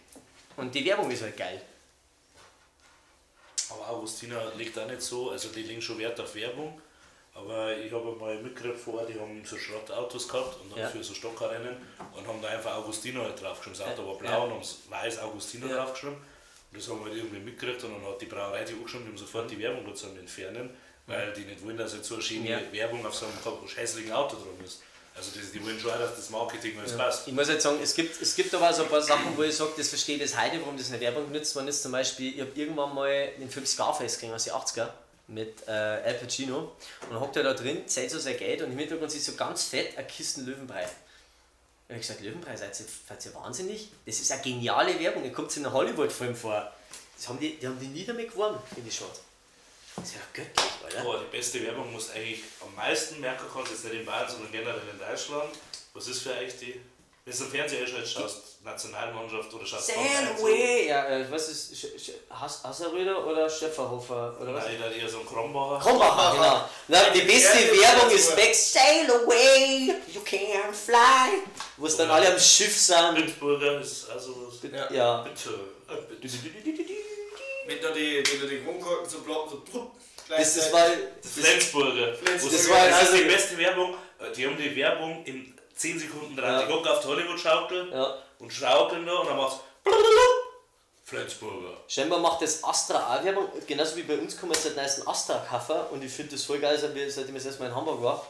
Und 0.56 0.74
die 0.74 0.86
Werbung 0.86 1.10
ist 1.12 1.24
halt 1.24 1.36
geil. 1.36 1.62
Aber 3.70 3.90
Augustina 3.90 4.52
legt 4.56 4.78
auch 4.78 4.88
nicht 4.88 5.02
so, 5.02 5.32
also 5.32 5.50
die 5.50 5.64
legen 5.64 5.82
schon 5.82 5.98
Wert 5.98 6.20
auf 6.20 6.36
Werbung. 6.36 6.80
Aber 7.36 7.76
ich 7.78 7.92
habe 7.92 8.12
mal 8.12 8.38
mitgekriegt 8.38 8.78
vorher, 8.80 9.08
die 9.08 9.20
haben 9.20 9.44
so 9.44 9.58
Schrottautos 9.58 10.28
gehabt 10.28 10.56
und 10.62 10.72
dann 10.72 10.80
Ja. 10.84 10.90
für 10.90 11.04
so 11.04 11.14
Stockerrennen 11.16 11.76
und 12.16 12.28
haben 12.28 12.42
da 12.42 12.50
einfach 12.50 12.76
Augustiner 12.76 13.24
halt 13.24 13.42
draufgeschrieben. 13.42 13.80
Das 13.80 13.88
Auto 13.88 14.08
war 14.08 14.16
blau 14.20 14.30
Ja. 14.30 14.38
und 14.44 14.52
haben 14.52 14.64
weiß 14.90 15.20
Augustiner 15.20 15.68
Ja. 15.68 15.78
draufgeschrieben. 15.78 16.16
Und 16.18 16.80
das 16.80 16.88
haben 16.90 17.00
wir 17.00 17.06
halt 17.12 17.16
irgendwie 17.18 17.40
mitgekriegt 17.40 17.84
und 17.84 17.94
dann 17.96 18.06
hat 18.12 18.22
die 18.22 18.26
Brauerei 18.28 18.64
die 18.64 18.74
angeschrieben, 18.74 19.06
die 19.06 19.12
haben 19.12 19.18
sofort 19.18 19.50
die 19.50 19.60
Werbung 19.60 19.84
dazu 19.88 20.08
entfernen, 20.08 20.70
weil 21.08 21.34
die 21.34 21.42
nicht 21.42 21.64
wollen, 21.66 21.78
dass 21.78 21.94
jetzt 21.96 22.08
so 22.08 22.16
eine 22.16 22.24
schöne 22.24 22.50
Ja. 22.50 22.60
Werbung 22.72 23.04
auf 23.06 23.16
so 23.16 23.26
einem 23.26 23.36
hässlichen 23.76 24.12
Auto 24.12 24.36
drum 24.36 24.64
ist. 24.64 24.82
Also 25.16 25.30
das, 25.40 25.52
die 25.52 25.64
wollen 25.64 25.80
schon 25.80 25.92
auch, 25.92 26.00
dass 26.00 26.16
das 26.16 26.30
Marketing 26.32 26.80
alles 26.80 26.98
passt. 26.98 27.28
Ich 27.28 27.34
muss 27.34 27.48
jetzt 27.48 27.62
sagen, 27.64 27.78
es 27.84 27.94
gibt, 27.94 28.20
es 28.20 28.36
gibt 28.36 28.54
aber 28.56 28.74
so 28.74 28.84
ein 28.84 28.90
paar 28.90 29.02
Sachen, 29.02 29.36
wo 29.38 29.44
ich 29.44 29.56
sage, 29.56 29.72
das 29.78 29.90
verstehe 29.90 30.16
ich 30.16 30.22
bis 30.24 30.36
heute, 30.40 30.60
warum 30.62 30.76
das 30.76 30.88
in 30.88 30.94
der 30.94 31.02
Werbung 31.02 31.32
genutzt 31.32 31.56
worden 31.56 31.68
ist. 31.68 31.84
Zum 31.84 31.92
Beispiel, 31.92 32.34
ich 32.34 32.42
habe 32.42 32.52
irgendwann 32.56 32.94
mal 32.96 33.28
den 33.40 33.50
Film 33.50 33.66
Scarface 33.66 34.16
gesehen 34.16 34.34
aus 34.34 34.44
den 34.46 34.54
80er 34.54 34.90
mit 35.28 35.68
äh, 35.68 35.72
Al 35.72 36.16
Pacino 36.16 36.76
und 37.10 37.20
hockt 37.20 37.38
er 37.38 37.44
da 37.44 37.54
drin, 37.54 37.88
zählt 37.88 38.12
so 38.12 38.20
sein 38.20 38.38
Geld 38.38 38.62
und 38.62 38.72
im 38.72 38.78
Hintergrund 38.78 39.12
sieht 39.12 39.24
so 39.24 39.34
ganz 39.36 39.64
fett 39.66 39.98
eine 39.98 40.08
Kisten 40.08 40.46
Löwenbrei. 40.46 40.88
Und 41.90 41.96
ich 41.96 42.02
gesagt, 42.02 42.22
Löwenbrei, 42.22 42.56
seid 42.56 42.80
ihr, 42.80 42.86
seid 43.08 43.26
ihr 43.26 43.34
wahnsinnig? 43.36 43.90
Das 44.06 44.20
ist 44.20 44.32
eine 44.32 44.42
geniale 44.42 45.00
Werbung, 45.00 45.24
ihr 45.24 45.32
kommt 45.32 45.56
in 45.58 45.66
einem 45.66 45.74
Hollywood-Film 45.74 46.36
vor. 46.36 46.72
Das 47.16 47.30
haben 47.30 47.40
die, 47.40 47.58
die 47.58 47.68
haben 47.68 47.80
die 47.80 47.88
nie 47.88 48.06
damit 48.06 48.32
gewonnen, 48.32 48.58
in 48.76 48.84
die 48.84 48.92
Shot. 48.92 49.22
Das 49.96 50.06
ist 50.06 50.16
ja 50.16 50.22
göttlich, 50.34 50.72
oder? 50.86 51.02
Aber 51.02 51.20
die 51.20 51.38
beste 51.38 51.64
Werbung 51.64 51.92
muss 51.92 52.10
eigentlich 52.12 52.44
am 52.62 52.74
meisten 52.76 53.20
merken 53.20 53.46
kannst, 53.54 53.72
jetzt 53.72 53.84
nicht 53.84 53.94
in 53.94 54.06
Bayern, 54.06 54.30
sondern 54.30 54.52
generell 54.52 54.82
in 54.92 54.98
Deutschland. 54.98 55.54
Was 55.94 56.08
ist 56.08 56.24
für 56.24 56.32
euch 56.36 56.58
die? 56.58 56.82
Wenn 57.26 57.38
du 57.38 57.44
im 57.46 57.52
Fernseher 57.52 57.88
schaust, 57.88 58.12
schaust 58.14 58.38
Nationalmannschaft 58.66 59.54
oder 59.54 59.66
schaust 59.66 59.92
away! 59.94 60.88
Ja, 60.90 61.06
äh, 61.08 61.26
was 61.32 61.48
ist 61.48 61.74
Sch- 61.74 61.96
Sch- 61.98 62.12
Hass- 62.30 62.62
Hasseröder 62.66 63.26
oder 63.26 63.50
Schäferhofer? 63.50 64.36
Oder 64.42 64.54
was? 64.54 64.66
Nein, 64.66 64.76
dann 64.82 64.92
eher 64.92 65.08
so 65.08 65.20
ein 65.22 65.26
Krombacher. 65.26 65.80
Krombacher, 65.90 66.34
genau. 66.36 66.70
Na, 66.90 67.10
die 67.12 67.22
beste 67.22 67.60
Werbung 67.80 68.12
ist 68.12 68.36
Back 68.36 68.54
Sail 68.54 69.10
away, 69.10 69.94
you 70.14 70.20
can 70.26 70.74
fly. 70.74 71.40
Wo 71.78 71.86
es 71.88 71.96
dann 71.96 72.12
alle 72.12 72.34
am 72.34 72.38
Schiff 72.40 72.78
sind. 72.78 73.16
Bitburger 73.16 73.80
ist 73.80 74.10
also 74.10 74.50
was. 74.62 74.70
Ja. 74.70 74.92
Ja. 74.94 75.22
Bitte. 75.22 75.50
äh, 75.90 76.16
bitte. 76.20 76.38
Wenn 77.68 77.82
da 77.82 77.92
die, 77.92 78.22
wenn 78.30 78.42
da 78.42 78.48
die 78.48 78.60
Kronkorken 78.66 79.10
so 79.10 79.20
blau, 79.20 79.48
so 79.50 79.60
trupp, 79.72 79.92
Das, 80.28 80.56
das 80.56 80.74
war. 80.74 80.88
Flensburger. 81.22 82.14
Flensburger. 82.16 82.58
Das, 82.58 82.66
Das 82.66 82.70
war 82.70 82.78
also- 83.00 83.14
ist 83.14 83.24
die 83.24 83.28
beste 83.30 83.58
Werbung. 83.58 83.94
Äh, 84.20 84.32
Die 84.36 84.46
haben 84.46 84.58
die 84.58 84.76
Werbung 84.76 85.24
in 85.26 85.53
10 85.76 86.00
Sekunden 86.00 86.36
dran. 86.36 86.54
Ja. 86.60 86.66
Die 86.66 86.72
gucken 86.72 86.88
auf 86.88 87.00
die 87.02 87.08
Hollywood-Schaukel 87.08 87.90
Ja. 87.92 88.18
und 88.40 88.52
schaukeln 88.54 89.06
da 89.06 89.14
und 89.14 89.28
dann 89.28 89.38
macht's 89.38 89.58
Flensburger. 91.06 91.78
Scheinbar 91.88 92.20
macht 92.20 92.42
das 92.42 92.64
Astra 92.64 93.18
auch 93.18 93.24
Werbung, 93.24 93.50
genauso 93.68 93.98
wie 93.98 94.04
bei 94.04 94.18
uns 94.18 94.40
kommen 94.40 94.54
jetzt 94.54 94.64
halt 94.66 94.78
neuesten 94.78 95.06
Astra-Kaffer 95.08 95.92
und 95.92 96.04
ich 96.04 96.12
finde 96.12 96.32
das 96.32 96.44
voll 96.44 96.60
geil, 96.60 96.78
seit 96.80 96.96
wir- 96.96 97.12
seitdem 97.12 97.36
ich 97.36 97.42
das 97.44 97.48
erste 97.52 97.62
Mal 97.64 97.70
in 97.70 97.76
Hamburg 97.76 98.02
war. 98.02 98.26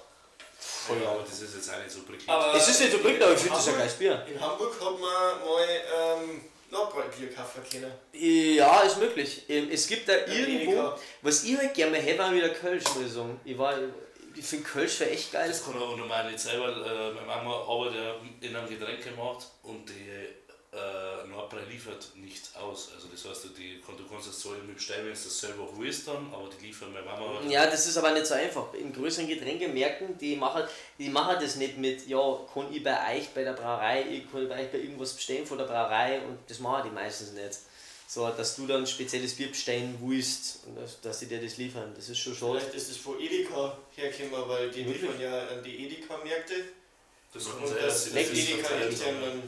Voll 0.60 0.98
Ja, 0.98 1.04
geil. 1.04 1.14
aber 1.14 1.24
das 1.30 1.40
ist 1.42 1.56
jetzt 1.56 1.70
auch 1.72 1.78
nicht 1.78 1.92
so 1.92 2.00
prickelnd. 2.02 2.30
Aber 2.30 2.56
Es 2.56 2.68
ist 2.68 2.80
nicht 2.80 2.92
so 2.92 2.98
prickelnd, 2.98 3.24
aber 3.24 3.34
ich 3.34 3.40
finde 3.40 3.56
das 3.56 3.68
ein 3.68 3.74
in 3.74 3.80
geiles 3.80 3.94
Bier. 3.94 4.12
Hamburg- 4.18 4.30
In 4.32 4.42
Hamburg 4.42 4.74
hat 4.82 4.92
man 4.92 5.02
mal 5.02 5.82
ähm, 6.24 6.42
Nordbräu-Bier 6.72 7.34
kaufen 7.34 7.62
können. 7.72 7.92
Ja, 8.14 8.80
ist 8.82 8.98
möglich. 8.98 9.44
Ähm, 9.48 9.70
Es 9.72 9.86
gibt 9.88 10.10
da 10.10 10.14
irgendwo, 10.14 10.72
Edeka. 10.72 11.00
was 11.22 11.44
ich 11.44 11.56
halt 11.58 11.74
gerne 11.76 11.92
mal 11.92 12.02
hätte, 12.02 12.20
war 12.20 12.34
wieder 12.34 12.50
Kölsch, 12.50 12.84
muss 12.96 13.06
ich 13.06 13.14
sagen. 13.14 13.40
Ich, 13.46 13.56
war, 13.58 13.76
ich 14.36 14.46
finde 14.46 14.66
Kölsch 14.66 15.00
wäre 15.00 15.12
echt 15.12 15.32
geil. 15.32 15.48
Das 15.48 15.64
kann 15.64 15.76
auch 15.82 15.98
normal 15.98 16.30
nicht 16.30 16.40
sein, 16.40 16.60
weil 16.60 16.74
äh, 16.74 17.14
meine 17.14 17.28
Mama 17.28 17.52
arbeitet 17.68 17.96
ja 17.96 18.16
in 18.48 18.56
einem 18.56 18.68
Getränkemarkt 18.68 19.48
und 19.64 19.90
die 19.90 20.10
äh, 20.76 21.28
Nordbrei 21.28 21.62
liefert 21.70 22.16
nicht 22.16 22.56
aus. 22.56 22.92
Also 22.96 23.08
das 23.12 23.26
heißt, 23.26 23.58
die, 23.58 23.80
du 23.80 24.08
kannst 24.10 24.28
das 24.28 24.40
so 24.40 24.50
mit 24.52 24.76
bestellen, 24.76 25.06
wenn 25.06 25.14
du 25.14 25.20
das 25.20 25.40
selber 25.40 25.68
willst 25.78 26.08
dann, 26.08 26.34
aber 26.34 26.50
die 26.50 26.68
liefern 26.68 26.92
meine 26.92 27.06
Mama. 27.06 27.42
Ja, 27.48 27.66
das 27.68 27.86
ist 27.86 27.98
aber 27.98 28.12
nicht 28.12 28.26
so 28.26 28.34
einfach. 28.34 28.74
In 28.74 28.92
größeren 28.92 29.28
Getränkemärkten, 29.28 30.18
die 30.18 30.36
machen, 30.36 30.64
die 30.98 31.10
machen 31.10 31.38
das 31.40 31.58
nicht 31.58 31.78
mit, 31.78 32.08
ja, 32.08 32.20
kann 32.54 32.74
ich 32.74 32.84
bei 32.84 33.16
euch 33.16 33.30
bei 33.30 33.44
der 33.44 33.54
Brauerei, 33.54 34.04
ich 34.10 34.32
kann 34.32 34.50
bei 34.50 34.64
euch 34.64 34.72
bei 34.72 34.80
irgendwas 34.80 35.14
bestellen 35.14 35.46
von 35.46 35.58
der 35.58 35.66
Brauerei 35.66 36.22
und 36.22 36.40
das 36.48 36.60
machen 36.60 36.90
die 36.90 36.96
meistens 36.96 37.34
nicht. 37.34 37.60
So, 38.14 38.30
dass 38.30 38.56
du 38.56 38.68
dann 38.68 38.82
ein 38.82 38.86
spezielles 38.86 39.34
Bier 39.34 39.48
bestellen 39.48 39.98
willst 40.00 40.60
und 40.68 40.78
dass, 40.78 41.02
dass 41.02 41.20
sie 41.20 41.26
dir 41.26 41.42
das 41.42 41.58
liefern. 41.58 41.94
Das 41.96 42.10
ist 42.10 42.20
schon 42.20 42.36
schade. 42.36 42.60
Vielleicht 42.60 42.76
ist 42.76 42.92
es 42.92 42.98
von 42.98 43.20
Edeka 43.20 43.76
hergekommen, 43.96 44.48
weil 44.48 44.70
die 44.70 44.86
Wirklich? 44.86 45.02
liefern 45.02 45.20
ja 45.20 45.48
an 45.48 45.64
die 45.64 45.86
Edeka-Märkte. 45.88 46.54
Das 47.34 47.48
Und 47.48 47.68
sein, 47.68 47.78
das, 47.82 48.14
das 48.14 48.14
Edeka 48.14 48.70
dann 48.70 49.42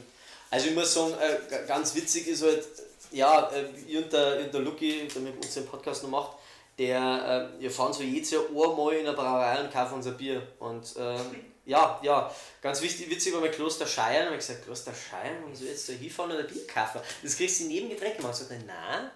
Also 0.49 0.70
ich 0.70 0.74
muss 0.74 0.91
sagen, 0.91 1.13
äh, 1.13 1.68
ganz 1.68 1.93
witzig 1.93 2.26
ist 2.26 2.41
halt, 2.41 2.63
ja, 3.11 3.51
äh, 3.51 3.66
ich 3.88 3.97
und 3.97 4.11
der, 4.11 4.39
und 4.39 4.51
der 4.51 4.61
Lucky, 4.61 5.07
der 5.13 5.22
mit 5.22 5.36
uns 5.36 5.53
den 5.53 5.68
Podcast 5.68 6.01
noch 6.01 6.09
macht, 6.09 6.32
der, 6.80 7.51
äh, 7.55 7.61
wir 7.61 7.70
fahren 7.70 7.93
so 7.93 8.01
jedes 8.01 8.32
Jahr 8.32 8.45
einmal 8.49 8.95
in 8.95 9.05
eine 9.05 9.16
Brauerei 9.16 9.61
und 9.61 9.72
kaufen 9.72 9.93
unser 9.93 10.13
Bier. 10.13 10.41
Und 10.57 10.88
ähm, 10.97 11.20
ja, 11.66 11.99
ja, 12.03 12.34
ganz 12.61 12.82
wichtig, 12.82 13.09
witzig 13.09 13.34
war 13.34 13.41
mein 13.41 13.51
Kloster 13.51 13.88
Scheiern, 13.88 14.28
und 14.28 14.34
ich 14.34 14.39
gesagt, 14.39 14.66
Kloster 14.66 14.93
Scheiern, 14.93 15.51
ich 15.51 15.61
jetzt 15.61 15.89
da 15.89 15.93
hinfahren 15.93 16.32
ein 16.32 16.47
Bier 16.47 16.68
kaufen? 16.68 17.01
Das 17.24 17.36
kriegst 17.36 17.59
du 17.59 17.63
in 17.66 17.72
jedem 17.72 17.89
Getränkemarkt. 17.89 18.39
Ich 18.39 18.47
sagte, 18.47 18.63
nein, 18.66 19.11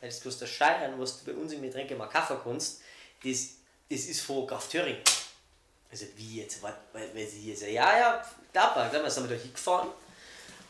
weil 0.00 0.08
das 0.10 0.20
Kloster 0.20 0.46
Scheiern, 0.46 1.00
was 1.00 1.22
du 1.22 1.32
bei 1.32 1.38
uns 1.38 1.52
im 1.52 1.62
Getränkemarkt 1.62 2.12
kaufen 2.12 2.36
kannst, 2.44 2.80
das, 3.24 3.48
das 3.88 4.00
ist 4.00 4.20
von 4.20 4.46
Graf 4.46 4.68
Thüring. 4.68 4.98
Also 5.90 6.06
wie 6.16 6.40
jetzt, 6.40 6.62
weil, 6.62 6.74
weil 6.92 7.26
sie 7.26 7.40
hier 7.40 7.56
sagen, 7.56 7.72
ja, 7.72 7.98
ja, 7.98 8.24
da, 8.52 8.88
dann 8.92 9.10
sind 9.10 9.28
wir 9.28 9.36
da 9.36 9.42
hingefahren 9.42 9.88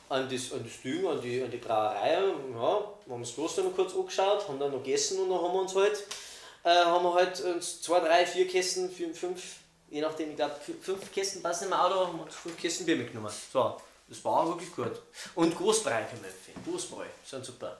an 0.09 0.29
das, 0.29 0.53
an 0.53 0.63
das 0.63 0.81
Ding, 0.83 1.07
an 1.07 1.21
die, 1.21 1.43
an 1.43 1.51
die 1.51 1.57
Brauerei, 1.57 2.13
ja, 2.13 2.95
haben 3.11 3.21
das 3.21 3.35
Kloster 3.35 3.63
noch 3.63 3.75
kurz 3.75 3.95
angeschaut, 3.95 4.47
haben 4.49 4.59
dann 4.59 4.71
noch 4.71 4.83
gegessen 4.83 5.19
und 5.21 5.31
dann 5.31 5.41
haben 5.41 5.53
wir 5.53 5.61
uns 5.63 5.75
halt, 5.75 6.05
äh, 6.63 6.69
haben 6.69 7.05
wir 7.05 7.15
halt 7.15 7.41
uns 7.41 7.83
zwei, 7.83 8.01
drei, 8.01 8.27
vier 8.27 8.47
Kästen, 8.47 8.91
vier, 8.91 9.15
fünf, 9.15 9.43
je 9.91 10.01
nachdem, 10.01 10.31
ich 10.31 10.37
glaube 10.37 10.55
fünf 10.83 11.13
Kästen 11.13 11.43
passen 11.43 11.67
im 11.67 11.73
Auto, 11.73 12.13
wir 12.13 12.27
fünf 12.31 12.57
Kästen 12.61 12.87
Bier 12.87 12.97
mitgenommen. 12.97 13.33
So, 13.53 13.81
das 14.09 14.25
war 14.25 14.47
wirklich 14.49 14.75
gut. 14.75 14.93
Und 15.35 15.57
Großbrei 15.57 16.03
kann 16.03 16.21
man 16.21 16.31
empfehlen, 16.31 16.63
Großbrei, 16.65 17.07
sind 17.25 17.45
super. 17.45 17.79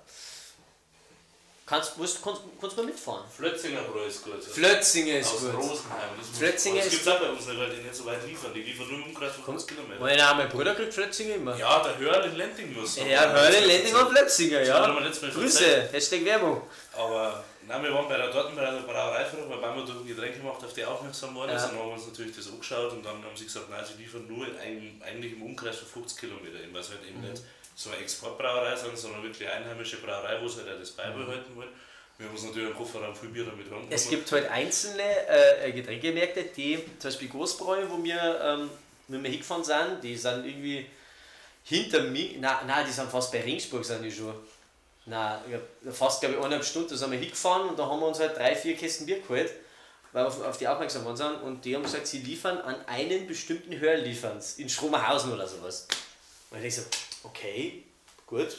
Kannst, 1.67 1.97
musst, 1.97 2.23
kannst, 2.23 2.43
kannst 2.61 2.77
du 2.77 2.83
mal 2.83 2.91
mitfahren? 2.91 3.25
Flötzinger 3.35 3.81
Bräu 3.85 4.05
ist 4.05 4.23
gut. 4.23 4.45
Flötzinger 4.45 5.21
ist 5.21 5.33
Aus 5.33 5.41
gut. 5.41 5.55
Rosenheim. 5.55 6.11
Das 6.19 6.39
Flötzinger 6.39 6.83
gibt 6.83 6.93
es 6.93 7.09
auch 7.09 7.19
bei 7.19 7.31
uns 7.31 7.47
nicht, 7.47 7.59
weil 7.59 7.71
die 7.71 7.83
nicht 7.83 7.95
so 7.95 8.05
weit 8.05 8.27
liefern. 8.27 8.53
Die 8.53 8.61
liefern 8.61 8.87
nur 8.87 8.99
im 8.99 9.05
Umkreis 9.05 9.33
von 9.33 9.45
50 9.45 9.69
Kilometern. 9.71 10.03
Mein 10.03 10.19
Name 10.19 10.47
Bruder 10.49 10.75
kriegt 10.75 10.93
Flötzinger 10.93 11.37
immer. 11.37 11.57
Ja, 11.57 11.83
der 11.83 11.97
Hörl 11.97 12.27
in 12.27 12.37
Lenting 12.37 12.75
muss. 12.75 12.97
Ja, 12.97 13.33
Hörle, 13.33 13.61
Lending 13.61 13.95
und 13.95 14.11
Flötzinger, 14.11 14.59
er 14.59 14.67
ja. 14.67 15.11
Grüße. 15.33 15.89
Hashtag 15.91 16.23
Werbung. 16.27 16.61
Aber 16.93 17.43
nein, 17.69 17.83
wir 17.83 17.93
waren 17.95 18.09
bei 18.09 18.17
der, 18.17 18.29
dort 18.31 18.55
bei 18.55 18.63
der 18.63 18.81
Brauereiführung, 18.83 19.49
weil 19.51 19.59
Mama 19.59 19.83
durch 19.85 19.99
ein 20.01 20.07
Getränk 20.07 20.37
gemacht 20.37 20.63
auf 20.65 20.73
die 20.73 20.85
aufmerksam 20.85 21.35
worden 21.35 21.51
ist. 21.57 21.63
Ja. 21.63 21.69
Dann 21.69 21.79
haben 21.79 21.89
wir 21.89 21.95
uns 21.95 22.07
natürlich 22.07 22.37
das 22.37 22.49
angeschaut 22.49 22.93
und 22.93 23.03
dann 23.05 23.17
haben 23.25 23.37
sie 23.37 23.45
gesagt, 23.45 23.71
nein, 23.71 23.85
sie 23.85 24.01
liefern 24.03 24.27
nur 24.27 24.47
in, 24.49 24.57
einem- 24.59 25.03
eigentlich 25.03 25.33
im 25.33 25.43
Umkreis 25.43 25.77
von 25.79 25.89
50 26.03 26.19
Kilometer. 26.21 26.61
Eben, 26.63 26.73
weil 26.75 26.81
es 26.81 26.91
halt 26.91 27.01
eben 27.09 27.21
Mhm. 27.21 27.31
nicht 27.31 27.43
so 27.77 27.91
eine 27.91 27.99
Exportbrauerei 28.01 28.77
sind, 28.77 28.97
sondern 28.97 29.23
wirklich 29.23 29.49
eine 29.49 29.65
einheimische 29.65 29.97
Brauerei, 29.99 30.41
wo 30.43 30.49
sie 30.49 30.61
halt 30.63 30.75
auch 30.75 30.79
das 30.81 30.91
beibehalten 30.93 31.57
wollen. 31.57 31.69
Wir 32.17 32.27
haben 32.29 32.35
uns 32.35 32.45
natürlich 32.45 32.71
im 32.71 32.77
Kofferraum 32.77 33.15
viel 33.17 33.31
Bier 33.31 33.45
damit 33.45 33.69
haben. 33.71 33.87
Es 33.91 34.09
gibt 34.09 34.31
halt 34.31 34.49
einzelne 34.49 35.03
äh, 35.29 35.73
Getränkemärkte, 35.73 36.45
die, 36.57 36.79
zum 37.01 37.11
Beispiel 37.11 37.29
Großbräu, 37.29 37.87
wo 37.89 38.03
wir 38.05 38.41
ähm, 38.41 38.71
mit 39.09 39.21
mir 39.23 39.29
hingefahren 39.31 39.65
sind, 39.65 39.99
die 40.05 40.17
sind 40.17 40.47
irgendwie 40.47 40.87
hinter 41.65 42.03
mir, 42.03 42.39
nein, 42.39 42.57
nein, 42.67 42.87
die 42.87 42.93
sind 42.93 43.11
fast 43.11 43.33
bei 43.33 43.41
Ringsburg 43.43 43.85
sind 43.85 44.03
die 44.03 44.13
schon. 44.13 44.35
Nein, 45.07 45.39
ich 45.49 45.55
hab 45.55 45.95
fast 45.95 46.21
glaube 46.21 46.35
ich 46.35 46.41
eineinhalb 46.41 46.65
Stunden, 46.65 46.89
da 46.89 46.97
sind 46.97 47.11
wir 47.11 47.19
hingefahren 47.19 47.69
und 47.69 47.79
da 47.79 47.87
haben 47.87 48.01
wir 48.01 48.07
uns 48.07 48.19
halt 48.21 48.37
drei, 48.37 48.57
vier 48.57 48.77
Kästen 48.77 49.07
Bier 49.07 49.21
geholt, 49.21 49.53
weil 50.13 50.25
wir 50.25 50.29
auf, 50.29 50.43
auf 50.43 50.57
die 50.57 50.67
aufmerksam 50.67 51.05
waren 51.05 51.17
sind 51.17 51.43
und 51.43 51.65
die 51.65 51.75
haben 51.75 51.83
gesagt, 51.83 52.07
sie 52.07 52.21
liefern 52.21 52.59
an 52.59 52.77
einen 52.87 53.27
bestimmten 53.27 53.79
Hörlieferanz 53.79 54.59
in 54.59 54.69
Schromerhausen 54.69 55.33
oder 55.33 55.47
sowas. 55.47 55.87
Und 56.51 56.65
ich 56.65 56.75
so, 56.75 56.83
okay, 57.25 57.85
gut. 58.27 58.57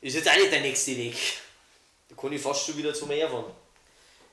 Ist 0.00 0.14
jetzt 0.14 0.28
auch 0.28 0.36
nicht 0.36 0.52
der 0.52 0.60
nächste 0.60 0.96
Weg. 0.96 1.16
Da 2.08 2.14
kann 2.14 2.32
ich 2.32 2.42
fast 2.42 2.66
schon 2.66 2.76
wieder 2.76 2.92
zum 2.92 3.08
Meer 3.08 3.30
fahren. 3.30 3.52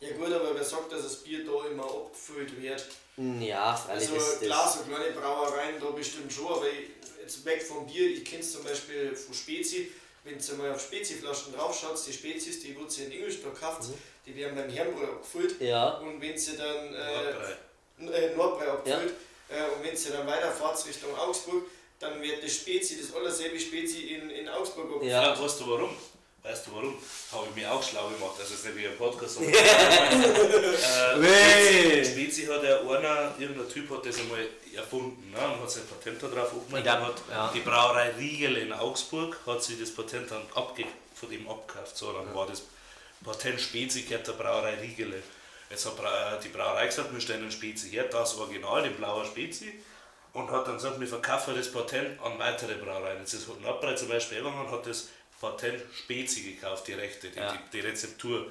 Ja 0.01 0.11
gut, 0.17 0.34
aber 0.34 0.53
wer 0.53 0.63
sagt, 0.63 0.91
dass 0.91 1.03
das 1.03 1.23
Bier 1.23 1.45
da 1.45 1.65
immer 1.67 1.86
abgefüllt 1.86 2.61
wird? 2.61 2.86
Ja, 3.15 3.73
freilich 3.73 4.09
Also 4.09 4.15
ist 4.15 4.41
klar, 4.41 4.69
so 4.69 4.84
kleine 4.84 5.13
Brauereien 5.13 5.79
da 5.79 5.91
bestimmt 5.91 6.34
schon, 6.34 6.47
aber 6.47 6.67
ich, 6.67 6.89
jetzt 7.21 7.45
weg 7.45 7.61
vom 7.63 7.88
Bier, 7.88 8.09
ich 8.09 8.25
kenne 8.25 8.41
es 8.41 8.51
zum 8.51 8.63
Beispiel 8.63 9.15
von 9.15 9.34
Spezi, 9.34 9.91
wenn 10.24 10.38
ihr 10.39 10.53
mal 10.55 10.71
auf 10.71 10.82
Speziflaschen 10.82 11.53
drauf 11.53 11.78
schaut, 11.80 11.97
die 12.05 12.13
Spezies, 12.13 12.61
die 12.61 12.76
wo 12.78 12.82
ihr 12.86 13.05
in 13.05 13.11
Ingolstadt 13.11 13.59
kauft, 13.59 13.89
die 14.26 14.36
werden 14.36 14.55
beim 14.55 14.69
Herrenbrot 14.69 15.09
abgefüllt 15.09 15.59
Mhm. 15.59 15.65
Ja, 15.67 15.89
und 15.97 16.21
wenn 16.21 16.38
sie 16.38 16.55
dann 16.57 16.93
Nordbrei. 16.93 17.57
äh, 17.99 18.26
äh, 18.26 18.36
Nordbrei 18.36 18.67
abgefüllt 18.67 19.13
äh, 19.49 19.63
und 19.76 19.84
wenn 19.86 19.95
sie 19.95 20.09
dann 20.11 20.26
weiterfahrt 20.28 20.86
Richtung 20.88 21.15
Augsburg, 21.17 21.63
dann 21.99 22.21
wird 22.21 22.43
das 22.43 22.53
Spezi, 22.55 22.99
das 23.01 23.13
allerselbe 23.15 23.59
Spezi 23.59 23.99
in, 24.15 24.30
in 24.30 24.47
Augsburg 24.49 24.86
abgefüllt. 24.88 25.11
Ja. 25.11 25.34
Ja, 25.36 25.41
weißt 25.41 25.59
du 25.59 25.67
warum? 25.69 25.89
Weißt 26.43 26.67
du 26.67 26.71
warum? 26.75 26.95
Habe 27.31 27.47
ich 27.49 27.55
mir 27.55 27.71
auch 27.71 27.81
schlau 27.81 28.09
gemacht. 28.09 28.33
Also, 28.37 28.53
es 28.53 28.59
ist 28.59 28.65
nicht 28.65 28.75
wie 28.77 28.87
ein 28.87 28.97
Podcast. 28.97 29.35
sondern- 29.35 31.23
äh, 31.23 32.03
Spezi 32.03 32.45
hat 32.47 32.63
ja 32.63 32.79
einer, 32.81 33.33
irgendein 33.39 33.69
Typ 33.69 33.89
hat 33.89 34.05
das 34.05 34.19
einmal 34.19 34.45
erfunden 34.75 35.31
ne? 35.31 35.37
und 35.37 35.61
hat 35.61 35.71
sein 35.71 35.83
Patent 35.87 36.21
darauf 36.21 36.51
angemeldet. 36.51 36.83
glaub, 36.83 37.01
hat 37.07 37.21
ja. 37.31 37.51
Die 37.53 37.59
Brauerei 37.61 38.09
Riegel 38.17 38.57
in 38.57 38.73
Augsburg 38.73 39.37
hat 39.45 39.63
sich 39.63 39.79
das 39.79 39.91
Patent 39.93 40.31
dann 40.31 40.41
abge 40.55 40.83
von 41.15 41.31
ihm 41.31 41.47
abgekauft. 41.49 41.95
So, 41.95 42.11
dann 42.11 42.33
war 42.35 42.45
das 42.47 42.63
Patent 43.23 43.61
Spezi 43.61 44.01
gehört 44.01 44.27
der 44.27 44.33
Brauerei 44.33 44.75
Riegele. 44.81 45.23
Jetzt 45.69 45.85
hat 45.85 45.95
Brau- 45.95 46.37
die 46.43 46.49
Brauerei 46.49 46.87
gesagt, 46.87 47.13
wir 47.13 47.21
stellen 47.21 47.41
den 47.43 47.51
Spezi 47.51 47.89
her, 47.91 48.03
das 48.11 48.37
Original, 48.37 48.83
den 48.83 48.95
blauer 48.95 49.25
Spezi. 49.25 49.79
Und 50.33 50.49
hat 50.51 50.67
dann 50.67 50.75
gesagt, 50.75 50.99
wir 50.99 51.07
verkaufen 51.07 51.55
das 51.55 51.71
Patent 51.71 52.19
an 52.21 52.37
weitere 52.39 52.73
Brauereien. 52.73 53.19
Jetzt 53.19 53.33
ist 53.35 53.47
Nordbrei 53.61 53.93
zum 53.93 54.09
Beispiel 54.09 54.39
gegangen 54.39 54.59
und 54.65 54.71
hat 54.71 54.85
das 54.87 55.07
Patent 55.43 55.81
Spezi 55.93 56.41
gekauft, 56.53 56.87
die 56.87 56.93
Rechte, 56.93 57.29
die, 57.29 57.37
Ja. 57.37 57.51
die, 57.51 57.77
die 57.77 57.85
Rezeptur. 57.85 58.47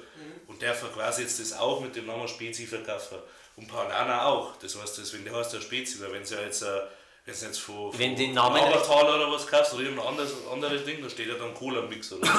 Und 0.47 0.61
der 0.61 0.73
quasi 0.73 1.23
jetzt 1.23 1.39
das 1.39 1.53
auch 1.53 1.81
mit 1.81 1.95
dem 1.95 2.05
Namen 2.05 2.27
Spezi 2.27 2.67
verkaufen. 2.67 3.17
Und 3.55 3.67
Paulaner 3.67 4.25
auch. 4.27 4.55
Das 4.57 4.79
heißt, 4.79 4.99
deswegen 4.99 5.25
der 5.25 5.35
heißt 5.35 5.53
der 5.53 5.61
Spezi, 5.61 5.99
weil 6.01 6.11
wenn 6.13 6.25
sie 6.25 6.35
jetzt, 6.35 6.61
äh, 6.61 6.81
wenn 7.25 7.33
sie 7.35 7.45
jetzt 7.47 7.59
von, 7.59 7.91
von 7.91 7.99
Wenn 7.99 8.15
den 8.15 8.33
Namen 8.33 8.61
oder 8.61 9.31
was 9.31 9.47
kaufst 9.47 9.73
oder 9.73 9.83
irgendein 9.83 10.07
anderes, 10.07 10.31
anderes 10.51 10.83
Ding, 10.85 11.01
da 11.01 11.09
steht 11.09 11.27
ja 11.29 11.35
dann 11.35 11.53
Cola-Mix 11.55 12.13
oder 12.13 12.27
so. 12.27 12.33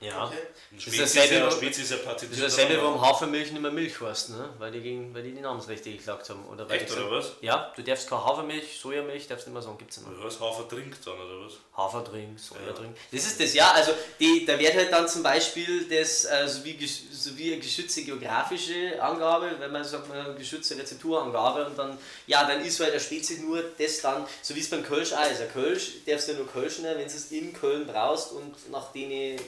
Ja. 0.00 0.24
Okay. 0.24 0.36
Und 0.70 0.78
ist 0.78 0.82
Spezi 0.82 1.02
ist, 1.02 1.16
dasselbe, 1.16 1.34
ja, 1.34 1.40
ja 1.40 2.14
Das 2.14 2.22
ist 2.22 2.42
dasselbe, 2.42 2.82
warum 2.82 3.00
Hafermilch 3.02 3.52
nicht 3.52 3.60
mehr 3.60 3.70
Milch 3.70 4.00
heißt, 4.00 4.30
ne? 4.30 4.48
weil, 4.58 4.72
die 4.72 4.80
gegen, 4.80 5.14
weil 5.14 5.22
die 5.22 5.32
die 5.32 5.40
Namensrechte 5.40 5.92
geklagt 5.92 6.30
haben. 6.30 6.46
Oder 6.46 6.68
weil 6.68 6.80
Echt, 6.80 6.90
oder 6.92 7.10
was? 7.10 7.32
Ja, 7.42 7.70
du 7.76 7.82
darfst 7.82 8.08
keine 8.08 8.24
Hafermilch, 8.24 8.80
Sojamilch, 8.80 9.28
darfst 9.28 9.46
nicht 9.46 9.52
mehr 9.52 9.62
sagen, 9.62 9.76
gibt 9.76 9.90
es 9.90 9.98
nicht 9.98 10.08
mehr. 10.08 10.24
Was 10.24 10.40
Hafer 10.40 10.66
trinkt 10.66 11.06
dann, 11.06 11.20
oder 11.20 11.44
was? 11.44 11.52
Haferdrink, 11.76 12.38
Sojadrink. 12.38 12.96
Das 13.12 13.26
ist 13.26 13.40
das, 13.40 13.52
ja. 13.52 13.72
Also 13.72 13.92
die, 14.18 14.44
da 14.46 14.58
wird 14.58 14.74
halt 14.74 14.90
dann 14.90 15.06
zum 15.06 15.22
Beispiel 15.22 15.86
das, 15.88 16.24
äh, 16.24 16.48
so, 16.48 16.64
wie, 16.64 16.86
so 16.86 17.36
wie 17.36 17.52
eine 17.52 17.60
geschützte 17.60 18.02
geografische 18.02 19.02
Angabe, 19.02 19.56
wenn 19.58 19.72
man 19.72 19.84
sagt, 19.84 20.08
man 20.08 20.18
hat 20.18 20.26
eine 20.28 20.34
geschützte 20.36 20.76
Rezepturangabe 20.76 21.66
und 21.66 21.78
dann, 21.78 21.98
ja, 22.26 22.46
dann 22.46 22.64
ist 22.64 22.80
halt 22.80 22.94
der 22.94 23.00
Spezi 23.00 23.40
nur 23.40 23.62
das 23.78 24.00
dann, 24.00 24.26
so 24.42 24.54
wie 24.54 24.60
es 24.60 24.70
beim 24.70 24.82
Kölsch 24.82 25.12
auch 25.12 25.30
ist. 25.30 25.40
Ein 25.40 25.52
Kölsch 25.52 25.92
darfst 26.06 26.28
du 26.28 26.32
ja 26.32 26.38
nur 26.38 26.48
Kölsch 26.48 26.78
nehmen, 26.78 26.98
wenn 26.98 27.08
du 27.08 27.14
es 27.14 27.30
in 27.30 27.52
Köln 27.52 27.86
brauchst 27.86 28.32
und 28.32 28.70
nach 28.70 28.92
den 28.92 29.38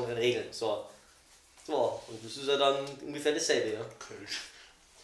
besonderen 0.00 0.18
Regeln. 0.18 0.46
So. 0.50 0.84
So, 1.66 2.00
und 2.08 2.24
das 2.24 2.36
ist 2.36 2.48
ja 2.48 2.56
dann 2.56 2.76
ungefähr 3.06 3.32
dasselbe, 3.32 3.74
ja. 3.74 3.80
Kölsch. 3.98 4.38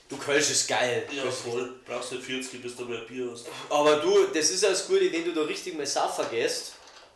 Du, 0.09 0.16
Kölsch 0.16 0.51
ist 0.51 0.66
geil. 0.68 1.07
Ja, 1.12 1.30
voll. 1.30 1.74
Brauchst 1.86 2.12
du 2.12 2.18
40, 2.20 2.62
bis 2.62 2.76
du 2.76 2.84
mehr 2.86 3.01
Bier 3.01 3.30
hast. 3.32 3.47
Aber 3.68 3.97
du, 3.97 4.26
das 4.32 4.51
ist 4.51 4.62
ja 4.62 4.70
das 4.70 4.86
Gute, 4.86 5.12
wenn 5.12 5.24
du 5.24 5.32
da 5.32 5.42
richtig 5.42 5.76
mal 5.76 5.86
saufen 5.86 6.24
gehst, 6.30 6.72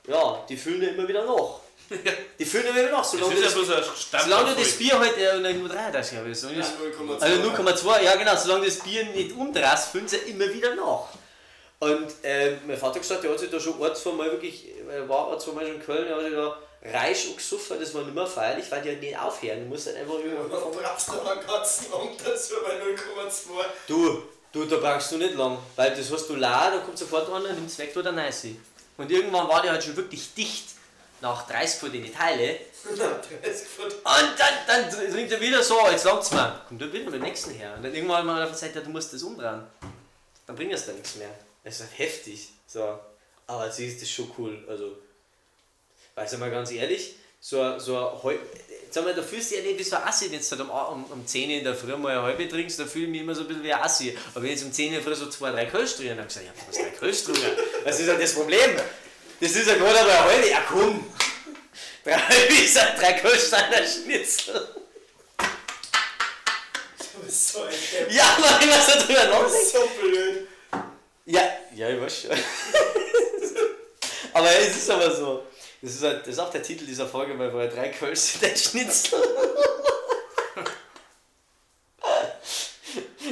ja, 0.07 0.45
die 0.49 0.57
füllen 0.57 0.83
ja 0.83 0.89
immer 0.91 1.07
wieder 1.09 1.25
nach. 1.25 1.61
Die 2.39 2.45
füllen 2.45 2.65
ja 2.67 2.71
immer 2.73 2.81
wieder 2.81 2.93
nach, 2.93 3.01
Das 3.01 3.11
solange, 3.13 3.41
ja 3.41 3.49
du, 3.49 3.55
bloß 3.55 3.71
ein 3.71 3.83
das, 4.11 4.25
solange 4.25 4.55
du 4.55 4.61
das. 4.61 4.73
Bier 4.73 4.99
halt, 4.99 5.17
äh, 5.17 5.53
nur 5.55 5.69
33 5.69 6.13
glaube 6.13 6.31
ich, 6.31 6.39
so 6.39 6.49
Ja, 6.49 6.61
ist. 6.61 6.73
0,2. 6.79 7.19
Also 7.21 7.43
0,2, 7.91 8.03
ja 8.03 8.17
genau, 8.17 8.37
solange 8.37 8.67
das 8.67 8.79
Bier 8.81 9.05
nicht 9.05 9.33
umdrehst, 9.33 9.89
füllen 9.89 10.09
sie 10.09 10.17
immer 10.17 10.53
wieder 10.53 10.75
nach. 10.75 11.09
Und 11.81 12.13
äh, 12.23 12.57
mein 12.67 12.77
Vater 12.77 12.97
hat 12.97 13.03
gesagt, 13.03 13.23
der 13.25 13.31
hat 13.31 13.39
sich 13.39 13.51
da 13.51 13.61
schon 13.61 13.83
ein, 13.83 13.95
zwei 13.95 14.13
Mal 14.13 14.31
wirklich, 14.31 14.67
er 14.91 15.09
war 15.09 15.33
ein, 15.33 15.41
zwei 15.41 15.53
Mal 15.53 15.65
schon 15.67 15.77
in 15.77 15.83
Köln, 15.83 16.07
er 16.09 16.17
hat 16.17 16.25
sich 16.25 16.33
da 16.35 16.59
reich 16.83 17.29
und 17.29 17.37
gesoffen, 17.37 17.81
das 17.81 17.95
war 17.95 18.03
nicht 18.03 18.15
mehr 18.15 18.27
feierlich, 18.27 18.71
weil 18.71 18.83
die 18.83 18.89
halt 18.91 19.01
nicht 19.01 19.19
aufhören. 19.19 19.61
Du 19.61 19.67
musst 19.67 19.87
halt 19.87 19.97
einfach 19.97 20.15
Du 20.15 20.23
irgendwann 20.23 20.73
brauchst 20.73 21.11
aber 21.11 21.33
einen 21.33 21.47
ganzen 21.47 21.93
Abend 21.93 22.21
dazu 22.25 22.55
bei 22.65 22.75
0,2. 22.75 23.65
Du, 23.87 24.23
du, 24.53 24.65
da 24.65 24.77
brauchst 24.77 25.13
du 25.13 25.19
nicht 25.19 25.35
lang, 25.35 25.59
weil 25.77 25.95
das 25.95 26.11
hast 26.11 26.29
du 26.29 26.35
leer, 26.35 26.71
dann 26.73 26.85
kommt 26.85 26.99
sofort 26.99 27.29
einer, 27.29 27.53
nimmt 27.53 27.71
es 27.71 27.79
weg, 27.79 27.93
tut 27.93 28.07
er 28.07 28.13
nice. 28.13 28.47
Und 28.97 29.11
irgendwann 29.11 29.49
war 29.49 29.63
der 29.63 29.73
halt 29.73 29.85
schon 29.85 29.97
wirklich 29.97 30.35
dicht, 30.35 30.79
nach 31.21 31.47
30 31.49 31.81
von 31.81 31.93
den 31.93 32.13
Teile. 32.13 32.61
Und 32.89 32.99
dann, 32.99 34.53
dann 34.67 34.91
trinkt 34.91 35.33
er 35.33 35.41
wieder 35.41 35.63
so, 35.63 35.79
jetzt 35.91 36.05
langt's 36.05 36.31
mir. 36.31 36.63
Kommt 36.69 36.81
er 36.81 36.93
wieder 36.93 37.05
mit 37.07 37.15
dem 37.15 37.23
nächsten 37.23 37.51
her. 37.51 37.75
Und 37.77 37.85
dann 37.85 37.95
irgendwann 37.95 38.27
mal 38.27 38.43
auf 38.43 38.51
der 38.51 38.59
Seite, 38.59 38.83
du 38.83 38.91
musst 38.91 39.13
das 39.13 39.23
umdrehen. 39.23 39.63
Dann 40.47 40.57
bringt 40.57 40.73
es 40.73 40.87
da 40.87 40.93
nichts 40.93 41.17
mehr. 41.17 41.31
Das 41.65 41.75
ist 41.75 41.81
halt 41.81 41.99
heftig. 41.99 42.49
So. 42.67 42.99
Aber 43.47 43.67
jetzt 43.67 43.81
ist 43.81 44.03
das 44.03 44.11
schon 44.11 44.31
cool. 44.39 44.65
Also, 44.69 44.97
weil 46.19 46.29
sag 46.29 46.41
mal 46.41 46.51
ganz 46.51 46.71
ehrlich, 46.71 47.15
so, 47.41 47.61
ein- 47.61 47.79
so 47.81 47.97
ein 47.97 48.23
halb, 48.23 48.41
sag 48.91 49.05
mal, 49.05 49.15
da 49.15 49.23
fühlst 49.23 49.51
du 49.51 49.55
dich 49.57 49.65
ja 49.65 49.71
nicht 49.71 49.79
wie 49.79 49.85
so 49.85 49.97
ein 49.97 50.03
Assi, 50.03 50.31
wenn 50.31 50.41
du 50.41 50.47
halt 50.51 50.61
um, 50.61 50.71
um, 50.71 51.05
um 51.13 51.27
10 51.27 51.51
in 51.51 51.65
der 51.65 51.75
Früh 51.75 51.95
mal 51.97 52.11
eine 52.13 52.23
halbe 52.23 52.49
trinkst, 52.49 52.79
da 52.81 52.85
fühle 52.87 53.05
ich 53.05 53.11
mich 53.11 53.21
immer 53.21 53.35
so 53.35 53.43
ein 53.43 53.49
bisschen 53.49 53.63
wie 53.63 53.73
ein 53.73 53.81
Assi. 53.83 54.17
Aber 54.35 54.43
wenn 54.45 54.53
ich 54.53 54.63
um 54.65 54.73
10 54.73 54.89
in 54.89 54.93
der 54.95 55.03
Früh 55.03 55.15
so 55.15 55.29
zwei, 55.31 55.51
drei 55.53 55.67
Kölsch 55.67 55.95
trinke, 55.95 56.11
dann 56.17 56.19
hab 56.21 56.29
ich 56.29 56.35
gesagt, 56.35 56.47
ja, 56.47 56.63
was 56.69 56.77
drei 56.77 56.91
Kölsch 56.99 57.23
trinken? 57.25 57.43
Was 57.85 58.01
ist 58.01 58.07
ja 58.07 58.15
das 58.15 58.35
Problem? 58.35 58.71
Das 59.41 59.53
ist 59.53 59.69
ja 59.69 59.75
gerade 59.75 60.01
aber 60.01 60.11
eine 60.11 60.25
halbe, 60.25 60.49
ja 60.49 60.61
komm. 60.69 61.07
Drei 62.05 62.15
ein 62.15 62.99
drei 62.99 63.13
Kölsch 63.15 63.43
sind 63.43 63.55
ein 63.55 63.87
Schnitzel. 63.87 64.69
Du 67.15 67.21
bist 67.25 67.53
so 67.53 67.63
ein 67.63 67.71
Depp. 67.93 68.11
Ja, 68.13 68.37
mach 68.41 68.61
ich 68.63 68.69
was 68.69 68.87
da 68.87 68.95
drüber 69.01 69.15
Das 69.21 69.31
nachdenken. 69.31 69.57
ist 69.63 69.73
so 69.73 69.89
blöd. 70.01 70.49
Ja, 71.27 71.43
ja, 71.75 71.91
ich 71.91 72.01
weiß 72.01 72.21
schon. 72.23 72.31
aber 74.33 74.51
es 74.51 74.77
ist 74.77 74.91
aber 74.91 75.15
so. 75.15 75.45
Das 75.81 75.93
ist, 75.95 76.03
halt, 76.03 76.23
das 76.23 76.29
ist 76.35 76.39
auch 76.41 76.51
der 76.51 76.63
Titel 76.63 76.85
dieser 76.87 77.07
Folge, 77.07 77.39
weil 77.39 77.55
wir 77.55 77.69
drei 77.69 77.89
Kölsch 77.91 78.19
sind 78.19 78.45
ein 78.45 78.57
Schnitzel. 78.57 79.19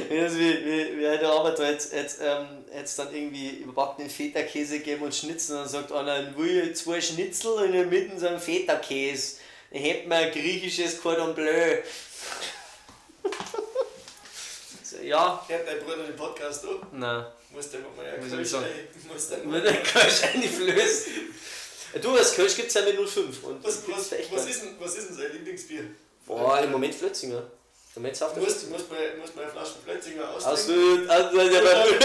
Wie, 0.09 0.15
wie, 0.15 0.99
wie 0.99 1.07
eine 1.07 1.27
Arbeit 1.27 1.59
jetzt, 1.59 1.91
jetzt, 1.93 2.19
ähm, 2.21 2.47
jetzt 2.73 2.97
dann 2.97 3.13
irgendwie 3.13 3.49
überbackenen 3.57 4.09
Feta-Käse 4.09 4.79
geben 4.79 5.03
und 5.03 5.13
Schnitzel 5.13 5.55
und 5.57 5.63
dann 5.63 5.69
sagt 5.69 5.91
einer, 5.91 6.29
ich 6.29 6.37
will 6.37 6.73
zwei 6.73 7.01
Schnitzel 7.01 7.51
und 7.53 7.65
in 7.65 7.71
der 7.73 7.85
Mitte 7.85 8.17
so 8.19 8.27
einen 8.27 8.39
Feta-Käse. 8.39 9.37
Dann 9.71 9.81
hätten 9.81 10.09
wir 10.09 10.15
ein 10.17 10.31
griechisches 10.31 11.01
Cordon 11.01 11.35
Bleu. 11.35 11.77
so, 14.83 14.97
ja, 14.99 15.43
Hört 15.47 15.67
dein 15.67 15.79
Bruder 15.79 16.03
den 16.03 16.15
Podcast 16.15 16.63
an? 16.65 16.79
nein. 16.91 16.99
Mal 16.99 17.31
Muss 17.51 17.65
ich 17.67 17.73
erklären. 17.73 18.45
sagen. 18.45 18.65
Musst 19.11 19.31
du 19.31 19.37
Mit 19.47 19.65
der 19.65 19.83
Kölsch 19.83 20.23
eingeflößt. 20.23 21.07
Du, 21.99 22.15
das 22.15 22.35
Kölsch 22.35 22.55
gibt 22.55 22.69
es 22.69 22.73
ja 22.73 22.81
mit 22.81 22.95
05. 22.97 23.43
Und 23.43 23.63
Was, 23.63 23.87
was, 23.87 24.11
echt 24.11 24.33
was, 24.33 24.45
ist 24.47 24.61
denn, 24.61 24.75
was 24.79 24.95
ist 24.95 25.09
denn 25.09 25.17
sein 25.17 25.31
Lieblingsbier? 25.33 25.83
Boah, 26.25 26.59
im 26.59 26.71
Moment 26.71 26.93
Flötzinger. 26.93 27.43
Du 27.95 28.01
musst, 28.01 28.69
musst, 28.69 28.91
mal, 28.91 29.17
musst 29.19 29.35
mal 29.35 29.41
eine 29.43 29.51
Flasche 29.51 29.73
Flötzinger 29.83 30.29
Aus 30.29 30.45
austrinken. 30.45 30.99
Süd, 30.99 31.09
aus 31.09 31.31
Süd, 31.31 32.01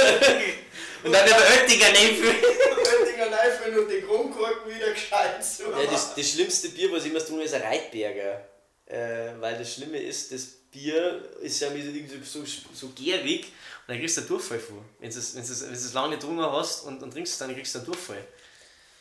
Und 1.04 1.12
dann 1.12 1.26
der 1.26 1.36
Oettinger 1.36 1.92
nehmen. 1.92 2.16
Flötzinger 2.16 3.26
neifüllen 3.30 3.78
und 3.78 3.90
den 3.90 4.06
Kronkorken 4.06 4.74
wieder 4.74 4.90
gescheit 4.90 5.44
zu 5.44 5.64
Ja, 5.64 5.90
das, 5.90 6.14
das 6.14 6.30
schlimmste 6.30 6.70
Bier, 6.70 6.90
was 6.92 7.04
ich 7.04 7.10
immer 7.10 7.22
tun, 7.24 7.40
ist 7.40 7.52
ein 7.52 7.60
Reitberger. 7.60 8.48
Äh, 8.86 9.32
weil 9.40 9.58
das 9.58 9.74
Schlimme 9.74 9.98
ist, 10.02 10.32
das 10.32 10.46
Bier 10.70 11.28
ist 11.42 11.60
ja 11.60 11.68
irgendwie 11.68 12.08
so, 12.24 12.42
so 12.72 12.88
gärig 12.96 13.44
und 13.44 13.88
dann 13.88 13.98
kriegst 13.98 14.16
du 14.16 14.22
einen 14.22 14.28
Durchfall 14.28 14.60
vor. 14.60 14.82
Wenn 14.98 15.10
du 15.10 15.18
es 15.18 15.92
lange 15.92 16.08
nicht 16.08 16.20
getrunken 16.20 16.42
hast 16.42 16.84
und, 16.84 17.02
und 17.02 17.10
trinkst 17.10 17.34
es, 17.34 17.38
dann 17.38 17.54
kriegst 17.54 17.74
du 17.74 17.78
einen 17.80 17.86
Durchfall. 17.86 18.24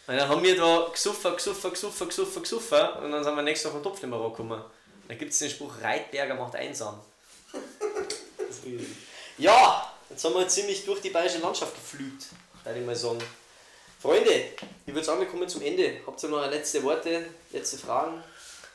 Und 0.07 0.17
dann 0.17 0.27
haben 0.27 0.43
wir 0.43 0.55
da 0.57 0.89
gesuffen, 0.91 1.35
gesuffen, 1.35 1.71
gesuffen, 1.71 2.07
gesuffen, 2.07 2.41
gesuffen 2.41 2.89
und 3.03 3.11
dann 3.11 3.23
sind 3.23 3.35
wir 3.35 3.43
nächsten 3.43 3.67
Tag 3.67 3.77
am 3.77 3.83
Topf 3.83 4.01
nicht 4.01 4.09
mehr 4.09 4.19
rangekommen. 4.19 4.61
Dann 5.07 5.17
gibt 5.17 5.31
es 5.31 5.39
den 5.39 5.49
Spruch, 5.49 5.73
Reitberger 5.81 6.35
macht 6.35 6.55
einsam. 6.55 6.99
ja, 9.37 9.93
jetzt 10.09 10.23
haben 10.23 10.33
wir 10.33 10.47
ziemlich 10.47 10.85
durch 10.85 11.01
die 11.01 11.09
bayerische 11.09 11.39
Landschaft 11.39 11.75
geflügt, 11.75 12.25
würde 12.63 12.79
ich 12.79 12.85
mal 12.85 12.95
sagen. 12.95 13.19
Freunde, 14.01 14.31
ich 14.85 14.93
würde 14.93 15.03
sagen, 15.03 15.19
wir 15.19 15.27
kommen 15.27 15.47
zum 15.47 15.61
Ende. 15.61 16.01
Habt 16.07 16.23
ihr 16.23 16.29
noch 16.29 16.49
letzte 16.49 16.81
Worte, 16.81 17.25
letzte 17.51 17.77
Fragen? 17.77 18.23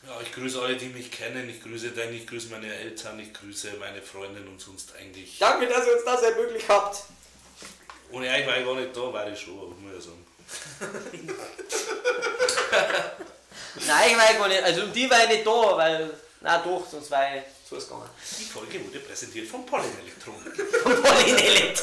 Ja, 0.07 0.21
ich 0.23 0.31
grüße 0.33 0.61
alle, 0.63 0.77
die 0.77 0.87
mich 0.87 1.11
kennen. 1.11 1.51
Ich 1.51 1.61
grüße 1.61 1.91
deine, 1.91 2.13
ich 2.13 2.27
grüße 2.29 2.49
meine 2.49 2.73
Eltern, 2.73 3.19
ich 3.19 3.35
grüße 3.35 3.73
meine 3.81 4.01
Freundin 4.01 4.47
und 4.47 4.61
sonst 4.61 4.95
eigentlich. 4.95 5.39
Danke, 5.41 5.67
dass 5.67 5.85
ihr 5.85 5.95
uns 5.95 6.05
das 6.05 6.23
ermöglicht 6.23 6.69
habt. 6.69 7.03
Ohne 8.13 8.29
euch 8.29 8.47
war 8.47 8.57
ich 8.57 8.65
gar 8.65 8.75
nicht 8.77 8.97
da, 8.97 9.13
war 9.13 9.29
ich 9.29 9.41
schon, 9.41 9.59
aber 9.59 9.75
muss 9.75 9.99
ich 9.99 10.05
sagen. 10.05 10.25
Nein, 13.87 14.11
ich 14.11 14.17
war 14.17 14.35
gar 14.35 14.49
nicht. 14.49 14.63
Also 14.63 14.83
um 14.83 14.93
die 14.93 15.11
war 15.11 15.23
ich 15.25 15.29
nicht 15.29 15.47
da, 15.47 15.77
weil. 15.77 16.11
Na 16.41 16.59
doch, 16.59 16.87
sonst 16.89 17.11
war 17.11 17.37
ich 17.37 17.43
zu 17.69 17.77
gegangen. 17.77 18.09
Die 18.39 18.45
Folge 18.45 18.85
wurde 18.85 19.01
präsentiert 19.01 19.49
von 19.49 19.67
Pollen 19.67 19.91
Elektronik. 20.01 20.55
Von 20.83 21.03
Pauline 21.03 21.43
Elend. 21.43 21.83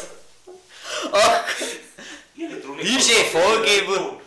Ach, 1.12 1.46
Elektronik 2.38 2.86
Diese 2.86 3.26
Folge 3.26 3.88
wurde, 3.88 4.22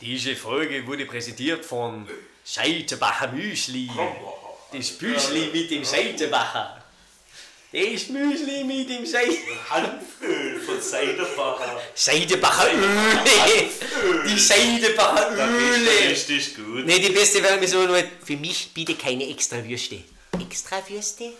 diese 0.00 0.36
Folge 0.36 0.86
wurde 0.86 1.06
präsentiert 1.06 1.64
von 1.64 2.08
Scheiterbacher 2.44 3.28
Müsli. 3.28 3.90
Das 4.72 5.00
Müsli 5.00 5.50
mit 5.52 5.70
dem 5.70 5.84
Scheiterbacher. 5.84 6.83
Das 7.74 8.08
Müsli 8.08 8.62
mit 8.62 8.88
dem 8.88 9.04
Scheiterbacher. 9.04 9.70
Hanföl 9.70 10.60
von 10.60 10.80
Seiderbacher. 10.80 11.80
Scheidebacher 11.96 12.72
Öle. 12.72 13.68
Die 14.28 14.38
Scheidebacher 14.38 15.34
Das 15.36 15.50
ist 15.50 15.78
Öle. 15.78 16.10
richtig 16.10 16.54
gut. 16.54 16.86
Ne, 16.86 17.00
die 17.00 17.08
beste 17.10 17.42
wäre 17.42 17.58
mir 17.58 17.66
so 17.66 17.82
nur, 17.84 18.00
für 18.24 18.36
mich 18.36 18.70
bitte 18.72 18.94
keine 18.94 19.28
Extrawürste. 19.28 20.04
Extrawürste? 20.40 21.32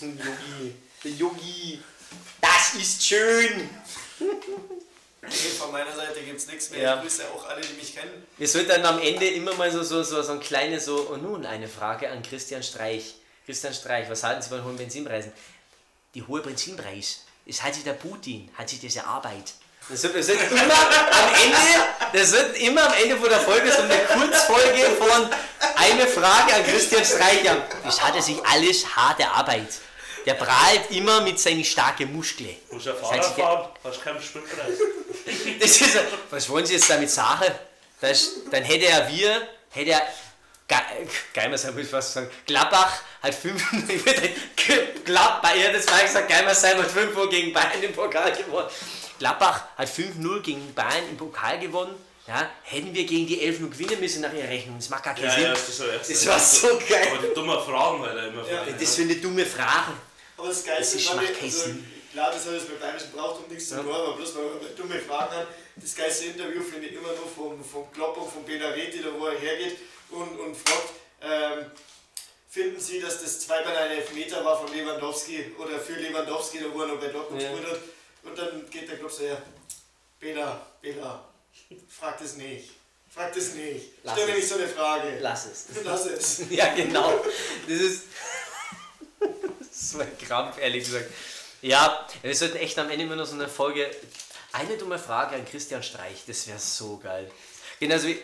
Yogi. 0.00 0.74
Der 1.04 1.10
Yogi. 1.12 1.80
Das 2.40 2.74
ist 2.80 3.06
schön. 3.06 3.70
Nee, 4.18 5.28
von 5.58 5.70
meiner 5.70 5.94
Seite 5.94 6.20
gibt 6.22 6.38
es 6.40 6.46
nichts 6.48 6.70
mehr. 6.70 6.80
Ja. 6.80 6.94
Ich 6.96 7.02
grüße 7.02 7.22
auch 7.32 7.46
alle, 7.48 7.60
die 7.60 7.74
mich 7.74 7.94
kennen. 7.94 8.26
Wir 8.36 8.48
sollten 8.48 8.68
dann 8.68 8.84
am 8.84 9.00
Ende 9.00 9.28
immer 9.28 9.54
mal 9.54 9.70
so, 9.70 9.84
so, 9.84 10.02
so, 10.02 10.22
so 10.22 10.32
ein 10.32 10.40
kleines 10.40 10.86
so, 10.86 10.96
und 10.96 11.22
nun 11.22 11.46
eine 11.46 11.68
Frage 11.68 12.10
an 12.10 12.22
Christian 12.22 12.62
Streich. 12.64 13.14
Christian 13.46 13.72
Streich, 13.72 14.10
was 14.10 14.22
halten 14.22 14.42
Sie 14.42 14.48
von 14.48 14.62
hohen 14.64 14.76
Benzinpreisen? 14.76 15.32
Die 16.14 16.22
hohe 16.26 16.40
Benzinpreis, 16.40 17.20
das 17.46 17.62
hat 17.62 17.74
sich 17.74 17.84
der 17.84 17.92
Putin, 17.92 18.50
hat 18.58 18.68
sich 18.68 18.80
das 18.80 18.96
erarbeitet. 18.96 19.54
Das 19.88 20.02
wird, 20.02 20.16
das 20.16 20.26
wird 20.26 20.40
immer 20.50 20.62
am 20.62 21.34
Ende, 21.44 21.86
das 22.12 22.32
wird 22.32 22.56
immer 22.58 22.86
am 22.88 22.94
Ende 22.94 23.16
von 23.16 23.28
der 23.28 23.38
Folge 23.40 23.70
so 23.70 23.82
eine 23.82 23.96
Kurzfolge 23.98 24.82
von 24.98 25.30
eine 25.76 26.06
Frage 26.08 26.54
an 26.54 26.64
Christian 26.64 27.04
Streich. 27.04 27.44
Ja, 27.44 27.56
das 27.84 28.02
hat 28.02 28.16
er 28.16 28.22
sich 28.22 28.44
alles 28.44 28.96
hart 28.96 29.20
erarbeitet. 29.20 29.80
Der 30.24 30.34
prahlt 30.34 30.90
immer 30.90 31.20
mit 31.20 31.38
seinen 31.38 31.62
starken 31.64 32.12
Muskeln. 32.12 32.48
Ja 32.72 32.78
Das 32.78 32.86
hat 32.88 32.98
Fahrrad 32.98 33.24
sich 33.24 33.34
der- 33.34 33.44
fahren, 33.44 33.68
hast 33.84 34.02
keinen 34.02 34.20
Spritpreis. 34.22 34.74
Das 35.60 35.80
ist, 35.80 35.98
was 36.30 36.48
wollen 36.48 36.66
Sie 36.66 36.74
jetzt 36.74 36.90
damit 36.90 37.10
sagen? 37.10 37.52
Das, 38.00 38.30
dann 38.50 38.64
hätte 38.64 38.86
er 38.86 39.08
wir, 39.08 39.46
hätte 39.70 39.90
er, 39.92 40.02
Ge- 40.68 41.06
Geimersheim 41.32 41.74
muss 41.74 41.84
ich 41.84 41.88
fast 41.90 42.12
sagen, 42.14 42.30
Gladbach 42.44 43.00
hat 43.22 43.34
5, 43.34 43.62
ich 43.88 44.04
würde, 44.04 44.30
Gladbach, 45.04 45.54
mal 45.54 46.02
gesagt, 46.02 46.28
Geimersheim 46.28 46.78
hat 46.78 46.90
5 46.90 47.16
Uhr 47.16 47.30
gegen 47.30 47.52
Bayern 47.52 47.82
im 47.82 47.92
Pokal 47.92 48.32
gewonnen. 48.32 48.68
Gladbach 49.18 49.62
hat 49.76 49.88
5-0 49.88 50.40
gegen 50.42 50.74
Bayern 50.74 51.08
im 51.10 51.16
Pokal 51.16 51.58
gewonnen. 51.58 51.94
Ja, 52.26 52.50
hätten 52.64 52.92
wir 52.92 53.06
gegen 53.06 53.26
die 53.28 53.40
11 53.40 53.60
nur 53.60 53.70
gewinnen 53.70 54.00
müssen 54.00 54.20
nach 54.20 54.32
ihrer 54.32 54.48
Rechnung. 54.48 54.76
Das 54.78 54.88
macht 54.88 55.04
gar 55.04 55.14
keinen 55.14 55.26
Ja, 55.26 55.30
Sinn. 55.34 55.42
ja, 55.44 55.50
das, 55.50 55.68
ist 55.68 55.78
ja 55.78 55.86
erst 55.86 56.10
Das 56.10 56.26
war 56.26 56.40
so 56.40 56.68
geil. 56.88 57.08
Aber 57.12 57.26
die 57.28 57.32
dummen 57.34 57.64
Fragen, 57.64 58.02
weil 58.02 58.18
er 58.18 58.26
immer 58.28 58.42
Ja, 58.48 58.58
fragen, 58.64 58.76
Das 58.80 58.94
für 58.96 59.02
eine 59.02 59.14
dumme 59.16 59.46
Frage. 59.46 59.92
Aber 60.36 60.48
das 60.48 60.64
Geilste 60.64 60.96
Das 60.96 61.02
ist 61.04 61.08
fand 61.08 61.22
ich, 61.22 61.28
Schmackkäse. 61.28 61.78
Klar, 62.16 62.32
das 62.32 62.46
hat 62.46 62.54
jetzt 62.54 62.68
mit 62.70 62.80
Bayerischen 62.80 63.12
Brauchtum 63.12 63.44
nichts 63.50 63.68
zu 63.68 63.76
tun, 63.76 63.92
aber 63.94 64.16
bloß 64.16 64.34
weil 64.36 64.60
wir 64.62 64.68
dumme 64.70 64.98
Fragen 65.00 65.34
haben. 65.34 65.46
Das 65.76 65.94
geilste 65.94 66.24
Interview 66.26 66.62
finde 66.62 66.86
ich 66.88 66.94
immer 66.94 67.12
noch 67.12 67.28
vom, 67.28 67.62
vom 67.62 67.92
Klopp 67.92 68.16
und 68.16 68.32
von 68.32 68.42
Benareti, 68.44 69.02
da 69.02 69.08
wo 69.18 69.26
er 69.26 69.38
hergeht 69.38 69.76
und, 70.08 70.38
und 70.40 70.56
fragt, 70.56 70.88
ähm, 71.20 71.66
finden 72.48 72.80
Sie, 72.80 73.00
dass 73.00 73.20
das 73.20 73.40
zweimal 73.40 73.76
ein 73.76 73.90
Elfmeter 73.90 74.42
war 74.42 74.58
von 74.58 74.74
Lewandowski 74.74 75.52
oder 75.58 75.78
für 75.78 75.92
Lewandowski, 75.92 76.60
da 76.60 76.72
wo 76.72 76.80
er 76.80 76.86
noch 76.88 77.00
bei 77.00 77.08
Dortmund 77.08 77.42
Ja. 77.42 77.50
gespielt 77.52 77.70
hat. 77.70 77.80
Und 78.22 78.38
dann 78.38 78.70
geht 78.70 78.88
der 78.88 78.96
Klopp 78.98 79.12
so 79.12 79.22
her, 79.24 79.42
Bela, 80.18 80.66
Bela, 80.80 81.28
frag 81.90 82.18
das 82.18 82.36
nicht. 82.36 82.70
Frag 83.10 83.34
das 83.34 83.52
nicht. 83.52 83.90
Lass 84.04 84.14
Stell 84.14 84.26
mir 84.26 84.32
es. 84.32 84.38
nicht 84.38 84.48
so 84.48 84.54
eine 84.54 84.68
Frage. 84.68 85.18
Lass 85.20 85.46
es. 85.46 85.66
Lass 85.84 86.06
es. 86.06 86.42
Ja, 86.50 86.72
genau. 86.74 87.22
Das 87.68 87.78
ist 87.78 88.04
so 89.92 89.98
ein 89.98 90.16
Krampf, 90.18 90.56
ehrlich 90.58 90.82
gesagt. 90.84 91.10
Ja, 91.62 92.06
wir 92.22 92.34
sollten 92.34 92.56
echt 92.56 92.78
am 92.78 92.90
Ende 92.90 93.04
immer 93.04 93.16
noch 93.16 93.26
so 93.26 93.34
eine 93.34 93.48
Folge. 93.48 93.90
Eine 94.52 94.76
dumme 94.76 94.98
Frage 94.98 95.36
an 95.36 95.44
Christian 95.44 95.82
Streich, 95.82 96.24
das 96.26 96.46
wäre 96.46 96.58
so 96.58 96.98
geil. 96.98 97.30
Genauso 97.78 98.06
wie, 98.06 98.18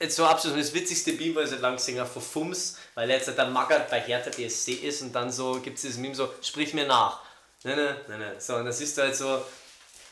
jetzt 0.00 0.16
so 0.16 0.24
Abschluss, 0.24 0.54
das 0.56 0.74
witzigste 0.74 1.12
Meme 1.12 1.36
war 1.36 1.46
seit 1.46 1.60
langem 1.60 1.78
Sänger 1.78 2.06
von 2.06 2.22
Fums, 2.22 2.78
weil 2.94 3.10
er 3.10 3.18
jetzt 3.18 3.28
der 3.28 3.46
Magath 3.46 3.88
bei 3.90 4.00
Hertha 4.00 4.30
BSC 4.30 4.72
ist 4.72 5.02
und 5.02 5.12
dann 5.12 5.30
so 5.30 5.60
gibt 5.60 5.76
es 5.76 5.82
dieses 5.82 5.98
Meme 5.98 6.14
so, 6.14 6.28
sprich 6.42 6.74
mir 6.74 6.86
nach. 6.86 7.20
Nein, 7.62 7.76
nein, 7.76 7.96
nein, 8.08 8.20
nein. 8.20 8.40
So, 8.40 8.56
und 8.56 8.66
das 8.66 8.80
ist 8.80 8.98
halt 8.98 9.14
so, 9.14 9.44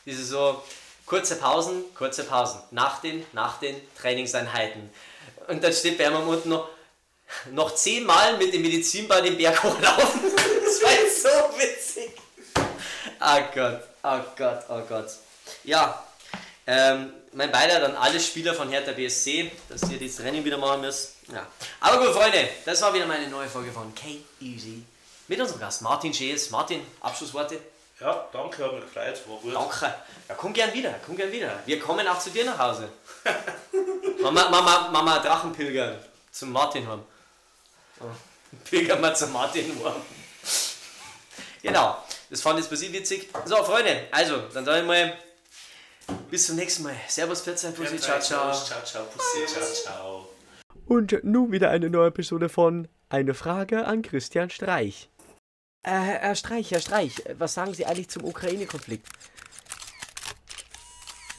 diese 0.05 0.23
so 0.23 0.63
kurze 1.05 1.35
Pausen, 1.35 1.83
kurze 1.93 2.23
Pausen. 2.23 2.61
Nach 2.71 3.01
den, 3.01 3.25
nach 3.33 3.59
den 3.59 3.75
Trainingseinheiten. 3.97 4.89
Und 5.47 5.63
dann 5.63 5.73
steht 5.73 5.97
bei 5.97 6.09
unten 6.09 6.49
noch, 6.49 6.69
noch 7.51 7.75
zehnmal 7.75 8.37
mit 8.37 8.53
dem 8.53 8.61
Medizinball 8.61 9.21
den 9.21 9.37
Berg 9.37 9.61
hochlaufen. 9.63 10.21
Oh 13.27 13.41
Gott, 13.55 13.81
oh 14.03 14.19
Gott, 14.37 14.63
oh 14.69 14.81
Gott. 14.87 15.09
Ja, 15.63 16.03
ähm, 16.67 17.11
mein 17.33 17.51
Beileid 17.51 17.81
an 17.81 17.95
alle 17.95 18.19
Spieler 18.19 18.53
von 18.53 18.69
Hertha 18.69 18.91
BSC, 18.91 19.51
dass 19.67 19.89
ihr 19.89 19.99
das 19.99 20.17
Training 20.17 20.45
wieder 20.45 20.59
machen 20.59 20.81
müsst. 20.81 21.15
Ja. 21.33 21.43
Aber 21.79 22.05
gut, 22.05 22.13
Freunde, 22.13 22.47
das 22.65 22.83
war 22.83 22.93
wieder 22.93 23.07
meine 23.07 23.27
neue 23.27 23.47
Folge 23.47 23.71
von 23.71 23.95
K-Easy. 23.95 24.83
Mit 25.27 25.39
unserem 25.39 25.59
Gast 25.59 25.81
Martin 25.81 26.13
Schees. 26.13 26.51
Martin, 26.51 26.85
Abschlussworte. 27.01 27.57
Ja, 27.99 28.27
danke, 28.31 28.63
hat 28.63 28.73
mich 28.73 28.83
gefreut, 28.83 29.19
war 29.27 29.37
gut. 29.37 29.55
Danke. 29.55 29.95
Ja, 30.29 30.35
komm 30.35 30.53
gern 30.53 30.71
wieder, 30.71 30.93
komm 31.03 31.17
gern 31.17 31.31
wieder. 31.31 31.59
Wir 31.65 31.79
kommen 31.79 32.07
auch 32.07 32.19
zu 32.19 32.29
dir 32.29 32.45
nach 32.45 32.59
Hause. 32.59 32.89
Mama, 34.21 34.49
Mama, 34.49 34.89
Mama 34.91 35.17
Drachenpilgern 35.17 35.97
zum 36.31 36.51
Martin 36.51 36.87
haben. 36.87 37.03
Oh, 37.99 38.05
Pilgern 38.69 39.01
wir 39.01 39.15
zum 39.15 39.33
Martin 39.33 39.81
haben. 39.83 40.01
Genau, 41.63 42.03
das 42.35 42.41
fand 42.41 42.59
ich 42.59 42.67
bisschen 42.67 42.91
witzig. 42.91 43.29
So, 43.45 43.55
Freunde, 43.63 44.07
also, 44.11 44.49
dann 44.53 44.65
sage 44.65 44.81
ich 44.81 44.85
mal, 44.85 45.17
bis 46.29 46.47
zum 46.47 46.57
nächsten 46.57 46.83
Mal. 46.83 46.93
Servus, 47.07 47.41
Pizza, 47.41 47.71
Pussy, 47.71 47.97
ciao, 47.97 48.19
ciao. 48.19 48.51
Ciao, 48.51 48.83
ciao, 48.83 49.05
Pussy, 49.05 49.45
ciao, 49.47 49.63
ciao. 49.63 50.29
Und 50.85 51.23
nun 51.23 51.53
wieder 51.53 51.69
eine 51.69 51.89
neue 51.89 52.09
Episode 52.09 52.49
von 52.49 52.89
Eine 53.07 53.33
Frage 53.33 53.85
an 53.85 54.01
Christian 54.01 54.49
Streich. 54.49 55.09
Äh, 55.83 55.91
Herr 55.91 56.35
Streich, 56.35 56.71
Herr 56.71 56.81
Streich, 56.81 57.23
was 57.37 57.53
sagen 57.53 57.73
Sie 57.73 57.85
eigentlich 57.85 58.09
zum 58.09 58.25
Ukraine-Konflikt? 58.25 59.07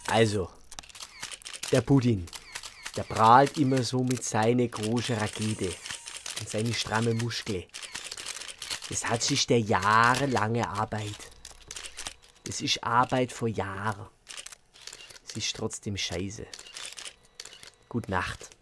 Also, 0.07 0.49
der 1.72 1.82
Putin, 1.82 2.24
der 2.97 3.03
prahlt 3.03 3.59
immer 3.59 3.82
so 3.82 4.03
mit 4.03 4.24
seiner 4.24 4.66
großen 4.66 5.16
Rakete 5.16 5.68
und 6.40 6.49
seine 6.49 6.72
stramme 6.72 7.12
Muskel. 7.12 7.66
Das 8.89 9.07
hat 9.07 9.22
sich 9.22 9.46
der 9.46 9.61
jahrelange 9.61 10.68
Arbeit. 10.68 11.30
Das 12.45 12.61
ist 12.61 12.84
Arbeit 12.84 13.33
vor 13.33 13.49
Jahren. 13.49 14.07
Es 15.26 15.37
ist 15.37 15.57
trotzdem 15.57 15.96
scheiße. 15.96 16.46
Gute 17.88 18.11
Nacht. 18.11 18.55